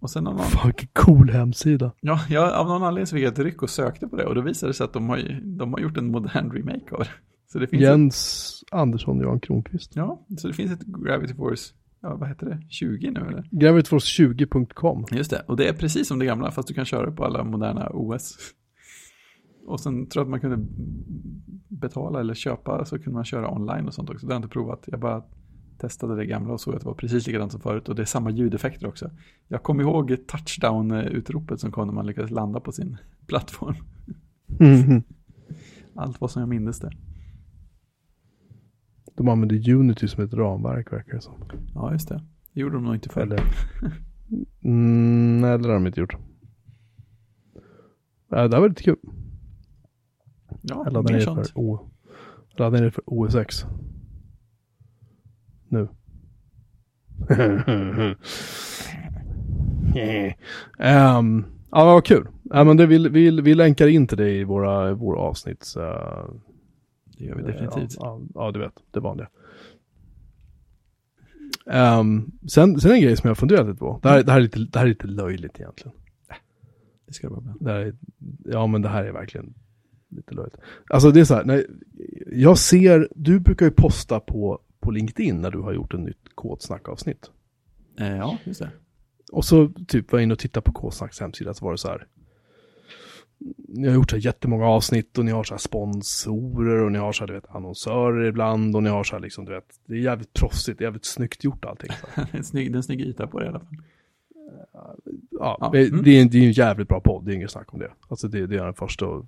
Och 0.00 0.10
sen 0.10 0.24
någon, 0.24 0.38
Fan, 0.38 0.66
vilken 0.66 0.88
cool 0.92 1.30
hemsida. 1.30 1.92
ja, 2.00 2.20
jag, 2.30 2.52
av 2.54 2.66
någon 2.68 2.82
anledning 2.82 3.06
så 3.06 3.16
fick 3.16 3.24
jag 3.24 3.32
ett 3.32 3.38
ryck 3.38 3.62
och 3.62 3.70
sökte 3.70 4.08
på 4.08 4.16
det. 4.16 4.24
Och 4.26 4.34
då 4.34 4.40
visade 4.40 4.70
det 4.70 4.74
sig 4.74 4.84
att 4.84 4.92
de 4.92 5.08
har, 5.08 5.40
de 5.58 5.72
har 5.72 5.80
gjort 5.80 5.96
en 5.96 6.10
modern 6.10 6.50
remake 6.52 6.94
av 6.94 6.98
det. 6.98 7.08
Så 7.52 7.58
det 7.58 7.66
finns, 7.66 7.82
ett, 7.82 7.88
Jens 7.88 8.64
Andersson 8.70 9.18
och 9.18 9.24
Jan 9.24 9.40
Kronqvist. 9.40 9.96
ja, 9.96 10.26
så 10.38 10.48
det 10.48 10.54
finns 10.54 10.72
ett 10.72 10.86
Gravity 10.86 11.34
Force, 11.34 11.74
ja 12.02 12.16
vad 12.16 12.28
heter 12.28 12.46
det, 12.46 12.62
20 12.68 13.10
nu 13.10 13.20
eller? 13.20 13.42
Gravityforce20.com. 13.52 15.04
Just 15.12 15.30
det, 15.30 15.42
och 15.46 15.56
det 15.56 15.68
är 15.68 15.72
precis 15.72 16.08
som 16.08 16.18
det 16.18 16.26
gamla 16.26 16.50
fast 16.50 16.68
du 16.68 16.74
kan 16.74 16.84
köra 16.84 17.10
på 17.12 17.24
alla 17.24 17.44
moderna 17.44 17.90
OS. 17.90 18.36
Och 19.66 19.80
sen 19.80 20.06
tror 20.06 20.20
jag 20.20 20.26
att 20.26 20.30
man 20.30 20.40
kunde 20.40 20.66
betala 21.68 22.20
eller 22.20 22.34
köpa 22.34 22.84
så 22.84 22.98
kunde 22.98 23.14
man 23.14 23.24
köra 23.24 23.50
online 23.50 23.86
och 23.86 23.94
sånt 23.94 24.10
också. 24.10 24.26
Det 24.26 24.32
har 24.32 24.40
jag 24.40 24.44
inte 24.44 24.52
provat. 24.52 24.84
Jag 24.86 25.00
bara 25.00 25.22
testade 25.78 26.16
det 26.16 26.26
gamla 26.26 26.52
och 26.52 26.60
såg 26.60 26.74
att 26.74 26.80
det 26.80 26.86
var 26.86 26.94
precis 26.94 27.26
likadant 27.26 27.52
som 27.52 27.60
förut 27.60 27.88
och 27.88 27.94
det 27.94 28.02
är 28.02 28.06
samma 28.06 28.30
ljudeffekter 28.30 28.86
också. 28.86 29.10
Jag 29.48 29.62
kommer 29.62 29.82
ihåg 29.82 30.16
touchdown-utropet 30.26 31.60
som 31.60 31.72
kom 31.72 31.86
när 31.86 31.94
man 31.94 32.06
lyckades 32.06 32.30
landa 32.30 32.60
på 32.60 32.72
sin 32.72 32.96
plattform. 33.26 33.74
Mhm. 34.46 35.02
Allt 35.94 36.20
var 36.20 36.28
som 36.28 36.40
jag 36.40 36.48
mindes 36.48 36.80
det. 36.80 36.90
De 39.14 39.28
använder 39.28 39.74
Unity 39.74 40.08
som 40.08 40.24
ett 40.24 40.34
ramverk 40.34 40.92
verkar 40.92 41.14
det 41.14 41.20
som. 41.20 41.34
Ja, 41.74 41.92
just 41.92 42.08
det. 42.08 42.22
Det 42.52 42.60
gjorde 42.60 42.74
de 42.74 42.84
nog 42.84 42.94
inte 42.94 43.08
förr. 43.08 43.22
Eller... 43.22 43.40
Mm, 44.64 45.40
nej, 45.40 45.58
det 45.58 45.68
har 45.68 45.74
de 45.74 45.86
inte 45.86 46.00
gjort. 46.00 46.16
Ja, 48.28 48.48
det 48.48 48.56
här 48.56 48.60
var 48.60 48.68
lite 48.68 48.82
kul. 48.82 48.96
Ja, 50.68 50.82
Jag 50.84 50.92
laddar 50.92 51.12
ner 51.12 51.20
för, 51.20 51.58
o... 51.58 51.90
jag 52.50 52.60
laddar 52.60 52.80
ner 52.80 52.90
för 52.90 53.02
OS6. 53.02 53.66
Nu. 55.68 55.88
um, 60.78 61.44
ja, 61.70 61.84
vad 61.84 62.04
kul. 62.04 62.28
Ja, 62.42 62.64
men 62.64 62.76
det 62.76 62.86
vill, 62.86 63.08
vi, 63.08 63.40
vi 63.40 63.54
länkar 63.54 63.86
in 63.86 64.06
till 64.06 64.18
det 64.18 64.30
i 64.30 64.44
våra, 64.44 64.94
våra 64.94 65.18
avsnitt. 65.20 65.74
Uh, 65.76 65.82
Det 67.18 67.24
gör 67.24 67.34
vi 67.34 67.42
definitivt. 67.42 67.96
Ja, 67.98 68.20
ja, 68.34 68.44
ja, 68.44 68.50
du 68.52 68.58
vet, 68.58 68.82
det 68.90 69.00
vanliga. 69.00 69.28
Um, 71.66 72.32
sen, 72.48 72.80
sen 72.80 72.90
en 72.92 73.00
grej 73.00 73.16
som 73.16 73.28
jag 73.28 73.38
funderat 73.38 73.66
lite 73.66 73.78
på. 73.78 74.00
Det 74.02 74.08
här, 74.08 74.22
det, 74.22 74.32
här 74.32 74.38
är 74.38 74.42
lite, 74.42 74.58
det 74.58 74.78
här 74.78 74.86
är 74.86 74.88
lite 74.90 75.06
löjligt 75.06 75.60
egentligen. 75.60 75.96
Det 77.06 77.12
ska 77.12 77.28
vara 77.30 77.40
bra. 77.40 77.54
Det 77.60 77.72
är, 77.72 77.94
ja, 78.44 78.66
men 78.66 78.82
det 78.82 78.88
här 78.88 79.04
är 79.04 79.12
verkligen 79.12 79.54
lite 80.08 80.34
löjligt. 80.34 80.56
Alltså 80.90 81.10
det 81.10 81.20
är 81.20 81.24
så 81.24 81.34
här, 81.34 81.44
när 81.44 81.66
jag 82.32 82.58
ser, 82.58 83.08
du 83.14 83.40
brukar 83.40 83.66
ju 83.66 83.72
posta 83.72 84.20
på, 84.20 84.60
på 84.80 84.90
LinkedIn 84.90 85.40
när 85.40 85.50
du 85.50 85.58
har 85.58 85.72
gjort 85.72 85.94
ett 85.94 86.00
nytt 86.00 86.34
kodsnackavsnitt. 86.34 87.30
Eh, 88.00 88.16
ja, 88.16 88.38
just 88.44 88.60
det. 88.60 88.70
Och 89.32 89.44
så 89.44 89.68
typ 89.88 90.12
var 90.12 90.18
jag 90.18 90.22
inne 90.22 90.32
och 90.32 90.38
tittade 90.38 90.64
på 90.64 90.72
K-snacks 90.72 91.20
hemsida 91.20 91.54
så 91.54 91.64
var 91.64 91.72
det 91.72 91.78
så 91.78 91.88
här. 91.88 92.06
Ni 93.68 93.88
har 93.88 93.94
gjort 93.94 94.10
så 94.10 94.16
här 94.16 94.22
jättemånga 94.24 94.66
avsnitt 94.66 95.18
och 95.18 95.24
ni 95.24 95.30
har 95.30 95.44
så 95.44 95.54
här 95.54 95.58
sponsorer 95.58 96.84
och 96.84 96.92
ni 96.92 96.98
har 96.98 97.12
så 97.12 97.22
här, 97.22 97.26
du 97.26 97.34
vet, 97.34 97.50
annonsörer 97.50 98.24
ibland 98.24 98.76
och 98.76 98.82
ni 98.82 98.90
har 98.90 99.04
så 99.04 99.16
här 99.16 99.22
liksom, 99.22 99.44
du 99.44 99.52
vet, 99.52 99.80
det 99.86 99.94
är 99.94 99.98
jävligt 99.98 100.32
proffsigt, 100.32 100.78
det 100.78 100.82
är 100.82 100.86
jävligt 100.86 101.04
snyggt 101.04 101.44
gjort 101.44 101.64
allting. 101.64 101.90
Här. 102.14 102.28
en, 102.32 102.44
snygg, 102.44 102.74
en 102.74 102.82
snygg 102.82 103.00
yta 103.00 103.26
på 103.26 103.38
det 103.38 103.46
i 103.46 103.48
alla 103.48 103.58
fall. 103.58 103.68
Ja, 104.72 104.96
Ja, 105.30 105.70
det, 105.72 105.86
mm. 105.86 106.02
det, 106.02 106.10
är, 106.10 106.24
det 106.24 106.38
är 106.38 106.42
en 106.42 106.52
jävligt 106.52 106.88
bra 106.88 107.00
podd, 107.00 107.24
det 107.24 107.32
är 107.32 107.34
inget 107.34 107.50
snack 107.50 107.74
om 107.74 107.78
det. 107.78 107.90
Alltså 108.08 108.28
det, 108.28 108.46
det 108.46 108.56
är 108.56 108.64
den 108.64 108.74
första 108.74 109.06
att 109.06 109.26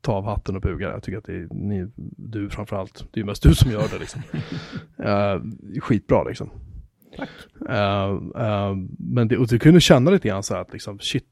ta 0.00 0.12
av 0.12 0.24
hatten 0.24 0.56
och 0.56 0.62
buga. 0.62 0.90
Jag 0.90 1.02
tycker 1.02 1.18
att 1.18 1.24
det 1.24 1.34
är 1.34 1.48
ni, 1.50 1.86
du 2.16 2.50
framförallt, 2.50 3.04
det 3.12 3.20
är 3.20 3.24
mest 3.24 3.42
du 3.42 3.54
som 3.54 3.70
gör 3.70 3.84
det 3.92 3.98
liksom. 3.98 4.22
uh, 5.04 5.80
skitbra 5.80 6.24
liksom. 6.24 6.50
Eh, 7.68 8.10
eh, 8.44 8.74
men 8.98 9.28
det, 9.28 9.36
och 9.36 9.46
du 9.46 9.58
kunde 9.58 9.80
känna 9.80 10.10
lite 10.10 10.28
grann 10.28 10.42
så 10.42 10.54
här 10.54 10.60
att 10.60 10.72
liksom 10.72 10.98
shit, 10.98 11.24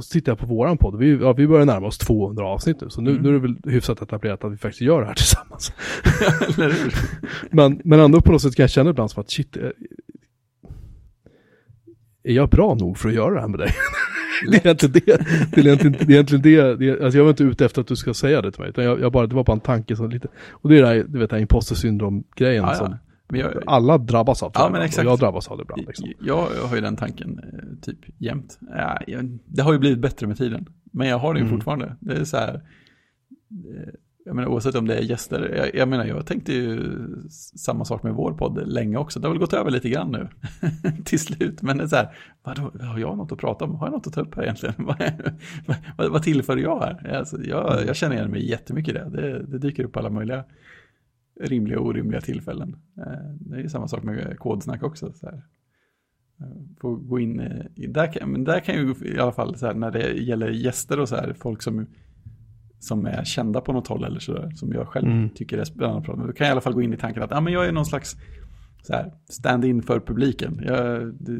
så 0.00 0.12
tittar 0.12 0.32
jag 0.32 0.38
på 0.38 0.46
våran 0.46 0.78
podd, 0.78 0.98
vi, 0.98 1.16
ja, 1.16 1.32
vi 1.32 1.46
börjar 1.46 1.66
närma 1.66 1.86
oss 1.86 1.98
200 1.98 2.44
avsnitt 2.46 2.80
nu, 2.80 2.90
så 2.90 3.00
nu, 3.00 3.10
Mm. 3.10 3.22
nu 3.22 3.28
är 3.28 3.32
det 3.32 3.38
väl 3.38 3.56
hyfsat 3.64 4.02
etablerat 4.02 4.44
att 4.44 4.52
vi 4.52 4.56
faktiskt 4.56 4.80
gör 4.80 5.00
det 5.00 5.06
här 5.06 5.14
tillsammans. 5.24 5.72
Men, 7.50 7.80
men 7.84 8.00
ändå 8.00 8.20
på 8.20 8.32
något 8.32 8.42
sätt 8.42 8.56
kan 8.56 8.62
jag 8.62 8.70
känna 8.70 8.90
ibland 8.90 9.10
som 9.10 9.20
att 9.20 9.30
shit, 9.30 9.56
är 12.22 12.32
jag 12.32 12.48
bra 12.48 12.74
nog 12.74 12.98
för 12.98 13.08
att 13.08 13.14
göra 13.14 13.34
det 13.34 13.40
här 13.40 13.48
med 13.48 13.58
dig? 13.58 13.70
det 14.50 14.56
är 14.56 14.66
egentligen 14.66 14.92
det. 14.92 15.00
Det 15.54 15.60
är 15.60 15.66
egentligen 15.66 15.92
det. 15.98 16.04
Är 16.04 16.10
egentligen 16.10 16.42
det, 16.42 16.76
det 16.76 16.88
är, 16.88 17.04
alltså 17.04 17.18
jag 17.18 17.24
var 17.24 17.30
inte 17.30 17.44
ute 17.44 17.64
efter 17.64 17.80
att 17.80 17.86
du 17.86 17.96
ska 17.96 18.14
säga 18.14 18.42
det 18.42 18.52
till 18.52 18.60
mig. 18.60 18.70
Utan 18.70 18.84
jag, 18.84 19.00
jag 19.00 19.12
bara, 19.12 19.26
det 19.26 19.34
var 19.36 19.44
bara 19.44 19.52
en 19.52 19.60
tanke 19.60 19.96
som 19.96 20.10
lite. 20.10 20.28
Och 20.50 20.68
det 20.68 20.78
är 20.78 20.82
det 20.82 20.88
här, 20.88 21.04
du 21.08 21.18
vet, 21.18 21.32
här 21.32 21.38
imposter 21.38 21.74
syndrom-grejen 21.74 22.64
Ja, 22.64 22.74
som 22.74 22.96
jag, 23.32 23.52
alla 23.66 23.98
drabbas 23.98 24.42
av. 24.42 24.52
Ja, 24.54 24.60
jag 24.62 24.72
men 24.72 24.82
exakt. 24.82 25.06
Jag 25.06 25.18
drabbas 25.18 25.48
av 25.48 25.56
det 25.56 25.62
ibland. 25.62 25.82
Liksom. 25.86 26.08
jag 26.20 26.46
har 26.68 26.74
ju 26.76 26.80
den 26.82 26.96
tanken 26.96 27.38
eh, 27.38 27.78
typ 27.82 27.98
jämt. 28.18 28.58
Ja, 28.60 29.00
jag, 29.06 29.38
det 29.46 29.62
har 29.62 29.72
ju 29.72 29.78
blivit 29.78 29.98
bättre 29.98 30.26
med 30.26 30.38
tiden. 30.38 30.66
Men 30.92 31.08
jag 31.08 31.18
har 31.18 31.34
det 31.34 31.40
ju 31.40 31.46
Mm. 31.46 31.56
fortfarande. 31.56 31.96
Det 32.00 32.14
är 32.14 32.24
så 32.24 32.36
här. 32.36 32.60
Jag 34.26 34.36
menar 34.36 34.48
oavsett 34.48 34.74
om 34.74 34.86
det 34.86 34.96
är 34.96 35.02
gäster. 35.02 35.54
Jag, 35.56 35.74
jag 35.74 35.88
menar 35.88 36.04
jag 36.04 36.26
tänkte 36.26 36.52
ju 36.52 36.80
samma 37.56 37.84
sak 37.84 38.02
med 38.02 38.14
vår 38.14 38.32
podd 38.32 38.68
länge 38.68 38.96
också. 38.96 39.20
Det 39.20 39.26
har 39.26 39.32
väl 39.32 39.40
gått 39.40 39.52
över 39.52 39.70
lite 39.70 39.88
grann 39.88 40.10
nu. 40.12 40.28
Till 41.04 41.20
slut. 41.20 41.62
Men 41.62 41.76
det 41.78 41.84
är 41.84 41.88
så 41.88 41.96
här. 41.96 42.16
Vadå, 42.42 42.72
har 42.80 42.98
jag 42.98 43.16
något 43.16 43.32
att 43.32 43.38
prata 43.38 43.64
om? 43.64 43.74
Har 43.74 43.86
jag 43.86 43.92
något 43.92 44.06
att 44.06 44.12
ta 44.12 44.20
upp 44.20 44.34
här 44.34 44.42
egentligen? 44.42 44.74
vad, 45.96 46.10
vad, 46.10 46.22
tillför 46.22 46.56
jag 46.56 46.80
här? 46.80 47.16
Alltså, 47.16 47.42
jag, 47.42 47.86
jag 47.86 47.96
känner 47.96 48.16
igen 48.16 48.30
mig 48.30 48.50
jättemycket 48.50 48.94
i 48.94 48.98
det. 48.98 49.10
det. 49.10 49.46
Det 49.46 49.58
dyker 49.58 49.84
upp 49.84 49.96
alla 49.96 50.10
möjliga 50.10 50.44
rimliga 51.40 51.80
och 51.80 51.86
orimliga 51.86 52.20
tillfällen. 52.20 52.76
Eh, 52.98 53.30
Det 53.30 53.56
är 53.56 53.60
ju 53.60 53.68
samma 53.68 53.88
sak 53.88 54.02
med 54.02 54.38
kodsnack 54.38 54.82
också. 54.82 55.12
Så 55.12 55.26
här. 55.26 55.42
Eh, 56.40 56.46
Få 56.80 56.94
gå 56.94 57.18
in 57.18 57.40
eh, 57.40 57.66
i, 57.74 57.86
där 57.86 58.12
kan, 58.12 58.30
men 58.30 58.44
där 58.44 58.60
kan 58.60 58.74
ju 58.74 58.94
i 59.14 59.18
alla 59.18 59.32
fall 59.32 59.56
så 59.56 59.66
här, 59.66 59.74
när 59.74 59.90
det 59.90 60.12
gäller 60.12 60.48
gäster 60.50 61.00
och 61.00 61.08
så 61.08 61.16
här, 61.16 61.34
folk 61.38 61.62
som, 61.62 61.86
som 62.86 63.06
är 63.06 63.24
kända 63.24 63.60
på 63.60 63.72
något 63.72 63.88
håll 63.88 64.04
eller 64.04 64.20
så 64.20 64.32
där, 64.34 64.50
som 64.50 64.72
jag 64.72 64.88
själv 64.88 65.06
Mm. 65.06 65.30
tycker 65.30 65.58
är 65.58 65.64
spännande 65.64 65.98
att 65.98 66.04
prata 66.04 66.18
med. 66.18 66.28
Då 66.28 66.32
kan 66.32 66.46
jag 66.46 66.50
i 66.50 66.52
alla 66.52 66.60
fall 66.60 66.72
gå 66.74 66.82
in 66.82 66.92
i 66.94 66.96
tanken 66.96 67.22
att 67.22 67.32
ah, 67.32 67.40
men 67.40 67.52
jag 67.52 67.66
är 67.66 67.72
någon 67.72 67.86
slags 67.86 68.16
så 68.82 68.92
här, 68.92 69.12
stand-in 69.28 69.82
för 69.82 70.00
publiken. 70.00 70.60
Jag, 70.66 71.14
det, 71.14 71.38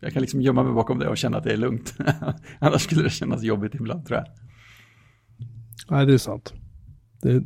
jag 0.00 0.12
kan 0.12 0.20
liksom 0.22 0.40
gömma 0.42 0.62
mig 0.62 0.72
bakom 0.72 0.98
det 0.98 1.08
och 1.08 1.16
känna 1.16 1.38
att 1.38 1.44
det 1.44 1.52
är 1.52 1.56
lugnt. 1.56 1.94
Annars 2.58 2.82
skulle 2.82 3.02
det 3.02 3.10
kännas 3.10 3.42
jobbigt 3.42 3.74
ibland 3.74 4.06
tror 4.06 4.18
jag. 4.18 4.26
Nej, 5.90 6.06
det 6.06 6.14
är 6.14 6.18
sant. 6.18 6.54
Det 7.22 7.30
är 7.32 7.42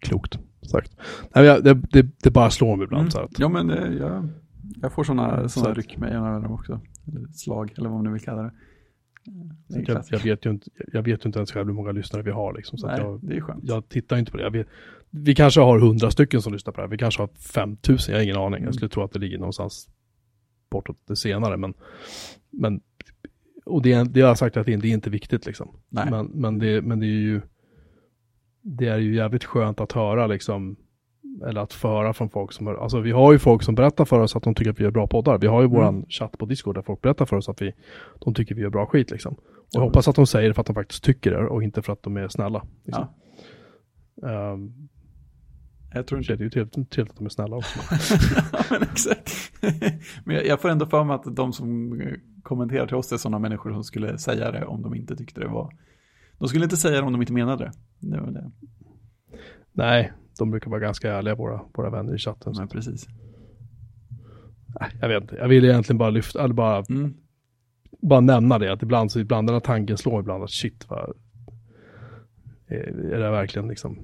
klokt 0.00 0.38
sagt. 0.70 0.92
Nej, 1.22 1.28
men 1.34 1.44
jag, 1.44 1.64
det, 1.64 1.74
det, 1.74 2.06
det 2.22 2.30
bara 2.30 2.50
slår 2.50 2.76
mig 2.76 2.84
ibland 2.84 3.00
Mm. 3.02 3.10
så 3.10 3.20
att, 3.20 3.38
Ja, 3.38 3.48
men 3.48 3.66
det, 3.66 3.94
jag, 3.94 4.28
jag 4.82 4.92
får 4.92 5.04
sådana 5.04 5.48
Så 5.48 5.74
ryck 5.74 5.96
med 5.98 6.10
ena 6.12 6.28
öronen 6.28 6.50
också. 6.50 6.80
Eller 7.08 7.26
slag, 7.32 7.72
eller 7.76 7.88
vad 7.88 7.96
man 7.98 8.04
nu 8.04 8.12
vill 8.12 8.22
kalla 8.24 8.42
det. 8.42 8.52
Jag, 9.66 10.04
jag, 10.10 10.18
vet 10.18 10.46
ju 10.46 10.50
inte, 10.50 10.70
jag 10.92 11.02
vet 11.02 11.24
inte 11.24 11.38
ens 11.38 11.52
själv 11.52 11.66
hur 11.66 11.74
många 11.74 11.92
lyssnare 11.92 12.22
vi 12.22 12.30
har 12.30 12.54
liksom. 12.54 12.78
Så 12.78 12.86
Nej, 12.86 13.00
jag, 13.00 13.20
det 13.22 13.36
är 13.36 13.40
skönt. 13.40 13.64
jag 13.64 13.88
tittar 13.88 14.16
inte 14.16 14.30
på 14.30 14.36
det. 14.36 14.50
Vet, 14.50 14.66
vi 15.10 15.34
kanske 15.34 15.60
har 15.60 15.78
hundra 15.78 16.10
stycken 16.10 16.42
som 16.42 16.52
lyssnar 16.52 16.72
på 16.72 16.76
det 16.80 16.82
här. 16.82 16.90
Vi 16.90 16.98
kanske 16.98 17.22
har 17.22 17.28
5000, 17.54 18.12
jag 18.12 18.18
har 18.18 18.24
ingen 18.24 18.36
aning. 18.36 18.58
Mm. 18.58 18.64
Jag 18.64 18.74
skulle 18.74 18.88
tro 18.88 19.02
att 19.02 19.12
det 19.12 19.18
ligger 19.18 19.38
någonstans 19.38 19.88
bortåt 20.70 20.96
det 21.06 21.16
senare. 21.16 21.56
Men, 21.56 21.74
men 22.50 22.80
och 23.64 23.82
det, 23.82 24.04
det 24.04 24.20
har 24.20 24.28
jag 24.28 24.38
sagt 24.38 24.56
att 24.56 24.66
det 24.66 24.76
det 24.76 24.88
är 24.88 24.92
inte 24.92 25.10
viktigt 25.10 25.46
liksom. 25.46 25.68
Men, 25.88 26.26
men, 26.26 26.58
det, 26.58 26.82
men 26.82 27.00
det 27.00 27.06
är 27.06 27.20
ju 27.20 27.40
det 28.62 28.86
är 28.86 28.98
ju 28.98 29.14
jävligt 29.14 29.44
skönt 29.44 29.80
att 29.80 29.92
höra 29.92 30.26
liksom 30.26 30.76
eller 31.48 31.60
att 31.60 31.72
föra 31.72 32.12
från 32.12 32.30
folk 32.30 32.52
som, 32.52 32.66
hör- 32.66 32.82
alltså 32.82 33.00
vi 33.00 33.10
har 33.12 33.32
ju 33.32 33.38
folk 33.38 33.62
som 33.62 33.74
berättar 33.74 34.04
för 34.04 34.20
oss 34.20 34.36
att 34.36 34.42
de 34.42 34.54
tycker 34.54 34.70
att 34.70 34.80
vi 34.80 34.84
gör 34.84 34.90
bra 34.90 35.06
poddar. 35.06 35.38
Vi 35.38 35.46
har 35.46 35.60
ju 35.60 35.66
Mm. 35.66 35.76
våran 35.78 36.04
chatt 36.08 36.38
på 36.38 36.46
Discord 36.46 36.74
där 36.74 36.82
folk 36.82 37.00
berättar 37.02 37.26
för 37.26 37.36
oss 37.36 37.48
att 37.48 37.62
vi, 37.62 37.72
de 38.20 38.34
tycker 38.34 38.54
vi 38.54 38.62
gör 38.62 38.70
bra 38.70 38.86
skit 38.86 39.10
liksom. 39.10 39.34
Och 39.34 39.40
jag 39.70 39.80
Ja. 39.80 39.84
hoppas 39.84 40.08
att 40.08 40.16
de 40.16 40.26
säger 40.26 40.48
det 40.48 40.54
för 40.54 40.60
att 40.60 40.66
de 40.66 40.74
faktiskt 40.74 41.04
tycker 41.04 41.30
det 41.30 41.46
och 41.48 41.62
inte 41.62 41.82
för 41.82 41.92
att 41.92 42.02
de 42.02 42.16
är 42.16 42.28
snälla. 42.28 42.62
Liksom. 42.84 43.06
Ja, 43.06 43.16
Ehm, 44.52 44.88
jag 45.94 46.06
tror 46.06 46.18
det 46.18 46.32
inte 46.32 46.42
är 46.42 46.44
ju 46.44 46.50
trevligt, 46.50 46.90
trevligt 46.90 47.10
att 47.12 47.16
de 47.18 47.24
är 47.24 47.28
snälla 47.30 47.56
också. 47.56 47.78
ja, 48.52 48.62
men 48.70 48.82
exakt. 48.82 49.32
men 50.24 50.36
jag, 50.36 50.46
jag 50.46 50.60
får 50.60 50.68
ändå 50.68 50.86
för 50.86 51.04
mig 51.04 51.14
att 51.14 51.36
de 51.36 51.52
som 51.52 52.00
kommenterar 52.42 52.86
till 52.86 52.96
oss 52.96 53.12
är 53.12 53.16
sådana 53.16 53.38
människor 53.38 53.72
som 53.72 53.84
skulle 53.84 54.18
säga 54.18 54.50
det 54.52 54.64
om 54.64 54.82
de 54.82 54.94
inte 54.94 55.16
tyckte 55.16 55.40
det 55.40 55.48
var... 55.48 55.72
De 56.38 56.48
skulle 56.48 56.64
inte 56.64 56.76
säga 56.76 57.00
det 57.00 57.06
om 57.06 57.12
de 57.12 57.20
inte 57.22 57.32
menade 57.32 57.64
det. 57.64 57.72
Det 58.08 58.20
var 58.20 58.30
det. 58.30 58.50
Nej, 59.72 60.12
de 60.44 60.50
brukar 60.50 60.70
vara 60.70 60.80
ganska 60.80 61.12
ärliga 61.12 61.34
våra, 61.34 61.60
våra 61.74 61.90
vänner 61.90 62.14
i 62.14 62.18
chatten. 62.18 62.52
Men 62.58 62.68
precis. 62.68 63.06
Nej, 64.80 64.90
jag 65.00 65.08
vet 65.08 65.22
inte, 65.22 65.34
jag 65.36 65.48
vill 65.48 65.64
egentligen 65.64 65.98
bara 65.98 66.10
lyfta, 66.10 66.44
eller 66.44 66.54
bara, 66.54 66.84
Mm. 66.88 67.14
bara 68.02 68.20
nämna 68.20 68.58
det. 68.58 68.72
Att 68.72 68.82
ibland, 68.82 69.12
så 69.12 69.20
ibland 69.20 69.48
den 69.48 69.54
här 69.54 69.60
tanken 69.60 69.98
slår 69.98 70.20
ibland 70.20 70.42
att 70.44 70.50
shit 70.50 70.86
vad, 70.88 71.12
är, 72.66 73.12
är 73.12 73.18
det 73.20 73.30
verkligen 73.30 73.68
liksom, 73.68 73.98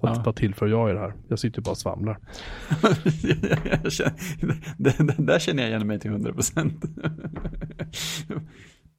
vad, 0.00 0.16
Ja. 0.16 0.22
vad 0.26 0.36
tillför 0.36 0.66
jag 0.66 0.90
i 0.90 0.92
det 0.92 0.98
här? 1.00 1.14
Jag 1.28 1.38
sitter 1.38 1.58
ju 1.60 1.64
bara 1.64 1.70
och 1.70 1.78
svamlar. 1.78 2.18
det, 4.78 4.98
det, 4.98 5.14
där 5.22 5.38
känner 5.38 5.62
jag 5.62 5.70
igen 5.70 5.86
mig 5.86 5.98
till 6.00 6.10
100 6.10 6.32
procent. 6.32 6.84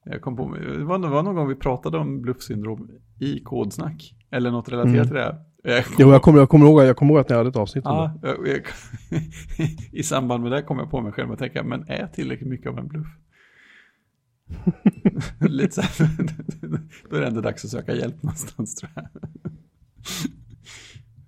Jag 0.04 0.20
kom 0.20 0.36
på, 0.36 0.54
det 0.54 0.84
var 0.84 0.98
någon 0.98 1.34
gång 1.34 1.48
vi 1.48 1.54
pratade 1.54 1.98
om 1.98 2.22
bluffsyndrom 2.22 2.90
i 3.20 3.40
kodsnack. 3.40 4.14
Eller 4.30 4.50
något 4.50 4.68
relaterat 4.68 4.94
Mm. 4.94 5.06
till 5.06 5.14
det. 5.16 5.36
Jag 5.62 5.84
kom, 5.84 5.94
Jo, 5.98 6.10
jag 6.12 6.22
kommer, 6.22 6.38
jag 6.38 6.48
kommer, 6.48 6.66
ihåg, 6.66 6.82
jag 6.82 6.96
kommer 6.96 7.12
ihåg 7.12 7.20
att 7.20 7.28
ni 7.28 7.34
hade 7.36 7.48
ett 7.48 7.56
avsnitt 7.56 7.86
om 7.86 7.96
ja, 7.96 8.18
det. 8.22 8.28
jag, 8.28 8.48
jag, 8.48 8.62
I 9.92 10.02
samband 10.02 10.42
med 10.42 10.52
det 10.52 10.62
kom 10.62 10.78
jag 10.78 10.90
på 10.90 11.00
mig 11.00 11.12
själv 11.12 11.30
och 11.30 11.38
tänka, 11.38 11.62
men 11.62 11.88
är 11.88 12.00
jag 12.00 12.12
tillräckligt 12.12 12.48
mycket 12.48 12.66
av 12.70 12.78
en 12.78 12.88
bluff? 12.88 13.06
Lite 15.40 15.74
så 15.74 15.80
här, 15.82 16.08
då 17.10 17.16
är 17.16 17.20
det 17.20 17.26
ändå 17.26 17.40
dags 17.40 17.64
att 17.64 17.70
söka 17.70 17.94
hjälp 17.94 18.22
någonstans 18.22 18.74
tror 18.74 18.92
jag. 18.94 19.06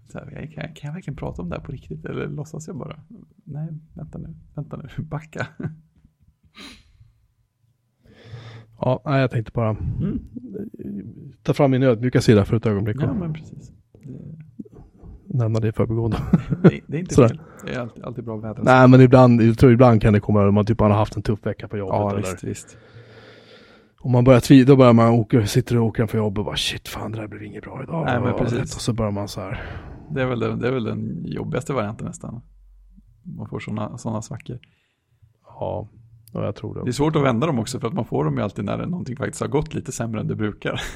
Så 0.08 0.18
här, 0.18 0.46
kan, 0.54 0.74
kan 0.74 0.88
jag 0.88 0.92
verkligen 0.94 1.16
prata 1.16 1.42
om 1.42 1.48
det 1.48 1.56
här 1.56 1.62
på 1.64 1.72
riktigt 1.72 2.04
eller 2.04 2.28
låtsas 2.28 2.66
jag 2.66 2.76
bara? 2.76 3.00
Nej, 3.44 3.68
vänta 3.94 4.18
nu, 4.18 4.34
vänta 4.54 4.76
nu, 4.76 5.04
backa. 5.04 5.46
Ja, 8.80 9.02
jag 9.04 9.30
tänkte 9.30 9.52
bara 9.54 9.70
Mm. 9.70 10.18
ta 11.42 11.54
fram 11.54 11.70
min 11.70 11.82
ödmjuka 11.82 12.20
sida 12.20 12.44
för 12.44 12.56
ett 12.56 12.66
ögonblick 12.66 12.96
Ja, 13.00 13.14
men 13.14 13.32
precis. 13.32 13.72
Det, 14.04 15.38
nämna 15.38 15.60
det 15.60 15.68
i 15.68 15.72
förbigående. 15.72 16.16
det, 16.62 16.80
det 16.86 16.96
är 16.96 17.00
inte 17.00 17.14
fel. 17.28 17.40
Det 17.66 17.72
är 17.74 17.80
alltid, 17.80 18.04
alltid 18.04 18.24
bra 18.24 18.36
väder. 18.36 18.62
nej, 18.62 18.88
men 18.88 19.00
ibland, 19.00 19.42
jag 19.42 19.58
tror 19.58 19.72
ibland 19.72 20.02
kan 20.02 20.12
det 20.12 20.20
komma 20.20 20.48
om 20.48 20.54
man 20.54 20.64
typ 20.66 20.80
har 20.80 20.90
haft 20.90 21.16
en 21.16 21.22
tuff 21.22 21.46
vecka 21.46 21.68
på 21.68 21.76
jobbet. 21.76 21.94
ja, 21.94 22.10
eller, 22.10 22.18
visst, 22.20 22.44
visst. 22.44 22.76
Om 24.00 24.12
man 24.12 24.24
börjar 24.24 24.40
tvivla, 24.40 24.66
då 24.72 24.76
börjar 24.76 24.92
man 24.92 25.08
åka, 25.12 25.46
sitter 25.46 25.78
och 25.78 25.86
åker 25.86 26.06
för 26.06 26.18
jobb 26.18 26.38
och 26.38 26.44
bara 26.44 26.56
shit 26.56 26.88
fan 26.88 27.12
det 27.12 27.18
där 27.20 27.26
blev 27.28 27.42
inget 27.42 27.62
bra 27.64 27.82
idag. 27.82 28.04
Nej, 28.06 28.20
men 28.20 28.34
precis. 28.38 28.74
Och 28.76 28.80
så 28.82 28.92
börjar 28.92 29.10
man 29.12 29.28
så 29.28 29.40
här. 29.40 29.62
Det 30.14 30.22
är 30.22 30.26
väl, 30.26 30.40
den- 30.40 30.58
det 30.58 30.68
är 30.68 30.72
väl 30.72 30.84
den 30.84 31.24
jobbigaste 31.26 31.72
varianten 31.72 32.06
nästan. 32.06 32.40
Man 33.36 33.48
får 33.48 33.60
sådana 33.60 33.98
såna 33.98 34.22
svackor. 34.22 34.58
Ja, 35.44 35.88
ja 36.32 36.44
jag 36.44 36.56
tror 36.56 36.74
det. 36.74 36.84
Det 36.84 36.90
är 36.90 36.92
svårt 36.92 37.16
att 37.16 37.22
vända 37.22 37.46
dem 37.46 37.58
också 37.58 37.80
för 37.80 37.88
att 37.88 37.94
man 37.94 38.04
får 38.04 38.24
dem 38.24 38.36
ju 38.36 38.42
alltid 38.42 38.64
när 38.64 38.86
någonting 38.86 39.16
faktiskt 39.16 39.40
har 39.40 39.48
gått 39.48 39.74
lite 39.74 39.92
sämre 39.92 40.20
än 40.20 40.26
det 40.28 40.36
brukar. 40.36 40.80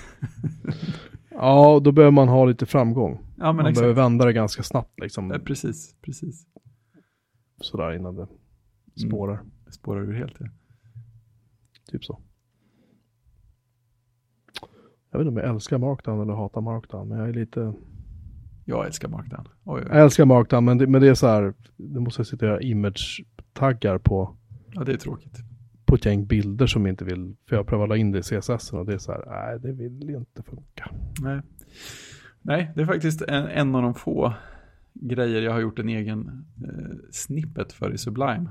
Ja, 1.38 1.80
då 1.84 1.92
behöver 1.92 2.12
man 2.12 2.28
ha 2.28 2.44
lite 2.44 2.66
framgång. 2.66 3.12
Ja, 3.36 3.44
men 3.44 3.56
man 3.56 3.66
exakt. 3.66 3.80
behöver 3.82 4.02
vända 4.02 4.24
det 4.24 4.32
ganska 4.32 4.62
snabbt 4.62 5.00
liksom. 5.00 5.32
Eh, 5.32 5.38
Precis, 5.38 5.94
precis. 6.02 6.46
Sådär 7.60 7.92
innan 7.92 8.14
det 8.16 8.26
spårar. 9.08 9.40
Det 9.66 9.72
spårar 9.72 10.00
ur 10.00 10.12
helt. 10.12 10.34
Ja. 10.38 10.46
Typ 11.90 12.04
så. 12.04 12.18
Jag 15.10 15.18
vet 15.18 15.26
inte 15.26 15.40
om 15.40 15.46
jag 15.46 15.54
älskar 15.54 15.78
Markdown 15.78 16.20
eller 16.20 16.32
hatar 16.34 16.60
Markdown, 16.60 17.08
men 17.08 17.18
jag 17.18 17.28
är 17.28 17.32
lite... 17.32 17.72
Jag 18.64 18.86
älskar 18.86 19.08
Markdown. 19.08 19.48
Oj, 19.64 19.82
oj. 19.82 19.88
Jag 19.90 20.00
älskar 20.02 20.24
Markdown, 20.24 20.64
men 20.64 20.78
det, 20.78 20.86
men 20.86 21.00
det 21.00 21.08
är 21.08 21.14
så 21.14 21.26
här, 21.26 21.54
det 21.76 22.00
måste 22.00 22.24
jag 22.30 22.42
göra 22.42 22.60
image-taggar 22.60 23.98
på, 23.98 24.36
Ja, 24.76 24.84
det 24.84 24.92
är 24.92 24.96
tråkigt. 24.96 25.38
på 25.84 25.94
ett 25.94 26.04
gäng 26.04 26.26
bilder 26.26 26.66
som 26.66 26.86
inte 26.86 27.04
vill, 27.04 27.36
för 27.48 27.56
jag 27.56 27.66
prövar 27.66 27.86
la 27.86 27.96
in 27.96 28.12
det 28.12 28.18
i 28.18 28.22
CSS 28.22 28.72
och 28.72 28.86
det 28.86 28.94
är 28.94 28.98
så 28.98 29.12
här, 29.12 29.24
nej 29.26 29.58
det 29.60 29.72
vill 29.72 30.10
inte 30.10 30.42
funka. 30.42 30.90
Nej. 31.20 31.40
Nej, 32.42 32.72
det 32.74 32.82
är 32.82 32.86
faktiskt 32.86 33.22
en, 33.22 33.44
en 33.46 33.74
av 33.74 33.82
de 33.82 33.94
få 33.94 34.34
grejer 34.94 35.42
jag 35.42 35.52
har 35.52 35.60
gjort 35.60 35.78
en 35.78 35.88
egen 35.88 36.46
eh, 36.64 36.96
snippet 37.10 37.72
för 37.72 37.92
i 37.94 37.98
Sublime. 37.98 38.50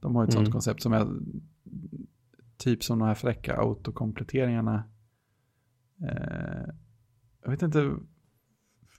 De 0.00 0.14
har 0.16 0.24
ett 0.24 0.32
sånt 0.32 0.42
Mm. 0.46 0.52
koncept 0.52 0.82
som 0.82 0.92
är 0.92 1.06
typ 2.56 2.84
som 2.84 2.98
de 2.98 3.08
här 3.08 3.14
fräcka 3.14 3.56
autokompletteringarna. 3.56 4.84
Eh, 6.02 6.68
jag 7.42 7.50
vet 7.50 7.62
inte 7.62 7.96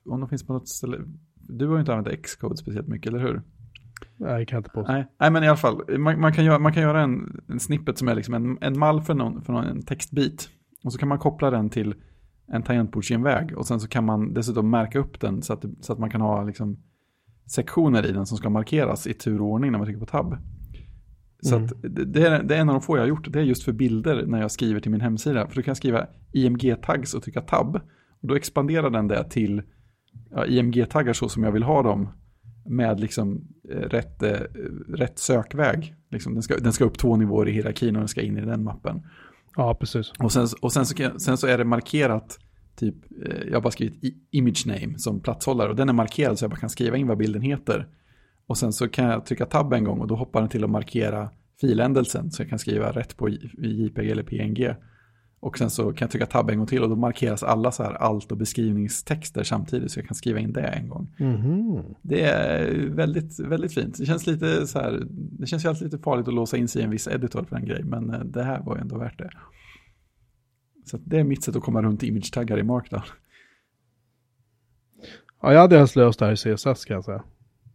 om 0.06 0.20
de 0.20 0.30
finns 0.30 0.46
på 0.48 0.54
något 0.54 0.68
ställe. 0.70 0.98
Du 1.36 1.68
har 1.68 1.74
ju 1.74 1.80
inte 1.80 1.94
använt 1.94 2.22
Xcode 2.26 2.58
speciellt 2.58 2.88
mycket, 2.88 3.08
eller 3.08 3.20
hur? 3.20 3.42
Nej, 4.18 4.32
jag 4.32 4.48
kan 4.48 4.58
inte 4.58 4.70
påstå. 4.70 4.92
Nej, 4.94 5.06
nej 5.20 5.32
men 5.32 5.44
i 5.44 5.48
alla 5.48 5.58
fall. 5.58 5.98
Man, 6.00 6.20
man, 6.20 6.34
kan, 6.34 6.46
göra, 6.46 6.60
man 6.60 6.74
kan 6.74 6.84
göra 6.84 7.02
en, 7.02 7.42
en 7.48 7.60
snippet 7.60 7.98
som 7.98 8.08
är 8.08 8.16
liksom 8.16 8.34
en, 8.34 8.58
en 8.62 8.80
mall 8.80 9.02
för, 9.02 9.14
någon, 9.14 9.42
för 9.42 9.54
någon, 9.54 9.66
en 9.66 9.82
textbit. 9.82 10.50
Och 10.84 10.94
så 10.94 11.00
kan 11.00 11.10
man 11.10 11.20
koppla 11.20 11.50
den 11.50 11.70
till 11.70 11.96
en 12.48 12.64
tangentbordsgenväg. 12.64 13.58
Och 13.58 13.66
sen 13.68 13.80
så 13.80 13.88
kan 13.88 14.06
man 14.06 14.34
dessutom 14.34 14.70
märka 14.70 15.00
upp 15.00 15.20
den 15.20 15.42
så 15.42 15.54
att, 15.54 15.66
så 15.82 15.94
att 15.94 16.00
man 16.00 16.10
kan 16.10 16.22
ha 16.22 16.44
liksom 16.44 16.78
sektioner 17.46 18.06
i 18.06 18.12
den 18.12 18.26
som 18.26 18.38
ska 18.38 18.50
markeras 18.50 19.08
i 19.08 19.14
turordning 19.14 19.72
när 19.72 19.80
man 19.80 19.86
trycker 19.86 20.00
på 20.00 20.06
tab. 20.06 20.38
Så 21.44 21.56
Mm. 21.56 21.70
det, 21.82 22.06
det, 22.06 22.28
är, 22.28 22.44
det 22.44 22.56
är 22.56 22.62
en 22.62 22.70
av 22.70 22.76
de 22.76 22.82
få 22.82 22.98
jag 22.98 23.02
har 23.02 23.08
gjort. 23.08 23.34
Det 23.34 23.40
är 23.40 23.44
just 23.44 23.64
för 23.64 23.72
bilder 23.72 24.26
när 24.26 24.42
jag 24.42 24.52
skriver 24.52 24.80
till 24.80 24.92
min 24.92 25.02
hemsida. 25.02 25.48
För 25.48 25.56
då 25.56 25.62
kan 25.62 25.70
jag 25.72 25.78
skriva 25.78 26.08
IMG-tags 26.32 27.14
och 27.14 27.24
trycka 27.24 27.42
tab. 27.42 27.76
Och 28.22 28.28
då 28.28 28.36
expanderar 28.36 28.90
den 28.90 29.08
det 29.08 29.30
till 29.30 29.62
ja, 30.32 30.46
IMG-taggar 30.46 31.14
så 31.14 31.30
som 31.30 31.44
jag 31.44 31.52
vill 31.52 31.64
ha 31.64 31.84
dem 31.84 32.10
med 32.66 33.00
liksom 33.00 33.48
eh, 33.70 33.76
rätt, 33.76 34.24
eh, 34.24 34.40
rätt 34.88 35.20
sökväg. 35.20 35.96
Liksom, 36.12 36.34
den, 36.34 36.44
ska, 36.44 36.58
den 36.58 36.74
ska 36.74 36.86
upp 36.86 36.98
två 36.98 37.16
nivåer 37.16 37.48
i 37.48 37.52
hierarkin 37.52 37.96
och 37.96 38.02
den 38.02 38.08
ska 38.08 38.22
in 38.22 38.38
i 38.38 38.46
den 38.46 38.64
mappen. 38.64 39.02
Ja, 39.56 39.76
precis. 39.76 40.12
Och 40.20 40.32
sen, 40.32 40.48
och 40.62 40.74
sen, 40.74 40.86
så, 40.86 40.96
sen 41.18 41.38
så 41.38 41.48
är 41.48 41.58
det 41.58 41.66
markerat, 41.66 42.40
typ, 42.76 42.96
eh, 43.26 43.48
jag 43.48 43.54
har 43.54 43.62
bara 43.62 43.72
skrivit 43.72 44.18
image 44.32 44.66
name 44.66 45.00
som 45.00 45.20
platshållare 45.20 45.70
och 45.70 45.76
den 45.76 45.90
är 45.90 45.94
markerad 45.94 46.40
så 46.40 46.44
jag 46.44 46.52
bara 46.52 46.60
kan 46.60 46.70
skriva 46.70 46.98
in 46.98 47.08
vad 47.08 47.18
bilden 47.18 47.42
heter. 47.42 47.88
Och 48.48 48.58
sen 48.58 48.74
så 48.74 48.88
kan 48.88 49.06
jag 49.06 49.26
trycka 49.26 49.46
tab 49.46 49.74
en 49.74 49.84
gång 49.84 50.00
och 50.00 50.08
då 50.08 50.16
hoppar 50.16 50.40
den 50.40 50.50
till 50.50 50.64
att 50.64 50.70
markera 50.70 51.30
filändelsen 51.62 52.32
så 52.32 52.42
jag 52.42 52.50
kan 52.50 52.60
skriva 52.60 52.92
rätt 52.92 53.18
på 53.18 53.30
JPG 53.30 54.12
eller 54.12 54.24
PNG. 54.24 54.76
Och 55.42 55.58
sen 55.58 55.70
så 55.70 55.84
kan 55.84 56.06
jag 56.06 56.12
trycka 56.12 56.26
tab 56.26 56.50
en 56.50 56.58
gång 56.58 56.68
till 56.68 56.84
och 56.84 56.90
då 56.90 56.96
markeras 56.96 57.44
alla 57.44 57.72
så 57.72 57.84
här 57.84 57.94
alt 57.94 58.32
och 58.32 58.38
beskrivningstexter 58.38 59.44
samtidigt 59.44 59.92
så 59.92 60.00
jag 60.00 60.08
kan 60.08 60.16
skriva 60.16 60.40
in 60.40 60.54
det 60.54 60.62
en 60.62 60.90
gång. 60.90 61.10
Mhm. 61.18 61.84
Det 62.02 62.22
är 62.24 62.90
väldigt, 62.90 63.40
väldigt 63.40 63.74
fint. 63.74 63.98
Det 63.98 64.06
känns 64.06 64.28
lite 64.28 64.68
så 64.68 64.80
här, 64.80 65.04
det 65.10 65.46
känns 65.48 65.66
ju 65.66 65.70
alltid 65.70 65.84
lite 65.84 65.98
farligt 66.04 66.28
att 66.28 66.34
låsa 66.34 66.58
in 66.58 66.68
sig 66.68 66.82
i 66.82 66.86
en 66.86 66.92
viss 66.92 67.08
editor 67.08 67.44
för 67.44 67.56
en 67.56 67.66
grej, 67.66 67.84
men 67.84 68.10
eh, 68.10 68.20
det 68.20 68.44
här 68.44 68.62
var 68.62 68.76
ju 68.76 68.82
ändå 68.82 68.98
värt 68.98 69.18
det. 69.18 69.30
Så 70.86 70.98
det 70.98 71.20
är 71.20 71.24
mitt 71.24 71.44
sätt 71.44 71.56
att 71.56 71.64
komma 71.64 71.82
runt 71.82 72.04
image-taggar 72.04 72.60
i 72.60 72.64
Markdown. 72.64 73.02
Ja, 75.42 75.54
jag 75.54 75.60
hade 75.60 75.78
helst 75.78 75.96
löst 75.96 76.20
det 76.20 76.26
här 76.26 76.34
i 76.34 76.56
CSS 76.56 76.86
kan 76.86 76.96
jag 76.96 77.04
säga. 77.06 77.24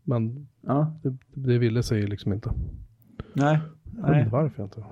Men 0.04 0.48
Ja, 0.60 1.00
det, 1.02 1.16
det 1.34 1.58
ville 1.58 1.82
sig 1.82 2.06
liksom 2.06 2.32
inte. 2.32 2.52
nej. 3.34 3.58
Jag 3.96 4.08
vet 4.08 4.18
inte 4.18 4.32
varför 4.32 4.62
jag 4.62 4.66
inte. 4.66 4.84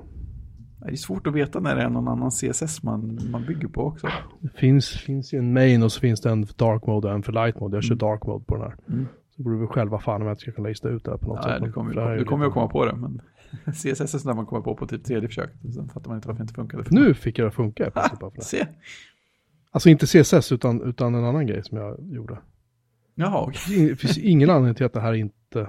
Det 0.84 0.90
är 0.92 0.96
svårt 0.96 1.26
att 1.26 1.34
veta 1.34 1.60
när 1.60 1.76
det 1.76 1.82
är 1.82 1.88
någon 1.90 2.08
annan 2.08 2.30
CSS 2.30 2.82
man, 2.82 3.18
man 3.30 3.44
bygger 3.46 3.68
på 3.68 3.80
också. 3.86 4.08
Det 4.40 4.48
finns, 4.58 4.88
finns 4.88 5.32
ju 5.34 5.38
en 5.38 5.52
main 5.52 5.82
och 5.82 5.92
så 5.92 6.00
finns 6.00 6.20
det 6.20 6.30
en 6.30 6.46
för 6.46 6.54
dark 6.54 6.86
mode 6.86 7.08
och 7.08 7.14
en 7.14 7.22
för 7.22 7.32
light 7.32 7.60
mode. 7.60 7.76
Jag 7.76 7.84
kör 7.84 7.94
Mm. 7.94 7.98
dark 7.98 8.26
mode 8.26 8.44
på 8.44 8.54
den 8.56 8.62
här. 8.64 8.76
Mm. 8.88 9.06
Så 9.36 9.42
borde 9.42 9.56
vi 9.56 9.66
själva 9.66 9.98
fan 9.98 10.20
om 10.20 10.26
jag 10.26 10.32
inte 10.32 10.42
ska 10.42 10.52
kunna 10.52 10.68
lista 10.68 10.88
ut 10.88 11.04
det 11.04 11.10
här 11.10 11.18
på 11.18 11.26
något 11.28 11.40
Ja, 11.42 11.50
sätt. 11.50 11.62
du 11.64 11.72
kommer, 11.72 11.90
ju 11.90 12.18
lite- 12.18 12.34
att 12.46 12.52
komma 12.54 12.68
på 12.68 12.84
det, 12.86 12.96
men 12.96 13.20
CSS 13.74 14.00
är 14.00 14.06
sånt 14.06 14.24
där 14.24 14.34
man 14.34 14.46
kommer 14.46 14.62
på 14.62 14.74
på 14.76 14.86
typ 14.86 15.04
tredje 15.04 15.28
försöket. 15.28 15.74
Sen 15.74 15.88
fattar 15.88 16.08
man 16.08 16.16
inte 16.18 16.28
varför 16.28 16.38
det 16.38 16.42
inte 16.42 16.54
funkade. 16.54 16.84
Nu 16.90 17.14
fick 17.14 17.38
jag 17.38 17.44
det 17.44 17.48
att 17.48 17.54
funka. 17.54 17.90
bara 17.94 18.08
för 18.30 18.30
det. 18.36 18.42
Se. 18.44 18.66
Alltså 19.70 19.88
inte 19.88 20.06
CSS 20.06 20.52
utan, 20.52 20.82
utan 20.82 21.14
en 21.14 21.24
annan 21.24 21.46
grej 21.46 21.62
som 21.64 21.78
jag 21.78 21.96
gjorde. 22.00 22.38
Jaha. 23.14 23.52
Det 23.68 23.96
finns 23.96 24.18
ingen 24.18 24.50
anledning 24.50 24.74
till 24.74 24.86
att 24.86 24.92
det 24.92 25.00
här 25.00 25.12
inte 25.12 25.68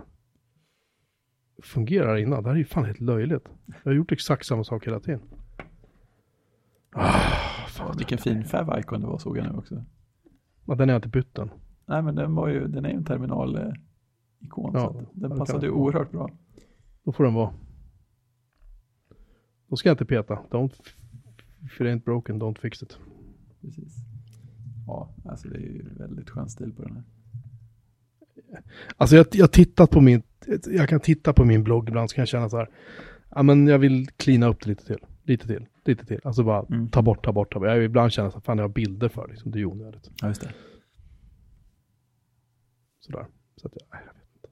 fungerar 1.64 2.18
innan. 2.18 2.44
Det 2.44 2.50
här 2.50 2.56
är 2.56 2.60
ju 2.60 2.66
fan 2.66 2.86
helt 2.86 3.02
löjligt. 3.02 3.50
Jag 3.66 3.92
har 3.92 3.96
gjort 3.96 4.12
exakt 4.12 4.46
samma 4.46 4.64
sak 4.64 4.88
hela 4.88 5.00
tiden. 5.00 5.22
Ah, 6.92 7.68
fan. 7.68 7.98
Vilken 7.98 8.18
fin 8.18 8.44
fav-icon 8.44 9.02
det 9.02 9.08
var 9.08 9.18
såg 9.18 9.38
jag 9.38 9.46
nu 9.46 9.58
också. 9.58 9.84
Men 10.66 10.78
den 10.78 10.90
har 10.90 10.94
jag 10.94 10.98
inte 10.98 11.10
bytt 11.10 11.38
än. 11.38 11.50
Nej, 11.86 12.02
men 12.02 12.16
den, 12.16 12.36
var 12.36 12.48
ju, 12.48 12.68
den 12.68 12.86
är 12.86 12.90
ju 12.90 12.96
en 12.96 13.06
terminal-ikon. 13.06 14.72
Ja, 14.74 14.80
så 14.80 14.90
att 14.90 14.96
ja, 14.96 15.28
den 15.28 15.38
passade 15.38 15.66
ju 15.66 15.72
oerhört 15.72 16.12
bra. 16.12 16.30
Då 17.04 17.12
får 17.12 17.24
den 17.24 17.34
vara. 17.34 17.54
Då 19.68 19.76
ska 19.76 19.90
jag 19.90 19.94
inte 19.94 20.06
peta. 20.06 20.40
Don't, 20.50 20.74
if 21.66 21.82
it 21.82 21.88
ain't 21.88 22.04
broken, 22.04 22.42
don't 22.42 22.60
fix 22.60 22.84
it. 22.84 22.98
Precis. 23.62 23.96
Ja, 24.88 25.10
alltså 25.26 25.48
det 25.48 25.56
är 25.56 25.62
ju 25.62 25.90
väldigt 25.98 26.30
skön 26.30 26.50
stil 26.50 26.74
på 26.74 26.82
den 26.82 26.94
här. 26.94 27.04
Alltså 28.98 29.16
jag, 29.16 29.26
jag 29.32 29.52
tittat 29.52 29.90
på 29.90 30.02
min, 30.02 30.24
jag 30.68 30.90
kan 30.90 31.00
titta 31.00 31.34
på 31.34 31.46
min 31.46 31.64
blogg 31.64 31.90
ibland 31.90 32.10
så 32.10 32.16
kan 32.16 32.22
jag 32.22 32.28
känna 32.30 32.50
så 32.50 32.58
här. 32.58 32.70
Ja 33.30 33.44
men 33.44 33.68
jag 33.68 33.80
vill 33.80 34.08
cleana 34.08 34.48
upp 34.48 34.62
det 34.64 34.70
lite 34.70 34.86
till. 34.86 35.00
Lite 35.24 35.48
till, 35.48 35.66
lite 35.86 36.06
till. 36.06 36.20
Alltså 36.24 36.44
bara 36.44 36.66
Mm. 36.70 36.90
ta 36.90 37.02
bort, 37.02 37.26
ta 37.26 37.32
bort, 37.32 37.54
ta 37.54 37.60
bort. 37.60 37.68
Jag 37.68 37.84
ibland 37.84 38.12
känner 38.12 38.30
så 38.30 38.36
här, 38.36 38.42
fan 38.42 38.58
jag 38.58 38.64
har 38.64 38.70
bilder 38.70 39.10
för 39.10 39.28
liksom. 39.28 39.52
Det 39.52 39.58
är 39.58 39.60
ju 39.60 39.66
onödigt. 39.66 40.12
Ja, 40.22 40.28
just 40.28 40.42
det. 40.42 40.54
Sådär. 43.00 43.26
Så 43.56 43.68
att 43.68 43.74
jag, 43.76 44.00
jag 44.02 44.08
vet 44.14 44.26
inte. 44.36 44.50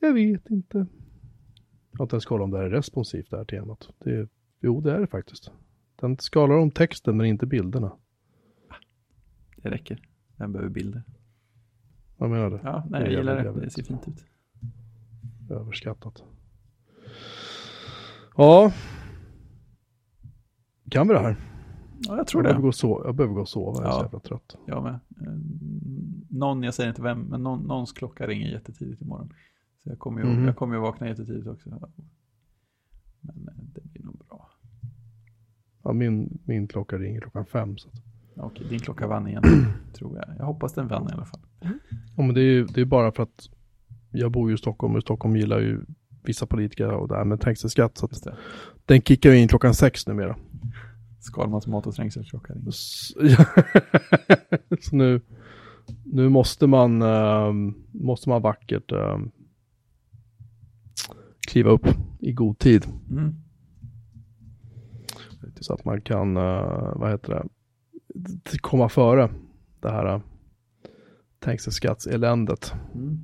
Jag 0.00 0.12
vet 0.14 0.50
inte. 0.50 0.78
Jag 1.92 1.98
har 1.98 2.04
inte 2.04 2.14
ens 2.14 2.24
kollat 2.24 2.44
om 2.44 2.50
det 2.50 2.58
här 2.58 2.64
är 2.64 2.70
responsivt 2.70 3.30
det 3.30 3.36
här 3.36 3.44
temat. 3.44 3.88
Det, 3.98 4.28
jo 4.60 4.80
det 4.80 4.92
är 4.92 5.00
det 5.00 5.06
faktiskt. 5.06 5.50
Den 5.96 6.16
skalar 6.18 6.56
om 6.56 6.70
texten 6.70 7.16
men 7.16 7.26
inte 7.26 7.46
bilderna. 7.46 7.92
Det 9.56 9.70
räcker. 9.70 10.08
Den 10.36 10.52
behöver 10.52 10.70
bilder. 10.70 11.02
Vad 12.20 12.30
menar 12.30 12.50
du? 12.50 12.60
Ja, 12.64 12.72
Det 12.84 12.90
nej, 12.90 13.02
jag 13.02 13.12
gillar 13.12 13.36
det. 13.36 13.44
jävligt 13.44 13.64
Det 13.64 13.70
ser 13.70 13.82
fint 13.82 14.08
ut. 14.08 14.24
Överskattat. 15.50 16.22
Ja. 18.36 18.72
Kan 20.90 21.08
vi 21.08 21.14
det 21.14 21.20
här? 21.20 21.36
Ja, 22.00 22.12
jag 22.12 22.18
Jag 22.18 22.26
tror 22.26 22.42
behöver, 22.42 22.58
det. 22.58 22.62
gå 22.62 22.68
och 22.68 22.74
sova. 22.74 23.06
jag 23.06 23.14
behöver 23.14 23.34
gå 23.34 23.40
och 23.40 23.48
sova. 23.48 23.82
Jag 23.82 23.88
är 23.88 23.92
så 23.98 24.02
jävla 24.04 24.20
trött. 24.20 24.56
Jag 24.66 24.82
med. 24.82 24.92
Eh, 24.94 25.32
Någon, 26.30 26.62
jag 26.62 26.74
säger 26.74 26.88
inte 26.90 27.02
vem, 27.02 27.20
men 27.20 27.42
någon, 27.42 27.62
någons 27.62 27.92
klocka 27.92 28.26
ringer 28.26 28.48
jättetidigt 28.48 29.02
imorgon. 29.02 29.32
Så 29.82 29.88
jag 29.88 29.98
kommer 29.98 30.20
ju, 30.20 30.26
Mhm. 30.26 30.44
jag 30.46 30.56
kommer 30.56 30.74
ju 30.74 30.80
vakna 30.80 31.08
jättetidigt 31.08 31.46
också. 31.46 31.68
Men 33.20 33.48
eh, 33.48 33.54
det 33.74 33.84
blir 33.84 34.02
nog 34.04 34.18
bra. 34.28 34.50
Ja, 35.82 35.92
min, 35.92 36.38
min 36.44 36.68
klocka 36.68 36.98
ringer 36.98 37.20
klockan 37.20 37.46
fem. 37.46 37.78
Så 37.78 37.88
att, 37.88 37.94
Okej, 38.42 38.66
din 38.68 38.78
klocka 38.78 39.06
vann 39.06 39.28
igen, 39.28 39.42
tror 39.92 40.16
jag. 40.16 40.24
Jag 40.38 40.44
hoppas 40.44 40.72
den 40.72 40.88
vann 40.88 41.08
i 41.10 41.12
alla 41.12 41.24
fall. 41.24 41.40
ja, 42.16 42.22
men 42.22 42.34
det 42.34 42.40
är 42.40 42.44
ju 42.44 42.64
det 42.64 42.80
är 42.80 42.84
bara 42.84 43.12
för 43.12 43.22
att 43.22 43.48
jag 44.10 44.30
bor 44.32 44.48
ju 44.48 44.54
i 44.54 44.58
Stockholm 44.58 44.96
och 44.96 45.02
Stockholm 45.02 45.36
gillar 45.36 45.60
ju 45.60 45.84
vissa 46.22 46.46
politiker 46.46 46.88
och 46.88 47.08
det 47.08 47.16
här 47.16 47.24
med 47.24 47.40
trängselskatt. 47.40 47.98
Så 47.98 48.06
att 48.06 48.26
den 48.86 49.02
kickar 49.02 49.30
ju 49.30 49.38
in 49.38 49.48
klockan 49.48 49.74
sex 49.74 50.06
numera. 50.06 50.36
Skalmans 51.20 51.66
mat 51.66 51.86
och 51.86 51.94
trängselklocka 51.94 52.54
så 54.80 54.96
nu, 54.96 55.20
nu 56.04 56.28
måste 56.28 56.66
man, 56.66 57.02
ehm, 57.02 57.74
måste 57.92 58.28
man 58.28 58.42
vackert 58.42 58.92
ehm, 58.92 59.30
kliva 61.48 61.70
upp 61.70 61.86
i 62.18 62.32
god 62.32 62.58
tid. 62.58 62.86
Mm. 63.10 63.34
Så 65.60 65.74
att 65.74 65.84
man 65.84 66.00
kan, 66.00 66.36
eh, 66.36 66.92
vad 66.96 67.10
heter 67.10 67.34
det, 67.34 67.46
komma 68.60 68.88
före 68.88 69.30
det 69.80 69.90
här 69.90 70.14
uh, 70.14 70.20
trängselskattseländet. 71.40 72.74
Mm. 72.94 73.20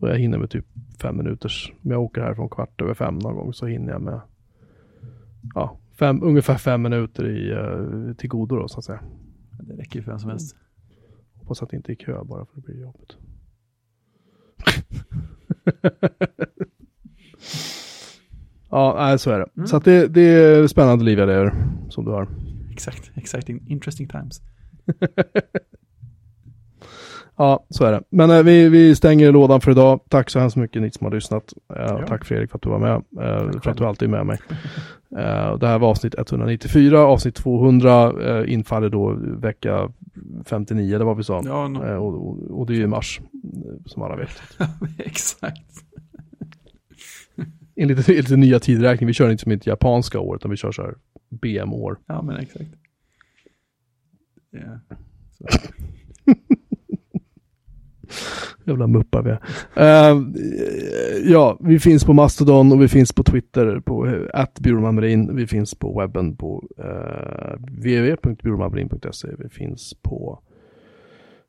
Och 0.00 0.08
jag 0.08 0.18
hinner 0.18 0.38
med 0.38 0.50
typ 0.50 0.66
fem 1.02 1.16
minuters, 1.16 1.72
om 1.84 1.90
jag 1.90 2.02
åker 2.02 2.20
härifrån 2.20 2.48
kvart 2.48 2.80
över 2.80 2.94
fem 2.94 3.18
någon 3.18 3.34
gång 3.36 3.52
så 3.52 3.66
hinner 3.66 3.92
jag 3.92 4.02
med 4.02 4.20
ja, 5.54 5.78
fem, 5.98 6.22
ungefär 6.22 6.56
fem 6.56 6.82
minuter 6.82 7.28
i, 7.28 7.52
uh, 7.52 8.14
till 8.14 8.28
godo 8.28 8.56
då 8.56 8.68
så 8.68 8.78
att 8.78 8.84
säga. 8.84 9.00
Det 9.60 9.74
räcker 9.74 9.96
ju 9.96 10.02
för 10.02 10.10
vem 10.10 10.18
som 10.18 10.30
helst. 10.30 10.56
Hoppas 11.34 11.62
att 11.62 11.70
det 11.70 11.76
inte 11.76 11.92
är 11.92 11.96
kö 11.96 12.24
bara 12.24 12.46
för 12.46 12.54
det 12.54 12.60
blir 12.60 12.80
jobbigt. 12.80 13.16
ja, 18.70 18.94
nej, 18.98 19.18
så 19.18 19.30
är 19.30 19.38
det. 19.38 19.46
Mm. 19.56 19.66
Så 19.66 19.76
att 19.76 19.84
det, 19.84 20.08
det 20.08 20.20
är 20.20 20.66
spännande 20.66 21.04
liv 21.04 21.18
jag 21.18 21.26
lever, 21.26 21.54
som 21.88 22.04
du 22.04 22.10
har. 22.10 22.28
Exakt, 22.76 23.10
exciting, 23.14 23.60
interesting 23.68 24.08
times. 24.08 24.40
Ja, 27.38 27.64
så 27.70 27.84
är 27.84 27.92
det. 27.92 28.02
Men 28.10 28.30
eh, 28.30 28.42
vi, 28.42 28.68
vi 28.68 28.96
stänger 28.96 29.32
lådan 29.32 29.60
för 29.60 29.70
idag. 29.70 30.00
Tack 30.08 30.30
så 30.30 30.38
hemskt 30.38 30.56
mycket 30.56 30.82
ni 30.82 30.90
som 30.90 31.04
har 31.04 31.12
lyssnat. 31.14 31.52
Eh, 31.76 31.82
Ja. 31.82 32.02
Tack 32.08 32.24
Fredrik 32.24 32.50
för 32.50 32.58
att 32.58 32.62
du 32.62 32.68
var 32.68 32.78
med. 32.78 32.94
Eh, 32.94 33.60
för 33.60 33.70
att 33.70 33.76
du 33.76 33.84
alltid 33.84 34.08
är 34.08 34.12
med 34.12 34.26
mig. 34.26 34.38
Det 35.60 35.66
här 35.66 35.78
var 35.78 35.88
avsnitt 35.88 36.14
194. 36.18 37.00
Avsnitt 37.00 37.34
200 37.34 38.12
eh, 38.22 38.52
infaller 38.52 38.88
då 38.88 39.16
vecka 39.20 39.92
59 40.44 40.94
eller 40.94 41.04
vad 41.04 41.16
vi 41.16 41.24
sa. 41.24 41.42
Ja, 41.44 41.68
no, 41.68 41.96
och, 41.96 42.28
och, 42.28 42.60
och 42.60 42.66
det 42.66 42.72
är 42.72 42.76
ju 42.76 42.86
mars, 42.86 43.20
som 43.86 44.02
alla 44.02 44.16
vet. 44.16 44.42
exakt. 44.98 45.85
Enligt, 47.80 48.28
den 48.28 48.40
nya 48.40 48.60
tidräkning, 48.60 49.06
vi 49.06 49.12
kör 49.12 49.30
inte 49.30 49.42
som 49.42 49.52
ett 49.52 49.66
japanska 49.66 50.20
år, 50.20 50.36
utan 50.36 50.50
vi 50.50 50.56
kör 50.56 50.72
så 50.72 50.82
här 50.82 50.94
BM-år. 51.28 51.98
Ja, 52.06 52.22
men 52.22 52.36
exakt. 52.36 52.70
Ja. 54.50 54.80
Så. 55.32 55.46
Jävla 58.64 58.86
muppar 58.86 59.22
vi 59.22 59.30
är. 59.30 59.40
Eh, 59.76 60.22
ja, 61.24 61.58
vi 61.60 61.78
finns 61.78 62.04
på 62.04 62.12
Mastodon 62.12 62.72
och 62.72 62.82
vi 62.82 62.88
finns 62.88 63.12
på 63.12 63.22
Twitter 63.22 63.80
på 63.80 64.06
uh, 64.06 64.46
@byråmanmarin. 64.60 65.36
Vi 65.36 65.46
finns 65.46 65.74
på 65.74 66.00
webben 66.00 66.36
på 66.36 66.68
uh, 66.78 67.52
www.byråmanmarin.se. 67.60 69.28
Vi 69.38 69.48
finns 69.48 69.94
på 70.02 70.42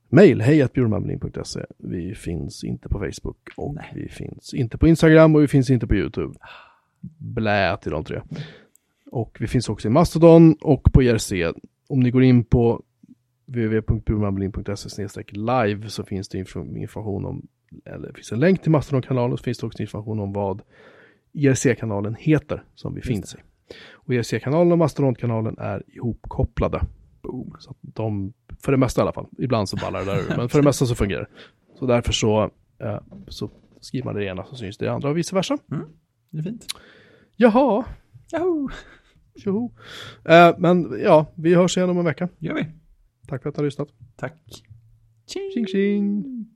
mail, 0.10 0.42
hejatbyråmanmarin.se. 0.42 1.66
Vi 1.78 2.16
finns 2.16 2.64
inte 2.64 2.90
på 2.90 3.00
Facebook 3.00 3.38
och 3.56 3.76
Nej. 3.76 3.92
vi 3.96 4.10
finns 4.10 4.54
inte 4.54 4.78
på 4.78 4.88
Instagram 4.88 5.36
och 5.36 5.42
vi 5.42 5.48
finns 5.48 5.70
inte 5.70 5.88
på 5.88 5.96
YouTube. 5.96 6.34
Blä 7.18 7.78
till 7.78 7.92
de 7.92 8.04
tre. 8.04 8.22
Och 9.12 9.38
vi 9.40 9.48
finns 9.48 9.70
också 9.70 9.88
i 9.88 9.92
Mastodon 9.92 10.56
och 10.62 10.94
på 10.94 11.04
IRC. 11.04 11.32
Om 11.90 12.00
ni 12.00 12.12
går 12.12 12.24
in 12.24 12.44
på 12.44 12.84
www.burmanblin.se 13.46 15.24
live 15.32 15.90
så 15.90 16.04
finns 16.04 16.30
det 16.30 16.38
info- 16.44 16.78
information 16.78 17.26
om, 17.26 17.48
eller 17.86 18.14
finns 18.14 18.32
en 18.32 18.40
länk 18.40 18.62
till 18.62 18.72
Mastodon-kanalen 18.72 19.34
och 19.34 19.40
så 19.40 19.44
finns 19.44 19.58
det 19.58 19.68
också 19.68 19.82
information 19.82 20.20
om 20.20 20.34
vad 20.34 20.62
IRC-kanalen 21.34 22.16
heter 22.20 22.64
som 22.76 22.94
vi 22.94 22.98
Just 23.00 23.08
finns 23.08 23.36
i. 23.36 23.38
Och 23.92 24.14
IRC-kanalen 24.14 24.72
och 24.72 24.78
Mastodon-kanalen 24.78 25.56
är 25.58 25.84
ihopkopplade. 25.88 26.82
Boom. 27.22 27.56
Så 27.60 27.76
de, 27.82 28.34
för 28.68 28.72
det 28.72 28.78
mesta 28.78 29.02
i 29.02 29.04
alla 29.04 29.14
fall, 29.14 29.28
ibland 29.38 29.70
så 29.70 29.78
ballar 29.78 30.00
det 30.00 30.06
där 30.06 30.20
ur, 30.20 30.38
men 30.38 30.50
för 30.50 30.60
det 30.60 30.66
mesta 30.66 30.86
så 30.86 30.96
fungerar 30.96 31.22
det. 31.22 31.28
Så 31.80 31.86
därför 31.86 32.14
så, 32.14 32.52
eh, 32.80 33.00
så 33.28 33.50
skriver 33.82 34.06
man 34.06 34.16
det 34.16 34.26
ena 34.26 34.46
så 34.46 34.56
syns 34.56 34.78
det 34.78 34.88
andra 34.88 35.10
och 35.10 35.18
vice 35.18 35.36
versa. 35.36 35.58
Det 36.32 36.40
är 36.40 36.44
fint. 36.44 36.66
Jaha, 37.36 37.86
Yahoo! 38.34 38.70
tjoho. 39.36 39.72
Eh, 40.26 40.56
men 40.58 41.00
ja, 41.04 41.32
vi 41.36 41.56
hörs 41.56 41.78
igen 41.78 41.90
om 41.90 41.98
en 41.98 42.06
vecka. 42.06 42.30
gör 42.38 42.54
vi. 42.54 42.66
Tack 43.28 43.44
för 43.44 43.50
att 43.50 43.56
ni 43.56 43.60
har 43.60 43.66
lyssnat. 43.66 43.88
Tack. 44.16 44.64
Tjing 45.28 45.68
tjing! 45.68 46.48